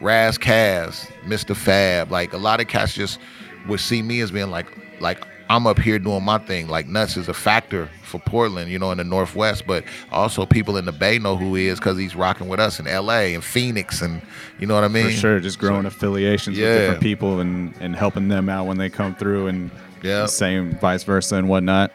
Ras 0.00 0.36
Kass, 0.38 1.06
Mr. 1.24 1.56
Fab, 1.56 2.10
like 2.10 2.32
a 2.32 2.38
lot 2.38 2.60
of 2.60 2.68
cats 2.68 2.94
just 2.94 3.18
would 3.66 3.80
see 3.80 4.02
me 4.02 4.20
as 4.20 4.30
being 4.30 4.50
like 4.50 4.66
like 5.00 5.26
I'm 5.48 5.66
up 5.66 5.78
here 5.78 5.98
doing 6.00 6.24
my 6.24 6.38
thing. 6.38 6.66
Like 6.68 6.86
Nutz 6.88 7.16
is 7.16 7.28
a 7.28 7.34
factor 7.34 7.88
for 8.02 8.18
Portland, 8.18 8.70
you 8.70 8.78
know, 8.80 8.90
in 8.90 8.98
the 8.98 9.04
Northwest, 9.04 9.64
but 9.66 9.84
also 10.10 10.44
people 10.44 10.76
in 10.76 10.84
the 10.86 10.92
Bay 10.92 11.18
know 11.20 11.36
who 11.36 11.54
he 11.54 11.68
is 11.68 11.78
because 11.78 11.96
he's 11.98 12.16
rocking 12.16 12.48
with 12.48 12.58
us 12.58 12.80
in 12.80 12.86
LA 12.86 13.32
and 13.34 13.44
Phoenix 13.44 14.02
and 14.02 14.20
you 14.58 14.66
know 14.66 14.74
what 14.74 14.82
I 14.84 14.88
mean? 14.88 15.04
For 15.04 15.10
sure, 15.12 15.40
just 15.40 15.58
growing 15.60 15.86
affiliations 15.86 16.58
Yeah. 16.58 16.66
with 16.66 16.78
different 16.80 17.00
people 17.02 17.40
and, 17.40 17.72
and 17.80 17.94
helping 17.94 18.26
them 18.28 18.48
out 18.48 18.66
when 18.66 18.76
they 18.78 18.88
come 18.90 19.14
through, 19.14 19.46
and 19.46 19.70
Yeah. 20.02 20.26
same 20.26 20.76
vice 20.80 21.04
versa 21.04 21.36
and 21.36 21.48
whatnot. 21.48 21.92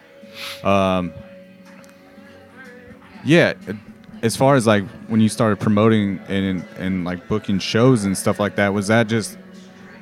Um, 0.64 1.12
yeah, 3.24 3.54
as 4.22 4.36
far 4.36 4.56
as 4.56 4.66
like 4.66 4.84
when 5.08 5.20
you 5.22 5.30
started 5.30 5.60
promoting 5.60 6.20
and 6.28 6.64
and 6.78 7.04
like 7.06 7.28
booking 7.28 7.60
shows 7.60 8.06
and 8.06 8.18
stuff 8.18 8.39
like 8.39 8.56
that, 8.56 8.74
was 8.74 8.88
that 8.88 9.08
just 9.08 9.38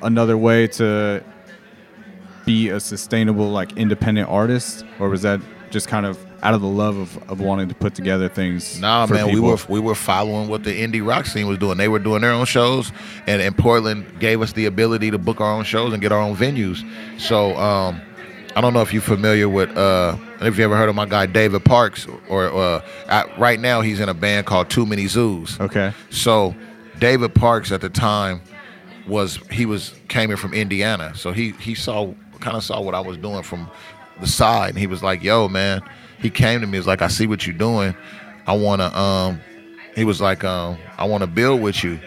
another 0.01 0.37
way 0.37 0.67
to 0.67 1.23
be 2.49 2.69
a 2.69 2.79
sustainable 2.79 3.51
like 3.51 3.77
independent 3.77 4.27
artist, 4.27 4.83
or 4.99 5.07
was 5.07 5.21
that 5.21 5.39
just 5.69 5.87
kind 5.87 6.07
of 6.07 6.17
out 6.41 6.55
of 6.55 6.61
the 6.61 6.67
love 6.67 6.97
of, 6.97 7.29
of 7.29 7.39
wanting 7.39 7.69
to 7.69 7.75
put 7.75 7.93
together 7.93 8.27
things? 8.27 8.79
Nah, 8.79 9.05
man, 9.05 9.31
we 9.31 9.39
were 9.39 9.57
we 9.69 9.79
were 9.79 9.93
following 9.93 10.49
what 10.49 10.63
the 10.63 10.71
indie 10.71 11.05
rock 11.05 11.27
scene 11.27 11.45
was 11.45 11.59
doing. 11.59 11.77
They 11.77 11.87
were 11.87 11.99
doing 11.99 12.21
their 12.21 12.31
own 12.31 12.47
shows, 12.47 12.91
and, 13.27 13.39
and 13.39 13.55
Portland 13.55 14.19
gave 14.19 14.41
us 14.41 14.53
the 14.53 14.65
ability 14.65 15.11
to 15.11 15.19
book 15.19 15.39
our 15.41 15.53
own 15.53 15.63
shows 15.63 15.93
and 15.93 16.01
get 16.01 16.11
our 16.11 16.19
own 16.19 16.35
venues. 16.35 16.83
So 17.19 17.55
um, 17.55 18.01
I 18.55 18.61
don't 18.61 18.73
know 18.73 18.81
if 18.81 18.93
you're 18.93 19.03
familiar 19.03 19.47
with, 19.47 19.69
uh, 19.77 20.17
if 20.41 20.57
you 20.57 20.63
ever 20.63 20.75
heard 20.75 20.89
of 20.89 20.95
my 20.95 21.05
guy 21.05 21.27
David 21.27 21.63
Parks, 21.63 22.07
or 22.29 22.45
uh, 22.45 22.81
right 23.37 23.59
now 23.59 23.81
he's 23.81 23.99
in 23.99 24.09
a 24.09 24.15
band 24.15 24.47
called 24.47 24.71
Too 24.71 24.87
Many 24.87 25.05
Zoos. 25.05 25.59
Okay. 25.59 25.93
So 26.09 26.55
David 26.97 27.35
Parks 27.35 27.71
at 27.71 27.81
the 27.81 27.89
time 27.89 28.41
was 29.07 29.37
he 29.51 29.67
was 29.67 29.93
came 30.07 30.31
in 30.31 30.37
from 30.37 30.55
Indiana, 30.55 31.13
so 31.15 31.31
he 31.31 31.51
he 31.51 31.75
saw 31.75 32.11
kind 32.39 32.57
of 32.57 32.63
saw 32.63 32.81
what 32.81 32.95
I 32.95 32.99
was 32.99 33.17
doing 33.17 33.43
from 33.43 33.69
the 34.19 34.27
side, 34.27 34.69
and 34.69 34.77
he 34.77 34.87
was 34.87 35.03
like, 35.03 35.23
"Yo, 35.23 35.47
man." 35.47 35.81
He 36.21 36.29
came 36.29 36.59
to 36.59 36.67
me, 36.67 36.73
he 36.73 36.79
was 36.79 36.87
like, 36.87 37.01
"I 37.01 37.07
see 37.07 37.27
what 37.27 37.47
you're 37.47 37.55
doing. 37.55 37.95
I 38.45 38.53
wanna." 38.53 38.95
Um, 38.97 39.41
he 39.95 40.03
was 40.03 40.19
like, 40.19 40.43
um, 40.43 40.77
"I 40.97 41.05
want 41.05 41.21
to 41.21 41.27
build 41.27 41.61
with 41.61 41.83
you. 41.83 41.99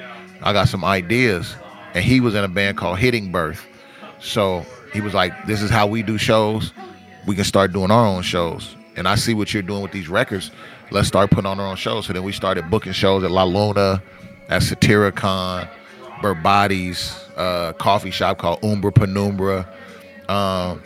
I 0.42 0.52
got 0.52 0.68
some 0.68 0.84
ideas." 0.84 1.54
And 1.94 2.04
he 2.04 2.20
was 2.20 2.34
in 2.34 2.44
a 2.44 2.48
band 2.48 2.76
called 2.76 2.98
Hitting 2.98 3.32
Birth, 3.32 3.64
so 4.20 4.64
he 4.92 5.00
was 5.00 5.14
like, 5.14 5.46
"This 5.46 5.62
is 5.62 5.70
how 5.70 5.86
we 5.86 6.02
do 6.02 6.18
shows. 6.18 6.72
We 7.26 7.34
can 7.34 7.44
start 7.44 7.72
doing 7.72 7.90
our 7.90 8.06
own 8.06 8.22
shows." 8.22 8.76
And 8.96 9.08
I 9.08 9.14
see 9.14 9.32
what 9.32 9.54
you're 9.54 9.62
doing 9.62 9.82
with 9.82 9.92
these 9.92 10.08
records. 10.08 10.50
Let's 10.90 11.08
start 11.08 11.30
putting 11.30 11.46
on 11.46 11.58
our 11.58 11.66
own 11.66 11.76
shows. 11.76 12.06
So 12.06 12.12
then 12.12 12.22
we 12.22 12.32
started 12.32 12.70
booking 12.70 12.92
shows 12.92 13.24
at 13.24 13.30
La 13.30 13.44
Luna, 13.44 14.02
at 14.50 14.60
Satiricon, 14.60 15.66
Berbati's, 16.20 17.16
uh, 17.36 17.72
coffee 17.74 18.10
shop 18.10 18.36
called 18.36 18.62
Umbra 18.62 18.92
Penumbra, 18.92 19.66
um, 20.32 20.82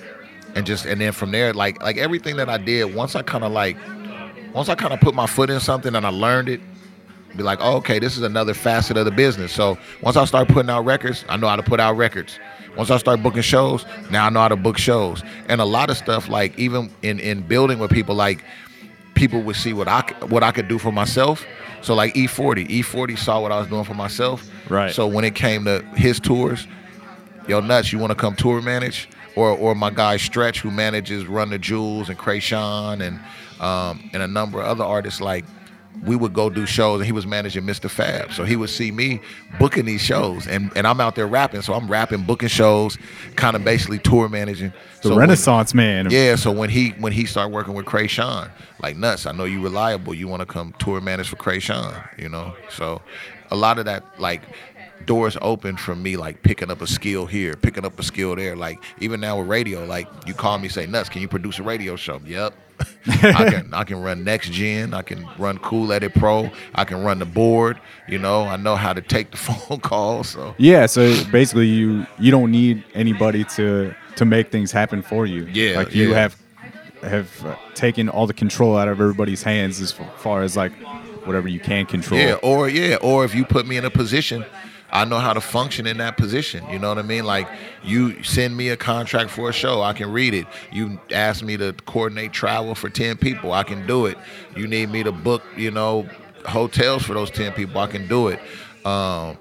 and 0.55 0.67
just 0.67 0.87
and 0.87 1.01
then 1.01 1.13
from 1.13 1.31
there, 1.31 1.53
like 1.53 1.83
like 1.83 1.99
everything 1.99 2.37
that 2.37 2.49
I 2.49 2.59
did, 2.59 2.95
once 2.95 3.15
I 3.15 3.23
kind 3.23 3.45
of 3.45 3.53
like, 3.53 3.77
once 4.53 4.69
I 4.69 4.75
kind 4.75 4.93
of 4.93 5.01
put 5.01 5.15
my 5.15 5.27
foot 5.27 5.51
in 5.51 5.61
something 5.61 5.95
and 5.95 6.07
I 6.07 6.09
learned 6.09 6.49
it, 6.49 6.61
be 7.37 7.43
like, 7.43 7.59
oh, 7.61 7.77
okay, 7.77 7.99
this 7.99 8.17
is 8.17 8.23
another 8.23 8.55
facet 8.55 8.97
of 8.97 9.05
the 9.05 9.11
business. 9.11 9.53
So 9.53 9.79
once 10.01 10.17
I 10.17 10.25
start 10.25 10.49
putting 10.49 10.71
out 10.71 10.85
records, 10.85 11.25
I 11.29 11.37
know 11.37 11.49
how 11.49 11.57
to 11.57 11.63
put 11.63 11.79
out 11.79 11.97
records. 11.97 12.39
Once 12.77 12.91
I 12.91 12.97
start 12.99 13.23
booking 13.23 13.43
shows, 13.43 13.85
now 14.11 14.27
I 14.27 14.31
know 14.31 14.41
how 14.41 14.49
to 14.49 14.57
book 14.57 14.79
shows. 14.79 15.23
And 15.49 15.61
a 15.61 15.65
lot 15.65 15.91
of 15.91 15.97
stuff, 15.97 16.29
like 16.29 16.59
even 16.59 16.91
in 17.03 17.21
in 17.21 17.43
building 17.43 17.79
with 17.79 17.91
people, 17.91 18.15
like 18.15 18.43
people 19.15 19.43
would 19.43 19.57
see 19.57 19.73
what 19.73 19.89
I 19.89 20.01
what 20.29 20.43
I 20.43 20.53
could 20.53 20.69
do 20.69 20.79
for 20.79 20.93
myself. 20.93 21.45
So 21.83 21.95
like 21.95 22.17
E 22.17 22.25
E-40, 22.25 22.69
E-40 22.69 23.19
saw 23.19 23.41
what 23.41 23.53
I 23.53 23.59
was 23.59 23.69
doing 23.69 23.85
for 23.85 23.95
myself. 23.95 24.49
Right. 24.69 24.93
So 24.93 25.07
when 25.07 25.25
it 25.25 25.35
came 25.35 25.65
to 25.67 25.83
his 25.95 26.19
tours, 26.19 26.67
yo 27.47 27.61
Nutz, 27.61 27.93
you 27.93 27.99
want 27.99 28.11
to 28.11 28.17
come 28.17 28.35
tour 28.35 28.61
manage? 28.61 29.09
Or 29.37 29.51
or 29.51 29.75
my 29.75 29.91
guy 29.91 30.17
Stretch 30.17 30.61
who 30.61 30.71
manages 30.71 31.27
Run 31.27 31.51
the 31.51 31.59
Jewels 31.59 32.09
and 32.09 32.19
Kreayshawn 32.19 33.01
and 33.01 33.21
um, 33.61 34.11
and 34.13 34.23
a 34.23 34.27
number 34.27 34.61
of 34.61 34.67
other 34.67 34.85
artists 34.85 35.21
like 35.21 35.45
we 36.05 36.15
would 36.15 36.35
go 36.35 36.51
do 36.51 36.67
shows 36.67 37.01
and 37.01 37.07
he 37.07 37.13
was 37.13 37.27
managing 37.27 37.63
Mr. 37.65 37.89
Fab. 37.89 38.31
So 38.33 38.45
he 38.45 38.55
would 38.55 38.69
see 38.69 38.91
me 38.91 39.19
booking 39.59 39.87
these 39.87 40.03
shows 40.03 40.47
and, 40.47 40.71
and 40.77 40.87
I'm 40.87 41.01
out 41.01 41.15
there 41.15 41.27
rapping. 41.27 41.63
So 41.63 41.73
I'm 41.73 41.91
rapping, 41.91 42.25
booking 42.25 42.51
shows, 42.51 42.99
kind 43.37 43.57
of 43.57 43.65
basically 43.65 43.99
tour 43.99 44.29
managing. 44.29 44.75
The 45.01 45.09
so 45.09 45.11
when- 45.11 45.21
Renaissance 45.21 45.73
man. 45.73 46.09
yeah, 46.11 46.37
so 46.37 46.53
when 46.53 46.69
he 46.69 46.91
when 46.99 47.13
he 47.13 47.25
started 47.25 47.55
working 47.55 47.73
with 47.73 47.87
Kreayshawn, 47.87 48.51
like 48.83 48.97
Nutz, 48.97 49.27
I 49.27 49.33
know 49.33 49.45
you 49.45 49.63
reliable. 49.63 50.13
You 50.13 50.29
want 50.29 50.41
to 50.41 50.47
come 50.47 50.75
tour 50.79 51.01
manage 51.01 51.29
for 51.31 51.37
Kreayshawn, 51.37 52.19
you 52.19 52.29
know. 52.29 52.55
So 52.69 53.01
a 53.51 53.57
lot 53.57 53.79
of 53.79 53.87
that 53.87 54.05
like 54.21 54.43
doors 55.07 55.37
open 55.41 55.77
for 55.77 55.95
me, 55.95 56.17
like 56.17 56.43
picking 56.43 56.71
up 56.71 56.83
a 56.83 56.87
skill 56.87 57.27
here, 57.27 57.55
picking 57.55 57.85
up 57.85 57.99
a 57.99 58.03
skill 58.03 58.37
there. 58.37 58.57
Like 58.57 58.83
even 59.01 59.21
now 59.21 59.39
with 59.39 59.49
radio, 59.49 59.85
like 59.85 60.09
you 60.27 60.35
call 60.35 60.59
me 60.59 60.69
say 60.69 60.87
Nutz, 60.87 61.11
can 61.11 61.23
you 61.23 61.29
produce 61.29 61.59
a 61.59 61.63
radio 61.63 61.97
show? 61.97 62.21
Yep. 62.25 62.55
I 63.07 63.49
can 63.49 63.73
I 63.73 63.85
can 63.85 64.03
run 64.03 64.25
NexGen. 64.25 64.93
I 64.93 65.03
can 65.03 65.27
run 65.39 65.59
Cool 65.59 65.93
Edit 65.93 66.15
Pro. 66.15 66.51
I 66.75 66.85
can 66.85 67.03
run 67.03 67.19
the 67.19 67.25
board. 67.25 67.81
You 68.07 68.19
know, 68.19 68.43
I 68.43 68.57
know 68.57 68.77
how 68.77 68.93
to 68.93 69.01
take 69.01 69.31
the 69.31 69.37
phone 69.39 69.81
call. 69.81 70.25
So 70.25 70.55
Yeah, 70.59 70.87
so 70.87 71.25
basically 71.31 71.69
you 71.69 72.07
you 72.19 72.31
don't 72.31 72.51
need 72.51 72.85
anybody 72.95 73.45
to 73.57 73.95
to 74.17 74.25
make 74.25 74.51
things 74.51 74.73
happen 74.73 75.03
for 75.03 75.27
you. 75.27 75.47
Yeah, 75.47 75.79
like 75.79 75.95
you 75.95 76.11
yeah. 76.11 76.17
have 76.17 76.43
have 77.03 77.47
uh, 77.47 77.57
taken 77.75 78.09
all 78.09 78.27
the 78.27 78.35
control 78.35 78.77
out 78.77 78.89
of 78.89 79.01
everybody's 79.01 79.43
hands 79.43 79.81
as 79.81 79.93
far 80.19 80.43
as 80.43 80.57
like 80.57 80.73
whatever 81.25 81.49
you 81.49 81.61
can 81.61 81.87
control. 81.87 82.21
Yeah, 82.21 82.35
or 82.43 82.69
yeah, 82.69 82.97
or 82.97 83.25
if 83.25 83.35
you 83.35 83.45
put 83.45 83.67
me 83.67 83.77
in 83.77 83.85
a 83.85 83.91
position, 83.91 84.45
I 84.97 85.05
know 85.05 85.19
how 85.19 85.35
to 85.35 85.43
function 85.43 85.87
in 85.87 85.99
that 85.99 86.17
position. 86.17 86.65
You 86.71 86.79
know 86.79 86.89
what 86.89 86.99
I 86.99 87.03
mean? 87.03 87.27
Like 87.27 87.47
you 87.85 88.23
send 88.23 88.57
me 88.57 88.71
a 88.71 88.79
contract 88.79 89.29
for 89.29 89.51
a 89.51 89.53
show, 89.53 89.83
I 89.83 89.93
can 89.93 90.11
read 90.11 90.33
it. 90.33 90.47
You 90.73 90.99
ask 91.13 91.45
me 91.45 91.59
to 91.59 91.75
coordinate 91.85 92.33
travel 92.33 92.75
for 92.75 92.89
ten 92.89 93.19
people, 93.19 93.53
I 93.53 93.63
can 93.63 93.87
do 93.87 94.07
it. 94.07 94.17
You 94.57 94.67
need 94.67 94.91
me 94.91 95.03
to 95.03 95.13
book, 95.13 95.43
you 95.55 95.71
know, 95.71 96.09
hotels 96.47 97.03
for 97.03 97.13
those 97.13 97.31
ten 97.31 97.53
people, 97.53 97.79
I 97.79 97.89
can 97.89 98.09
do 98.09 98.29
it. 98.29 98.41
Um, 98.87 99.37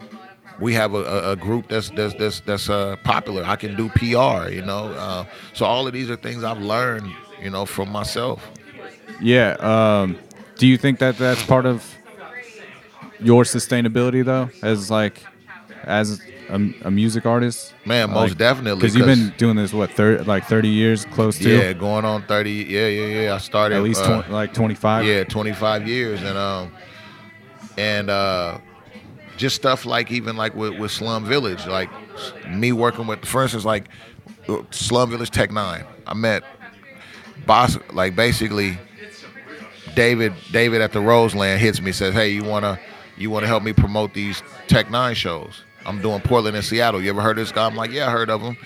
we 0.60 0.74
have 0.74 0.94
a, 0.94 1.04
a, 1.04 1.32
a 1.32 1.36
group 1.38 1.70
that's 1.70 1.90
that's 1.92 2.14
that's 2.16 2.42
that's 2.42 2.70
uh, 2.70 2.98
popular. 3.06 3.46
I 3.46 3.56
can 3.56 3.78
do 3.78 3.88
PR, 3.90 4.50
you 4.50 4.62
know. 4.62 4.92
Uh, 4.92 5.26
so 5.54 5.66
all 5.66 5.88
of 5.88 5.94
these 5.94 6.10
are 6.10 6.18
things 6.18 6.44
I've 6.44 6.62
learned, 6.62 7.10
you 7.42 7.50
know, 7.50 7.66
from 7.66 7.90
myself. 7.90 8.46
Yeah. 9.22 9.56
Um, 9.62 10.18
do 10.58 10.68
you 10.68 10.78
think 10.78 11.00
that 11.00 11.18
that's 11.18 11.44
part 11.44 11.66
of 11.66 11.96
your 13.22 13.44
sustainability 13.44 14.26
though, 14.26 14.50
as 14.62 14.92
like 14.92 15.24
as 15.86 16.22
a, 16.50 16.56
a 16.84 16.92
music 16.92 17.26
artist? 17.26 17.74
Man, 17.86 18.12
most 18.12 18.38
definitely, 18.38 18.82
Because 18.82 18.96
you've 18.96 19.06
been 19.06 19.34
doing 19.38 19.56
this 19.56 19.74
what 19.74 19.92
thirty 19.92 20.24
like 20.24 20.46
thirty 20.46 20.70
years, 20.70 21.06
close 21.06 21.38
to 21.40 21.50
Yeah, 21.50 21.74
going 21.74 22.06
on 22.06 22.24
thirty. 22.24 22.66
Yeah, 22.68 22.88
yeah, 22.88 23.22
yeah. 23.22 23.36
I 23.36 23.38
started 23.38 23.76
at 23.76 23.84
least 23.84 24.02
uh, 24.04 24.22
20, 24.22 24.34
like 24.34 24.54
twenty 24.54 24.76
five. 24.76 25.06
Yeah, 25.06 25.24
25 25.24 25.88
years, 25.88 26.22
and 26.22 26.38
um, 26.38 26.72
and 27.78 28.10
uh, 28.10 28.58
just 29.38 29.56
stuff 29.56 29.86
like 29.86 30.12
even 30.12 30.36
like 30.38 30.56
with, 30.56 30.78
with 30.80 30.92
Slum 30.92 31.26
Village, 31.26 31.66
like 31.68 31.90
me 32.48 32.72
working 32.72 33.08
with, 33.08 33.26
for 33.26 33.44
instance, 33.44 33.66
like 33.66 33.86
Slum 34.72 35.10
Village 35.10 35.32
Tech 35.32 35.50
N9ne. 35.50 35.86
I 36.08 36.14
met 36.14 36.44
boss, 37.46 37.78
like 37.92 38.16
basically 38.16 38.78
David. 39.96 40.34
David 40.52 40.82
at 40.82 40.92
the 40.94 41.02
Roseland 41.02 41.60
hits 41.60 41.82
me, 41.82 41.92
says, 41.92 42.14
"Hey, 42.14 42.30
you 42.30 42.44
wanna 42.44 42.80
you 43.18 43.30
wanna 43.30 43.48
help 43.48 43.64
me 43.64 43.74
promote 43.74 44.14
these 44.14 44.42
Tech 44.68 44.88
N9ne 44.88 45.16
shows? 45.16 45.64
I'm 45.86 46.02
doing 46.02 46.22
Portland 46.22 46.56
and 46.56 46.66
Seattle. 46.66 47.02
You 47.02 47.10
ever 47.10 47.22
heard 47.22 47.38
of 47.38 47.46
this 47.46 47.52
guy? 47.52 47.66
I'm 47.66 47.76
like, 47.76 47.92
yeah, 47.92 48.08
I 48.08 48.12
heard 48.12 48.30
of 48.30 48.42
him. 48.42 48.58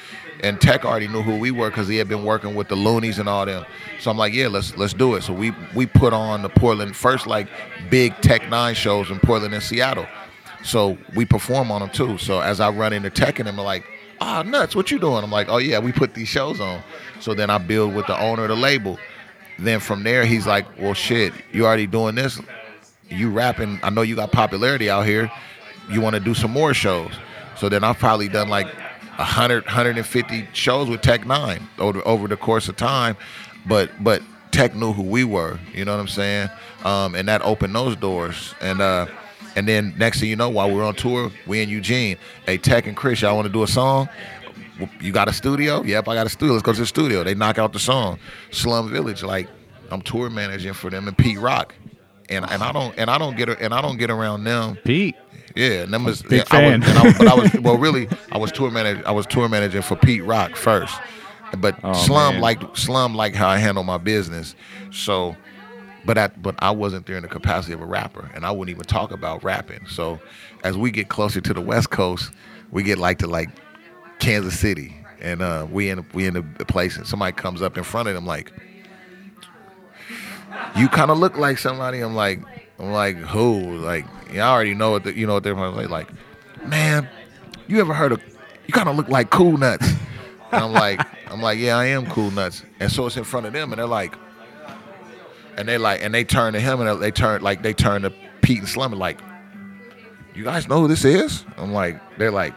And 0.41 0.59
Tech 0.61 0.85
already 0.85 1.07
knew 1.07 1.21
who 1.21 1.37
we 1.37 1.51
were 1.51 1.69
because 1.69 1.87
he 1.89 1.97
had 1.97 2.07
been 2.07 2.23
working 2.23 2.55
with 2.55 2.69
the 2.69 2.75
Luniz 2.75 3.19
and 3.19 3.27
all 3.27 3.45
them. 3.45 3.65
So 3.99 4.09
I'm 4.09 4.17
like, 4.17 4.33
yeah, 4.33 4.47
let's 4.47 4.75
let's 4.77 4.93
do 4.93 5.15
it. 5.15 5.23
So 5.23 5.33
we 5.33 5.51
we 5.75 5.85
put 5.85 6.13
on 6.13 6.43
the 6.43 6.49
Portland 6.49 6.95
first 6.95 7.27
like 7.27 7.49
big 7.89 8.15
Tech 8.21 8.43
N9ne 8.43 8.75
shows 8.75 9.11
in 9.11 9.19
Portland 9.19 9.53
and 9.53 9.61
Seattle. 9.61 10.07
So 10.63 10.97
we 11.15 11.25
perform 11.25 11.71
on 11.71 11.81
them 11.81 11.89
too. 11.89 12.17
So 12.17 12.39
as 12.39 12.59
I 12.61 12.69
run 12.69 12.93
into 12.93 13.09
Tech 13.09 13.39
and 13.39 13.49
are 13.49 13.53
like, 13.53 13.83
oh 14.21 14.43
Nutz, 14.45 14.75
what 14.75 14.91
you 14.91 14.99
doing? 14.99 15.23
I'm 15.23 15.31
like, 15.31 15.49
oh 15.49 15.57
yeah, 15.57 15.79
we 15.79 15.91
put 15.91 16.13
these 16.13 16.29
shows 16.29 16.61
on. 16.61 16.81
So 17.19 17.33
then 17.33 17.49
I 17.49 17.57
build 17.57 17.93
with 17.93 18.07
the 18.07 18.19
owner 18.19 18.43
of 18.43 18.49
the 18.49 18.55
label. 18.55 18.97
Then 19.57 19.81
from 19.81 20.03
there, 20.03 20.25
he's 20.25 20.47
like, 20.47 20.65
well, 20.79 20.93
shit, 20.93 21.33
you 21.51 21.65
already 21.65 21.85
doing 21.85 22.15
this. 22.15 22.39
You 23.09 23.29
rapping. 23.29 23.79
I 23.83 23.89
know 23.89 24.03
you 24.03 24.15
got 24.15 24.31
popularity 24.31 24.89
out 24.89 25.05
here. 25.05 25.29
You 25.89 26.01
want 26.01 26.15
to 26.15 26.19
do 26.19 26.33
some 26.33 26.51
more 26.51 26.73
shows. 26.73 27.11
So 27.57 27.69
then 27.69 27.83
I've 27.83 27.97
probably 27.97 28.29
done 28.29 28.49
like 28.49 28.67
100, 29.17 29.65
150 29.65 30.47
shows 30.53 30.89
with 30.89 31.01
Tech 31.01 31.21
N9ne 31.21 31.61
over, 31.77 32.07
over 32.07 32.27
the 32.27 32.37
course 32.37 32.69
of 32.69 32.75
time. 32.75 33.17
But 33.65 33.91
but 34.01 34.21
Tech 34.51 34.75
knew 34.75 34.93
who 34.93 35.03
we 35.03 35.23
were. 35.23 35.59
You 35.73 35.85
know 35.85 35.93
what 35.93 36.01
I'm 36.01 36.07
saying? 36.07 36.49
Um, 36.83 37.15
and 37.15 37.27
that 37.27 37.41
opened 37.43 37.75
those 37.75 37.95
doors. 37.95 38.55
And 38.61 38.81
uh, 38.81 39.07
and 39.55 39.67
then 39.67 39.93
next 39.97 40.21
thing 40.21 40.29
you 40.29 40.35
know, 40.35 40.49
while 40.49 40.71
we 40.71 40.79
are 40.79 40.83
on 40.83 40.95
tour, 40.95 41.31
we 41.47 41.61
in 41.61 41.69
Eugene. 41.69 42.17
Hey, 42.45 42.57
Tech 42.57 42.87
and 42.87 42.95
Chris, 42.95 43.21
y'all 43.21 43.35
want 43.35 43.47
to 43.47 43.51
do 43.51 43.63
a 43.63 43.67
song? 43.67 44.07
You 45.01 45.11
got 45.11 45.27
a 45.27 45.33
studio? 45.33 45.83
Yep, 45.83 46.07
I 46.07 46.15
got 46.15 46.25
a 46.25 46.29
studio. 46.29 46.53
Let's 46.53 46.63
go 46.63 46.71
to 46.71 46.79
the 46.79 46.85
studio. 46.85 47.23
They 47.23 47.35
knock 47.35 47.57
out 47.57 47.73
the 47.73 47.79
song. 47.79 48.17
Slum 48.51 48.89
Village, 48.89 49.23
like 49.23 49.49
I'm 49.91 50.01
tour 50.01 50.29
managing 50.29 50.73
for 50.73 50.89
them 50.89 51.07
and 51.07 51.17
Pete 51.17 51.39
Rock. 51.39 51.75
And 52.29 52.49
and 52.49 52.63
I 52.63 52.71
don't 52.71 52.97
and 52.97 53.09
I 53.09 53.17
don't 53.17 53.35
get 53.35 53.49
and 53.49 53.73
I 53.73 53.81
don't 53.81 53.97
get 53.97 54.09
around 54.09 54.43
them. 54.43 54.77
Pete. 54.83 55.15
Yeah, 55.59 55.83
and 55.83 55.93
them 55.93 56.03
was 56.05 56.21
Big 56.21 56.43
yeah, 56.51 56.57
I 56.57 56.65
was, 56.65 56.73
and 56.73 56.83
I, 56.85 57.17
but 57.17 57.27
I 57.27 57.33
was 57.35 57.53
well 57.61 57.77
really 57.77 58.07
I 58.31 58.37
was 58.37 58.51
tour 58.51 58.71
manager 58.71 59.03
I 59.05 59.11
was 59.11 59.25
tour 59.25 59.49
manager 59.49 59.81
for 59.81 59.95
Pete 59.95 60.23
Rock 60.23 60.55
first. 60.55 60.95
But 61.57 61.79
Oh, 61.83 61.93
Slum 61.93 62.35
man. 62.35 62.41
like 62.41 62.77
Slum 62.77 63.13
like 63.15 63.35
how 63.35 63.47
I 63.49 63.57
handle 63.57 63.83
my 63.83 63.97
business. 63.97 64.55
So 64.91 65.35
but 66.05 66.17
at, 66.17 66.41
but 66.41 66.55
I 66.59 66.71
wasn't 66.71 67.05
there 67.07 67.17
in 67.17 67.23
the 67.23 67.27
capacity 67.29 67.73
of 67.73 67.81
a 67.81 67.85
rapper, 67.85 68.31
and 68.33 68.45
I 68.45 68.51
wouldn't 68.51 68.73
even 68.73 68.85
talk 68.85 69.11
about 69.11 69.43
rapping. 69.43 69.85
So, 69.87 70.19
as 70.63 70.77
we 70.77 70.91
get 70.91 71.09
closer 71.09 71.41
to 71.41 71.53
the 71.53 71.59
West 71.61 71.89
Coast, 71.89 72.31
we 72.71 72.83
get 72.83 72.97
like 72.97 73.19
to 73.19 73.27
like 73.27 73.49
Kansas 74.19 74.57
City, 74.57 74.95
and 75.19 75.41
uh, 75.41 75.67
we 75.69 75.89
in 75.89 76.05
we 76.13 76.25
in 76.25 76.37
a 76.37 76.41
place, 76.65 76.95
and 76.95 77.05
somebody 77.05 77.33
comes 77.33 77.61
up 77.61 77.77
in 77.77 77.83
front 77.83 78.07
of 78.07 78.15
them 78.15 78.25
like, 78.25 78.51
"You 80.77 80.87
kind 80.87 81.11
of 81.11 81.17
look 81.19 81.37
like 81.37 81.57
somebody." 81.57 81.99
I'm 81.99 82.15
like, 82.15 82.39
I'm 82.79 82.91
like, 82.91 83.17
who? 83.17 83.75
Like, 83.77 84.05
yeah, 84.33 84.47
I 84.47 84.51
already 84.53 84.73
know 84.73 84.91
what 84.91 85.03
the, 85.03 85.15
you 85.15 85.27
know 85.27 85.35
what 85.35 85.43
they're 85.43 85.55
gonna 85.55 85.75
like. 85.75 85.89
Like, 85.89 86.09
man, 86.65 87.07
you 87.67 87.79
ever 87.79 87.93
heard 87.93 88.11
of? 88.11 88.21
You 88.67 88.73
kind 88.73 88.89
of 88.89 88.95
look 88.95 89.09
like 89.09 89.29
Cool 89.29 89.57
Nutz. 89.57 89.87
And 90.51 90.63
I'm 90.63 90.73
like, 90.73 91.01
I'm 91.31 91.41
like, 91.41 91.59
yeah, 91.59 91.77
I 91.77 91.85
am 91.85 92.05
Cool 92.07 92.31
Nutz. 92.31 92.63
And 92.79 92.91
so 92.91 93.05
it's 93.05 93.17
in 93.17 93.23
front 93.23 93.45
of 93.45 93.53
them, 93.53 93.71
and 93.71 93.79
they're 93.79 93.87
like, 93.87 94.15
and 95.57 95.67
they 95.67 95.77
like, 95.77 96.03
and 96.03 96.13
they 96.13 96.23
turn 96.23 96.53
to 96.53 96.59
him, 96.59 96.81
and 96.81 97.01
they 97.01 97.11
turn 97.11 97.41
like 97.41 97.61
they 97.63 97.73
turn 97.73 98.03
to 98.03 98.13
Pete 98.41 98.59
and 98.59 98.67
Slum, 98.67 98.93
and 98.93 98.99
like, 98.99 99.19
you 100.35 100.43
guys 100.43 100.67
know 100.67 100.81
who 100.81 100.87
this 100.87 101.05
is? 101.05 101.43
I'm 101.57 101.73
like, 101.73 101.99
they're 102.17 102.31
like, 102.31 102.53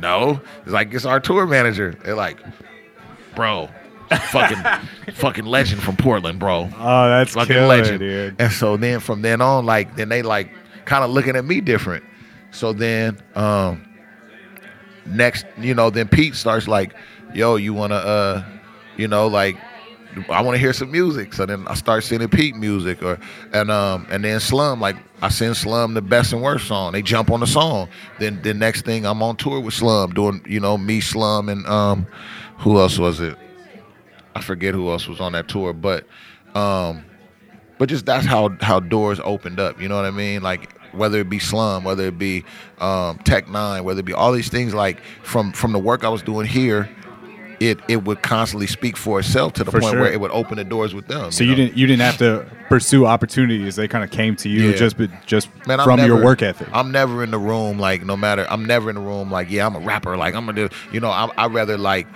no. 0.00 0.40
It's 0.62 0.72
like 0.72 0.92
it's 0.92 1.04
our 1.04 1.20
tour 1.20 1.46
manager. 1.46 1.94
They're 2.04 2.14
like, 2.14 2.38
bro, 3.34 3.68
fucking, 4.30 4.58
fucking 5.14 5.44
legend 5.46 5.82
from 5.82 5.96
Portland, 5.96 6.38
bro. 6.38 6.68
Oh, 6.78 7.08
that's 7.08 7.34
fucking 7.34 7.54
killer, 7.54 7.66
legend. 7.66 7.98
dude. 8.00 8.36
And 8.38 8.52
so 8.52 8.76
then 8.76 9.00
from 9.00 9.22
then 9.22 9.40
on, 9.40 9.64
like, 9.66 9.96
then 9.96 10.08
they 10.08 10.22
like 10.22 10.50
kind 10.88 11.04
of 11.04 11.10
looking 11.10 11.36
at 11.36 11.44
me 11.44 11.60
different. 11.60 12.02
So 12.50 12.72
then, 12.72 13.18
um, 13.34 13.86
next, 15.06 15.44
you 15.58 15.74
know, 15.74 15.90
then 15.90 16.08
Pete 16.08 16.34
starts 16.34 16.66
like, 16.66 16.94
yo, 17.34 17.56
you 17.56 17.74
wanna, 17.74 17.96
uh, 17.96 18.44
you 18.96 19.06
know, 19.06 19.26
like, 19.26 19.58
I 20.30 20.40
want 20.40 20.54
to 20.54 20.58
hear 20.58 20.72
some 20.72 20.90
music. 20.90 21.34
So 21.34 21.44
then 21.44 21.68
I 21.68 21.74
start 21.74 22.02
sending 22.02 22.28
Pete 22.28 22.56
music, 22.56 23.02
or 23.02 23.20
and 23.52 23.70
um 23.70 24.06
and 24.10 24.24
then 24.24 24.40
Slum 24.40 24.80
like 24.80 24.96
I 25.20 25.28
send 25.28 25.56
Slum 25.56 25.94
the 25.94 26.02
best 26.02 26.32
and 26.32 26.42
worst 26.42 26.66
song. 26.66 26.92
They 26.92 27.02
jump 27.02 27.30
on 27.30 27.40
the 27.40 27.46
song. 27.46 27.88
Then 28.18 28.40
the 28.42 28.54
next 28.54 28.84
thing 28.86 29.04
I'm 29.04 29.22
on 29.22 29.36
tour 29.36 29.60
with 29.60 29.74
Slum 29.74 30.14
doing 30.14 30.42
you 30.48 30.60
know 30.60 30.78
me 30.78 31.00
Slum 31.00 31.48
and 31.50 31.64
um 31.66 32.06
who 32.56 32.78
else 32.78 32.98
was 32.98 33.20
it? 33.20 33.36
I 34.34 34.40
forget 34.40 34.74
who 34.74 34.90
else 34.90 35.06
was 35.06 35.20
on 35.20 35.32
that 35.32 35.46
tour, 35.46 35.72
but 35.72 36.06
um 36.54 37.04
but 37.78 37.88
just 37.88 38.06
that's 38.06 38.26
how 38.26 38.56
how 38.60 38.80
doors 38.80 39.20
opened 39.22 39.60
up. 39.60 39.80
You 39.80 39.88
know 39.88 39.96
what 39.96 40.06
I 40.06 40.10
mean? 40.10 40.42
Like 40.42 40.74
whether 40.98 41.18
it 41.20 41.30
be 41.30 41.38
Slum, 41.38 41.84
whether 41.84 42.06
it 42.06 42.18
be 42.18 42.44
um, 42.78 43.18
Tech 43.18 43.46
N9ne, 43.46 43.82
whether 43.84 44.00
it 44.00 44.06
be 44.06 44.12
all 44.12 44.32
these 44.32 44.48
things 44.48 44.74
like 44.74 45.00
from 45.22 45.52
from 45.52 45.72
the 45.72 45.78
work 45.78 46.04
I 46.04 46.08
was 46.08 46.22
doing 46.22 46.46
here 46.46 46.88
it 47.60 47.78
it 47.88 48.04
would 48.04 48.22
constantly 48.22 48.66
speak 48.66 48.96
for 48.96 49.18
itself 49.18 49.52
to 49.54 49.64
the 49.64 49.70
For 49.70 49.80
point 49.80 49.92
sure. 49.92 50.00
where 50.02 50.12
it 50.12 50.20
would 50.20 50.30
open 50.30 50.56
the 50.56 50.64
doors 50.64 50.94
with 50.94 51.08
them. 51.08 51.32
So 51.32 51.44
you 51.44 51.50
know? 51.50 51.56
didn't 51.56 51.76
you 51.76 51.86
didn't 51.86 52.02
have 52.02 52.18
to 52.18 52.46
pursue 52.68 53.06
opportunities; 53.06 53.76
they 53.76 53.88
kind 53.88 54.04
of 54.04 54.10
came 54.10 54.36
to 54.36 54.48
you 54.48 54.70
Yeah. 54.70 54.76
just 54.76 54.96
just 55.26 55.48
Man, 55.66 55.78
from 55.80 56.04
your 56.04 56.22
work 56.22 56.42
ethic. 56.42 56.68
I'm 56.72 56.92
never 56.92 57.22
in 57.22 57.30
the 57.30 57.38
room 57.38 57.78
like 57.78 58.04
no 58.04 58.16
matter. 58.16 58.46
I'm 58.48 58.64
never 58.64 58.90
in 58.90 58.96
the 58.96 59.02
room 59.02 59.30
like 59.30 59.50
yeah, 59.50 59.66
I'm 59.66 59.74
a 59.74 59.80
rapper. 59.80 60.16
Like 60.16 60.34
I'm 60.34 60.46
gonna 60.46 60.68
do. 60.68 60.74
You 60.92 61.00
know, 61.00 61.10
I 61.10 61.30
I 61.36 61.46
rather 61.48 61.76
like 61.76 62.06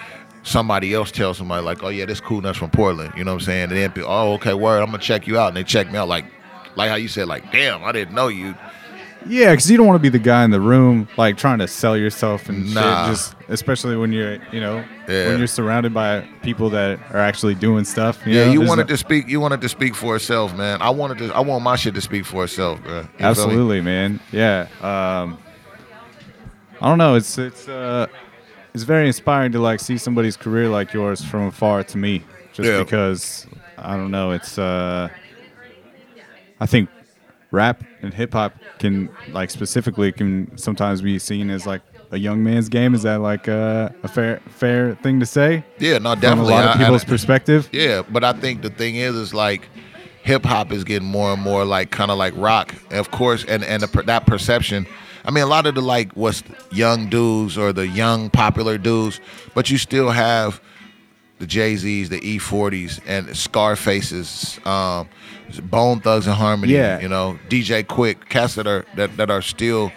somebody 0.45 0.93
else 0.95 1.11
tell 1.11 1.35
somebody 1.35 1.65
like 1.65 1.83
oh 1.83 1.89
yeah, 1.89 2.05
this 2.05 2.21
Cool 2.21 2.43
Nutz 2.43 2.57
from 2.57 2.71
Portland. 2.71 3.13
You 3.17 3.25
know 3.25 3.33
what 3.33 3.43
I'm 3.43 3.47
saying? 3.47 3.73
And 3.73 3.95
then 3.97 4.05
oh 4.07 4.35
okay, 4.35 4.55
word. 4.55 4.81
I'm 4.81 4.87
gonna 4.87 4.99
check 4.99 5.27
you 5.27 5.39
out, 5.39 5.49
and 5.49 5.57
they 5.57 5.65
check 5.65 5.91
me 5.91 5.99
out 5.99 6.09
like 6.09 6.27
like 6.77 6.89
how 6.89 6.97
you 6.97 7.09
said 7.09 7.27
like 7.27 7.51
damn, 7.51 7.83
I 7.85 7.93
didn't 7.93 8.15
know 8.15 8.29
you. 8.29 8.55
Yeah, 9.27 9.51
because 9.53 9.71
you 9.71 9.77
don't 9.77 9.87
want 9.87 9.97
to 9.97 10.03
be 10.03 10.09
the 10.09 10.19
guy 10.23 10.45
in 10.45 10.51
the 10.51 10.61
room 10.61 11.09
like 11.17 11.37
trying 11.37 11.59
to 11.59 11.69
sell 11.69 11.97
yourself 11.97 12.49
and 12.49 12.75
Nah. 12.75 13.07
shit. 13.07 13.13
Just 13.13 13.35
especially 13.49 13.97
when 13.97 14.13
you're, 14.13 14.39
you 14.53 14.61
know, 14.61 14.85
Yeah. 15.09 15.29
when 15.29 15.39
you're 15.39 15.47
surrounded 15.47 15.93
by 15.95 16.21
people 16.43 16.71
that 16.71 16.99
are 17.13 17.19
actually 17.21 17.55
doing 17.55 17.85
stuff. 17.85 18.19
Yeah, 18.27 18.45
know? 18.47 18.53
you 18.53 18.59
There's 18.61 18.69
wanted 18.69 18.89
no- 18.89 18.95
to 18.95 18.97
speak. 18.97 19.29
You 19.29 19.41
wanted 19.41 19.61
to 19.61 19.69
speak 19.69 19.95
for 19.95 20.17
itself, 20.17 20.57
man. 20.57 20.81
I 20.83 20.91
wanted 20.91 21.19
to. 21.19 21.35
I 21.35 21.41
want 21.41 21.63
my 21.63 21.77
shit 21.77 21.95
to 21.95 22.01
speak 22.01 22.25
for 22.25 22.45
itself, 22.45 22.83
bro. 22.83 23.01
You? 23.01 23.09
Absolutely, 23.21 23.81
man. 23.81 24.21
Yeah. 24.33 24.67
Um, 24.81 25.39
I 26.81 26.89
don't 26.89 26.99
know. 26.99 27.15
It's 27.15 27.39
it's 27.39 27.69
uh, 27.69 28.07
it's 28.75 28.83
very 28.85 29.07
inspiring 29.07 29.53
to 29.53 29.61
like 29.61 29.81
see 29.81 29.99
somebody's 29.99 30.37
career 30.37 30.69
like 30.69 30.93
yours 30.93 31.23
from 31.25 31.43
afar. 31.47 31.85
To 31.85 31.99
me, 31.99 32.23
just 32.53 32.69
Yeah. 32.69 32.79
because 32.83 33.47
I 33.79 33.97
don't 33.97 34.11
know. 34.11 34.33
It's 34.33 34.59
uh, 34.59 35.09
I 36.61 36.67
think 36.67 36.89
rap 37.51 37.85
and 38.03 38.13
hip 38.13 38.33
hop 38.33 38.55
can 38.79 39.09
like 39.31 39.51
specifically 39.51 40.13
can 40.13 40.57
sometimes 40.59 41.01
be 41.03 41.19
seen 41.19 41.51
as 41.51 41.67
like 41.67 41.83
a 42.11 42.19
young 42.19 42.43
man's 42.45 42.69
game. 42.69 42.95
Is 42.95 43.03
that 43.03 43.21
like 43.21 43.49
uh, 43.49 43.89
a 44.03 44.09
fair 44.09 44.41
fair 44.49 44.95
thing 44.97 45.21
to 45.21 45.27
say? 45.27 45.65
Yeah, 45.79 45.99
no, 45.99 46.11
From 46.13 46.21
definitely. 46.21 46.53
a 46.53 46.57
lot 46.57 46.75
of 46.75 46.77
people's 46.81 47.05
I- 47.05 47.09
perspective. 47.09 47.69
Yeah, 47.73 48.03
but 48.11 48.25
I 48.25 48.33
think 48.33 48.63
the 48.63 48.71
thing 48.71 48.97
is, 48.97 49.15
is 49.15 49.33
like 49.33 49.69
hip 50.23 50.45
hop 50.45 50.71
is 50.73 50.85
getting 50.85 51.09
more 51.09 51.33
and 51.33 51.43
more 51.43 51.65
like 51.65 51.91
kind 51.91 52.11
of 52.11 52.19
like 52.19 52.35
rock, 52.37 52.75
of 52.91 53.11
course, 53.11 53.45
and 53.45 53.65
and 53.65 53.83
the, 53.83 54.03
that 54.03 54.27
perception. 54.27 54.87
I 55.25 55.31
mean, 55.31 55.45
a 55.45 55.47
lot 55.47 55.67
of 55.67 55.75
the 55.77 55.81
like 55.83 56.13
what's 56.13 56.43
young 56.73 57.09
dudes 57.09 57.57
or 57.57 57.73
the 57.73 57.87
young 57.87 58.29
popular 58.29 58.77
dudes, 58.79 59.21
but 59.55 59.71
you 59.71 59.79
still 59.79 60.11
have 60.11 60.61
the 61.43 61.49
Jay 61.49 61.75
Z's, 61.75 62.09
the 62.09 62.25
E-40s, 62.25 63.01
and 63.05 63.37
Scarfaces, 63.37 64.61
um, 64.65 65.09
Bone 65.65 65.99
Thugs-n-Harmony. 65.99 66.73
Yeah. 66.73 67.01
you 67.01 67.09
know, 67.09 67.37
DJ 67.49 67.83
Quik, 67.83 68.29
cats 68.29 68.55
that 68.55 68.69
are 68.69 68.87
that, 68.95 69.17
that 69.17 69.29
are 69.29 69.43
still 69.43 69.91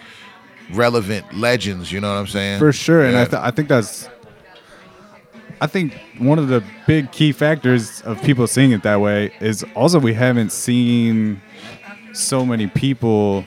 relevant 0.72 1.32
legends. 1.36 1.92
You 1.92 2.00
know 2.00 2.12
what 2.12 2.18
I'm 2.18 2.26
saying? 2.26 2.58
For 2.58 2.72
sure, 2.72 3.04
and 3.04 3.16
I, 3.16 3.24
th- 3.26 3.40
I 3.40 3.52
think 3.52 3.68
that's. 3.68 4.08
I 5.60 5.68
think 5.68 5.94
one 6.18 6.40
of 6.40 6.48
the 6.48 6.64
big 6.84 7.12
key 7.12 7.30
factors 7.30 8.00
of 8.02 8.20
people 8.22 8.48
seeing 8.48 8.72
it 8.72 8.82
that 8.82 9.00
way 9.00 9.32
is 9.40 9.64
also 9.76 10.00
we 10.00 10.14
haven't 10.14 10.50
seen 10.50 11.40
so 12.12 12.44
many 12.44 12.66
people 12.66 13.44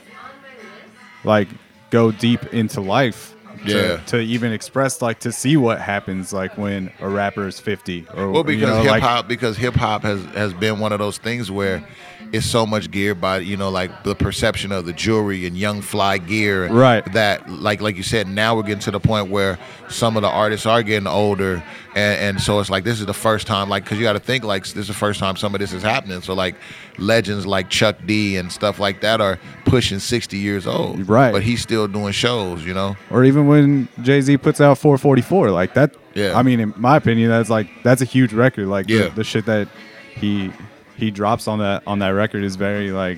like 1.26 1.50
go 1.90 2.14
deep 2.14 2.46
into 2.54 2.80
life 2.80 3.36
Yeah. 3.66 3.98
to 4.08 4.20
even 4.20 4.52
express 4.54 5.02
like 5.02 5.20
to 5.22 5.32
see 5.32 5.58
what 5.58 5.80
happens 5.82 6.32
like 6.32 6.58
when 6.58 6.92
a 7.00 7.10
rapper 7.10 7.48
is 7.48 7.60
50 7.60 8.06
or 8.16 8.32
Well, 8.32 8.44
because 8.44 8.62
you 8.62 8.68
know, 8.68 8.82
hip 8.82 8.92
like- 8.92 9.04
hop, 9.04 9.28
because 9.28 9.58
hip 9.58 9.76
hop 9.76 10.04
has 10.04 10.24
has 10.36 10.54
been 10.54 10.80
one 10.80 10.92
of 10.94 11.00
those 11.00 11.18
things 11.18 11.52
where 11.52 11.84
it's 12.32 12.46
so 12.46 12.66
much 12.66 12.92
geared 12.92 13.20
by 13.20 13.40
you 13.40 13.58
know 13.58 13.70
like 13.70 14.04
the 14.04 14.14
perception 14.16 14.72
of 14.72 14.86
the 14.86 14.94
jewelry 14.94 15.46
and 15.48 15.58
young 15.58 15.82
fly 15.82 16.18
gear, 16.18 16.68
Right. 16.68 17.04
That 17.14 17.50
like 17.50 17.82
like 17.82 17.96
you 17.96 18.04
said, 18.04 18.28
now 18.28 18.56
we're 18.56 18.64
getting 18.64 18.80
to 18.82 18.92
the 18.92 19.00
point 19.00 19.30
where 19.32 19.58
some 19.88 20.16
of 20.16 20.22
the 20.22 20.30
artists 20.30 20.66
are 20.66 20.84
getting 20.84 21.08
older, 21.08 21.64
and, 21.96 22.20
and 22.20 22.42
so 22.42 22.60
it's 22.60 22.70
like 22.70 22.84
this 22.84 23.00
is 23.00 23.06
the 23.08 23.14
first 23.14 23.48
time, 23.48 23.68
like 23.70 23.84
because 23.84 23.98
you 23.98 24.04
got 24.04 24.14
to 24.14 24.20
think 24.20 24.44
like 24.44 24.64
this 24.64 24.76
is 24.78 24.88
the 24.88 24.94
first 24.94 25.20
time 25.20 25.36
some 25.38 25.56
of 25.56 25.60
this 25.60 25.74
is 25.74 25.82
happening. 25.82 26.22
So 26.22 26.34
like 26.34 26.56
legends 26.98 27.48
like 27.48 27.70
Chuck 27.70 27.96
D 28.06 28.38
and 28.38 28.52
stuff 28.52 28.80
like 28.80 29.02
that 29.02 29.22
are 29.22 29.40
pushing 29.66 30.00
sixty 30.00 30.38
years 30.38 30.68
old, 30.68 31.08
Right. 31.10 31.32
But 31.32 31.42
he's 31.44 31.62
still 31.62 31.88
doing 31.88 32.12
shows, 32.14 32.64
you 32.66 32.74
know. 32.74 32.96
or 33.10 33.24
even 33.24 33.48
when 33.48 33.88
Jay 34.02 34.22
Z 34.22 34.38
puts 34.38 34.62
out 34.62 34.78
444, 34.78 35.52
like 35.52 35.74
that. 35.74 35.96
Yeah. 36.14 36.38
I 36.38 36.44
mean, 36.44 36.60
in 36.60 36.74
my 36.78 36.98
opinion, 36.98 37.30
that's 37.30 37.50
like 37.50 37.70
that's 37.84 38.02
a 38.02 38.06
huge 38.06 38.34
record. 38.34 38.68
Like 38.68 38.88
the- 38.88 38.94
Yeah. 38.94 39.10
the, 39.10 39.24
shit 39.24 39.46
that 39.46 39.68
he 40.16 40.52
he 41.00 41.12
drops 41.12 41.48
on 41.48 41.60
that 41.60 41.84
on 41.88 42.00
that 42.00 42.10
record 42.10 42.44
is 42.44 42.56
very 42.56 42.92
like 42.92 43.18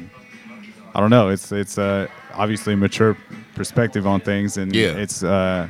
I 0.93 0.99
don't 0.99 1.09
know. 1.09 1.29
It's 1.29 1.51
it's 1.51 1.77
uh, 1.77 2.07
obviously 2.33 2.73
a 2.73 2.77
mature 2.77 3.17
perspective 3.55 4.05
on 4.05 4.19
things, 4.21 4.57
and 4.57 4.73
Yeah. 4.75 4.89
it's 4.95 5.23
uh, 5.23 5.67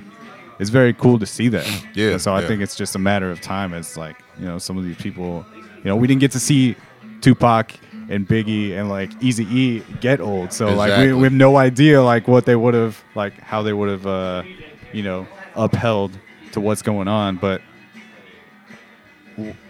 it's 0.59 0.69
very 0.69 0.93
cool 0.93 1.19
to 1.19 1.25
see 1.25 1.47
that. 1.49 1.65
Yeah, 1.93 2.11
And 2.11 2.21
so 2.21 2.33
I 2.33 2.41
yeah. 2.41 2.47
think 2.47 2.61
it's 2.61 2.75
just 2.75 2.95
a 2.95 2.99
matter 2.99 3.29
of 3.31 3.39
time. 3.41 3.73
It's 3.73 3.97
like 3.97 4.17
you 4.39 4.45
know, 4.45 4.57
some 4.57 4.77
of 4.77 4.83
these 4.83 4.95
people, 4.97 5.45
you 5.55 5.83
know, 5.85 5.95
we 5.95 6.07
didn't 6.07 6.21
get 6.21 6.31
to 6.31 6.39
see 6.39 6.75
Tupac 7.21 7.71
and 8.09 8.27
Biggie 8.27 8.71
and 8.77 8.89
like 8.89 9.11
Easy 9.21 9.45
E 9.45 9.83
get 10.01 10.19
old, 10.19 10.51
so 10.51 10.73
like 10.73 10.97
we, 10.97 11.13
we 11.13 11.23
have 11.23 11.33
no 11.33 11.57
idea 11.57 12.01
like 12.01 12.27
what 12.27 12.45
they 12.45 12.55
would 12.55 12.73
have 12.73 13.01
like 13.15 13.33
how 13.39 13.61
they 13.61 13.73
would 13.73 13.89
have 13.89 14.05
uh, 14.07 14.43
you 14.91 15.03
know 15.03 15.27
upheld 15.55 16.17
to 16.53 16.59
what's 16.59 16.81
going 16.81 17.07
on, 17.07 17.37
but 17.37 17.61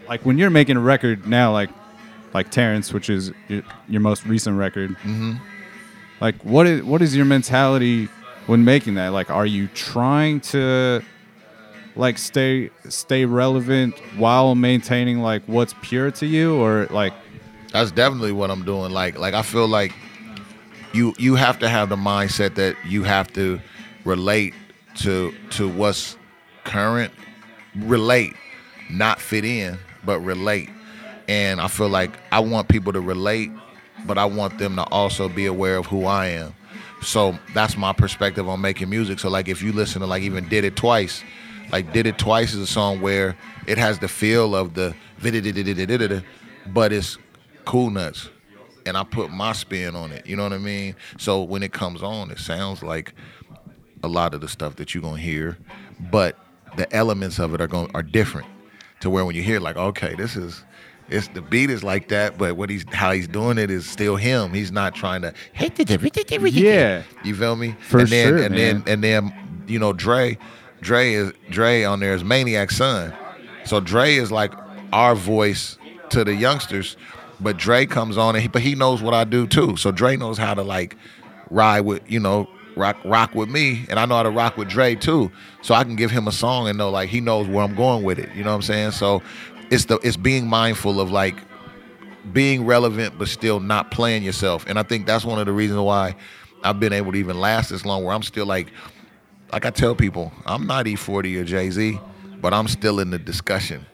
like 0.08 0.24
when 0.24 0.38
you're 0.38 0.50
making 0.50 0.76
a 0.76 0.80
record 0.80 1.26
now, 1.26 1.52
like 1.52 1.70
like 2.34 2.50
Terrence, 2.50 2.92
which 2.92 3.10
is 3.10 3.32
your, 3.48 3.62
your 3.88 4.00
most 4.00 4.24
recent 4.26 4.56
record. 4.58 4.90
Mm-hmm. 4.90 5.34
Like, 6.20 6.42
what 6.44 6.66
is 6.66 6.82
what 6.82 7.02
is 7.02 7.16
your 7.16 7.24
mentality 7.24 8.08
when 8.46 8.64
making 8.64 8.94
that? 8.94 9.08
Like, 9.08 9.30
are 9.30 9.46
you 9.46 9.68
trying 9.68 10.40
to 10.40 11.02
like 11.96 12.16
stay 12.18 12.70
stay 12.88 13.24
relevant 13.24 13.98
while 14.16 14.54
maintaining 14.54 15.20
like 15.20 15.42
what's 15.46 15.74
pure 15.82 16.10
to 16.12 16.26
you, 16.26 16.56
or 16.56 16.86
like 16.90 17.12
That's 17.72 17.90
definitely 17.90 18.32
what 18.32 18.50
I'm 18.50 18.64
doing. 18.64 18.92
Like 18.92 19.18
like 19.18 19.34
I 19.34 19.42
feel 19.42 19.66
like 19.66 19.92
you 20.92 21.14
you 21.18 21.34
have 21.34 21.58
to 21.60 21.68
have 21.68 21.88
the 21.88 21.96
mindset 21.96 22.54
that 22.54 22.76
you 22.86 23.02
have 23.02 23.32
to 23.34 23.60
relate 24.04 24.54
to 24.96 25.34
to 25.50 25.68
what's 25.68 26.16
current, 26.64 27.12
relate, 27.76 28.34
not 28.90 29.20
fit 29.20 29.44
in, 29.44 29.78
but 30.04 30.20
relate. 30.20 30.70
And 31.28 31.60
I 31.60 31.68
feel 31.68 31.88
like 31.88 32.10
I 32.30 32.40
want 32.40 32.68
people 32.68 32.92
to 32.92 33.00
relate, 33.00 33.50
but 34.06 34.18
I 34.18 34.24
want 34.24 34.58
them 34.58 34.76
to 34.76 34.84
also 34.84 35.28
be 35.28 35.46
aware 35.46 35.76
of 35.76 35.86
who 35.86 36.06
I 36.06 36.26
am. 36.28 36.54
So 37.02 37.38
that's 37.52 37.76
my 37.76 37.92
perspective 37.92 38.48
on 38.48 38.60
making 38.60 38.88
music. 38.88 39.18
So 39.18 39.28
like 39.28 39.48
if 39.48 39.62
you 39.62 39.72
listen 39.72 40.00
to 40.00 40.06
like 40.06 40.22
even 40.22 40.48
Did 40.48 40.64
It 40.64 40.76
Twice, 40.76 41.22
like 41.72 41.92
Did 41.92 42.06
It 42.06 42.18
Twice 42.18 42.54
is 42.54 42.60
a 42.60 42.66
song 42.66 43.00
where 43.00 43.36
it 43.66 43.78
has 43.78 43.98
the 43.98 44.08
feel 44.08 44.54
of 44.54 44.74
the 44.74 44.94
but 46.66 46.92
it's 46.92 47.18
Cool 47.64 47.90
Nutz. 47.90 48.28
And 48.84 48.96
I 48.96 49.04
put 49.04 49.30
my 49.30 49.52
spin 49.52 49.94
on 49.94 50.10
it. 50.10 50.26
You 50.26 50.36
know 50.36 50.42
what 50.42 50.52
I 50.52 50.58
mean? 50.58 50.96
So 51.18 51.42
when 51.42 51.62
it 51.62 51.72
comes 51.72 52.02
on, 52.02 52.30
it 52.30 52.38
sounds 52.38 52.82
like 52.82 53.14
a 54.02 54.08
lot 54.08 54.34
of 54.34 54.40
the 54.40 54.48
stuff 54.48 54.76
that 54.76 54.94
you're 54.94 55.02
gonna 55.02 55.20
hear, 55.20 55.56
but 56.10 56.36
the 56.76 56.92
elements 56.94 57.38
of 57.38 57.54
it 57.54 57.60
are 57.60 57.68
going 57.68 57.90
are 57.94 58.02
different. 58.02 58.48
To 59.00 59.10
where 59.10 59.24
when 59.24 59.34
you 59.34 59.42
hear 59.42 59.58
like, 59.58 59.76
okay, 59.76 60.14
this 60.14 60.36
is 60.36 60.64
it's 61.12 61.28
the 61.28 61.42
beat 61.42 61.70
is 61.70 61.84
like 61.84 62.08
that, 62.08 62.38
but 62.38 62.56
what 62.56 62.70
he's 62.70 62.84
how 62.92 63.12
he's 63.12 63.28
doing 63.28 63.58
it 63.58 63.70
is 63.70 63.88
still 63.88 64.16
him. 64.16 64.52
He's 64.52 64.72
not 64.72 64.94
trying 64.94 65.22
to 65.22 65.34
Yeah. 66.64 67.02
You 67.22 67.34
feel 67.34 67.56
me? 67.56 67.76
For 67.88 68.00
and 68.00 68.08
then, 68.08 68.28
sure, 68.28 68.38
and 68.38 68.54
man. 68.54 68.82
then 68.84 68.84
and 68.86 69.04
then 69.04 69.64
you 69.66 69.78
know 69.78 69.92
Dre, 69.92 70.38
Dre 70.80 71.12
is 71.12 71.32
Dre 71.50 71.84
on 71.84 72.00
there 72.00 72.14
is 72.14 72.24
Maniac 72.24 72.70
Son. 72.70 73.12
So 73.64 73.78
Dre 73.80 74.14
is 74.14 74.32
like 74.32 74.52
our 74.92 75.14
voice 75.14 75.78
to 76.10 76.24
the 76.24 76.34
youngsters, 76.34 76.96
but 77.40 77.56
Dre 77.56 77.86
comes 77.86 78.16
on 78.16 78.34
and 78.34 78.42
he, 78.42 78.48
but 78.48 78.62
he 78.62 78.74
knows 78.74 79.02
what 79.02 79.14
I 79.14 79.24
do 79.24 79.46
too. 79.46 79.76
So 79.76 79.92
Dre 79.92 80.16
knows 80.16 80.38
how 80.38 80.54
to 80.54 80.62
like 80.62 80.96
ride 81.50 81.82
with 81.82 82.02
you 82.10 82.20
know 82.20 82.48
rock 82.76 82.96
rock 83.04 83.34
with 83.34 83.48
me, 83.48 83.86
and 83.88 83.98
I 83.98 84.06
know 84.06 84.16
how 84.16 84.22
to 84.22 84.30
rock 84.30 84.56
with 84.56 84.68
Dre 84.68 84.94
too. 84.94 85.30
So 85.62 85.74
I 85.74 85.84
can 85.84 85.96
give 85.96 86.10
him 86.10 86.26
a 86.26 86.32
song 86.32 86.68
and 86.68 86.78
know 86.78 86.90
like 86.90 87.08
he 87.08 87.20
knows 87.20 87.46
where 87.46 87.64
I'm 87.64 87.74
going 87.74 88.02
with 88.02 88.18
it. 88.18 88.30
You 88.34 88.44
know 88.44 88.50
what 88.50 88.56
I'm 88.56 88.62
saying? 88.62 88.90
So 88.92 89.22
it's 89.72 89.86
the 89.86 89.98
it's 90.02 90.18
being 90.18 90.46
mindful 90.46 91.00
of 91.00 91.10
like 91.10 91.34
being 92.30 92.66
relevant 92.66 93.18
but 93.18 93.26
still 93.26 93.58
not 93.58 93.90
playing 93.90 94.22
yourself. 94.22 94.66
And 94.68 94.78
I 94.78 94.82
think 94.82 95.06
that's 95.06 95.24
one 95.24 95.40
of 95.40 95.46
the 95.46 95.52
reasons 95.52 95.80
why 95.80 96.14
I've 96.62 96.78
been 96.78 96.92
able 96.92 97.12
to 97.12 97.18
even 97.18 97.40
last 97.40 97.70
this 97.70 97.86
long 97.86 98.04
where 98.04 98.14
I'm 98.14 98.22
still 98.22 98.44
like 98.44 98.70
like 99.50 99.64
I 99.64 99.70
tell 99.70 99.94
people, 99.94 100.30
I'm 100.44 100.66
not 100.66 100.86
E-40 100.86 101.40
or 101.40 101.44
Jay-Z, 101.44 101.98
but 102.40 102.54
I'm 102.54 102.68
still 102.68 103.00
in 103.00 103.10
the 103.10 103.18
discussion. 103.18 103.84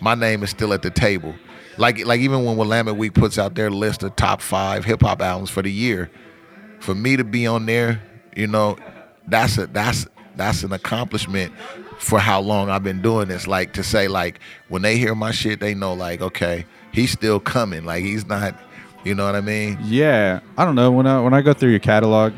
My 0.00 0.14
name 0.14 0.42
is 0.42 0.50
still 0.50 0.72
at 0.74 0.82
the 0.82 0.90
table. 0.90 1.34
Like 1.78 2.04
like 2.04 2.20
even 2.20 2.44
when 2.44 2.58
Willamette 2.58 2.96
Week 2.96 3.14
puts 3.14 3.38
out 3.38 3.54
their 3.54 3.70
list 3.70 4.02
of 4.02 4.14
top 4.14 4.42
5 4.42 4.84
hip 4.84 5.00
hop 5.00 5.22
albums 5.22 5.48
for 5.48 5.62
the 5.62 5.72
year, 5.72 6.10
for 6.80 6.94
me 6.94 7.16
to 7.16 7.24
be 7.24 7.46
on 7.46 7.64
there, 7.64 8.02
you 8.36 8.46
know, 8.46 8.76
that's 9.26 9.56
a 9.56 9.68
that's 9.68 10.06
that's 10.36 10.64
an 10.64 10.72
accomplishment 10.74 11.54
for 12.02 12.18
how 12.18 12.40
long 12.40 12.68
I've 12.68 12.82
been 12.82 13.00
doing 13.00 13.28
this. 13.28 13.46
Like 13.46 13.72
to 13.74 13.82
say 13.84 14.08
like 14.08 14.40
when 14.68 14.82
they 14.82 14.96
hear 14.98 15.14
my 15.14 15.30
shit, 15.30 15.60
they 15.60 15.72
know 15.74 15.94
like 15.94 16.20
okay, 16.20 16.66
he's 16.92 17.12
still 17.12 17.38
coming. 17.38 17.84
Like 17.84 18.02
he's 18.02 18.26
not, 18.26 18.58
you 19.04 19.14
know 19.14 19.24
what 19.24 19.36
I 19.36 19.40
mean? 19.40 19.78
Yeah, 19.84 20.40
I 20.58 20.64
don't 20.64 20.74
know 20.74 20.90
when 20.90 21.06
I 21.06 21.20
when 21.20 21.32
I 21.32 21.42
go 21.42 21.52
through 21.52 21.70
your 21.70 21.78
catalog, 21.78 22.32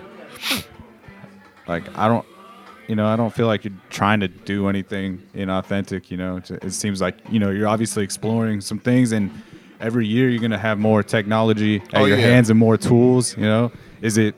like 1.67 1.85
I 1.97 2.09
don't 2.09 2.27
you 2.87 2.95
know, 2.95 3.07
I 3.07 3.17
don't 3.17 3.33
feel 3.35 3.47
like 3.47 3.65
you're 3.65 3.73
trying 3.89 4.21
to 4.21 4.29
do 4.29 4.69
anything 4.69 5.23
inauthentic. 5.35 6.11
You 6.11 6.19
know, 6.19 6.37
it 6.37 6.73
seems 6.73 7.01
like 7.01 7.17
you 7.31 7.39
know 7.39 7.51
you're 7.51 7.69
obviously 7.69 8.05
exploring 8.05 8.61
some 8.61 8.79
things, 8.79 9.13
and 9.13 9.31
every 9.81 10.07
year 10.07 10.29
you're 10.29 10.43
gonna 10.43 10.59
have 10.59 10.79
more 10.79 11.03
technology 11.03 11.77
at 11.95 12.03
Oh, 12.03 12.05
your 12.05 12.19
yeah. 12.19 12.27
hands 12.27 12.51
and 12.51 12.59
more 12.59 12.77
tools. 12.77 13.35
You 13.39 13.45
know, 13.45 13.73
is 14.03 14.19
it 14.19 14.35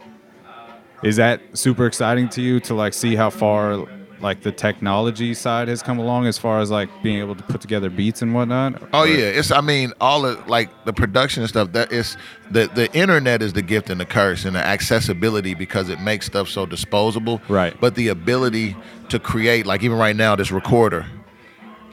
is 1.03 1.16
that 1.16 1.40
super 1.55 1.85
exciting 1.86 2.28
to 2.31 2.40
you 2.43 2.61
to 2.61 2.74
like 2.74 2.94
see 2.94 3.16
how 3.16 3.31
far 3.31 3.85
like 4.20 4.43
the 4.43 4.51
technology 4.52 5.34
side 5.34 5.68
has 5.68 5.82
come 5.82 5.98
along 5.98 6.26
as 6.26 6.38
far 6.38 6.60
as 6.60 6.70
like 6.70 6.88
being 7.02 7.18
able 7.18 7.34
to 7.34 7.43
put 7.43 7.60
together 7.60 7.90
beats 7.90 8.22
and 8.22 8.34
whatnot? 8.34 8.82
Oh 8.93 9.01
Or- 9.02 9.06
yeah, 9.06 9.26
it's 9.26 9.51
I 9.51 9.60
mean 9.60 9.93
all 10.01 10.24
of 10.24 10.47
like 10.48 10.70
the 10.84 10.93
production 10.93 11.43
and 11.43 11.51
stuff. 11.51 11.72
That 11.72 11.93
is 11.93 12.16
the 12.51 12.68
the 12.74 12.93
internet 12.97 13.43
is 13.43 13.52
the 13.52 13.62
gift 13.62 13.90
and 13.90 14.01
the 14.01 14.06
curse 14.06 14.44
and 14.44 14.56
the 14.56 14.64
accessibility 14.64 15.55
because 15.55 15.88
it 15.90 16.01
makes 16.01 16.26
stuff 16.26 16.48
so 16.48 16.66
disposable. 16.66 17.40
Right. 17.48 17.78
But 17.80 17.94
the 17.94 18.09
ability 18.09 18.76
to 19.10 19.18
create 19.18 19.66
like 19.66 19.82
even 19.82 19.98
right 19.98 20.16
now 20.16 20.34
this 20.36 20.51
recorder, 20.51 21.05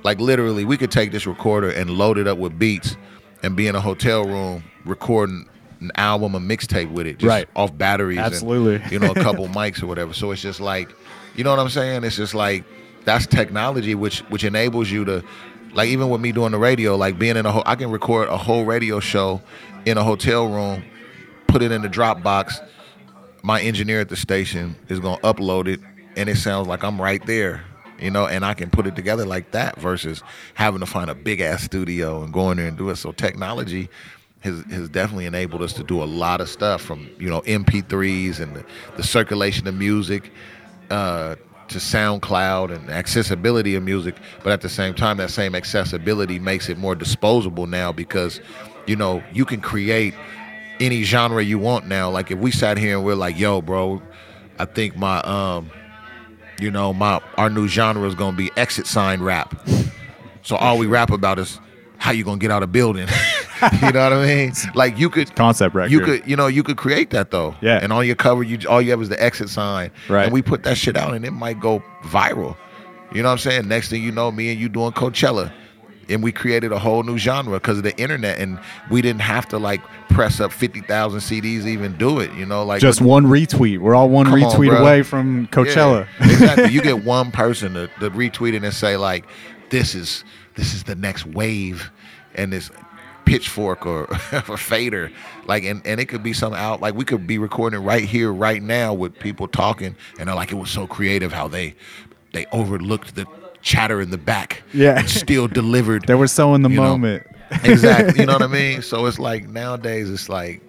like 0.03 0.19
literally 0.19 0.65
we 0.65 0.77
could 0.77 0.91
take 0.91 1.11
this 1.11 1.25
recorder 1.27 1.69
and 1.69 1.89
load 1.89 2.17
it 2.17 2.27
up 2.27 2.37
with 2.37 2.57
beats 2.57 2.95
and 3.43 3.55
be 3.55 3.67
in 3.67 3.75
a 3.75 3.81
hotel 3.81 4.23
room 4.23 4.63
recording 4.85 5.47
an 5.81 5.91
album, 5.95 6.33
a 6.33 6.39
mixtape 6.39 6.89
with 6.91 7.05
it, 7.05 7.17
just 7.17 7.27
Right. 7.27 7.45
off 7.57 7.77
batteries, 7.77 8.17
and, 8.17 8.27
Absolutely. 8.27 8.81
you 8.89 8.99
know, 8.99 9.11
a 9.11 9.15
couple 9.15 9.45
mics 9.49 9.83
or 9.83 9.87
whatever. 9.87 10.13
So 10.13 10.31
it's 10.31 10.41
just 10.41 10.61
like, 10.61 10.89
you 11.35 11.43
know 11.43 11.49
what 11.49 11.60
I'm 11.60 11.69
saying? 11.69 12.03
It's 12.03 12.15
just 12.15 12.34
like 12.34 12.64
that's 13.05 13.27
technology 13.27 13.95
which 13.95 14.19
which 14.30 14.43
enables 14.43 14.89
you 14.89 15.05
to, 15.05 15.23
like 15.73 15.89
even 15.89 16.10
with 16.10 16.22
me 16.22 16.31
doing 16.31 16.51
the 16.51 16.57
radio, 16.57 16.95
like 16.95 17.18
being 17.18 17.38
in 17.38 17.45
a 17.45 17.51
whole, 17.51 17.64
I 17.65 17.76
can 17.76 17.91
record 17.91 18.30
a 18.30 18.38
whole 18.38 18.65
radio 18.65 18.99
show 18.99 19.41
in 19.85 19.97
a 19.97 20.03
hotel 20.03 20.47
room, 20.47 20.84
put 21.47 21.61
it 21.61 21.72
in 21.72 21.81
the 21.81 21.89
Dropbox. 21.89 22.65
My 23.41 23.61
engineer 23.61 23.99
at 23.99 24.10
the 24.10 24.15
station 24.15 24.76
is 24.88 24.99
gonna 24.99 25.22
upload 25.22 25.68
it, 25.68 25.80
and 26.15 26.30
it 26.30 26.38
sounds 26.38 26.68
like 26.68 26.84
I'm 26.84 27.01
right 27.01 27.26
there. 27.26 27.64
You 27.99 28.11
know, 28.11 28.27
and 28.27 28.43
I 28.43 28.53
can 28.53 28.69
put 28.69 28.85
it 28.85 28.95
together 28.95 29.26
like 29.26 29.51
that 29.51 29.80
versus 29.80 30.23
having 30.55 30.81
to 30.81 30.85
find 30.85 31.10
a 31.10 31.15
big 31.15 31.39
ass 31.39 31.64
studio 31.64 32.23
and 32.23 32.34
going 32.34 32.57
there 32.57 32.68
and 32.68 32.77
do 32.77 32.89
it. 32.89 32.97
So 32.97 33.11
technology 33.11 33.89
has 34.41 34.61
has 34.72 34.89
definitely 34.89 35.26
enabled 35.26 35.61
us 35.61 35.73
to 35.73 35.84
do 35.84 36.03
a 36.03 36.05
lot 36.05 36.41
of 36.41 36.49
stuff 36.49 36.81
from 36.81 37.10
you 37.18 37.30
know 37.30 37.41
MP3s 37.41 38.39
and 38.39 38.55
the, 38.55 38.65
the 38.97 39.03
circulation 39.03 39.68
of 39.68 39.76
music 39.76 40.31
uh, 40.93 41.35
to 41.69 41.79
SoundCloud 41.79 42.75
and 42.75 42.89
accessibility 42.89 43.73
of 43.75 43.83
music. 43.83 44.15
But 44.43 44.53
at 44.53 44.61
the 44.61 44.69
same 44.69 44.93
time, 44.93 45.17
that 45.17 45.31
same 45.31 45.55
accessibility 45.55 46.37
makes 46.37 46.69
it 46.69 46.77
more 46.77 46.93
disposable 46.93 47.65
now 47.65 47.91
because 47.91 48.39
you 48.85 48.95
know 48.95 49.23
you 49.33 49.43
can 49.43 49.59
create 49.59 50.13
any 50.79 51.03
genre 51.03 51.43
you 51.43 51.57
want 51.57 51.87
now. 51.87 52.11
Like 52.11 52.29
if 52.29 52.37
we 52.37 52.51
sat 52.51 52.77
here 52.77 52.95
and 52.95 53.03
we're 53.05 53.15
like, 53.15 53.37
"Yo, 53.39 53.61
bro, 53.61 54.01
I 54.59 54.65
think 54.65 54.95
my 54.95 55.19
um, 55.21 55.71
you 56.59 56.69
know, 56.69 56.93
my 56.93 57.19
our 57.37 57.49
new 57.49 57.67
genre 57.67 58.07
is 58.07 58.13
gonna 58.13 58.37
be 58.37 58.51
exit 58.55 58.85
sign 58.85 59.21
rap." 59.21 59.67
So 60.43 60.55
all 60.57 60.77
we 60.77 60.85
rap 60.85 61.09
about 61.09 61.39
is 61.39 61.59
how 61.97 62.11
you 62.11 62.23
gonna 62.23 62.37
get 62.37 62.51
out 62.51 62.61
of 62.61 62.71
building. 62.71 63.07
you 63.81 63.91
know 63.91 64.03
what 64.03 64.13
I 64.13 64.25
mean? 64.25 64.53
Like 64.73 64.97
you 64.97 65.09
could 65.09 65.35
Concept 65.35 65.75
record. 65.75 65.91
You 65.91 65.99
could, 66.01 66.27
you 66.27 66.35
know, 66.35 66.47
you 66.47 66.63
could 66.63 66.77
create 66.77 67.11
that 67.11 67.31
though. 67.31 67.55
Yeah. 67.61 67.80
And 67.81 67.93
on 67.93 68.05
your 68.05 68.15
cover, 68.15 68.43
you 68.43 68.59
all 68.67 68.81
you 68.81 68.91
have 68.91 69.01
is 69.01 69.09
the 69.09 69.21
exit 69.21 69.49
sign. 69.49 69.91
Right. 70.09 70.23
And 70.23 70.34
we 70.34 70.41
put 70.41 70.63
that 70.63 70.77
shit 70.77 70.97
out, 70.97 71.13
and 71.13 71.25
it 71.25 71.31
might 71.31 71.59
go 71.59 71.84
viral. 72.03 72.57
You 73.13 73.21
know 73.21 73.30
what 73.30 73.34
I'm 73.34 73.38
saying? 73.39 73.67
Next 73.67 73.89
thing 73.89 74.01
you 74.01 74.11
know, 74.11 74.31
me 74.31 74.51
and 74.51 74.59
you 74.59 74.69
doing 74.69 74.91
Coachella, 74.91 75.51
and 76.09 76.23
we 76.23 76.31
created 76.31 76.71
a 76.71 76.80
whole 76.80 77.03
new 77.03 77.17
genre 77.17 77.59
because 77.59 77.77
of 77.77 77.84
the 77.84 77.95
internet, 77.97 78.39
and 78.39 78.59
we 78.89 79.01
didn't 79.01 79.21
have 79.21 79.47
to 79.49 79.59
like 79.59 79.81
press 80.09 80.39
up 80.39 80.51
fifty 80.51 80.81
thousand 80.81 81.19
CDs 81.19 81.65
even 81.65 81.95
do 81.97 82.19
it. 82.19 82.34
You 82.34 82.45
know, 82.45 82.65
like 82.65 82.81
Just 82.81 83.01
one 83.01 83.25
retweet. 83.25 83.80
We're 83.80 83.95
all 83.95 84.09
one 84.09 84.25
Come 84.25 84.43
on, 84.43 84.51
retweet 84.51 84.80
away 84.80 85.03
from 85.03 85.47
Coachella. 85.47 86.07
Yeah, 86.19 86.31
exactly. 86.31 86.71
You 86.71 86.81
get 86.84 87.03
one 87.03 87.31
person 87.31 87.73
to, 87.75 87.88
to 87.99 88.09
retweet 88.09 88.53
it 88.53 88.63
and 88.63 88.73
say 88.73 88.97
like, 88.97 89.25
"This 89.69 89.93
is 89.93 90.23
this 90.55 90.73
is 90.73 90.84
the 90.84 90.95
next 90.95 91.25
wave," 91.27 91.91
and 92.34 92.51
this 92.51 92.71
pitchfork 93.25 93.85
or 93.85 94.03
a 94.31 94.57
fader, 94.57 95.11
like, 95.45 95.63
and, 95.63 95.85
and 95.85 95.99
it 95.99 96.05
could 96.05 96.23
be 96.23 96.33
some 96.33 96.53
out 96.53 96.81
like 96.81 96.95
we 96.95 97.05
could 97.05 97.25
be 97.27 97.37
recording 97.37 97.83
right 97.83 98.03
here, 98.03 98.31
right 98.31 98.61
now 98.61 98.93
with 98.93 99.17
people 99.19 99.47
talking, 99.47 99.95
and 100.19 100.27
they're 100.27 100.35
like, 100.35 100.51
"It 100.51 100.55
was 100.55 100.69
so 100.69 100.87
creative 100.87 101.31
how 101.33 101.47
they 101.47 101.75
they 102.33 102.45
overlooked 102.51 103.15
the 103.15 103.25
chatter 103.61 104.01
in 104.01 104.09
the 104.09 104.17
back, 104.17 104.63
Yeah. 104.73 104.99
and 104.99 105.09
still 105.09 105.47
delivered." 105.61 106.05
They 106.07 106.15
were 106.15 106.27
so 106.27 106.53
in 106.55 106.61
the 106.61 106.69
you 106.69 106.77
know, 106.77 106.83
moment. 106.83 107.27
exactly. 107.63 108.21
You 108.21 108.25
know 108.25 108.33
what 108.33 108.41
I 108.41 108.47
mean? 108.47 108.81
So 108.81 109.05
it's 109.05 109.19
like 109.19 109.47
nowadays, 109.47 110.09
it's 110.09 110.29
like 110.29 110.61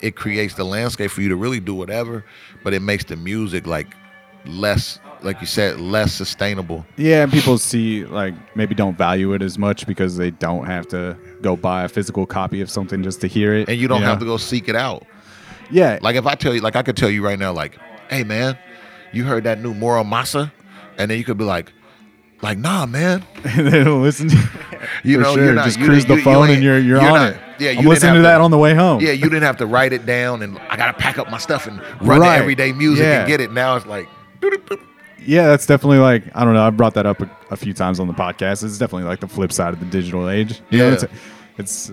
it 0.00 0.14
creates 0.14 0.54
the 0.54 0.64
landscape 0.64 1.10
for 1.10 1.22
you 1.22 1.28
to 1.30 1.36
really 1.36 1.60
do 1.60 1.74
whatever, 1.74 2.24
but 2.62 2.72
it 2.74 2.80
makes 2.80 3.04
the 3.04 3.16
music 3.16 3.66
like 3.66 3.88
less, 4.46 4.98
like 5.22 5.40
you 5.40 5.46
said, 5.46 5.80
less 5.80 6.12
sustainable. 6.12 6.84
Yeah, 6.96 7.22
and 7.24 7.32
people 7.32 7.58
see 7.58 8.04
like 8.04 8.34
maybe 8.56 8.74
don't 8.74 8.96
value 8.96 9.32
it 9.34 9.42
as 9.42 9.58
much 9.58 9.86
because 9.86 10.16
they 10.16 10.30
don't 10.30 10.66
have 10.66 10.86
to 10.88 11.16
go 11.42 11.56
buy 11.56 11.84
a 11.84 11.88
physical 11.88 12.26
copy 12.26 12.60
of 12.60 12.70
something 12.70 13.02
just 13.02 13.20
to 13.22 13.26
hear 13.26 13.54
it. 13.54 13.68
And 13.68 13.78
you 13.78 13.88
don't 13.88 14.00
know? 14.00 14.06
have 14.06 14.18
to 14.20 14.24
go 14.24 14.36
seek 14.36 14.68
it 14.68 14.76
out. 14.76 15.04
Yeah, 15.70 15.98
Like 16.00 16.16
if 16.16 16.26
I 16.26 16.34
tell 16.34 16.54
you, 16.54 16.60
like 16.62 16.76
I 16.76 16.82
could 16.82 16.96
tell 16.96 17.10
you 17.10 17.22
right 17.22 17.38
now, 17.38 17.52
like, 17.52 17.78
hey 18.08 18.24
man, 18.24 18.56
you 19.12 19.24
heard 19.24 19.44
that 19.44 19.60
new 19.60 19.74
Moro 19.74 20.02
Masa? 20.02 20.50
And 20.96 21.10
then 21.10 21.18
you 21.18 21.24
could 21.24 21.36
be 21.38 21.44
like, 21.44 21.72
like, 22.40 22.56
nah, 22.58 22.86
man. 22.86 23.22
they 23.42 23.84
don't 23.84 24.02
listen. 24.02 24.28
To 24.30 24.36
You 25.04 25.16
For 25.18 25.22
know, 25.22 25.34
sure. 25.34 25.44
you're 25.44 25.52
not, 25.54 25.64
just 25.66 25.78
you 25.78 25.84
cruise 25.86 26.06
the 26.06 26.14
you- 26.16 26.22
phone 26.22 26.48
you 26.48 26.54
and 26.54 26.62
you're 26.62 26.76
ain't- 26.78 26.86
you're, 26.86 27.00
on 27.00 27.04
not- 27.12 27.32
it. 27.34 27.40
Yeah, 27.60 27.70
you 27.72 27.80
I'm 27.80 27.84
listening 27.86 28.14
have 28.14 28.18
to 28.20 28.22
that 28.22 28.40
on 28.40 28.50
the 28.52 28.58
way 28.58 28.74
home. 28.74 29.00
Yeah, 29.00 29.10
you 29.10 29.24
didn't 29.24 29.42
have 29.42 29.56
to 29.58 29.66
write 29.66 29.92
it 29.92 30.06
down 30.06 30.42
and 30.42 30.58
I 30.70 30.76
gotta 30.76 30.92
pack 30.92 31.18
up 31.18 31.28
my 31.30 31.38
stuff 31.38 31.66
and 31.66 31.80
run 32.00 32.20
Right. 32.20 32.36
to 32.36 32.40
everyday 32.42 32.72
music 32.72 33.04
Yeah. 33.04 33.18
and 33.20 33.28
get 33.28 33.40
it. 33.40 33.52
Now 33.52 33.76
it's 33.76 33.84
like. 33.86 34.08
Yeah, 35.26 35.48
that's 35.48 35.66
definitely 35.66 35.98
like 35.98 36.24
I 36.34 36.44
don't 36.44 36.54
know. 36.54 36.62
I've 36.66 36.76
brought 36.76 36.94
that 36.94 37.04
up 37.06 37.20
a, 37.20 37.30
a 37.50 37.56
few 37.56 37.74
times 37.74 37.98
on 38.00 38.06
the 38.06 38.14
podcast. 38.14 38.64
It's 38.64 38.78
definitely 38.78 39.08
like 39.08 39.20
the 39.20 39.28
flip 39.28 39.52
side 39.52 39.74
of 39.74 39.80
the 39.80 39.86
digital 39.86 40.28
age. 40.30 40.60
You 40.70 40.78
know, 40.78 40.86
Yeah. 40.88 40.92
it's 40.94 41.04
it's 41.58 41.92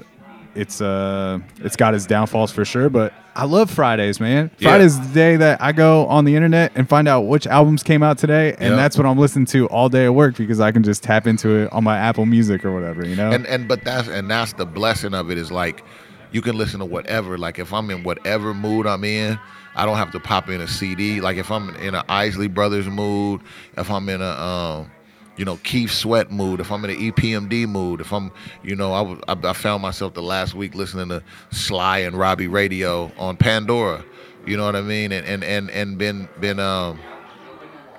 it's 0.53 0.79
uh 0.81 1.39
it's 1.57 1.75
got 1.75 1.93
its 1.95 2.05
downfalls 2.05 2.51
for 2.51 2.63
sure. 2.63 2.89
But 2.89 3.13
I 3.35 3.43
love 3.45 3.69
Fridays, 3.71 4.19
man. 4.21 4.51
Yeah. 4.59 4.69
Friday's 4.69 4.99
the 5.07 5.13
day 5.13 5.35
that 5.37 5.61
I 5.61 5.71
go 5.73 6.05
on 6.05 6.23
the 6.23 6.35
internet 6.35 6.71
and 6.75 6.87
find 6.87 7.07
out 7.07 7.21
which 7.21 7.47
albums 7.47 7.83
came 7.83 8.03
out 8.03 8.17
today, 8.19 8.53
and 8.53 8.69
Yeah. 8.69 8.75
that's 8.77 8.95
what 8.97 9.05
I'm 9.05 9.17
listening 9.17 9.47
to 9.47 9.67
all 9.67 9.89
day 9.89 10.05
at 10.05 10.13
work 10.15 10.37
because 10.37 10.59
I 10.61 10.71
can 10.71 10.83
just 10.83 11.03
tap 11.03 11.27
into 11.27 11.49
it 11.63 11.73
on 11.73 11.83
my 11.83 11.97
Apple 11.97 12.25
Music 12.27 12.63
or 12.63 12.73
whatever. 12.73 13.05
You 13.05 13.15
know. 13.17 13.31
and 13.31 13.45
and 13.47 13.67
but 13.67 13.83
that's 13.83 14.07
and 14.07 14.29
that's 14.31 14.53
the 14.53 14.65
blessing 14.67 15.13
of 15.15 15.29
it 15.31 15.37
is 15.37 15.51
like 15.51 15.83
you 16.31 16.41
can 16.41 16.57
listen 16.57 16.79
to 16.79 16.85
whatever 16.85 17.37
like 17.37 17.59
if 17.59 17.71
i'm 17.71 17.89
in 17.89 18.03
whatever 18.03 18.53
mood 18.53 18.85
i'm 18.85 19.03
in 19.05 19.39
i 19.75 19.85
don't 19.85 19.97
have 19.97 20.11
to 20.11 20.19
pop 20.19 20.49
in 20.49 20.61
a 20.61 20.67
cd 20.67 21.21
like 21.21 21.37
if 21.37 21.51
i'm 21.51 21.69
in 21.77 21.95
an 21.95 22.03
isley 22.09 22.47
brothers 22.47 22.87
mood 22.87 23.41
if 23.77 23.89
i'm 23.91 24.07
in 24.09 24.21
a 24.21 24.25
um 24.29 24.91
you 25.37 25.43
know 25.45 25.57
keith 25.63 25.91
sweat 25.91 26.31
mood 26.31 26.59
if 26.59 26.71
i'm 26.71 26.83
in 26.85 26.91
an 26.91 26.97
epmd 27.11 27.67
mood 27.67 27.99
if 28.01 28.11
i'm 28.13 28.31
you 28.63 28.75
know 28.75 28.93
i 28.93 29.01
was 29.01 29.19
I, 29.27 29.35
I 29.43 29.53
found 29.53 29.81
myself 29.81 30.13
the 30.13 30.21
last 30.23 30.53
week 30.55 30.75
listening 30.75 31.09
to 31.09 31.21
sly 31.51 31.99
and 31.99 32.17
robbie 32.17 32.47
radio 32.47 33.11
on 33.17 33.35
pandora 33.37 34.03
you 34.45 34.55
know 34.57 34.65
what 34.65 34.75
i 34.75 34.81
mean 34.81 35.11
and 35.11 35.25
and 35.25 35.43
and, 35.43 35.69
and 35.71 35.97
been 35.97 36.29
been 36.39 36.59
um 36.59 36.99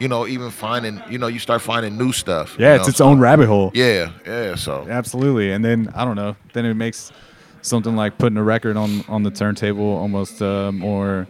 you 0.01 0.09
know 0.09 0.27
even 0.27 0.51
finding 0.51 1.03
you 1.09 1.19
know 1.19 1.27
you 1.27 1.39
start 1.39 1.63
finding 1.63 1.97
new 1.97 2.13
stuff 2.13 2.57
yeah, 2.59 2.71
you 2.71 2.75
it's 2.77 2.85
know, 2.87 2.89
its 2.91 2.99
so- 2.99 3.07
own 3.07 3.19
rabbit 3.19 3.47
hole. 3.47 3.71
yeah 3.75 4.11
yeah 4.27 4.55
so 4.55 4.87
Absolutely. 4.89 5.51
And 5.53 5.65
then 5.65 5.91
I 5.95 6.05
don't 6.05 6.17
know. 6.17 6.37
Then 6.53 6.67
it 6.67 6.75
makes 6.75 7.13
something 7.63 7.97
like 7.97 8.19
putting 8.19 8.37
a 8.37 8.43
record 8.43 8.77
on 8.77 9.03
on 9.09 9.23
the 9.23 9.31
turntable 9.31 9.97
almost 9.97 10.43
uh, 10.43 10.71
more 10.71 11.27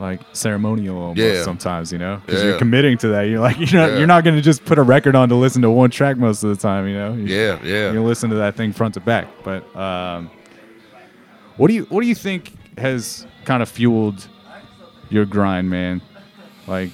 like 0.00 0.20
ceremonial 0.32 0.96
almost 0.98 1.20
Yeah. 1.20 1.42
sometimes, 1.44 1.92
you 1.92 1.98
know, 1.98 2.20
because 2.24 2.40
Yeah. 2.42 2.48
you're 2.48 2.58
committing 2.58 2.96
to 2.98 3.08
that. 3.08 3.22
You're 3.28 3.38
like 3.40 3.58
you 3.60 3.66
know, 3.78 3.86
Yeah. 3.86 3.98
you're 3.98 4.06
not 4.06 4.24
going 4.24 4.34
to 4.34 4.42
just 4.42 4.64
put 4.64 4.78
a 4.78 4.82
record 4.82 5.14
on 5.14 5.28
to 5.28 5.34
listen 5.34 5.60
to 5.62 5.70
one 5.70 5.90
track 5.90 6.16
most 6.16 6.42
of 6.42 6.48
the 6.50 6.56
time, 6.56 6.88
you 6.88 6.94
know. 6.94 7.12
You- 7.12 7.26
yeah 7.26 7.58
yeah 7.62 7.92
You 7.92 8.02
listen 8.02 8.30
to 8.30 8.36
that 8.36 8.56
thing 8.56 8.72
front 8.72 8.94
to 8.94 9.00
back. 9.00 9.28
But 9.44 9.62
um, 9.76 10.30
what 11.58 11.68
do 11.68 11.74
you 11.74 11.86
what 11.90 12.00
do 12.00 12.06
you 12.08 12.14
think 12.14 12.52
has 12.78 13.26
kind 13.44 13.62
of 13.62 13.68
fueled 13.68 14.26
your 15.10 15.26
grind, 15.26 15.68
man? 15.68 16.00
Like 16.66 16.90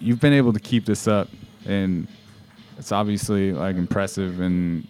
you've 0.00 0.20
been 0.20 0.32
able 0.34 0.52
to 0.52 0.60
keep 0.60 0.84
this 0.84 1.08
up, 1.08 1.28
and 1.66 2.06
it's 2.78 2.92
obviously 2.92 3.52
like 3.52 3.76
impressive, 3.76 4.40
and 4.40 4.86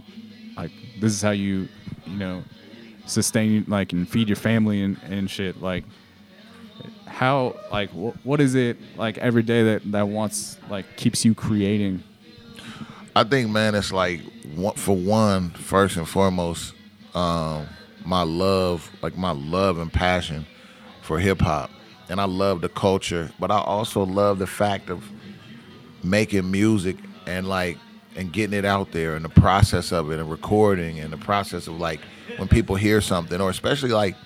like 0.56 0.72
this 1.00 1.12
is 1.12 1.22
how 1.22 1.30
you 1.30 1.68
you 2.06 2.16
know 2.18 2.42
sustain 3.06 3.64
like 3.68 3.92
and 3.92 4.08
feed 4.08 4.28
your 4.28 4.36
family 4.36 4.82
and, 4.82 4.98
and 5.08 5.30
shit. 5.30 5.62
Like 5.62 5.84
how 7.06 7.56
like 7.72 7.90
wh- 7.90 8.14
what 8.24 8.40
is 8.40 8.54
it 8.54 8.76
like 8.96 9.18
every 9.18 9.42
day 9.42 9.62
that 9.64 9.92
that 9.92 10.08
wants 10.08 10.58
like 10.70 10.96
keeps 10.96 11.24
you 11.24 11.34
creating? 11.34 12.02
I 13.16 13.24
think, 13.24 13.50
man, 13.50 13.74
it's 13.74 13.90
like 13.90 14.20
for 14.76 14.94
one, 14.96 15.50
first 15.50 15.96
and 15.96 16.08
foremost, 16.08 16.74
um, 17.14 17.66
my 18.04 18.22
love, 18.22 18.90
like 19.02 19.16
my 19.16 19.32
love 19.32 19.78
and 19.78 19.92
passion 19.92 20.46
for 21.02 21.18
hip 21.18 21.40
hop, 21.40 21.70
and 22.08 22.20
I 22.20 22.24
love 22.26 22.60
the 22.60 22.68
culture, 22.68 23.32
but 23.40 23.50
I 23.50 23.58
also 23.58 24.04
love 24.04 24.38
the 24.38 24.46
fact 24.46 24.88
of 24.88 25.04
making 26.04 26.50
music 26.50 26.96
and 27.26 27.48
like 27.48 27.78
and 28.14 28.32
getting 28.32 28.56
it 28.56 28.64
out 28.64 28.92
there 28.92 29.16
and 29.16 29.24
the 29.24 29.28
process 29.28 29.92
of 29.92 30.10
it 30.10 30.18
and 30.18 30.30
recording 30.30 30.98
and 31.00 31.12
the 31.12 31.16
process 31.16 31.66
of 31.66 31.78
like 31.78 32.00
when 32.36 32.48
people 32.48 32.76
hear 32.76 33.00
something 33.00 33.40
or 33.40 33.50
especially 33.50 33.90
like 33.90 34.16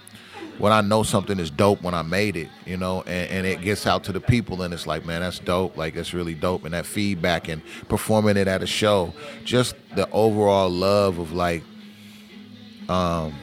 when 0.58 0.72
I 0.72 0.80
know 0.80 1.02
something 1.02 1.38
is 1.38 1.50
dope 1.50 1.82
when 1.82 1.94
I 1.94 2.02
made 2.02 2.36
it, 2.36 2.48
you 2.66 2.76
know, 2.76 3.02
and, 3.02 3.30
and 3.30 3.46
it 3.46 3.62
gets 3.62 3.86
out 3.86 4.04
to 4.04 4.12
the 4.12 4.20
people 4.20 4.62
and 4.62 4.72
it's 4.72 4.86
like, 4.86 5.04
man, 5.04 5.20
that's 5.22 5.38
dope. 5.38 5.76
Like 5.76 5.96
it's 5.96 6.14
really 6.14 6.34
dope. 6.34 6.64
And 6.64 6.74
that 6.74 6.86
feedback 6.86 7.48
and 7.48 7.62
performing 7.88 8.36
it 8.36 8.48
at 8.48 8.62
a 8.62 8.66
show, 8.66 9.12
just 9.44 9.74
the 9.96 10.08
overall 10.10 10.70
love 10.70 11.18
of 11.18 11.32
like 11.32 11.62
um 12.88 13.34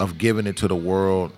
of 0.00 0.18
giving 0.18 0.46
it 0.46 0.56
to 0.58 0.68
the 0.68 0.76
world 0.76 1.32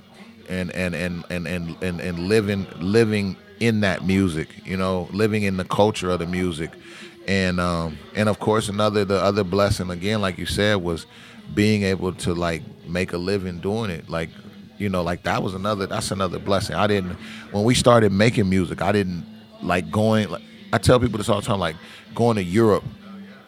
and 0.49 0.71
and 0.73 0.95
and 0.95 1.25
and 1.31 1.47
and 1.47 1.77
and, 1.83 2.01
and 2.01 2.19
living 2.21 2.67
living 2.81 3.37
in 3.61 3.81
that 3.81 4.05
music, 4.05 4.49
you 4.65 4.77
know, 4.77 5.09
living 5.13 5.43
in 5.43 5.57
the 5.57 5.65
culture 5.65 6.11
of 6.11 6.19
the 6.19 6.27
music. 6.27 6.71
And 7.27 7.59
um 7.59 7.99
and 8.15 8.29
of 8.29 8.39
course 8.39 8.69
another 8.69 9.05
the 9.05 9.21
other 9.21 9.45
blessing 9.45 9.91
again, 9.91 10.21
like 10.21 10.39
you 10.39 10.47
said, 10.47 10.77
was 10.77 11.07
being 11.55 11.83
able 11.83 12.13
to 12.13 12.35
like 12.35 12.63
make 12.87 13.13
a 13.13 13.19
living 13.19 13.59
doing 13.59 13.91
it. 13.91 14.09
Like, 14.09 14.31
you 14.79 14.89
know, 14.89 15.03
like 15.03 15.23
that 15.25 15.43
was 15.43 15.55
another 15.55 15.87
that's 15.87 16.11
another 16.11 16.39
blessing. 16.39 16.77
I 16.77 16.87
didn't 16.87 17.17
when 17.53 17.65
we 17.65 17.75
started 17.75 18.13
making 18.13 18.49
music, 18.49 18.83
I 18.83 18.93
didn't 18.93 19.25
like 19.63 19.91
going 19.91 20.29
like 20.29 20.43
I 20.73 20.79
tell 20.79 21.01
people 21.01 21.19
this 21.19 21.29
all 21.29 21.41
the 21.41 21.47
time, 21.47 21.61
like 21.61 21.77
going 22.15 22.37
to 22.37 22.45
Europe 22.45 22.85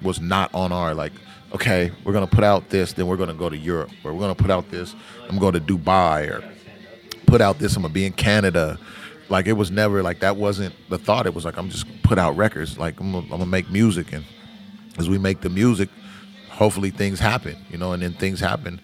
was 0.03 0.21
not 0.21 0.53
on 0.55 0.73
our 0.73 0.95
like 0.95 1.13
okay 1.53 1.91
we're 2.05 2.13
gonna 2.13 2.27
put 2.27 2.45
out 2.45 2.69
this 2.69 2.93
then 2.93 3.07
we're 3.07 3.17
gonna 3.17 3.35
go 3.35 3.49
to 3.49 3.57
europe 3.57 3.91
or 4.05 4.13
we're 4.13 4.21
gonna 4.21 4.35
put 4.35 4.51
out 4.51 4.71
this 4.71 4.95
i'm 5.29 5.39
going 5.39 5.55
to 5.55 5.61
dubai 5.61 6.29
or 6.29 6.45
put 7.27 7.41
out 7.41 7.59
this 7.59 7.75
i'm 7.75 7.83
gonna 7.83 7.93
be 7.93 8.05
in 8.05 8.13
canada 8.13 8.79
like 9.29 9.47
it 9.47 9.55
was 9.55 9.71
never 9.71 10.03
like 10.03 10.21
that 10.21 10.37
wasn't 10.37 10.75
the 10.91 10.99
thought 10.99 11.27
it 11.27 11.35
was 11.35 11.45
like 11.45 11.57
i'm 11.57 11.71
just 11.71 11.87
put 12.03 12.19
out 12.19 12.37
records 12.37 12.79
like 12.79 13.01
i'm 13.01 13.13
gonna, 13.13 13.25
I'm 13.25 13.31
gonna 13.31 13.47
make 13.47 13.71
music 13.71 14.13
and 14.13 14.25
as 14.99 15.09
we 15.09 15.19
make 15.19 15.41
the 15.41 15.49
music 15.49 15.89
hopefully 16.59 16.91
things 16.91 17.21
happen 17.21 17.57
you 17.71 17.79
know 17.79 17.93
and 17.93 18.03
then 18.03 18.13
things 18.13 18.41
happen 18.41 18.81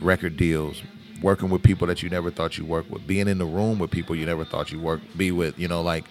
record 0.00 0.36
deals 0.36 0.82
working 1.22 1.50
with 1.50 1.62
people 1.62 1.86
that 1.86 2.02
you 2.02 2.08
never 2.08 2.30
thought 2.30 2.56
you 2.56 2.64
worked 2.64 2.90
with 2.90 3.06
being 3.06 3.28
in 3.28 3.38
the 3.38 3.44
room 3.44 3.78
with 3.78 3.90
people 3.90 4.16
you 4.16 4.24
never 4.24 4.44
thought 4.44 4.72
you 4.72 4.80
work 4.80 5.00
be 5.16 5.30
with 5.30 5.58
you 5.58 5.68
know 5.68 5.82
like 5.82 6.04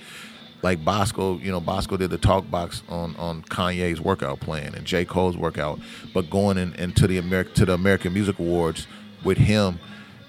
like 0.64 0.84
Bosko, 0.84 1.42
you 1.42 1.52
know, 1.52 1.62
Bosko 1.62 1.98
did 1.98 2.10
the 2.10 2.18
talk 2.18 2.50
box 2.50 2.82
on 2.90 3.16
on 3.18 3.44
Kanye's 3.44 4.02
workout 4.02 4.40
plan 4.40 4.74
and 4.74 4.86
J. 4.86 5.06
Cole's 5.06 5.38
workout, 5.38 5.80
but 6.14 6.30
going 6.30 6.58
in, 6.58 6.74
into 6.74 7.08
the 7.08 7.18
American 7.18 7.54
to 7.56 7.66
the 7.66 7.74
American 7.74 8.14
Music 8.14 8.40
Awards 8.40 8.88
with 9.24 9.38
him 9.38 9.80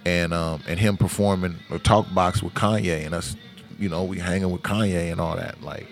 and 0.04 0.34
um 0.34 0.62
and 0.68 0.78
him 0.78 0.96
performing 0.96 1.56
a 1.70 1.78
talk 1.78 2.12
box 2.12 2.42
with 2.42 2.54
Kanye 2.54 3.04
and 3.06 3.14
us, 3.14 3.36
you 3.78 3.88
know, 3.88 4.04
we 4.04 4.18
hanging 4.18 4.50
with 4.50 4.62
Kanye 4.62 5.10
and 5.10 5.20
all 5.20 5.36
that. 5.36 5.62
Like 5.62 5.86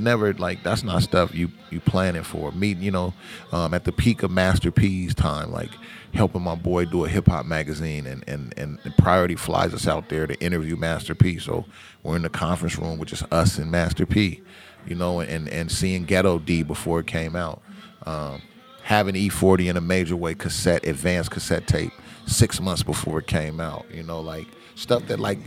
never 0.00 0.32
like 0.34 0.62
that's 0.62 0.82
not 0.82 1.02
stuff 1.02 1.34
you 1.34 1.50
you 1.70 1.80
planning 1.80 2.22
for. 2.22 2.52
Meeting, 2.52 2.82
you 2.82 2.90
know, 2.90 3.14
um, 3.52 3.74
at 3.74 3.84
the 3.84 3.92
peak 3.92 4.22
of 4.22 4.30
Master 4.30 4.70
P's 4.70 5.14
time, 5.14 5.50
like 5.50 5.70
helping 6.12 6.42
my 6.42 6.54
boy 6.54 6.84
do 6.84 7.04
a 7.04 7.08
hip 7.08 7.26
hop 7.26 7.46
magazine 7.46 8.06
and, 8.06 8.24
and 8.28 8.54
and 8.56 8.78
Priority 8.98 9.36
flies 9.36 9.74
us 9.74 9.86
out 9.86 10.08
there 10.08 10.26
to 10.26 10.34
interview 10.40 10.76
Master 10.76 11.14
P. 11.14 11.38
So 11.38 11.64
we're 12.02 12.16
in 12.16 12.22
the 12.22 12.28
conference 12.30 12.78
room 12.78 12.98
with 12.98 13.08
just 13.08 13.24
us 13.32 13.58
and 13.58 13.70
Master 13.70 14.06
P, 14.06 14.42
you 14.86 14.94
know, 14.94 15.20
and 15.20 15.48
and 15.48 15.70
seeing 15.70 16.04
Ghetto 16.04 16.38
D 16.38 16.62
before 16.62 17.00
it 17.00 17.06
came 17.06 17.36
out. 17.36 17.62
Um, 18.06 18.42
having 18.82 19.16
E-40 19.16 19.70
in 19.70 19.76
a 19.78 19.80
major 19.80 20.14
way 20.14 20.34
cassette, 20.34 20.86
advanced 20.86 21.30
cassette 21.30 21.66
tape, 21.66 21.92
six 22.26 22.60
months 22.60 22.82
before 22.82 23.18
it 23.18 23.26
came 23.26 23.60
out. 23.60 23.86
You 23.92 24.02
know, 24.02 24.20
like 24.20 24.46
stuff 24.74 25.06
that 25.06 25.20
like 25.20 25.38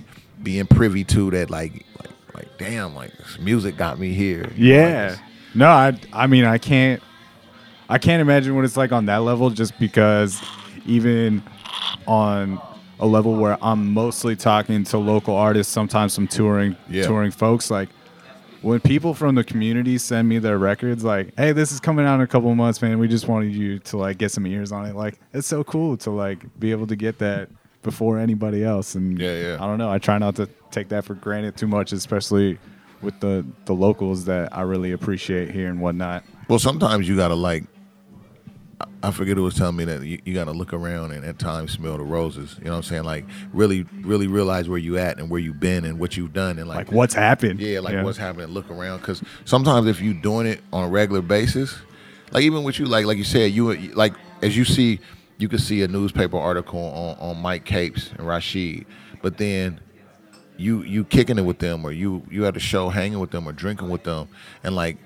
being 0.44 0.65
privy 0.65 1.03
to 1.03 1.32
that 1.32 1.49
like 1.49 1.86
like 2.02 2.11
like 2.38 2.57
damn, 2.57 2.95
like 2.95 3.15
this 3.18 3.39
music 3.39 3.76
got 3.77 3.99
me 3.99 4.14
here. 4.14 4.41
know, 4.43 4.47
like, 4.49 4.57
Yeah. 4.57 5.18
No, 5.55 5.68
I 5.68 5.99
I 6.14 6.27
mean 6.27 6.45
I 6.45 6.57
can't 6.57 7.01
I 7.89 7.97
can't 7.97 8.22
imagine 8.22 8.55
what 8.55 8.64
it's 8.65 8.77
like 8.77 8.91
on 8.91 9.05
that 9.07 9.18
level 9.18 9.49
just 9.49 9.77
because 9.80 10.41
even 10.85 11.41
on 12.05 12.61
a 12.99 13.05
level 13.05 13.35
where 13.35 13.57
I'm 13.61 13.93
mostly 13.93 14.35
talking 14.35 14.84
to 14.85 14.97
local 14.97 15.35
artists, 15.35 15.72
sometimes 15.72 16.14
some 16.14 16.27
touring 16.27 16.76
Yeah. 16.89 17.05
touring 17.07 17.31
folks 17.31 17.69
like 17.72 17.89
when 18.64 18.80
people 18.80 19.14
from 19.14 19.35
the 19.35 19.43
community 19.43 19.97
send 19.99 20.27
me 20.27 20.39
their 20.39 20.57
records 20.57 21.03
like 21.03 21.31
hey 21.38 21.51
this 21.51 21.72
is 21.72 21.80
coming 21.80 22.05
out 22.05 22.15
in 22.15 22.22
a 22.22 22.27
couple 22.27 22.49
of 22.49 22.57
months 22.57 22.81
man 22.81 22.97
we 22.97 23.07
just 23.07 23.27
wanted 23.27 23.53
you 23.53 23.77
to 23.80 23.97
like 23.97 24.18
get 24.18 24.31
some 24.31 24.47
ears 24.47 24.72
on 24.72 24.85
it 24.85 24.95
like 24.95 25.19
it's 25.31 25.47
so 25.47 25.64
cool 25.64 25.95
to 25.95 26.09
like 26.09 26.39
be 26.59 26.72
able 26.72 26.88
to 26.88 26.95
get 26.95 27.19
that 27.19 27.49
before 27.88 28.19
anybody 28.19 28.64
else 28.64 28.95
and 28.95 29.18
Yeah, 29.18 29.41
yeah. 29.41 29.53
i 29.61 29.65
don't 29.65 29.77
know 29.77 29.89
i 29.89 29.97
try 29.97 30.18
not 30.18 30.35
to 30.35 30.45
take 30.72 30.89
that 30.89 31.05
for 31.05 31.14
granted 31.15 31.55
too 31.55 31.68
much 31.68 31.93
especially 31.93 32.57
with 33.01 33.18
the 33.22 33.45
the 33.65 33.73
locals 33.73 34.26
that 34.26 34.49
i 34.55 34.61
really 34.61 34.91
appreciate 34.91 35.51
here 35.51 35.69
and 35.69 35.80
whatnot 35.80 36.23
Well, 36.49 36.59
sometimes 36.59 37.07
you 37.07 37.15
gotta 37.15 37.35
like. 37.35 37.64
I- 39.03 39.11
forget 39.11 39.38
who 39.38 39.43
was 39.43 39.55
telling 39.55 39.76
me 39.76 39.85
that 39.85 40.03
you, 40.05 40.19
you 40.26 40.34
gotta 40.34 40.51
look 40.51 40.72
around 40.73 41.11
and 41.11 41.23
at 41.26 41.39
times 41.39 41.72
smell 41.72 41.97
the 41.97 42.03
roses. 42.03 42.55
You 42.59 42.65
know 42.65 42.72
what 42.72 42.77
I'm 42.77 42.84
saying? 42.84 43.03
Like 43.05 43.26
really, 43.53 43.85
really 44.01 44.27
realize 44.27 44.68
where 44.69 44.77
you 44.77 44.97
at 44.97 45.18
and 45.19 45.30
where 45.30 45.39
you've 45.39 45.59
been 45.59 45.85
and 45.85 45.97
what 45.97 46.15
you've 46.18 46.34
done 46.34 46.59
and 46.59 46.68
like, 46.68 46.77
like 46.77 46.91
what's 46.91 47.14
happened 47.15 47.59
yeah, 47.59 47.80
like 47.80 48.03
what's 48.03 48.18
happening. 48.19 48.47
Look 48.47 48.69
around 48.69 48.99
because 48.99 49.22
sometimes 49.45 49.88
if 49.88 50.01
you're 50.01 50.14
doing 50.14 50.45
it 50.45 50.59
on 50.73 50.84
a 50.84 50.89
regular 50.89 51.22
basis, 51.22 51.76
like 52.31 52.43
even 52.43 52.64
with 52.64 52.77
you, 52.80 52.85
like 52.85 53.05
like 53.05 53.18
you 53.18 53.23
said, 53.23 53.51
you 53.51 53.73
like 53.93 54.14
as 54.43 54.55
you 54.57 54.65
see, 54.65 54.99
you 55.38 55.47
could 55.47 55.61
see 55.61 55.81
a 55.84 55.88
newspaper 55.88 56.38
article 56.38 56.80
on 56.80 57.18
on 57.35 57.41
Mic 57.41 57.64
Capes 57.65 58.11
and 58.18 58.26
Rashid, 58.27 58.85
but 59.22 59.38
then 59.38 59.80
you 60.57 60.81
you 60.81 61.03
kicking 61.03 61.38
it 61.38 61.43
with 61.45 61.59
them 61.59 61.85
or 61.85 61.91
you 61.91 62.23
you 62.31 62.45
at 62.47 62.57
a 62.57 62.59
show 62.59 62.89
hanging 62.89 63.19
with 63.19 63.30
them 63.31 63.47
or 63.47 63.51
drinking 63.51 63.89
with 63.89 64.03
them 64.03 64.27
and 64.64 64.76
like 64.76 64.97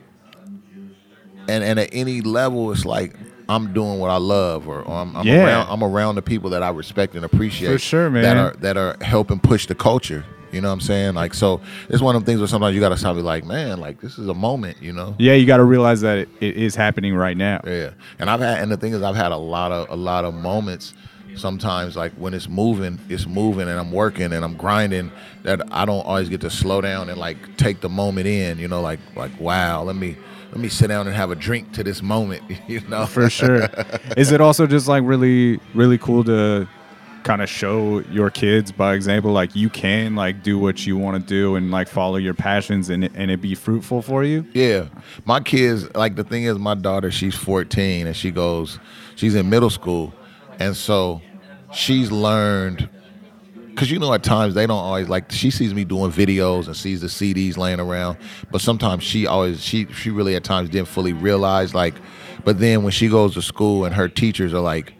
and 1.49 1.63
and 1.63 1.79
at 1.79 1.89
any 1.91 2.21
level 2.21 2.71
it's 2.71 2.85
like 2.85 3.15
I'm 3.49 3.73
doing 3.73 3.99
what 3.99 4.09
I 4.09 4.15
love 4.17 4.69
or, 4.69 4.81
or 4.81 5.01
I'm, 5.01 5.13
I'm 5.15 5.27
Yeah. 5.27 5.43
around 5.43 5.67
I'm 5.69 5.83
around 5.83 6.15
the 6.15 6.21
people 6.21 6.51
that 6.51 6.63
I 6.63 6.69
respect 6.69 7.15
and 7.15 7.25
appreciate 7.25 7.73
For 7.73 7.79
sure, 7.79 8.09
man. 8.09 8.23
that 8.23 8.37
are 8.37 8.53
that 8.61 8.77
are 8.77 8.95
helping 9.01 9.39
push 9.39 9.65
the 9.65 9.75
culture 9.75 10.23
you 10.51 10.61
know 10.61 10.67
what 10.67 10.73
I'm 10.73 10.81
saying 10.81 11.15
like 11.15 11.33
so 11.33 11.61
it's 11.89 12.01
one 12.01 12.15
of 12.15 12.21
them 12.21 12.25
things 12.25 12.39
where 12.39 12.47
sometimes 12.47 12.75
you 12.75 12.81
gotta 12.81 12.97
stop 12.97 13.15
be 13.15 13.21
like 13.21 13.45
man 13.45 13.79
like 13.79 14.01
this 14.01 14.17
is 14.17 14.27
a 14.27 14.33
moment 14.33 14.81
you 14.81 14.91
know 14.93 15.15
yeah 15.17 15.33
you 15.33 15.45
got 15.45 15.57
to 15.57 15.63
realize 15.63 16.01
that 16.01 16.19
it, 16.19 16.29
it 16.39 16.57
is 16.57 16.75
happening 16.75 17.15
right 17.15 17.37
now 17.37 17.61
yeah, 17.65 17.91
and 18.19 18.29
I've 18.29 18.39
had, 18.39 18.61
and 18.61 18.71
the 18.71 18.77
thing 18.77 18.93
is, 18.93 19.01
I've 19.01 19.15
had 19.15 19.31
a 19.31 19.37
lot 19.37 19.71
of 19.71 19.89
a 19.89 19.95
lot 19.95 20.25
of 20.25 20.33
moments. 20.33 20.93
Sometimes, 21.35 21.95
like 21.95 22.11
when 22.13 22.33
it's 22.33 22.49
moving, 22.49 22.99
it's 23.07 23.25
moving, 23.25 23.69
and 23.69 23.79
I'm 23.79 23.91
working 23.91 24.33
and 24.33 24.43
I'm 24.43 24.55
grinding. 24.57 25.11
That 25.43 25.61
I 25.73 25.85
don't 25.85 26.05
always 26.05 26.27
get 26.27 26.41
to 26.41 26.49
slow 26.49 26.81
down 26.81 27.09
and 27.09 27.17
like 27.17 27.55
take 27.55 27.79
the 27.79 27.87
moment 27.87 28.27
in. 28.27 28.59
You 28.59 28.67
know, 28.67 28.81
like 28.81 28.99
like 29.15 29.39
wow, 29.39 29.83
let 29.83 29.95
me 29.95 30.17
let 30.49 30.59
me 30.59 30.67
sit 30.67 30.87
down 30.87 31.07
and 31.07 31.15
have 31.15 31.31
a 31.31 31.35
drink 31.35 31.71
to 31.73 31.83
this 31.83 32.01
moment. 32.01 32.43
You 32.67 32.81
know, 32.81 33.05
for 33.05 33.29
sure. 33.29 33.69
Is 34.17 34.31
it 34.31 34.41
also 34.41 34.67
just 34.67 34.87
like 34.87 35.03
really, 35.05 35.59
really 35.73 35.97
cool 35.97 36.23
to 36.25 36.67
kind 37.23 37.41
of 37.41 37.49
show 37.49 37.99
your 38.11 38.29
kids 38.29 38.71
by 38.71 38.93
example, 38.93 39.31
like 39.31 39.55
you 39.55 39.69
can 39.69 40.15
like 40.15 40.43
do 40.43 40.57
what 40.57 40.85
you 40.85 40.97
want 40.97 41.21
to 41.21 41.27
do 41.27 41.55
and 41.55 41.71
like 41.71 41.87
follow 41.87 42.17
your 42.17 42.33
passions 42.33 42.89
and 42.89 43.03
and 43.15 43.31
it 43.31 43.41
be 43.41 43.55
fruitful 43.55 44.01
for 44.01 44.23
you? 44.23 44.45
Yeah, 44.53 44.85
my 45.25 45.39
kids 45.39 45.93
like 45.95 46.15
the 46.15 46.23
thing 46.23 46.43
is, 46.43 46.57
my 46.57 46.75
daughter 46.75 47.11
she's 47.11 47.35
14 47.35 48.07
and 48.07 48.15
she 48.15 48.31
goes, 48.31 48.79
she's 49.15 49.35
in 49.35 49.49
middle 49.49 49.69
school, 49.69 50.13
and 50.59 50.75
so 50.75 51.21
she's 51.73 52.11
learned. 52.11 52.89
Cause 53.75 53.89
you 53.89 53.99
know 53.99 54.13
at 54.13 54.21
times 54.21 54.53
they 54.53 54.67
don't 54.67 54.77
always 54.77 55.07
like 55.07 55.31
she 55.31 55.49
sees 55.49 55.73
me 55.73 55.85
doing 55.85 56.11
videos 56.11 56.67
and 56.67 56.75
sees 56.75 57.01
the 57.01 57.07
CDs 57.07 57.57
laying 57.57 57.79
around, 57.79 58.17
but 58.51 58.61
sometimes 58.61 59.01
she 59.03 59.25
always 59.25 59.63
she 59.63 59.87
she 59.93 60.09
really 60.09 60.35
at 60.35 60.43
times 60.43 60.69
didn't 60.69 60.89
fully 60.89 61.13
realize 61.13 61.73
like, 61.73 61.95
but 62.43 62.59
then 62.59 62.83
when 62.83 62.91
she 62.91 63.07
goes 63.07 63.33
to 63.35 63.41
school 63.41 63.85
and 63.85 63.95
her 63.95 64.09
teachers 64.09 64.53
are 64.53 64.59
like, 64.59 64.93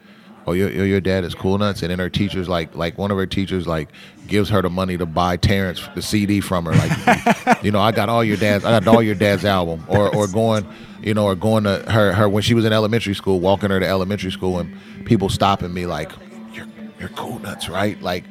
oh 0.48 0.54
your 0.54 0.70
your 0.70 1.02
dad 1.02 1.24
is 1.24 1.36
Cool 1.36 1.58
Nutz, 1.58 1.82
and 1.82 1.92
then 1.92 2.00
her 2.00 2.10
teachers 2.10 2.48
like 2.50 2.76
like 2.76 2.98
one 2.98 3.12
of 3.12 3.18
her 3.18 3.26
teachers 3.26 3.68
like 3.68 3.90
gives 4.28 4.50
her 4.50 4.62
the 4.62 4.70
money 4.70 4.98
to 4.98 5.06
buy 5.06 5.38
Terrence 5.38 5.88
the 5.94 6.02
CD 6.02 6.40
from 6.42 6.66
her. 6.66 6.74
Like, 6.74 7.64
you 7.64 7.72
know 7.72 7.80
I 7.80 7.92
got 7.92 8.10
all 8.10 8.24
your 8.24 8.38
dad's 8.38 8.66
I 8.66 8.80
got 8.80 8.88
all 8.88 9.04
your 9.04 9.16
dad's 9.16 9.46
album. 9.46 9.84
Or 9.88 10.14
or 10.16 10.28
going 10.28 10.68
you 11.02 11.14
know 11.14 11.26
or 11.26 11.36
going 11.36 11.64
to 11.66 11.84
her 11.92 12.14
her 12.14 12.30
when 12.30 12.44
she 12.44 12.54
was 12.54 12.66
in 12.66 12.74
elementary 12.74 13.14
school 13.14 13.40
walking 13.40 13.70
her 13.70 13.80
to 13.80 13.88
elementary 13.88 14.32
school 14.32 14.60
and 14.60 14.74
people 15.06 15.30
stopping 15.30 15.74
me 15.74 15.86
like 15.86 16.12
you're 16.54 16.68
you're 17.00 17.10
Cool 17.10 17.40
Nutz 17.40 17.70
right? 17.70 18.02
Like 18.02 18.24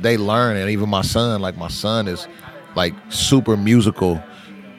they 0.00 0.16
learn. 0.16 0.56
And 0.56 0.70
even 0.70 0.88
my 0.88 1.02
son 1.02 1.40
like 1.42 1.56
my 1.56 1.68
son 1.68 2.08
is 2.08 2.26
like 2.74 2.94
super 3.08 3.56
musical 3.56 4.22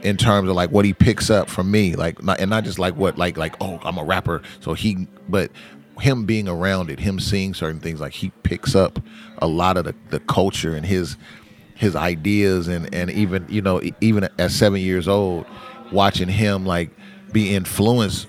in 0.04 0.16
terms 0.16 0.48
of 0.48 0.56
like 0.56 0.70
what 0.70 0.86
he 0.86 0.94
picks 0.94 1.30
up 1.30 1.50
from 1.50 1.70
me. 1.70 1.96
Like 1.96 2.24
not, 2.24 2.40
and 2.40 2.50
not 2.50 2.64
just 2.64 2.80
like 2.80 2.96
what 2.96 3.18
like 3.18 3.38
like 3.38 3.56
oh 3.62 3.80
i'm 3.84 3.98
a 3.98 4.04
rapper. 4.04 4.42
So 4.62 4.74
he 4.74 5.08
but 5.28 5.52
him 6.00 6.26
being 6.26 6.48
around 6.48 6.90
it 6.90 7.00
him 7.00 7.20
seeing 7.20 7.54
certain 7.54 7.80
things 7.80 8.00
like 8.00 8.14
he 8.14 8.30
picks 8.44 8.76
up 8.76 9.00
a 9.40 9.48
lot 9.48 9.78
of 9.78 9.86
the, 9.86 9.96
the 10.10 10.20
culture 10.22 10.76
and 10.76 10.86
his 10.86 11.18
his 11.76 11.96
ideas 11.96 12.68
and 12.68 12.94
and 12.94 13.10
even 13.12 13.46
you 13.50 13.62
know 13.62 13.82
even 14.02 14.28
at 14.38 14.52
seven 14.52 14.80
years 14.80 15.08
old 15.08 15.46
watching 15.92 16.28
him 16.28 16.66
like 16.66 16.90
be 17.32 17.56
influenced 17.56 18.28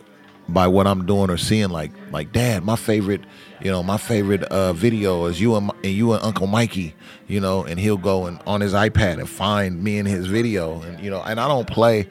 by 0.49 0.66
what 0.66 0.86
I'm 0.86 1.07
doing 1.07 1.31
or 1.31 1.36
seeing. 1.36 1.69
Like, 1.69 1.93
like, 2.11 2.32
Dad, 2.32 2.65
my 2.65 2.77
favorite, 2.77 3.20
you 3.61 3.70
know, 3.70 3.82
my 3.82 3.99
favorite 3.99 4.43
uh, 4.45 4.73
video 4.73 5.27
is 5.27 5.40
you 5.40 5.55
and, 5.57 5.70
and 5.85 5.93
you 5.93 6.12
and 6.12 6.23
Uncle 6.23 6.47
Mikey, 6.47 6.95
you 7.27 7.40
know, 7.40 7.65
and 7.65 7.78
he'll 7.78 7.99
go 7.99 8.27
and 8.27 8.40
on 8.47 8.61
his 8.61 8.73
iPad 8.73 9.19
and 9.19 9.28
find 9.28 9.82
me 9.82 9.99
in 9.99 10.07
his 10.07 10.27
video, 10.27 10.81
and 10.82 11.01
you 11.01 11.11
know, 11.11 11.23
and 11.23 11.39
I 11.39 11.49
don't 11.49 11.69
play, 11.69 12.09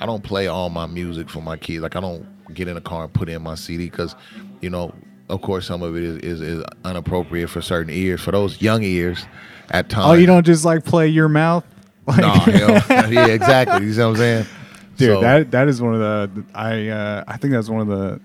I 0.00 0.06
don't 0.06 0.24
play 0.24 0.46
all 0.46 0.70
my 0.70 0.86
music 0.86 1.28
for 1.28 1.42
my 1.42 1.56
kids. 1.56 1.82
Like, 1.82 1.96
I 1.96 2.00
don't 2.00 2.26
get 2.54 2.68
in 2.68 2.76
a 2.76 2.80
car 2.80 3.04
and 3.04 3.12
put 3.12 3.28
in 3.28 3.42
my 3.42 3.54
CD 3.54 3.84
because, 3.84 4.14
you 4.60 4.70
know, 4.70 4.94
of 5.28 5.42
course, 5.42 5.66
some 5.66 5.82
of 5.82 5.96
it 5.96 6.02
is, 6.02 6.16
is 6.18 6.40
is 6.40 6.64
inappropriate 6.84 7.50
for 7.50 7.60
certain 7.60 7.92
ears. 7.92 8.20
For 8.20 8.30
those 8.32 8.60
young 8.62 8.82
ears, 8.82 9.26
at 9.70 9.88
times. 9.88 10.06
Oh, 10.06 10.12
you 10.12 10.26
don't 10.26 10.44
just 10.44 10.64
like 10.64 10.84
play 10.84 11.08
your 11.08 11.28
mouth? 11.28 11.64
Like, 12.06 12.18
No, 12.20 12.28
hell, 12.34 13.12
yeah, 13.12 13.26
exactly. 13.26 13.84
You 13.84 13.92
see 13.92 13.98
what 14.00 14.06
I'm 14.10 14.16
saying? 14.16 14.46
dude, 14.96 15.14
So- 15.16 15.20
that 15.22 15.50
that 15.50 15.66
is 15.66 15.82
one 15.82 15.94
of 15.94 15.98
the 16.00 16.44
I 16.54 16.86
uh, 16.88 17.24
I 17.26 17.36
think 17.36 17.52
that's 17.52 17.68
one 17.68 17.80
of 17.80 17.88
the 17.88 18.20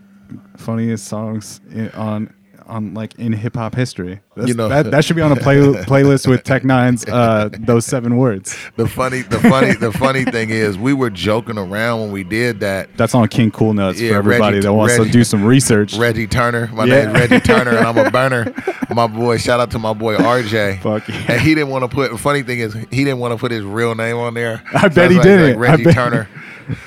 funniest 0.57 1.07
songs 1.07 1.59
in, 1.71 1.89
on 1.93 2.31
on 2.67 2.93
like 2.93 3.15
in 3.17 3.33
hip 3.33 3.55
hop 3.55 3.73
history. 3.73 4.21
That's, 4.41 4.49
You 4.49 4.55
know- 4.55 4.69
that 4.69 4.91
that 4.91 5.05
should 5.05 5.15
be 5.15 5.21
on 5.21 5.31
a 5.31 5.35
play, 5.35 5.57
playlist 5.85 6.27
with 6.27 6.43
Tech 6.43 6.63
N9ne's 6.63 7.05
uh, 7.07 7.49
those 7.59 7.85
seven 7.85 8.17
words. 8.17 8.55
the 8.75 8.87
funny, 8.87 9.21
the 9.21 9.39
funny, 9.39 9.73
the 9.73 9.91
funny 9.91 10.25
thing 10.25 10.49
is, 10.49 10.77
we 10.77 10.93
were 10.93 11.09
joking 11.09 11.57
around 11.57 12.01
when 12.01 12.11
we 12.11 12.23
did 12.23 12.59
that. 12.61 12.95
That's 12.97 13.15
on 13.15 13.27
King 13.27 13.51
Cool 13.51 13.73
Nutz 13.73 13.99
Yeah, 13.99 14.09
for 14.11 14.15
everybody 14.17 14.55
Reggie- 14.57 14.67
that 14.67 14.73
wants 14.73 14.97
Reggie- 14.97 15.11
to 15.11 15.17
do 15.17 15.23
some 15.23 15.45
research. 15.45 15.95
Reggie 15.95 16.27
Turner. 16.27 16.67
My 16.73 16.85
Yeah. 16.85 17.05
name's 17.05 17.13
Reggie 17.29 17.39
Turner, 17.39 17.71
and 17.77 17.87
I'm 17.87 17.97
a 17.97 18.11
burner. 18.11 18.53
My 18.93 19.07
boy, 19.07 19.37
shout 19.37 19.59
out 19.59 19.71
to 19.71 19.79
my 19.79 19.93
boy 19.93 20.17
RJ. 20.17 20.81
Fuck 20.81 21.07
yeah. 21.07 21.15
And 21.29 21.41
he 21.41 21.55
didn't 21.55 21.69
want 21.69 21.83
to 21.83 21.87
put. 21.87 22.11
The 22.11 22.17
funny 22.17 22.43
thing 22.43 22.59
is, 22.59 22.73
he 22.73 23.03
didn't 23.05 23.19
want 23.19 23.33
to 23.33 23.37
put 23.37 23.51
his 23.51 23.63
real 23.63 23.95
name 23.95 24.17
on 24.17 24.33
there. 24.33 24.61
I 24.73 24.87
bet 24.89 25.11
he 25.11 25.17
like- 25.17 25.23
didn't. 25.23 25.59
Like 25.59 25.69
Reggie 25.79 25.93
Turner. 25.93 26.27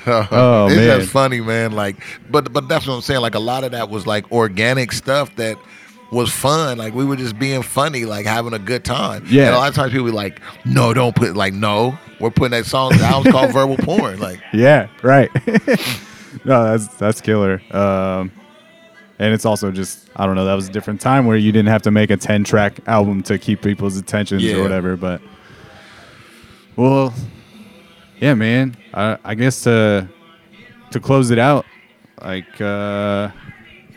Oh, 0.07 0.65
it's 0.67 0.75
man. 0.77 0.99
just 0.99 1.11
funny, 1.11 1.41
man. 1.41 1.71
Like, 1.73 1.97
but 2.31 2.51
but 2.51 2.67
that's 2.67 2.87
what 2.87 2.95
I'm 2.95 3.01
saying. 3.01 3.21
Like 3.21 3.35
a 3.35 3.39
lot 3.39 3.63
of 3.63 3.71
that 3.71 3.89
was 3.89 4.07
like 4.07 4.31
organic 4.31 4.91
stuff 4.91 5.35
that 5.35 5.57
was 6.15 6.31
fun. 6.31 6.77
Like 6.77 6.93
we 6.93 7.05
were 7.05 7.15
just 7.15 7.37
being 7.37 7.61
funny, 7.61 8.05
like 8.05 8.25
having 8.25 8.53
a 8.53 8.59
good 8.59 8.83
time. 8.83 9.25
Yeah. 9.27 9.47
And 9.47 9.55
a 9.55 9.57
lot 9.57 9.69
of 9.69 9.75
times 9.75 9.91
people 9.91 10.05
be 10.07 10.11
like, 10.11 10.41
"No, 10.65 10.93
don't 10.93 11.15
put 11.15 11.35
like 11.35 11.53
no." 11.53 11.97
We're 12.19 12.31
putting 12.31 12.51
that 12.51 12.65
song. 12.65 12.93
Album's 12.93 13.31
called 13.33 13.51
Verbal 13.53 13.77
Porn. 13.77 14.19
Like, 14.19 14.39
Yeah, 14.53 14.87
right. 15.03 15.29
no, 16.45 16.63
that's 16.63 16.87
that's 16.95 17.21
killer. 17.21 17.61
Um, 17.75 18.31
and 19.19 19.33
it's 19.33 19.45
also 19.45 19.71
just 19.71 20.09
I 20.15 20.25
don't 20.25 20.35
know. 20.35 20.45
That 20.45 20.53
was 20.55 20.69
a 20.69 20.71
different 20.71 21.01
time 21.01 21.25
where 21.25 21.37
you 21.37 21.51
didn't 21.51 21.69
have 21.69 21.81
to 21.83 21.91
make 21.91 22.09
a 22.09 22.17
ten 22.17 22.43
track 22.43 22.79
album 22.87 23.21
to 23.23 23.37
keep 23.37 23.61
people's 23.61 23.97
attentions 23.97 24.43
Yeah. 24.43 24.55
or 24.55 24.63
whatever. 24.63 24.95
But 24.95 25.21
well, 26.75 27.13
yeah, 28.19 28.33
man. 28.33 28.75
I, 28.93 29.17
I 29.23 29.35
guess 29.35 29.61
to 29.63 30.07
to 30.91 30.99
close 30.99 31.31
it 31.31 31.39
out, 31.39 31.65
like 32.21 32.61
uh, 32.61 33.29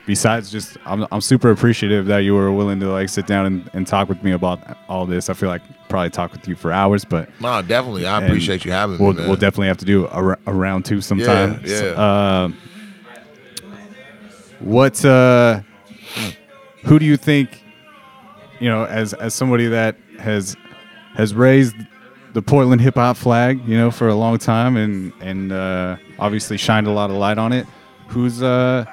besides 0.08 0.50
just 0.50 0.78
I'm 0.86 1.06
I'm 1.12 1.20
super 1.20 1.50
appreciative 1.50 2.06
that 2.06 2.20
you 2.20 2.34
were 2.34 2.50
willing 2.50 2.80
to 2.80 2.90
like 2.90 3.10
sit 3.10 3.26
down 3.26 3.44
and, 3.44 3.70
and 3.74 3.86
talk 3.86 4.08
with 4.08 4.22
me 4.24 4.32
about 4.32 4.58
all 4.88 5.04
this. 5.04 5.28
I 5.28 5.34
feel 5.34 5.50
like 5.50 5.60
probably 5.90 6.08
talk 6.10 6.32
with 6.32 6.48
you 6.48 6.56
for 6.56 6.72
hours, 6.72 7.04
but 7.04 7.28
no, 7.40 7.60
definitely. 7.60 8.06
I 8.06 8.24
appreciate 8.24 8.64
you 8.64 8.72
having 8.72 8.96
me. 8.96 9.04
We'll, 9.04 9.12
man. 9.12 9.28
we'll 9.28 9.36
definitely 9.36 9.68
have 9.68 9.76
to 9.76 9.84
do 9.84 10.06
a, 10.06 10.36
a 10.46 10.52
round 10.52 10.86
two 10.86 11.02
sometime. 11.02 11.60
Yeah, 11.62 11.82
yeah. 11.82 11.90
Uh, 11.90 12.48
what? 14.60 15.04
Uh, 15.04 15.60
who 16.84 16.98
do 16.98 17.04
you 17.04 17.18
think? 17.18 17.62
You 18.60 18.70
know, 18.70 18.86
as 18.86 19.12
as 19.12 19.34
somebody 19.34 19.66
that 19.66 19.96
has 20.18 20.56
has 21.14 21.34
raised 21.34 21.76
the 22.32 22.40
Portland 22.40 22.80
hip 22.80 22.94
hop 22.94 23.18
flag, 23.18 23.60
you 23.68 23.76
know, 23.76 23.90
for 23.90 24.08
a 24.08 24.14
long 24.14 24.38
time, 24.38 24.78
and 24.78 25.12
and 25.20 25.52
uh, 25.52 25.98
obviously 26.18 26.56
shined 26.56 26.86
a 26.86 26.92
lot 26.92 27.10
of 27.10 27.16
light 27.16 27.36
on 27.36 27.52
it. 27.52 27.66
Who's 28.08 28.42
uh, 28.42 28.86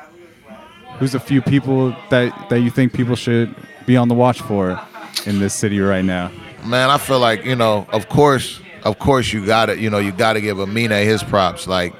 who's 0.99 1.15
a 1.15 1.19
few 1.19 1.41
people 1.41 1.95
that 2.09 2.49
that 2.49 2.59
you 2.61 2.69
think 2.69 2.93
people 2.93 3.15
should 3.15 3.55
be 3.85 3.97
on 3.97 4.07
the 4.07 4.15
watch 4.15 4.41
for 4.41 4.79
in 5.25 5.39
this 5.39 5.53
city 5.53 5.79
right 5.79 6.05
now? 6.05 6.31
man, 6.63 6.89
I 6.89 6.97
feel 6.97 7.19
like 7.19 7.45
you 7.45 7.55
know, 7.55 7.85
of 7.91 8.09
course, 8.09 8.59
of 8.83 8.97
course, 8.99 9.31
you 9.31 9.45
got 9.45 9.67
to, 9.67 9.77
you 9.77 9.89
know, 9.89 9.99
you 9.99 10.11
got 10.11 10.33
to 10.33 10.41
give 10.41 10.57
Aminé 10.57 11.03
his 11.05 11.21
props, 11.23 11.67
like 11.67 11.93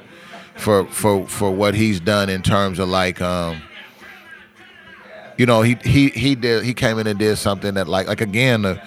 for 0.56 0.86
for 0.86 1.26
for 1.28 1.50
what 1.50 1.74
he's 1.74 2.00
done 2.00 2.28
in 2.28 2.42
terms 2.42 2.78
of 2.78 2.88
like, 2.88 3.20
um, 3.20 3.62
you 5.38 5.46
know, 5.46 5.62
he 5.62 5.76
he 5.84 6.08
he 6.08 6.34
did 6.34 6.64
he 6.64 6.74
came 6.74 6.98
in 6.98 7.06
and 7.06 7.18
did 7.18 7.36
something 7.36 7.74
that 7.74 7.88
like 7.88 8.06
like 8.08 8.20
again 8.20 8.62
the. 8.62 8.82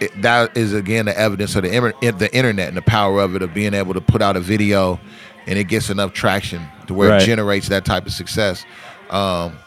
It, 0.00 0.22
that 0.22 0.56
is 0.56 0.72
again 0.72 1.04
the 1.04 1.18
evidence 1.18 1.54
of 1.56 1.62
the 1.62 1.68
the 2.16 2.34
internet 2.34 2.68
and 2.68 2.76
the 2.78 2.80
power 2.80 3.20
of 3.20 3.36
it 3.36 3.42
of 3.42 3.52
being 3.52 3.74
able 3.74 3.92
to 3.92 4.00
put 4.00 4.22
out 4.22 4.34
a 4.34 4.40
video 4.40 4.98
and 5.46 5.58
it 5.58 5.64
gets 5.64 5.90
enough 5.90 6.14
traction 6.14 6.66
to 6.86 6.94
where 6.94 7.10
Right. 7.10 7.20
it 7.20 7.26
generates 7.26 7.68
that 7.68 7.84
type 7.84 8.06
of 8.06 8.12
success. 8.12 8.64
Um, 9.10 9.58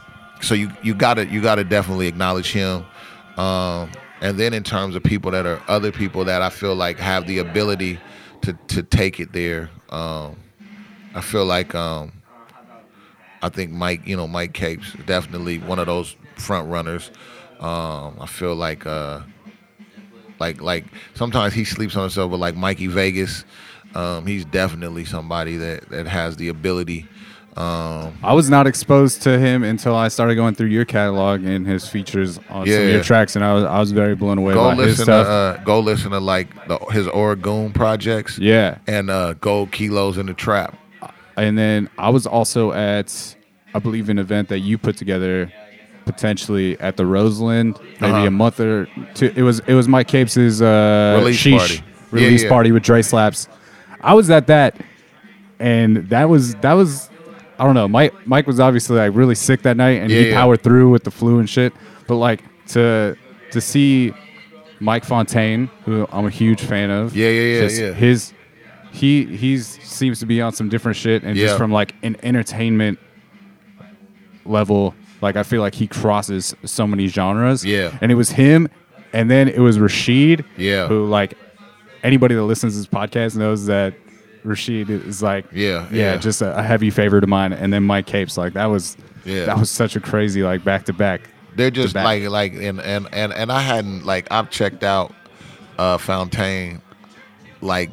so 0.41 0.55
you 0.55 0.71
you 0.81 0.93
gotta 0.93 1.25
you 1.27 1.41
gotta 1.41 1.63
definitely 1.63 2.07
acknowledge 2.07 2.51
him. 2.51 2.85
Um, 3.37 3.91
and 4.21 4.39
then 4.39 4.53
in 4.53 4.63
terms 4.63 4.95
of 4.95 5.03
people 5.03 5.31
that 5.31 5.45
are 5.45 5.61
other 5.67 5.91
people 5.91 6.25
that 6.25 6.41
I 6.41 6.49
feel 6.49 6.75
like 6.75 6.97
have 6.97 7.27
the 7.27 7.39
ability 7.39 7.99
to 8.41 8.53
to 8.69 8.83
take 8.83 9.19
it 9.19 9.33
there, 9.33 9.69
um, 9.89 10.37
I 11.13 11.21
feel 11.21 11.45
like 11.45 11.75
um, 11.75 12.11
I 13.41 13.49
think 13.49 13.71
Mike, 13.71 14.07
you 14.07 14.15
know, 14.15 14.27
Mic 14.27 14.53
Capes 14.53 14.93
definitely 15.05 15.59
one 15.59 15.79
of 15.79 15.87
those 15.87 16.15
front 16.35 16.69
runners. 16.69 17.11
Um, 17.59 18.17
I 18.19 18.25
feel 18.25 18.55
like 18.55 18.85
uh, 18.85 19.21
like 20.39 20.61
like 20.61 20.85
sometimes 21.13 21.53
he 21.53 21.63
sleeps 21.65 21.95
on 21.95 22.03
himself, 22.03 22.31
but 22.31 22.39
like 22.39 22.55
Mikey 22.55 22.87
Vegas, 22.87 23.45
um, 23.95 24.25
he's 24.25 24.45
definitely 24.45 25.05
somebody 25.05 25.57
that 25.57 25.89
that 25.89 26.07
has 26.07 26.37
the 26.37 26.49
ability. 26.49 27.07
Um, 27.55 28.17
I 28.23 28.33
was 28.33 28.49
not 28.49 28.65
exposed 28.65 29.21
to 29.23 29.37
him 29.37 29.63
until 29.63 29.95
I 29.95 30.07
started 30.07 30.35
going 30.35 30.55
through 30.55 30.67
your 30.69 30.85
catalog 30.85 31.43
and 31.45 31.67
his 31.67 31.87
features 31.87 32.37
on 32.49 32.65
some 32.65 32.81
of 32.81 32.89
your 32.89 33.03
tracks, 33.03 33.35
and 33.35 33.45
I 33.45 33.53
was 33.53 33.63
I 33.63 33.79
was 33.79 33.91
very 33.91 34.15
blown 34.15 34.37
away 34.39 34.53
go 34.55 34.63
by 34.63 34.75
his 34.75 34.77
listen 34.77 34.97
to 34.97 35.03
stuff. 35.23 35.27
uh, 35.27 35.63
go 35.63 35.79
listen 35.79 36.11
to 36.11 36.19
like 36.19 36.47
the, 36.67 36.77
his 36.91 37.07
Oregon 37.07 37.71
projects. 37.71 38.39
yeah, 38.39 38.79
and 38.87 39.09
uh, 39.11 39.33
gold 39.33 39.71
kilos 39.71 40.17
in 40.17 40.25
the 40.25 40.33
trap. 40.33 40.75
and 41.37 41.57
then 41.57 41.89
I 41.97 42.09
was 42.09 42.25
also 42.25 42.71
at 42.71 43.35
I 43.75 43.79
believe 43.79 44.09
an 44.09 44.17
event 44.19 44.49
that 44.49 44.59
you 44.59 44.77
put 44.79 44.97
together 44.97 45.51
potentially 46.05 46.77
at 46.79 46.97
the 46.97 47.05
Roseland 47.05 47.79
maybe 48.01 48.13
Uh-huh. 48.13 48.27
a 48.27 48.31
month 48.31 48.59
or 48.59 48.87
two. 49.13 49.31
It 49.35 49.43
was 49.43 49.59
it 49.67 49.73
was 49.75 49.87
Mic 49.87 50.07
Capes' 50.07 50.59
uh, 50.61 51.17
Release 51.19 51.39
Sheesh 51.41 51.57
party. 51.57 51.73
Yeah, 51.75 51.81
release 52.11 52.43
yeah. 52.43 52.49
party 52.49 52.71
with 52.71 52.83
Dre 52.83 53.01
Slaps. 53.03 53.47
I 54.01 54.13
was 54.15 54.29
at 54.29 54.47
that, 54.47 54.75
and 55.59 55.97
that 56.09 56.29
was 56.29 56.55
that 56.55 56.73
was 56.73 57.09
I 57.63 57.65
don't 57.65 57.75
know. 57.75 57.87
Mike 57.87 58.13
Mike 58.27 58.45
was 58.45 58.59
obviously 58.59 58.97
like 58.97 59.15
really 59.15 59.35
sick 59.35 59.61
that 59.61 59.77
night, 59.77 60.01
and 60.01 60.11
Yeah, 60.11 60.19
he 60.19 60.29
yeah. 60.29 60.35
powered 60.35 60.61
through 60.61 60.89
with 60.89 61.05
the 61.05 61.11
flu 61.11 61.39
and 61.39 61.49
shit. 61.49 61.71
But 62.07 62.15
like 62.15 62.41
to 62.69 63.15
to 63.51 63.61
see 63.61 64.11
Mike 64.81 65.05
Fontaine, 65.05 65.69
who 65.85 66.05
I'm 66.11 66.25
a 66.25 66.29
huge 66.29 66.59
fan 66.61 66.91
of. 66.91 67.15
Yeah, 67.15 67.29
yeah, 67.29 67.41
yeah, 67.41 67.59
just 67.61 67.79
yeah. 67.79 67.93
His 67.93 68.33
he 68.91 69.23
he's 69.25 69.65
seems 69.81 70.19
to 70.19 70.25
be 70.25 70.41
on 70.41 70.51
some 70.51 70.67
different 70.67 70.97
shit, 70.97 71.23
and 71.23 71.37
Yeah. 71.37 71.45
just 71.45 71.57
from 71.57 71.71
like 71.71 71.95
an 72.03 72.17
entertainment 72.21 72.99
level, 74.45 74.93
like 75.21 75.35
I 75.35 75.43
feel 75.43 75.61
like 75.61 75.75
he 75.75 75.87
crosses 75.87 76.53
so 76.65 76.85
many 76.85 77.07
genres. 77.07 77.63
Yeah. 77.63 77.97
and 78.01 78.11
it 78.11 78.15
was 78.15 78.31
him, 78.31 78.67
and 79.13 79.31
then 79.31 79.47
it 79.47 79.59
was 79.59 79.79
Rashid. 79.79 80.43
Yeah. 80.57 80.87
who 80.87 81.05
like 81.05 81.35
anybody 82.03 82.35
that 82.35 82.43
listens 82.43 82.73
to 82.73 82.79
this 82.79 82.87
podcast 82.87 83.37
knows 83.37 83.65
that 83.67 83.93
Rashid 84.43 84.89
is 84.89 85.21
like 85.23 85.45
Yeah, 85.51 85.87
yeah, 85.91 86.13
yeah. 86.13 86.17
just 86.17 86.41
a, 86.41 86.57
a 86.57 86.63
heavy 86.63 86.89
favorite 86.89 87.23
of 87.23 87.29
mine. 87.29 87.53
And 87.53 87.71
then 87.71 87.85
Mic 87.85 88.05
Capes, 88.05 88.37
like 88.37 88.53
that 88.53 88.65
was 88.65 88.97
Yeah. 89.25 89.45
that 89.45 89.57
was 89.57 89.69
such 89.69 89.95
a 89.95 89.99
crazy 89.99 90.43
like 90.43 90.63
back 90.63 90.85
to 90.85 90.93
back. 90.93 91.29
They're 91.55 91.71
just 91.71 91.93
back. 91.93 92.05
like 92.05 92.23
like 92.29 92.53
and, 92.53 92.79
and 92.81 93.07
and 93.11 93.31
and 93.33 93.51
I 93.51 93.61
hadn't 93.61 94.05
like 94.05 94.27
I've 94.31 94.49
checked 94.49 94.83
out 94.83 95.13
uh 95.77 95.97
Fontaine 95.97 96.81
like 97.61 97.89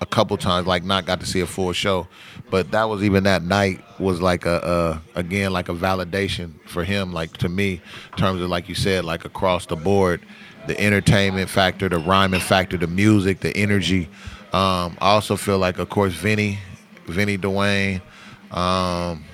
a 0.00 0.06
couple 0.06 0.36
times, 0.36 0.66
like 0.66 0.84
not 0.84 1.06
got 1.06 1.20
to 1.20 1.26
see 1.26 1.40
a 1.40 1.46
full 1.46 1.72
show, 1.72 2.06
but 2.50 2.70
that 2.70 2.84
was 2.88 3.02
even 3.02 3.24
that 3.24 3.42
night 3.42 3.82
was 3.98 4.20
like 4.20 4.46
a, 4.46 5.00
a 5.14 5.18
again 5.18 5.52
like 5.52 5.68
a 5.68 5.74
validation 5.74 6.52
for 6.66 6.84
him, 6.84 7.12
like 7.12 7.36
to 7.38 7.48
me, 7.48 7.80
in 8.12 8.18
terms 8.18 8.40
of 8.40 8.48
like 8.48 8.68
you 8.68 8.74
said, 8.74 9.04
like 9.04 9.24
across 9.24 9.66
the 9.66 9.76
board, 9.76 10.20
the 10.66 10.80
entertainment 10.80 11.50
factor, 11.50 11.88
the 11.88 11.98
rhyming 11.98 12.40
factor, 12.40 12.76
the 12.76 12.86
music, 12.86 13.40
the 13.40 13.56
energy. 13.56 14.08
Um, 14.52 14.96
I 15.00 15.10
also 15.10 15.36
feel 15.36 15.58
like, 15.58 15.78
of 15.78 15.88
course, 15.90 16.12
Vinny, 16.14 16.58
Vinnie 17.06 17.36
Dewayne. 17.38 18.00
Um, 18.50 19.24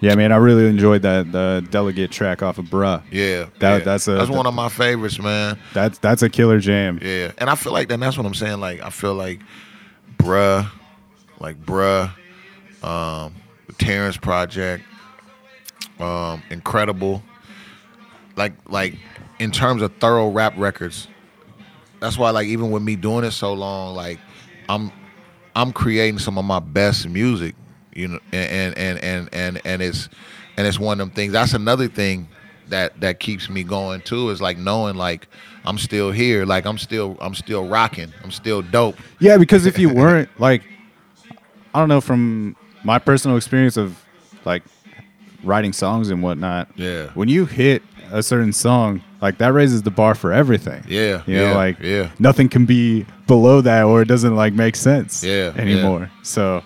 Yeah, 0.00 0.14
man, 0.14 0.30
I 0.32 0.36
really 0.36 0.66
enjoyed 0.68 1.02
that 1.02 1.32
the 1.32 1.66
delegate 1.70 2.12
track 2.12 2.40
off 2.42 2.58
of 2.58 2.66
Bruh. 2.66 3.02
yeah, 3.10 3.46
That- 3.58 3.78
yeah. 3.78 3.84
that's 3.84 4.06
a- 4.06 4.12
that's 4.12 4.30
one 4.30 4.46
of 4.46 4.54
my 4.54 4.68
favorites, 4.68 5.18
man. 5.18 5.58
That's 5.72 5.98
that's 5.98 6.22
a 6.22 6.28
killer 6.28 6.60
jam. 6.60 7.00
Yeah, 7.02 7.32
and 7.38 7.50
I 7.50 7.54
feel 7.56 7.72
like 7.72 7.88
then 7.88 7.98
that's 8.00 8.16
what 8.16 8.24
I'm 8.26 8.34
saying. 8.34 8.60
Like 8.60 8.80
I 8.80 8.90
feel 8.90 9.14
like, 9.14 9.40
bruh, 10.18 10.70
like 11.40 11.60
bruh, 11.64 12.10
um, 12.82 13.34
the 13.66 13.72
Terrence 13.78 14.16
Project, 14.16 14.84
um, 15.98 16.42
incredible. 16.50 17.22
Like 18.36 18.52
like 18.68 18.94
in 19.40 19.50
terms 19.50 19.82
of 19.82 19.92
thorough 19.96 20.28
rap 20.28 20.54
records, 20.56 21.08
that's 22.00 22.18
why 22.18 22.30
like 22.30 22.46
even 22.46 22.70
with 22.70 22.82
me 22.82 22.96
doing 22.96 23.24
it 23.24 23.32
so 23.32 23.52
long, 23.52 23.94
like 23.94 24.18
I'm 24.68 24.92
I'm 25.54 25.72
creating 25.72 26.18
some 26.18 26.38
of 26.38 26.44
my 26.44 26.60
best 26.60 27.08
music, 27.08 27.54
you 27.94 28.08
know, 28.08 28.20
and 28.32 28.76
and 28.76 29.02
and 29.02 29.28
and 29.32 29.60
and 29.64 29.82
it's 29.82 30.08
and 30.56 30.66
it's 30.66 30.78
one 30.78 31.00
of 31.00 31.08
them 31.08 31.14
things. 31.14 31.32
That's 31.32 31.54
another 31.54 31.88
thing 31.88 32.28
that 32.68 33.00
that 33.00 33.20
keeps 33.20 33.48
me 33.48 33.64
going 33.64 34.00
too 34.02 34.30
is 34.30 34.40
like 34.40 34.58
knowing 34.58 34.96
like 34.96 35.28
I'm 35.64 35.78
still 35.78 36.12
here, 36.12 36.44
like 36.44 36.64
I'm 36.64 36.78
still 36.78 37.16
I'm 37.20 37.34
still 37.34 37.66
rocking, 37.66 38.12
I'm 38.22 38.30
still 38.30 38.62
dope. 38.62 38.96
Yeah, 39.18 39.36
because 39.36 39.66
if 39.66 39.78
you 39.78 39.92
weren't 39.92 40.28
like, 40.40 40.62
I 41.74 41.80
don't 41.80 41.88
know 41.88 42.00
from 42.00 42.56
my 42.84 42.98
personal 42.98 43.36
experience 43.36 43.76
of 43.76 44.02
like 44.44 44.62
writing 45.42 45.72
songs 45.72 46.10
and 46.10 46.22
whatnot. 46.22 46.68
Yeah. 46.76 47.08
When 47.14 47.28
you 47.28 47.46
hit 47.46 47.82
a 48.10 48.22
certain 48.22 48.52
song, 48.52 49.02
like 49.20 49.38
that 49.38 49.52
raises 49.52 49.82
the 49.82 49.90
bar 49.90 50.14
for 50.14 50.32
everything. 50.32 50.84
Yeah, 50.88 51.22
You 51.26 51.36
know, 51.36 51.44
yeah, 51.50 51.54
like 51.54 51.80
yeah. 51.80 52.10
nothing 52.18 52.48
can 52.48 52.66
be 52.66 53.04
below 53.26 53.60
that 53.60 53.84
or 53.84 54.02
it 54.02 54.08
doesn't 54.08 54.36
like 54.36 54.52
make 54.52 54.76
sense 54.76 55.22
Yeah, 55.24 55.52
yeah. 55.54 55.60
anymore. 55.60 56.10
So 56.22 56.62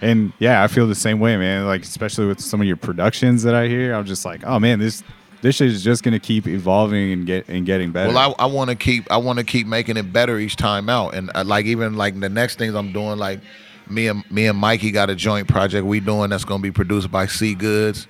and 0.00 0.32
yeah, 0.38 0.62
I 0.62 0.66
feel 0.68 0.86
the 0.86 0.94
same 0.94 1.20
way, 1.20 1.36
man. 1.36 1.66
Like 1.66 1.82
especially 1.82 2.26
with 2.26 2.40
some 2.40 2.60
of 2.60 2.66
your 2.66 2.76
productions 2.76 3.42
that 3.42 3.54
I 3.54 3.68
hear, 3.68 3.94
I'm 3.94 4.04
just 4.04 4.24
like, 4.24 4.42
oh 4.46 4.58
man, 4.58 4.78
this 4.78 5.02
this 5.42 5.56
shit 5.56 5.68
is 5.68 5.82
just 5.84 6.02
gonna 6.02 6.18
keep 6.20 6.46
evolving 6.46 7.12
and 7.12 7.26
get 7.26 7.48
and 7.48 7.66
getting 7.66 7.92
better. 7.92 8.12
Well, 8.12 8.34
I, 8.38 8.44
I 8.44 8.46
want 8.46 8.70
to 8.70 8.76
keep 8.76 9.10
I 9.10 9.16
want 9.16 9.38
to 9.38 9.44
keep 9.44 9.66
making 9.66 9.96
it 9.96 10.12
better 10.12 10.38
each 10.38 10.56
time 10.56 10.88
out, 10.88 11.14
and 11.14 11.30
uh, 11.34 11.44
like 11.44 11.66
even 11.66 11.96
like 11.96 12.18
the 12.18 12.28
next 12.28 12.56
things 12.58 12.74
I'm 12.74 12.92
doing, 12.92 13.18
like 13.18 13.40
me 13.88 14.08
and 14.08 14.28
me 14.30 14.46
and 14.46 14.58
Mikey 14.58 14.90
got 14.90 15.10
a 15.10 15.14
joint 15.14 15.48
project 15.48 15.86
we 15.86 16.00
doing 16.00 16.30
that's 16.30 16.44
gonna 16.44 16.62
be 16.62 16.72
produced 16.72 17.10
by 17.10 17.26
C 17.26 17.54
Goods. 17.54 18.06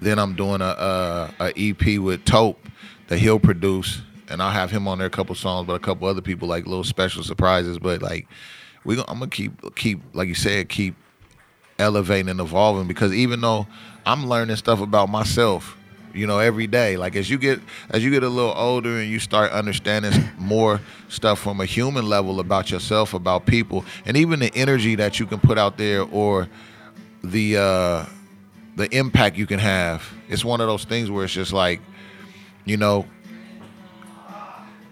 Then 0.00 0.18
I'm 0.18 0.34
doing 0.34 0.60
a, 0.60 0.64
a, 0.64 1.34
a 1.40 1.52
EP 1.56 1.98
with 2.00 2.24
Tope 2.24 2.58
that 3.12 3.18
he'll 3.18 3.38
produce, 3.38 4.00
and 4.30 4.40
I'll 4.42 4.50
have 4.50 4.70
him 4.70 4.88
on 4.88 4.96
there 4.96 5.06
a 5.06 5.10
couple 5.10 5.34
songs, 5.34 5.66
but 5.66 5.74
a 5.74 5.78
couple 5.78 6.08
other 6.08 6.22
people 6.22 6.48
like 6.48 6.64
little 6.64 6.82
special 6.82 7.22
surprises. 7.22 7.78
But 7.78 8.00
like 8.00 8.26
we, 8.84 8.98
I'm 9.00 9.18
gonna 9.18 9.28
keep 9.28 9.76
keep 9.76 10.00
like 10.14 10.28
you 10.28 10.34
said, 10.34 10.70
keep 10.70 10.94
elevating 11.78 12.30
and 12.30 12.40
evolving 12.40 12.88
because 12.88 13.12
even 13.12 13.42
though 13.42 13.66
I'm 14.06 14.30
learning 14.30 14.56
stuff 14.56 14.80
about 14.80 15.10
myself, 15.10 15.76
you 16.14 16.26
know, 16.26 16.38
every 16.38 16.66
day. 16.66 16.96
Like 16.96 17.14
as 17.14 17.28
you 17.28 17.36
get 17.36 17.60
as 17.90 18.02
you 18.02 18.10
get 18.10 18.22
a 18.22 18.30
little 18.30 18.54
older 18.56 18.96
and 19.00 19.10
you 19.10 19.18
start 19.18 19.52
understanding 19.52 20.30
more 20.38 20.80
stuff 21.10 21.38
from 21.38 21.60
a 21.60 21.66
human 21.66 22.08
level 22.08 22.40
about 22.40 22.70
yourself, 22.70 23.12
about 23.12 23.44
people, 23.44 23.84
and 24.06 24.16
even 24.16 24.40
the 24.40 24.50
energy 24.54 24.94
that 24.94 25.20
you 25.20 25.26
can 25.26 25.38
put 25.38 25.58
out 25.58 25.76
there 25.76 26.00
or 26.00 26.48
the 27.22 27.58
uh 27.58 28.06
the 28.76 28.88
impact 28.96 29.36
you 29.36 29.46
can 29.46 29.58
have. 29.58 30.02
It's 30.30 30.46
one 30.46 30.62
of 30.62 30.66
those 30.66 30.84
things 30.86 31.10
where 31.10 31.24
it's 31.24 31.34
just 31.34 31.52
like, 31.52 31.82
you 32.64 32.76
know, 32.76 33.06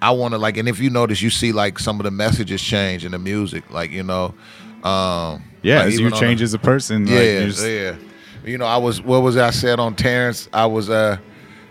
I 0.02 0.12
want 0.12 0.32
to 0.32 0.38
like, 0.38 0.56
and 0.56 0.68
if 0.68 0.78
you 0.80 0.88
notice, 0.90 1.20
you 1.20 1.30
see 1.30 1.52
like 1.52 1.78
some 1.78 2.01
of 2.01 2.05
the 2.05 2.10
messages 2.10 2.62
change 2.62 3.05
in 3.05 3.12
the 3.12 3.18
music, 3.18 3.70
like 3.70 3.90
you 3.90 4.02
know, 4.02 4.34
um, 4.82 5.42
yeah, 5.62 5.78
like, 5.78 5.88
as 5.88 5.98
you 6.01 6.10
change 6.10 6.40
the- 6.40 6.44
as 6.44 6.55
a 6.55 6.59
person, 6.59 7.06
yeah, 7.06 7.20
you're 7.22 7.47
just- 7.48 7.64
yeah. 7.66 7.97
You 8.44 8.56
know, 8.56 8.64
I 8.64 8.78
was 8.78 9.02
what 9.02 9.20
was 9.22 9.36
I 9.36 9.51
said 9.51 9.78
on 9.78 9.94
Terrence? 9.94 10.48
I 10.55 10.64
was 10.64 10.88
uh 10.88 11.18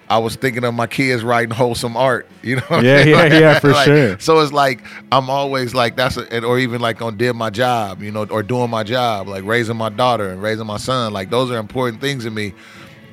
I 0.07 0.19
was 0.19 0.35
thinking 0.35 0.63
of 0.63 0.73
my 0.75 0.85
kids 0.87 1.23
writing 1.23 1.49
wholesome 1.49 1.97
art. 1.97 2.27
You 2.43 2.57
know? 2.57 2.61
what 2.67 2.79
I 2.79 2.83
Yeah, 2.83 2.97
mean? 3.05 3.07
yeah, 3.15 3.39
yeah, 3.39 3.59
for 3.59 3.71
Like, 3.71 3.85
sure. 3.85 4.19
So 4.19 4.39
it's 4.39 4.53
like 4.53 4.81
I'm 5.11 5.29
always 5.31 5.73
like 5.73 5.95
that's 5.95 6.17
a, 6.17 6.45
or 6.45 6.59
even 6.59 6.79
like 6.79 7.01
on 7.01 7.17
did 7.17 7.33
my 7.33 7.49
job, 7.49 8.03
you 8.03 8.11
know, 8.11 8.25
or 8.25 8.43
doing 8.43 8.69
my 8.69 8.83
job, 8.83 9.27
like 9.27 9.43
raising 9.43 9.77
my 9.77 9.89
daughter 9.89 10.29
and 10.29 10.41
raising 10.43 10.67
my 10.67 10.77
son. 10.77 11.11
Like 11.11 11.31
those 11.31 11.49
are 11.49 11.57
important 11.57 12.01
things 12.01 12.23
to 12.25 12.29
me. 12.31 12.53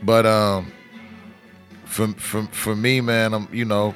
But 0.03 0.27
um, 0.27 0.71
for 1.97 2.09
for 2.19 2.43
for 2.53 2.77
me, 2.77 3.01
man, 3.01 3.33
I'm 3.33 3.49
you 3.51 3.65
know, 3.65 3.95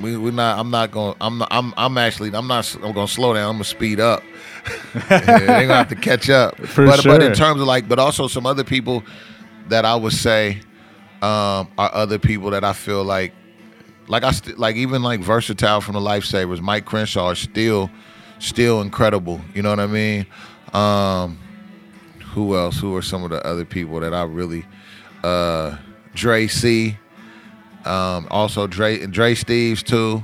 we 0.00 0.16
we're 0.16 0.30
not. 0.30 0.58
I'm 0.58 0.70
not 0.70 0.90
going. 0.90 1.16
I'm 1.20 1.38
not. 1.38 1.48
I'm 1.50 1.72
I'm 1.76 1.96
actually. 1.96 2.30
I'm 2.34 2.46
not. 2.46 2.72
I'm 2.74 2.92
going 2.92 3.06
to 3.06 3.12
slow 3.12 3.32
down. 3.32 3.48
I'm 3.48 3.56
going 3.56 3.64
to 3.64 3.68
speed 3.68 3.98
up. 3.98 4.22
yeah, 5.10 5.18
they're 5.20 5.46
gonna 5.46 5.74
have 5.74 5.88
to 5.88 5.96
catch 5.96 6.28
up. 6.28 6.58
For 6.66 6.84
but 6.84 7.02
but 7.04 7.22
in 7.22 7.32
terms 7.32 7.60
of 7.60 7.66
like, 7.66 7.88
but 7.88 7.98
also 7.98 8.28
some 8.28 8.44
other 8.44 8.64
people 8.64 9.02
that 9.68 9.86
I 9.86 9.96
would 9.96 10.12
say 10.12 10.60
um, 11.22 11.68
are 11.78 11.90
other 11.94 12.18
people 12.18 12.50
that 12.50 12.64
I 12.64 12.74
feel 12.74 13.02
like, 13.02 13.32
like 14.08 14.24
I 14.24 14.32
st- 14.32 14.58
like 14.58 14.76
even 14.76 15.02
like 15.02 15.20
Vursatyl 15.20 15.82
from 15.82 15.94
the 15.94 16.00
Lifesavas. 16.00 16.60
Mike 16.60 16.84
Crenshaw 16.84 17.30
is 17.30 17.38
still 17.38 17.90
still 18.38 18.82
incredible. 18.82 19.40
You 19.54 19.62
know 19.62 19.70
what 19.70 19.80
I 19.80 19.86
mean? 19.86 20.26
Um, 20.74 21.38
who 22.32 22.54
else? 22.54 22.78
Who 22.78 22.94
are 22.96 23.02
some 23.02 23.24
of 23.24 23.30
the 23.30 23.44
other 23.46 23.64
people 23.64 24.00
that 24.00 24.12
I 24.12 24.24
really? 24.24 24.66
Uh, 25.24 25.78
Dre 26.18 26.48
C. 26.48 26.96
Um, 27.84 28.26
also 28.30 28.66
Dre 28.66 29.00
and 29.00 29.12
Dre 29.12 29.34
Steves 29.34 29.82
too. 29.82 30.22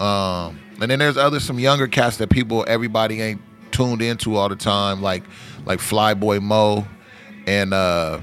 Um, 0.00 0.60
and 0.80 0.90
then 0.90 0.98
there's 0.98 1.16
other 1.16 1.40
some 1.40 1.58
younger 1.58 1.86
cats 1.86 2.16
that 2.18 2.30
people 2.30 2.64
everybody 2.66 3.20
ain't 3.20 3.40
tuned 3.70 4.02
into 4.02 4.36
all 4.36 4.48
the 4.48 4.56
time, 4.56 5.00
like 5.00 5.22
like 5.64 5.78
Flyboy 5.78 6.42
Mo 6.42 6.86
and 7.46 7.72
uh 7.72 8.20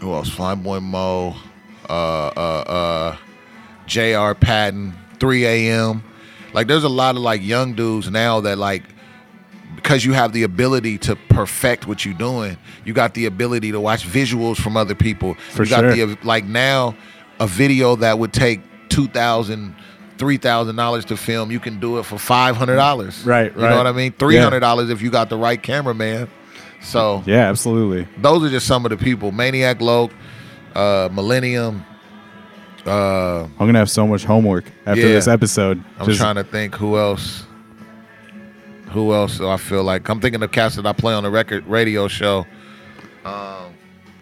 who 0.00 0.12
else? 0.12 0.30
Flyboy 0.30 0.82
Mo, 0.82 1.36
uh 1.88 1.92
uh 2.28 2.64
uh 2.66 3.16
JR 3.86 4.32
Patton, 4.34 4.94
3 5.20 5.46
AM. 5.46 6.02
Like 6.54 6.66
there's 6.66 6.84
a 6.84 6.88
lot 6.88 7.16
of 7.16 7.22
like 7.22 7.42
young 7.42 7.74
dudes 7.74 8.10
now 8.10 8.40
that 8.40 8.58
like 8.58 8.84
because 9.82 10.04
you 10.04 10.12
have 10.12 10.32
the 10.32 10.44
ability 10.44 10.96
to 10.98 11.16
perfect 11.28 11.86
what 11.86 12.04
you're 12.04 12.14
doing, 12.14 12.56
you 12.84 12.92
got 12.92 13.14
the 13.14 13.26
ability 13.26 13.72
to 13.72 13.80
watch 13.80 14.06
visuals 14.06 14.56
from 14.56 14.76
other 14.76 14.94
people. 14.94 15.34
For 15.50 15.64
you 15.64 15.70
got 15.70 15.80
sure. 15.94 16.06
the 16.06 16.18
like 16.22 16.44
now 16.44 16.94
a 17.40 17.46
video 17.46 17.96
that 17.96 18.18
would 18.18 18.32
take 18.32 18.60
two 18.88 19.08
thousand, 19.08 19.74
three 20.18 20.36
thousand 20.36 20.76
dollars 20.76 21.04
to 21.06 21.16
film, 21.16 21.50
you 21.50 21.58
can 21.60 21.80
do 21.80 21.98
it 21.98 22.04
for 22.04 22.18
five 22.18 22.56
hundred 22.56 22.76
dollars. 22.76 23.24
Right, 23.24 23.54
You 23.54 23.60
right. 23.62 23.70
know 23.70 23.76
what 23.76 23.86
I 23.86 23.92
mean? 23.92 24.12
Three 24.12 24.36
hundred 24.36 24.60
dollars 24.60 24.90
if 24.90 25.02
you 25.02 25.10
got 25.10 25.28
the 25.28 25.36
right 25.36 25.60
cameraman. 25.62 26.28
So 26.82 27.22
yeah, 27.26 27.48
absolutely. 27.48 28.06
those 28.18 28.42
are 28.44 28.50
just 28.50 28.66
some 28.66 28.84
of 28.84 28.90
the 28.90 28.96
people. 28.96 29.30
Maniac 29.32 29.80
Loke, 29.80 30.12
uh, 30.74 31.08
Millennium. 31.12 31.84
Uh, 32.84 33.42
I'm 33.44 33.50
gonna 33.58 33.78
have 33.78 33.90
so 33.90 34.06
much 34.06 34.24
homework 34.24 34.64
after 34.86 35.00
Yeah. 35.02 35.08
this 35.14 35.28
episode. 35.28 35.82
I'm 35.98 36.06
Just- 36.06 36.18
trying 36.20 36.34
to 36.36 36.44
think 36.44 36.74
who 36.74 36.96
else. 36.98 37.44
Who 38.92 39.12
else? 39.14 39.38
do 39.38 39.48
I 39.48 39.56
feel 39.56 39.82
like 39.84 40.08
I'm 40.08 40.20
thinking 40.20 40.42
of 40.42 40.52
cats 40.52 40.76
that 40.76 40.86
I 40.86 40.92
play 40.92 41.14
on 41.14 41.22
the 41.22 41.30
record 41.30 41.66
radio 41.66 42.08
show. 42.08 42.46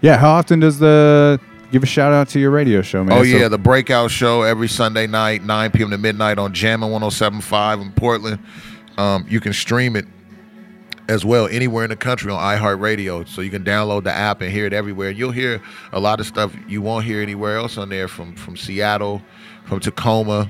Yeah, 0.02 0.16
how 0.16 0.30
often 0.30 0.60
does 0.60 0.78
the 0.78 1.38
give 1.70 1.82
a 1.82 1.86
shout 1.86 2.12
out 2.12 2.28
to 2.30 2.40
your 2.40 2.50
radio 2.50 2.80
show, 2.82 3.04
man? 3.04 3.18
oh 3.18 3.22
So- 3.22 3.28
yeah, 3.36 3.48
the 3.48 3.58
Breakout 3.58 4.10
Show 4.10 4.42
every 4.42 4.68
Sunday 4.68 5.06
night, 5.06 5.44
9 5.44 5.70
p.m. 5.72 5.90
to 5.90 5.98
midnight 5.98 6.38
on 6.38 6.54
Jammin' 6.54 6.88
107.5 6.90 7.82
in 7.82 7.92
Portland. 7.92 8.38
Um, 8.96 9.26
you 9.28 9.40
can 9.40 9.52
stream 9.52 9.96
it 9.96 10.06
as 11.08 11.24
well 11.24 11.48
anywhere 11.48 11.84
in 11.84 11.90
the 11.90 11.96
country 11.96 12.30
on 12.32 12.38
iHeartRadio. 12.38 13.28
So 13.28 13.40
you 13.42 13.50
can 13.50 13.62
download 13.62 14.04
the 14.04 14.12
app 14.12 14.40
and 14.40 14.50
hear 14.50 14.64
it 14.64 14.72
everywhere. 14.72 15.10
You'll 15.10 15.32
hear 15.32 15.60
a 15.92 16.00
lot 16.00 16.18
of 16.20 16.26
stuff 16.26 16.54
you 16.66 16.80
won't 16.80 17.04
hear 17.04 17.20
anywhere 17.20 17.56
else 17.58 17.76
on 17.76 17.88
there 17.90 18.08
from 18.08 18.34
from 18.36 18.56
Seattle, 18.56 19.20
from 19.66 19.80
Tacoma, 19.80 20.48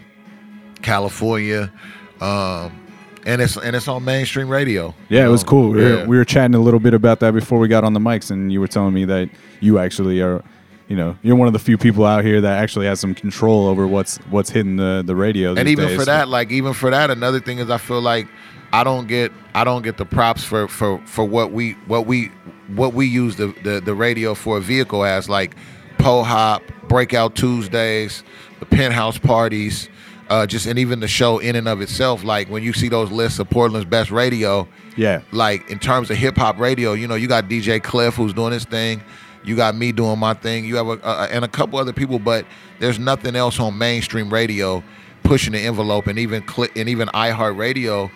California. 0.83 1.73
Um, 2.21 2.80
and 3.27 3.41
it's 3.43 3.57
and 3.57 3.75
it's 3.77 3.89
on 3.89 4.05
mainstream 4.05 4.49
radio. 4.49 4.95
Yeah, 5.09 5.27
it 5.27 5.29
was 5.29 5.45
cool. 5.45 5.71
We, 5.71 5.83
Yeah. 5.83 5.89
were, 6.03 6.07
we 6.07 6.17
were 6.17 6.25
chatting 6.25 6.55
a 6.55 6.61
little 6.61 6.81
bit 6.81 6.95
about 6.95 7.21
that 7.21 7.33
before 7.35 7.59
we 7.59 7.69
got 7.69 7.85
on 7.85 7.93
the 7.93 8.01
mics, 8.01 8.31
and 8.31 8.53
you 8.53 8.61
were 8.61 8.69
telling 8.69 8.95
me 8.95 9.05
that 9.07 9.29
you 9.61 9.79
actually 9.79 10.21
are, 10.23 10.43
you 10.89 10.97
know, 10.97 11.17
you're 11.23 11.37
one 11.37 11.47
of 11.47 11.53
the 11.53 11.59
few 11.59 11.77
people 11.79 12.05
out 12.05 12.25
here 12.25 12.41
that 12.41 12.59
actually 12.63 12.87
has 12.87 12.99
some 13.01 13.15
control 13.15 13.67
over 13.67 13.87
what's 13.87 14.17
what's 14.31 14.51
hitting 14.51 14.77
the 14.77 15.03
the 15.05 15.15
radio. 15.17 15.55
and 15.55 15.69
even 15.69 15.89
days. 15.89 15.99
for 15.99 16.05
that 16.05 16.29
like 16.29 16.51
even 16.51 16.73
for 16.73 16.91
that 16.91 17.11
another 17.11 17.41
thing 17.41 17.59
is 17.59 17.71
i 17.71 17.77
feel 17.79 18.01
like 18.01 18.27
i 18.73 18.83
don't 18.85 19.07
get 19.09 19.31
i 19.55 19.63
don't 19.65 19.83
get 19.83 19.97
the 19.99 20.05
props 20.05 20.43
for 20.45 20.67
for 20.69 20.99
for 21.07 21.25
what 21.25 21.53
we 21.53 21.73
what 21.87 22.07
we 22.07 22.31
what 22.75 22.95
we 22.95 23.07
use 23.07 23.37
the 23.37 23.49
the, 23.65 23.81
the 23.81 23.95
radio 23.95 24.35
for 24.35 24.59
a 24.59 24.61
vehicle 24.61 25.05
as 25.05 25.29
like 25.29 25.55
po 25.99 26.23
hop 26.23 26.63
breakout 26.89 27.35
tuesdays 27.37 28.23
the 28.61 28.67
penthouse 28.67 29.19
parties 29.19 29.89
uh 30.31 30.47
just 30.47 30.67
and 30.67 30.79
even 30.79 31.01
the 31.01 31.09
show 31.09 31.39
in 31.39 31.57
and 31.57 31.69
of 31.69 31.83
itself 31.83 32.25
like 32.25 32.49
when 32.49 32.63
you 32.63 32.73
see 32.73 32.89
those 32.89 33.11
lists 33.11 33.39
of 33.39 33.51
portland's 33.51 33.85
best 33.85 34.11
radio 34.11 34.67
yeah, 34.97 35.23
like 35.33 35.71
in 35.71 35.79
terms 35.79 36.11
of 36.11 36.17
hip 36.17 36.37
hop 36.37 36.59
radio, 36.59 36.93
you 36.93 37.09
know, 37.09 37.15
you 37.15 37.29
got 37.29 37.49
DJ 37.49 37.83
Cliff 37.83 38.15
who's 38.15 38.35
doing 38.35 38.53
his 38.53 38.65
thing. 38.65 39.03
You 39.43 39.57
got 39.57 39.75
me 39.75 39.93
doing 39.93 40.19
my 40.19 40.35
thing. 40.35 40.67
You 40.67 40.77
have 40.77 40.89
a, 40.89 41.03
uh, 41.03 41.29
and 41.31 41.45
a 41.45 41.49
couple 41.49 41.79
other 41.79 41.95
people, 41.95 42.19
but 42.19 42.45
there's 42.79 42.99
nothing 42.99 43.35
else 43.35 43.59
on 43.59 43.79
mainstream 43.79 44.31
radio 44.31 44.85
pushing 45.23 45.55
the 45.55 45.61
envelope. 45.61 46.07
And 46.07 46.19
even 46.19 46.43
Cli 46.43 46.69
and 46.77 46.89
even 46.89 47.09
iHeartRadio 47.09 48.11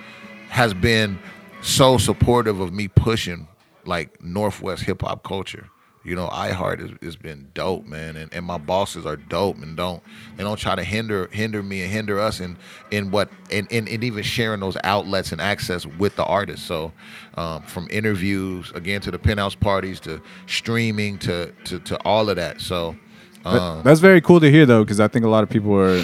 has 0.51 0.75
been 0.75 1.19
so 1.63 1.97
supportive 1.97 2.61
of 2.61 2.73
me 2.73 2.89
pushing 2.89 3.49
like 3.87 4.23
Northwest 4.23 4.83
hip 4.83 5.01
hop 5.01 5.23
culture. 5.23 5.71
You 6.05 6.15
know, 6.15 6.29
iHeart 6.29 6.81
has, 6.81 6.91
has 7.01 7.17
been 7.17 7.49
dope, 7.55 7.87
man, 7.87 8.17
and, 8.17 8.33
and 8.35 8.45
my 8.45 8.59
bosses 8.59 9.07
are 9.07 9.17
dope, 9.17 9.57
and 9.63 9.75
don't 9.75 10.03
they 10.37 10.45
don't 10.45 10.59
try 10.59 10.75
to 10.75 10.85
hinder 10.85 11.29
hinder 11.33 11.63
me 11.63 11.83
and 11.83 11.91
hinder 11.91 12.21
us 12.21 12.41
in 12.41 12.59
in 12.91 13.11
what 13.11 13.31
in, 13.51 13.67
in, 13.71 13.89
in 13.89 14.03
even 14.03 14.23
sharing 14.23 14.61
those 14.61 14.77
outlets 14.85 15.33
and 15.33 15.41
access 15.41 15.87
with 15.87 16.15
the 16.17 16.25
artists. 16.25 16.67
So, 16.67 16.93
um, 17.37 17.63
from 17.63 17.89
interviews 17.91 18.71
again 18.75 19.01
to 19.01 19.11
the 19.11 19.19
penthouse 19.19 19.55
parties 19.55 19.99
to 20.01 20.21
streaming 20.47 21.17
to 21.21 21.53
to, 21.65 21.79
to 21.81 21.97
all 22.05 22.29
of 22.29 22.37
that. 22.37 22.61
So, 22.61 22.97
um, 23.45 23.83
that's 23.83 24.01
very 24.01 24.21
cool 24.21 24.41
to 24.41 24.51
hear 24.51 24.67
though, 24.67 24.83
because 24.85 25.01
I 25.01 25.09
think 25.09 25.25
a 25.25 25.29
lot 25.29 25.43
of 25.43 25.51
people 25.51 25.75
are 25.79 26.03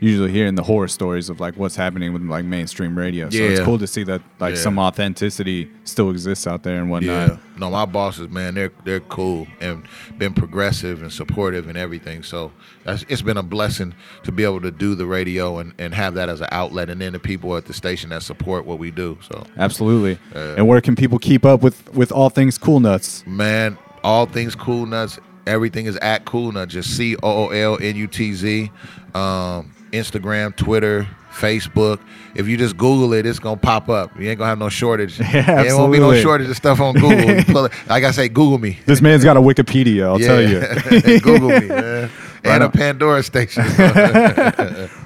usually 0.00 0.30
hearing 0.30 0.54
the 0.54 0.62
horror 0.62 0.88
stories 0.88 1.30
of 1.30 1.40
like 1.40 1.56
what's 1.56 1.76
happening 1.76 2.12
with 2.12 2.22
like 2.22 2.44
mainstream 2.44 2.96
radio. 2.96 3.30
So 3.30 3.38
it's 3.38 3.58
Yeah. 3.60 3.64
cool 3.64 3.78
to 3.78 3.86
see 3.86 4.02
that 4.04 4.20
like 4.40 4.54
Yeah. 4.54 4.60
some 4.60 4.78
authenticity 4.78 5.70
still 5.84 6.10
exists 6.10 6.46
out 6.46 6.62
there 6.62 6.80
and 6.80 6.90
whatnot. 6.90 7.28
Yeah, 7.30 7.36
no, 7.58 7.70
my 7.70 7.86
bosses, 7.86 8.28
man, 8.30 8.54
they're 8.54 8.72
they're 8.84 9.00
cool 9.00 9.46
and 9.60 9.82
been 10.18 10.34
progressive 10.34 11.00
and 11.02 11.10
supportive 11.12 11.68
and 11.68 11.78
everything. 11.78 12.22
So 12.22 12.52
that's, 12.84 13.04
it's 13.08 13.22
been 13.22 13.36
a 13.38 13.42
blessing 13.42 13.94
to 14.24 14.32
be 14.32 14.44
able 14.44 14.60
to 14.60 14.70
do 14.70 14.94
the 14.94 15.06
radio 15.06 15.58
and, 15.58 15.72
and 15.78 15.94
have 15.94 16.14
that 16.14 16.28
as 16.28 16.40
an 16.40 16.48
outlet, 16.52 16.90
and 16.90 17.00
then 17.00 17.12
the 17.14 17.18
people 17.18 17.56
at 17.56 17.64
the 17.64 17.72
station 17.72 18.10
that 18.10 18.22
support 18.22 18.66
what 18.66 18.78
we 18.78 18.90
do. 18.90 19.16
So 19.30 19.44
Absolutely. 19.56 20.18
and 20.34 20.68
where 20.68 20.80
can 20.80 20.96
people 20.96 21.18
keep 21.18 21.44
up 21.46 21.62
with 21.62 21.92
with 21.94 22.12
all 22.12 22.28
things 22.30 22.58
Cool 22.58 22.80
Nutz? 22.80 23.26
man, 23.26 23.78
all 24.02 24.26
things 24.26 24.54
Cool 24.54 24.86
Nutz. 24.86 25.18
Everything 25.46 25.86
is 25.86 25.96
at 25.98 26.24
Cool 26.24 26.52
Nutz. 26.52 26.68
Just 26.68 26.96
C 26.96 27.16
O 27.22 27.46
O 27.46 27.48
L 27.48 27.78
N 27.80 27.96
U 27.96 28.06
T 28.06 28.32
Z. 28.34 28.70
Um, 29.14 29.72
Instagram, 29.92 30.56
Twitter, 30.56 31.06
Facebook. 31.32 32.00
If 32.34 32.48
you 32.48 32.56
just 32.56 32.76
Google 32.76 33.12
it, 33.12 33.26
it's 33.26 33.38
gonna 33.38 33.56
pop 33.56 33.88
up. 33.88 34.18
You 34.18 34.28
ain't 34.28 34.38
gonna 34.38 34.48
have 34.48 34.58
no 34.58 34.68
shortage. 34.68 35.18
Yeah, 35.34 35.62
There 35.62 35.76
won't 35.76 35.92
be 35.92 35.98
no 36.00 36.14
shortage 36.20 36.48
of 36.48 36.56
stuff 36.56 36.80
on 36.80 36.94
Google. 36.94 37.10
You 37.36 37.44
pull 37.44 37.66
it- 37.66 37.72
like 37.88 38.04
I 38.04 38.10
say, 38.10 38.28
Google 38.28 38.58
me. 38.58 38.78
This 38.86 39.00
man's 39.00 39.22
got 39.24 39.36
a 39.36 39.40
Wikipedia. 39.40 40.04
I'll 40.04 40.18
tell 40.18 40.40
you. 40.42 41.18
Google 41.20 41.48
me, 41.50 41.68
man. 41.68 42.10
Right 42.44 42.54
and 42.56 42.64
a. 42.64 42.70
Pandora 42.70 43.22
station. 43.22 43.64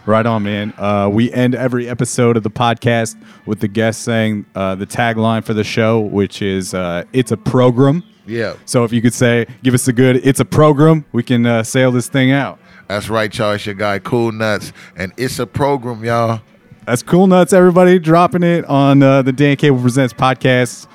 Right 0.07 0.27
on, 0.27 0.43
man. 0.43 0.73
Uh, 0.79 1.09
we 1.13 1.31
end 1.33 1.55
every 1.55 1.89
episode 1.89 2.37
of 2.37 2.43
the 2.43 2.51
podcast 2.51 3.15
with 3.47 3.61
the 3.61 3.69
guest 3.69 4.03
saying 4.03 4.47
uh, 4.55 4.75
the 4.75 4.87
tagline 4.87 5.45
for 5.45 5.55
the 5.55 5.63
show, 5.65 6.01
which 6.01 6.41
is 6.43 6.73
uh, 6.75 7.05
"It's 7.13 7.31
a 7.31 7.37
program." 7.37 8.03
Yeah, 8.29 8.55
So 8.67 8.85
if 8.85 8.93
you 8.93 9.01
could 9.03 9.15
say, 9.15 9.47
give 9.63 9.75
us 9.75 9.89
a 9.89 9.93
good 9.93 10.17
"It's 10.27 10.39
a 10.41 10.45
program," 10.45 11.05
we 11.13 11.23
can 11.23 11.47
uh, 11.47 11.63
sail 11.63 11.91
this 11.91 12.09
thing 12.09 12.31
out. 12.31 12.59
that's 12.87 13.09
right, 13.09 13.37
y'all. 13.37 13.53
It's 13.53 13.65
your 13.67 13.75
guy, 13.75 13.99
Cool 13.99 14.33
Nutz, 14.33 14.73
and 14.97 15.13
it's 15.17 15.39
a 15.39 15.47
program, 15.47 16.05
y'all. 16.05 16.41
That's 16.87 17.03
Cool 17.03 17.27
Nutz, 17.27 17.53
everybody. 17.53 17.99
Dropping 17.99 18.43
it 18.43 18.65
on 18.67 19.03
uh, 19.03 19.23
the 19.23 19.33
Dan 19.33 19.57
Cable 19.57 19.81
Presents 19.81 20.13
podcast. 20.15 20.87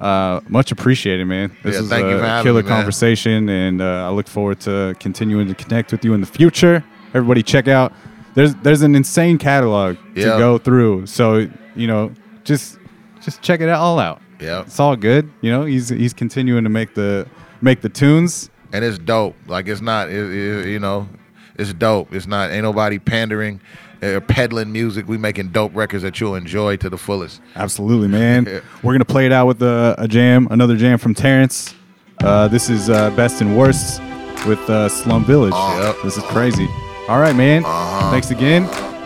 Uh, 0.00 0.40
much 0.48 0.70
appreciated, 0.72 1.24
man. 1.26 1.56
This 1.62 1.74
Yeah, 1.76 1.80
is 1.82 1.88
thank 1.88 2.04
you 2.06 2.16
a 2.16 2.18
for 2.18 2.24
having 2.26 2.44
killer 2.44 2.62
me, 2.62 2.68
conversation, 2.68 3.48
and 3.48 3.80
uh, 3.80 4.06
I 4.06 4.10
look 4.10 4.26
forward 4.28 4.60
to 4.60 4.94
continuing 5.00 5.46
to 5.48 5.54
connect 5.54 5.92
with 5.92 6.04
you 6.04 6.14
in 6.14 6.20
the 6.20 6.26
future. 6.26 6.84
Everybody, 7.14 7.42
check 7.42 7.68
out. 7.68 7.92
There's 8.34 8.54
there's 8.56 8.82
an 8.82 8.94
insane 8.96 9.38
catalog 9.38 9.96
Yeah. 10.14 10.32
to 10.32 10.38
go 10.38 10.58
through. 10.58 11.06
So 11.06 11.48
you 11.76 11.86
know, 11.86 12.12
just 12.42 12.78
just 13.22 13.40
check 13.40 13.60
it 13.60 13.68
all 13.70 13.98
out. 14.00 14.20
Yeah. 14.40 14.62
It's 14.62 14.78
all 14.80 14.96
good. 14.96 15.30
You 15.40 15.50
know, 15.50 15.64
he's 15.64 15.88
he's 15.88 16.12
continuing 16.12 16.64
to 16.64 16.70
make 16.70 16.94
the 16.94 17.26
make 17.60 17.80
the 17.80 17.88
tunes. 17.88 18.50
and 18.72 18.84
it's 18.84 18.98
dope. 18.98 19.36
Like 19.46 19.68
it's 19.68 19.80
not, 19.80 20.08
it, 20.10 20.14
it- 20.32 20.66
you 20.68 20.78
know, 20.78 21.08
it's 21.56 21.72
dope. 21.72 22.12
It's 22.14 22.26
not, 22.26 22.50
ain't 22.50 22.64
nobody 22.64 22.98
pandering 22.98 23.60
or 24.02 24.20
peddling 24.20 24.72
music. 24.72 25.06
We 25.08 25.16
making 25.16 25.50
dope 25.50 25.74
records 25.74 26.02
that 26.02 26.18
you'll 26.20 26.34
enjoy 26.34 26.76
to 26.78 26.90
the 26.90 26.98
fullest. 26.98 27.40
Absolutely, 27.54 28.08
man. 28.08 28.44
We're 28.82 28.92
gonna 28.92 29.04
play 29.04 29.26
it 29.26 29.32
out 29.32 29.46
with 29.46 29.62
a, 29.62 29.94
a 29.98 30.08
jam, 30.08 30.48
another 30.50 30.76
jam 30.76 30.98
from 30.98 31.14
Terrence. 31.14 31.74
Uh, 32.22 32.48
this 32.48 32.68
is 32.68 32.90
uh, 32.90 33.10
best 33.10 33.40
and 33.40 33.56
worst 33.56 34.00
with 34.46 34.58
uh, 34.68 34.88
Slum 34.88 35.24
Village. 35.24 35.54
Yep. 35.54 35.96
This 36.04 36.16
is 36.16 36.22
crazy. 36.24 36.66
All 37.08 37.20
right, 37.20 37.34
man. 37.36 37.62
Thanks 38.10 38.30
again. 38.30 38.64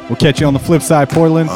We'll 0.09 0.17
catch 0.17 0.41
you 0.41 0.47
on 0.47 0.55
the 0.55 0.59
flip 0.61 0.83
side, 0.83 1.11
Portland. 1.11 1.49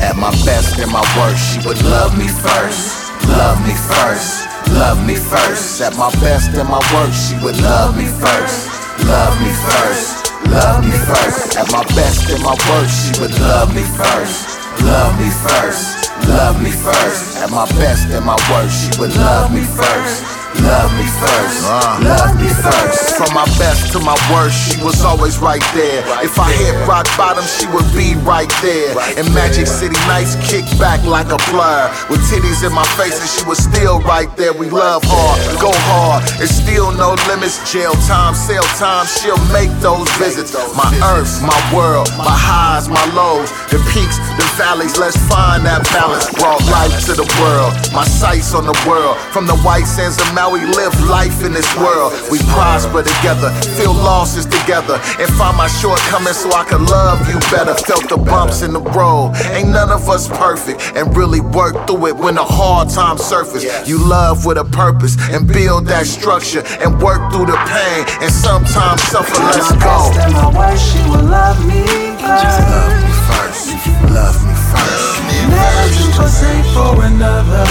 At 0.00 0.16
my 0.16 0.30
best 0.44 0.78
and 0.78 0.90
my 0.90 1.04
worst, 1.16 1.40
she 1.52 1.58
would 1.68 1.80
love 1.84 2.16
me 2.16 2.26
first. 2.28 3.12
Love 3.28 3.60
me 3.66 3.74
first. 3.76 4.48
Love 4.72 5.04
me 5.06 5.14
first. 5.14 5.80
At 5.80 5.96
my 5.96 6.10
best 6.20 6.56
and 6.56 6.68
my 6.68 6.80
worst, 6.92 7.28
she 7.28 7.36
would 7.44 7.60
love 7.60 7.96
me 7.96 8.06
first. 8.06 8.68
Love 9.04 9.36
me 9.40 9.52
first. 9.52 10.32
Love 10.48 10.84
me 10.84 10.90
first. 10.90 11.56
At 11.56 11.70
my 11.70 11.84
best 11.94 12.30
and 12.30 12.42
my 12.42 12.56
worst, 12.68 12.96
she 13.04 13.20
would 13.20 13.38
love 13.38 13.74
me 13.74 13.82
first. 13.82 14.58
Love 14.82 15.14
me 15.20 15.30
first. 15.30 16.10
Love 16.26 16.62
me 16.62 16.70
first. 16.70 17.36
At 17.36 17.50
my 17.50 17.66
best 17.76 18.08
and 18.08 18.24
my 18.24 18.36
worst, 18.50 18.94
she 18.94 19.00
would 19.00 19.14
love 19.16 19.52
me 19.52 19.62
first. 19.62 20.39
Love 20.58 20.90
me 20.98 21.06
first. 21.22 21.62
Ah. 21.62 22.02
Love 22.02 22.34
me 22.42 22.50
first. 22.50 23.14
From 23.14 23.30
my 23.34 23.46
best 23.62 23.92
to 23.94 23.98
my 24.02 24.18
worst, 24.34 24.58
she 24.58 24.82
was 24.82 24.98
always 25.04 25.38
right 25.38 25.62
there. 25.74 26.02
If 26.24 26.38
I 26.38 26.50
hit 26.50 26.74
rock 26.88 27.06
bottom, 27.14 27.44
she 27.46 27.70
would 27.70 27.86
be 27.94 28.18
right 28.26 28.50
there. 28.58 28.90
And 29.14 29.30
Magic 29.34 29.66
City 29.66 29.94
nights 30.10 30.34
kick 30.50 30.66
back 30.78 31.04
like 31.06 31.30
a 31.30 31.38
blur. 31.50 31.86
With 32.10 32.20
titties 32.26 32.66
in 32.66 32.72
my 32.74 32.86
face, 32.98 33.20
and 33.20 33.30
she 33.30 33.46
was 33.46 33.62
still 33.62 34.00
right 34.02 34.30
there. 34.36 34.52
We 34.52 34.68
love 34.70 35.02
hard, 35.06 35.38
go 35.62 35.70
hard. 35.92 36.26
It's 36.42 36.54
still 36.54 36.90
no 36.92 37.14
limits. 37.30 37.62
Jail 37.70 37.94
time, 38.10 38.34
sale 38.34 38.66
time, 38.80 39.06
she'll 39.06 39.40
make 39.54 39.70
those 39.78 40.10
visits. 40.18 40.56
My 40.74 40.90
earth, 41.14 41.30
my 41.42 41.60
world, 41.70 42.10
my 42.18 42.26
highs, 42.26 42.88
my 42.88 43.04
lows, 43.14 43.50
the 43.70 43.78
peaks, 43.94 44.18
the 44.34 44.46
valleys. 44.58 44.98
Let's 44.98 45.16
find 45.30 45.62
that 45.66 45.86
balance. 45.94 46.26
Brought 46.34 46.62
life 46.66 47.06
to 47.06 47.14
the 47.14 47.28
world. 47.38 47.72
My 47.94 48.04
sights 48.04 48.54
on 48.54 48.66
the 48.66 48.76
world. 48.88 49.16
From 49.30 49.46
the 49.46 49.56
white 49.62 49.86
sands 49.86 50.18
of 50.18 50.32
Maui, 50.40 50.64
live 50.64 50.98
life 51.04 51.44
in 51.44 51.52
this 51.52 51.68
world. 51.76 52.14
We 52.30 52.38
prosper 52.56 53.02
together, 53.02 53.52
feel 53.76 53.92
losses 53.92 54.46
together, 54.46 54.94
and 55.20 55.28
find 55.36 55.54
my 55.54 55.68
shortcomings 55.68 56.38
so 56.38 56.50
I 56.52 56.64
can 56.64 56.86
love 56.86 57.28
you 57.28 57.38
better. 57.52 57.74
Felt 57.74 58.08
the 58.08 58.16
bumps 58.16 58.62
in 58.62 58.72
the 58.72 58.80
road. 58.80 59.36
Ain't 59.52 59.68
none 59.68 59.90
of 59.90 60.08
us 60.08 60.28
perfect, 60.28 60.96
and 60.96 61.14
really 61.14 61.40
work 61.40 61.76
through 61.86 62.06
it 62.06 62.16
when 62.16 62.36
the 62.36 62.42
hard 62.42 62.88
times 62.88 63.20
surface. 63.20 63.68
You 63.86 63.98
love 63.98 64.46
with 64.46 64.56
a 64.56 64.64
purpose 64.64 65.14
and 65.28 65.46
build 65.46 65.84
that 65.88 66.06
structure 66.06 66.62
and 66.80 66.96
work 67.02 67.20
through 67.30 67.44
the 67.44 67.60
pain 67.68 68.08
and 68.24 68.32
sometimes 68.32 69.02
suffer. 69.12 69.44
Let's 69.44 69.76
go. 69.76 70.08
and 70.24 70.32
my 70.32 70.48
worst, 70.56 70.80
she 70.88 71.04
will 71.04 71.28
love 71.28 71.60
me 71.68 71.84
first. 72.16 72.48
Love 72.64 72.96
me 72.96 73.12
first. 73.28 73.68
Love 74.08 74.40
me 74.48 74.56
first. 74.72 75.20
Never 75.52 75.84
to 75.92 76.04
forsake 76.16 76.64
for 76.72 76.96
another. 77.04 77.68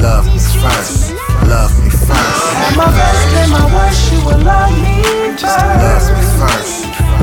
Love 0.00 0.24
me 0.32 0.40
first. 0.64 1.19
Love 1.48 1.72
me 1.82 1.90
first. 1.90 2.56
At 2.66 2.74
my 2.76 2.86
best 2.90 3.26
and 3.40 3.50
my 3.52 3.64
worst, 3.74 3.98
she 4.08 4.16
will 4.24 4.38
love 4.44 4.72
me 4.82 5.02
Love 5.40 6.02
first. 6.02 6.12
me 6.12 6.22
first. 6.38 6.74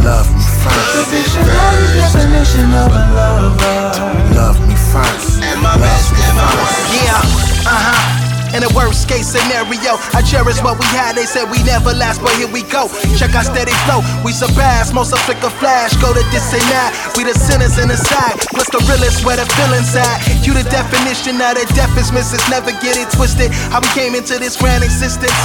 Love 0.04 0.28
me 0.36 0.44
first. 0.64 1.12
Dictionary 1.12 1.88
definition 2.00 2.68
of 2.74 2.92
a 2.92 3.04
lover. 3.16 4.36
Love 4.36 4.60
me 4.68 4.76
first. 4.76 5.42
Love 5.42 5.80
me 5.82 5.88
first. 5.88 6.94
Yeah, 6.94 7.22
uh 7.66 7.80
huh. 7.86 8.17
In 8.56 8.64
a 8.64 8.72
worst 8.72 9.08
case 9.10 9.28
scenario, 9.28 10.00
I 10.16 10.22
cherish 10.24 10.62
what 10.64 10.80
we 10.80 10.88
had. 10.96 11.16
They 11.16 11.26
said 11.26 11.50
we 11.52 11.60
never 11.64 11.92
last, 11.94 12.22
but 12.22 12.32
here 12.40 12.48
we 12.48 12.64
go. 12.68 12.88
Check 13.20 13.36
our 13.36 13.44
steady 13.44 13.76
flow. 13.86 14.00
We 14.24 14.32
surpass 14.32 14.94
most 14.94 15.12
of 15.12 15.20
flicker 15.28 15.52
flash. 15.60 15.96
Go 16.00 16.14
to 16.14 16.24
this 16.32 16.48
and 16.54 16.64
that. 16.72 16.96
We 17.16 17.24
the 17.24 17.36
sinners 17.36 17.78
in 17.78 17.90
the 17.90 17.98
side. 17.98 18.40
Plus 18.54 18.70
the 18.72 18.80
realest 18.88 19.26
where 19.26 19.36
the 19.36 19.48
feelings 19.60 19.92
at. 19.96 20.24
You 20.46 20.54
the 20.56 20.64
definition 20.70 21.42
of 21.44 21.60
the 21.60 21.66
deafest 21.76 22.14
misses. 22.14 22.42
Never 22.50 22.72
get 22.80 22.96
it 22.96 23.12
twisted. 23.12 23.52
How 23.74 23.82
we 23.84 23.90
came 23.92 24.16
into 24.16 24.40
this 24.40 24.56
grand 24.56 24.84
existence. 24.84 25.36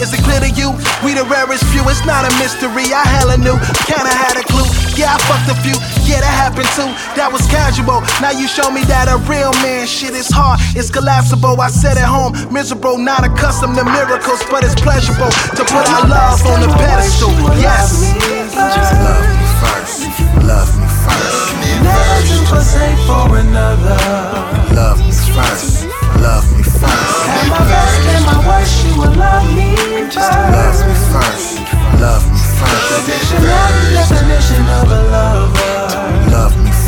Is 0.00 0.12
it 0.12 0.20
clear 0.24 0.40
to 0.40 0.50
you? 0.52 0.72
We 1.04 1.16
the 1.16 1.24
rarest 1.28 1.64
few. 1.72 1.84
It's 1.88 2.04
not 2.04 2.24
a 2.24 2.32
mystery. 2.40 2.88
I 2.92 3.04
hella 3.04 3.36
knew. 3.36 3.56
Kinda 3.88 4.12
had 4.12 4.36
a 4.36 4.44
clue. 4.44 4.68
Yeah, 4.96 5.16
I 5.16 5.18
fucked 5.28 5.48
a 5.52 5.56
few. 5.64 5.99
Yeah, 6.10 6.26
that 6.26 6.34
happened 6.34 6.66
too. 6.74 6.90
That 7.14 7.30
was 7.30 7.46
casual. 7.46 8.02
Now 8.18 8.34
you 8.34 8.50
show 8.50 8.66
me 8.66 8.82
that 8.90 9.06
a 9.06 9.22
real 9.30 9.54
man 9.62 9.86
shit 9.86 10.10
is 10.10 10.26
hard. 10.26 10.58
It's 10.74 10.90
collapsible. 10.90 11.54
I 11.62 11.70
said 11.70 11.94
at 11.94 12.10
home, 12.10 12.34
miserable, 12.50 12.98
not 12.98 13.22
accustomed 13.22 13.78
to 13.78 13.86
miracles, 13.86 14.42
but 14.50 14.66
it's 14.66 14.74
pleasurable 14.74 15.30
to 15.54 15.62
put 15.62 15.86
our 15.86 16.10
love 16.10 16.42
on 16.50 16.66
the 16.66 16.70
pedestal. 16.74 17.30
Yes. 17.62 18.10
Love 18.58 19.22
me 19.22 19.46
first. 19.62 20.10
Love 20.42 20.70
me 20.82 20.88
first. 21.06 21.54
Never 21.78 22.18
to 22.26 22.38
forsake 22.50 22.98
for 23.06 23.30
another. 23.38 23.94
Love 24.74 24.98
me 25.06 25.14
first. 25.14 25.86
Love 26.18 26.46
me 26.58 26.66
first. 26.66 27.22
At 27.38 27.46
my 27.54 27.62
best 27.70 28.02
and 28.18 28.24
my 28.26 28.38
worst, 28.50 28.72
she 28.82 28.90
will 28.98 29.14
love 29.14 29.46
me 29.54 29.78
first. 30.10 30.26
Love 30.26 30.74
me 30.90 30.94
first. 31.14 31.54
first. 31.62 32.02
Love 32.02 32.26
me 32.26 32.40
first. 32.58 32.98
Definition 33.94 34.66
of 34.74 34.90
a 34.90 35.00
lover. 35.14 35.79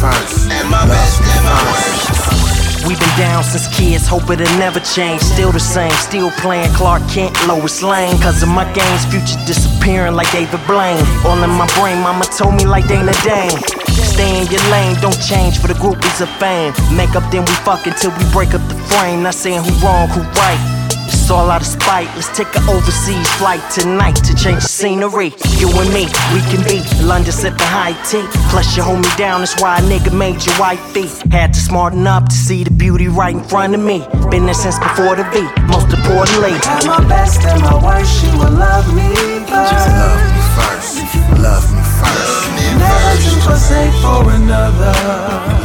Love 0.03 0.11
me 0.11 0.19
first. 0.19 0.51
Love 0.51 1.62
me 1.62 1.79
first. 1.79 2.87
We've 2.89 2.99
been 2.99 3.16
down 3.16 3.45
since 3.45 3.69
kids, 3.69 4.09
hope 4.09 4.29
it'll 4.31 4.59
never 4.59 4.81
change. 4.81 5.23
Still 5.23 5.53
the 5.53 5.61
same, 5.61 5.93
still 5.93 6.33
playing 6.43 6.74
Clark 6.74 7.07
Kent, 7.09 7.37
Lois 7.47 7.81
Lane. 7.85 8.19
Cause 8.19 8.43
of 8.43 8.49
my 8.49 8.66
games, 8.73 9.05
future 9.07 9.39
disappearing 9.47 10.16
like 10.16 10.31
David 10.33 10.59
Blaine. 10.66 11.07
All 11.24 11.39
in 11.45 11.51
my 11.51 11.70
brain, 11.79 12.03
mama 12.03 12.24
told 12.24 12.55
me 12.55 12.66
like 12.66 12.89
Dana 12.89 13.12
Dane. 13.23 13.57
Stay 13.95 14.43
in 14.43 14.51
your 14.51 14.65
lane, 14.74 14.97
don't 15.01 15.20
change 15.23 15.61
for 15.61 15.69
the 15.69 15.74
groupies 15.74 16.20
of 16.20 16.29
fame. 16.43 16.74
Make 16.97 17.15
up, 17.15 17.31
then 17.31 17.45
we 17.45 17.53
fuck 17.62 17.87
until 17.87 18.11
we 18.11 18.24
break 18.33 18.55
up 18.55 18.66
the 18.69 18.74
frame. 18.91 19.23
Not 19.23 19.35
saying 19.35 19.62
who 19.62 19.70
wrong, 19.87 20.09
who 20.09 20.23
right. 20.43 20.82
It's 21.13 21.31
all 21.31 21.51
out 21.51 21.61
of 21.61 21.67
spite. 21.67 22.09
Let's 22.17 22.35
take 22.37 22.55
an 22.57 22.69
overseas 22.69 23.29
flight 23.37 23.63
tonight 23.71 24.17
to 24.27 24.35
change 24.35 24.63
the 24.63 24.69
scenery. 24.69 25.33
You 25.61 25.69
and 25.71 25.93
me, 25.93 26.07
we 26.33 26.41
can 26.51 26.63
be 26.65 26.81
London 27.05 27.33
sipping 27.33 27.61
high 27.61 27.95
tea. 28.09 28.27
Plus, 28.51 28.77
you 28.77 28.83
hold 28.83 29.01
me 29.01 29.09
down, 29.17 29.41
that's 29.41 29.61
why 29.61 29.79
a 29.79 29.83
nigga 29.83 30.13
made 30.17 30.45
you 30.45 30.53
wifey. 30.59 31.07
Had 31.31 31.55
to 31.55 31.61
smarten 31.61 32.07
up 32.07 32.29
to 32.29 32.35
see 32.35 32.65
the 32.65 32.71
beauty 32.71 33.09
right 33.09 33.35
in 33.35 33.45
front 33.45 33.75
of 33.75 33.81
me. 33.81 34.01
Been 34.31 34.47
there 34.47 34.55
since 34.55 34.79
before 34.79 35.17
the 35.17 35.25
V. 35.31 35.45
Most 35.69 35.93
importantly, 35.93 36.53
At 36.65 36.87
my 36.87 37.01
best 37.09 37.43
and 37.45 37.61
my 37.63 37.77
worst, 37.83 38.11
she 38.21 38.27
will 38.33 38.51
love 38.51 38.89
me 38.95 39.13
first. 39.47 39.89
Love 39.93 40.21
me 40.33 40.43
first. 40.57 40.97
Love 41.39 41.67
me 41.75 41.83
first. 42.01 42.33
Never 42.81 43.15
to 43.21 43.33
forsake 43.45 43.95
for 44.01 44.31
another. 44.33 44.95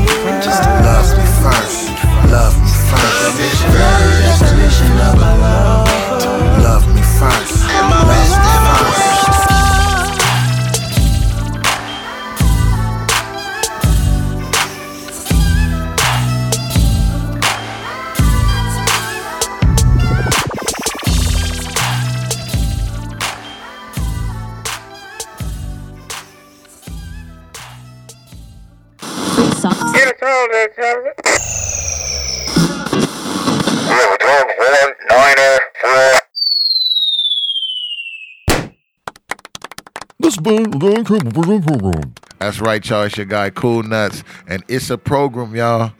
That's 42.39 42.59
right, 42.59 42.87
y'all. 42.87 43.03
It's 43.03 43.17
your 43.17 43.25
guy, 43.25 43.49
Cool 43.51 43.83
Nutz, 43.83 44.23
and 44.47 44.63
it's 44.67 44.89
a 44.89 44.97
program, 44.97 45.55
y'all. 45.55 45.93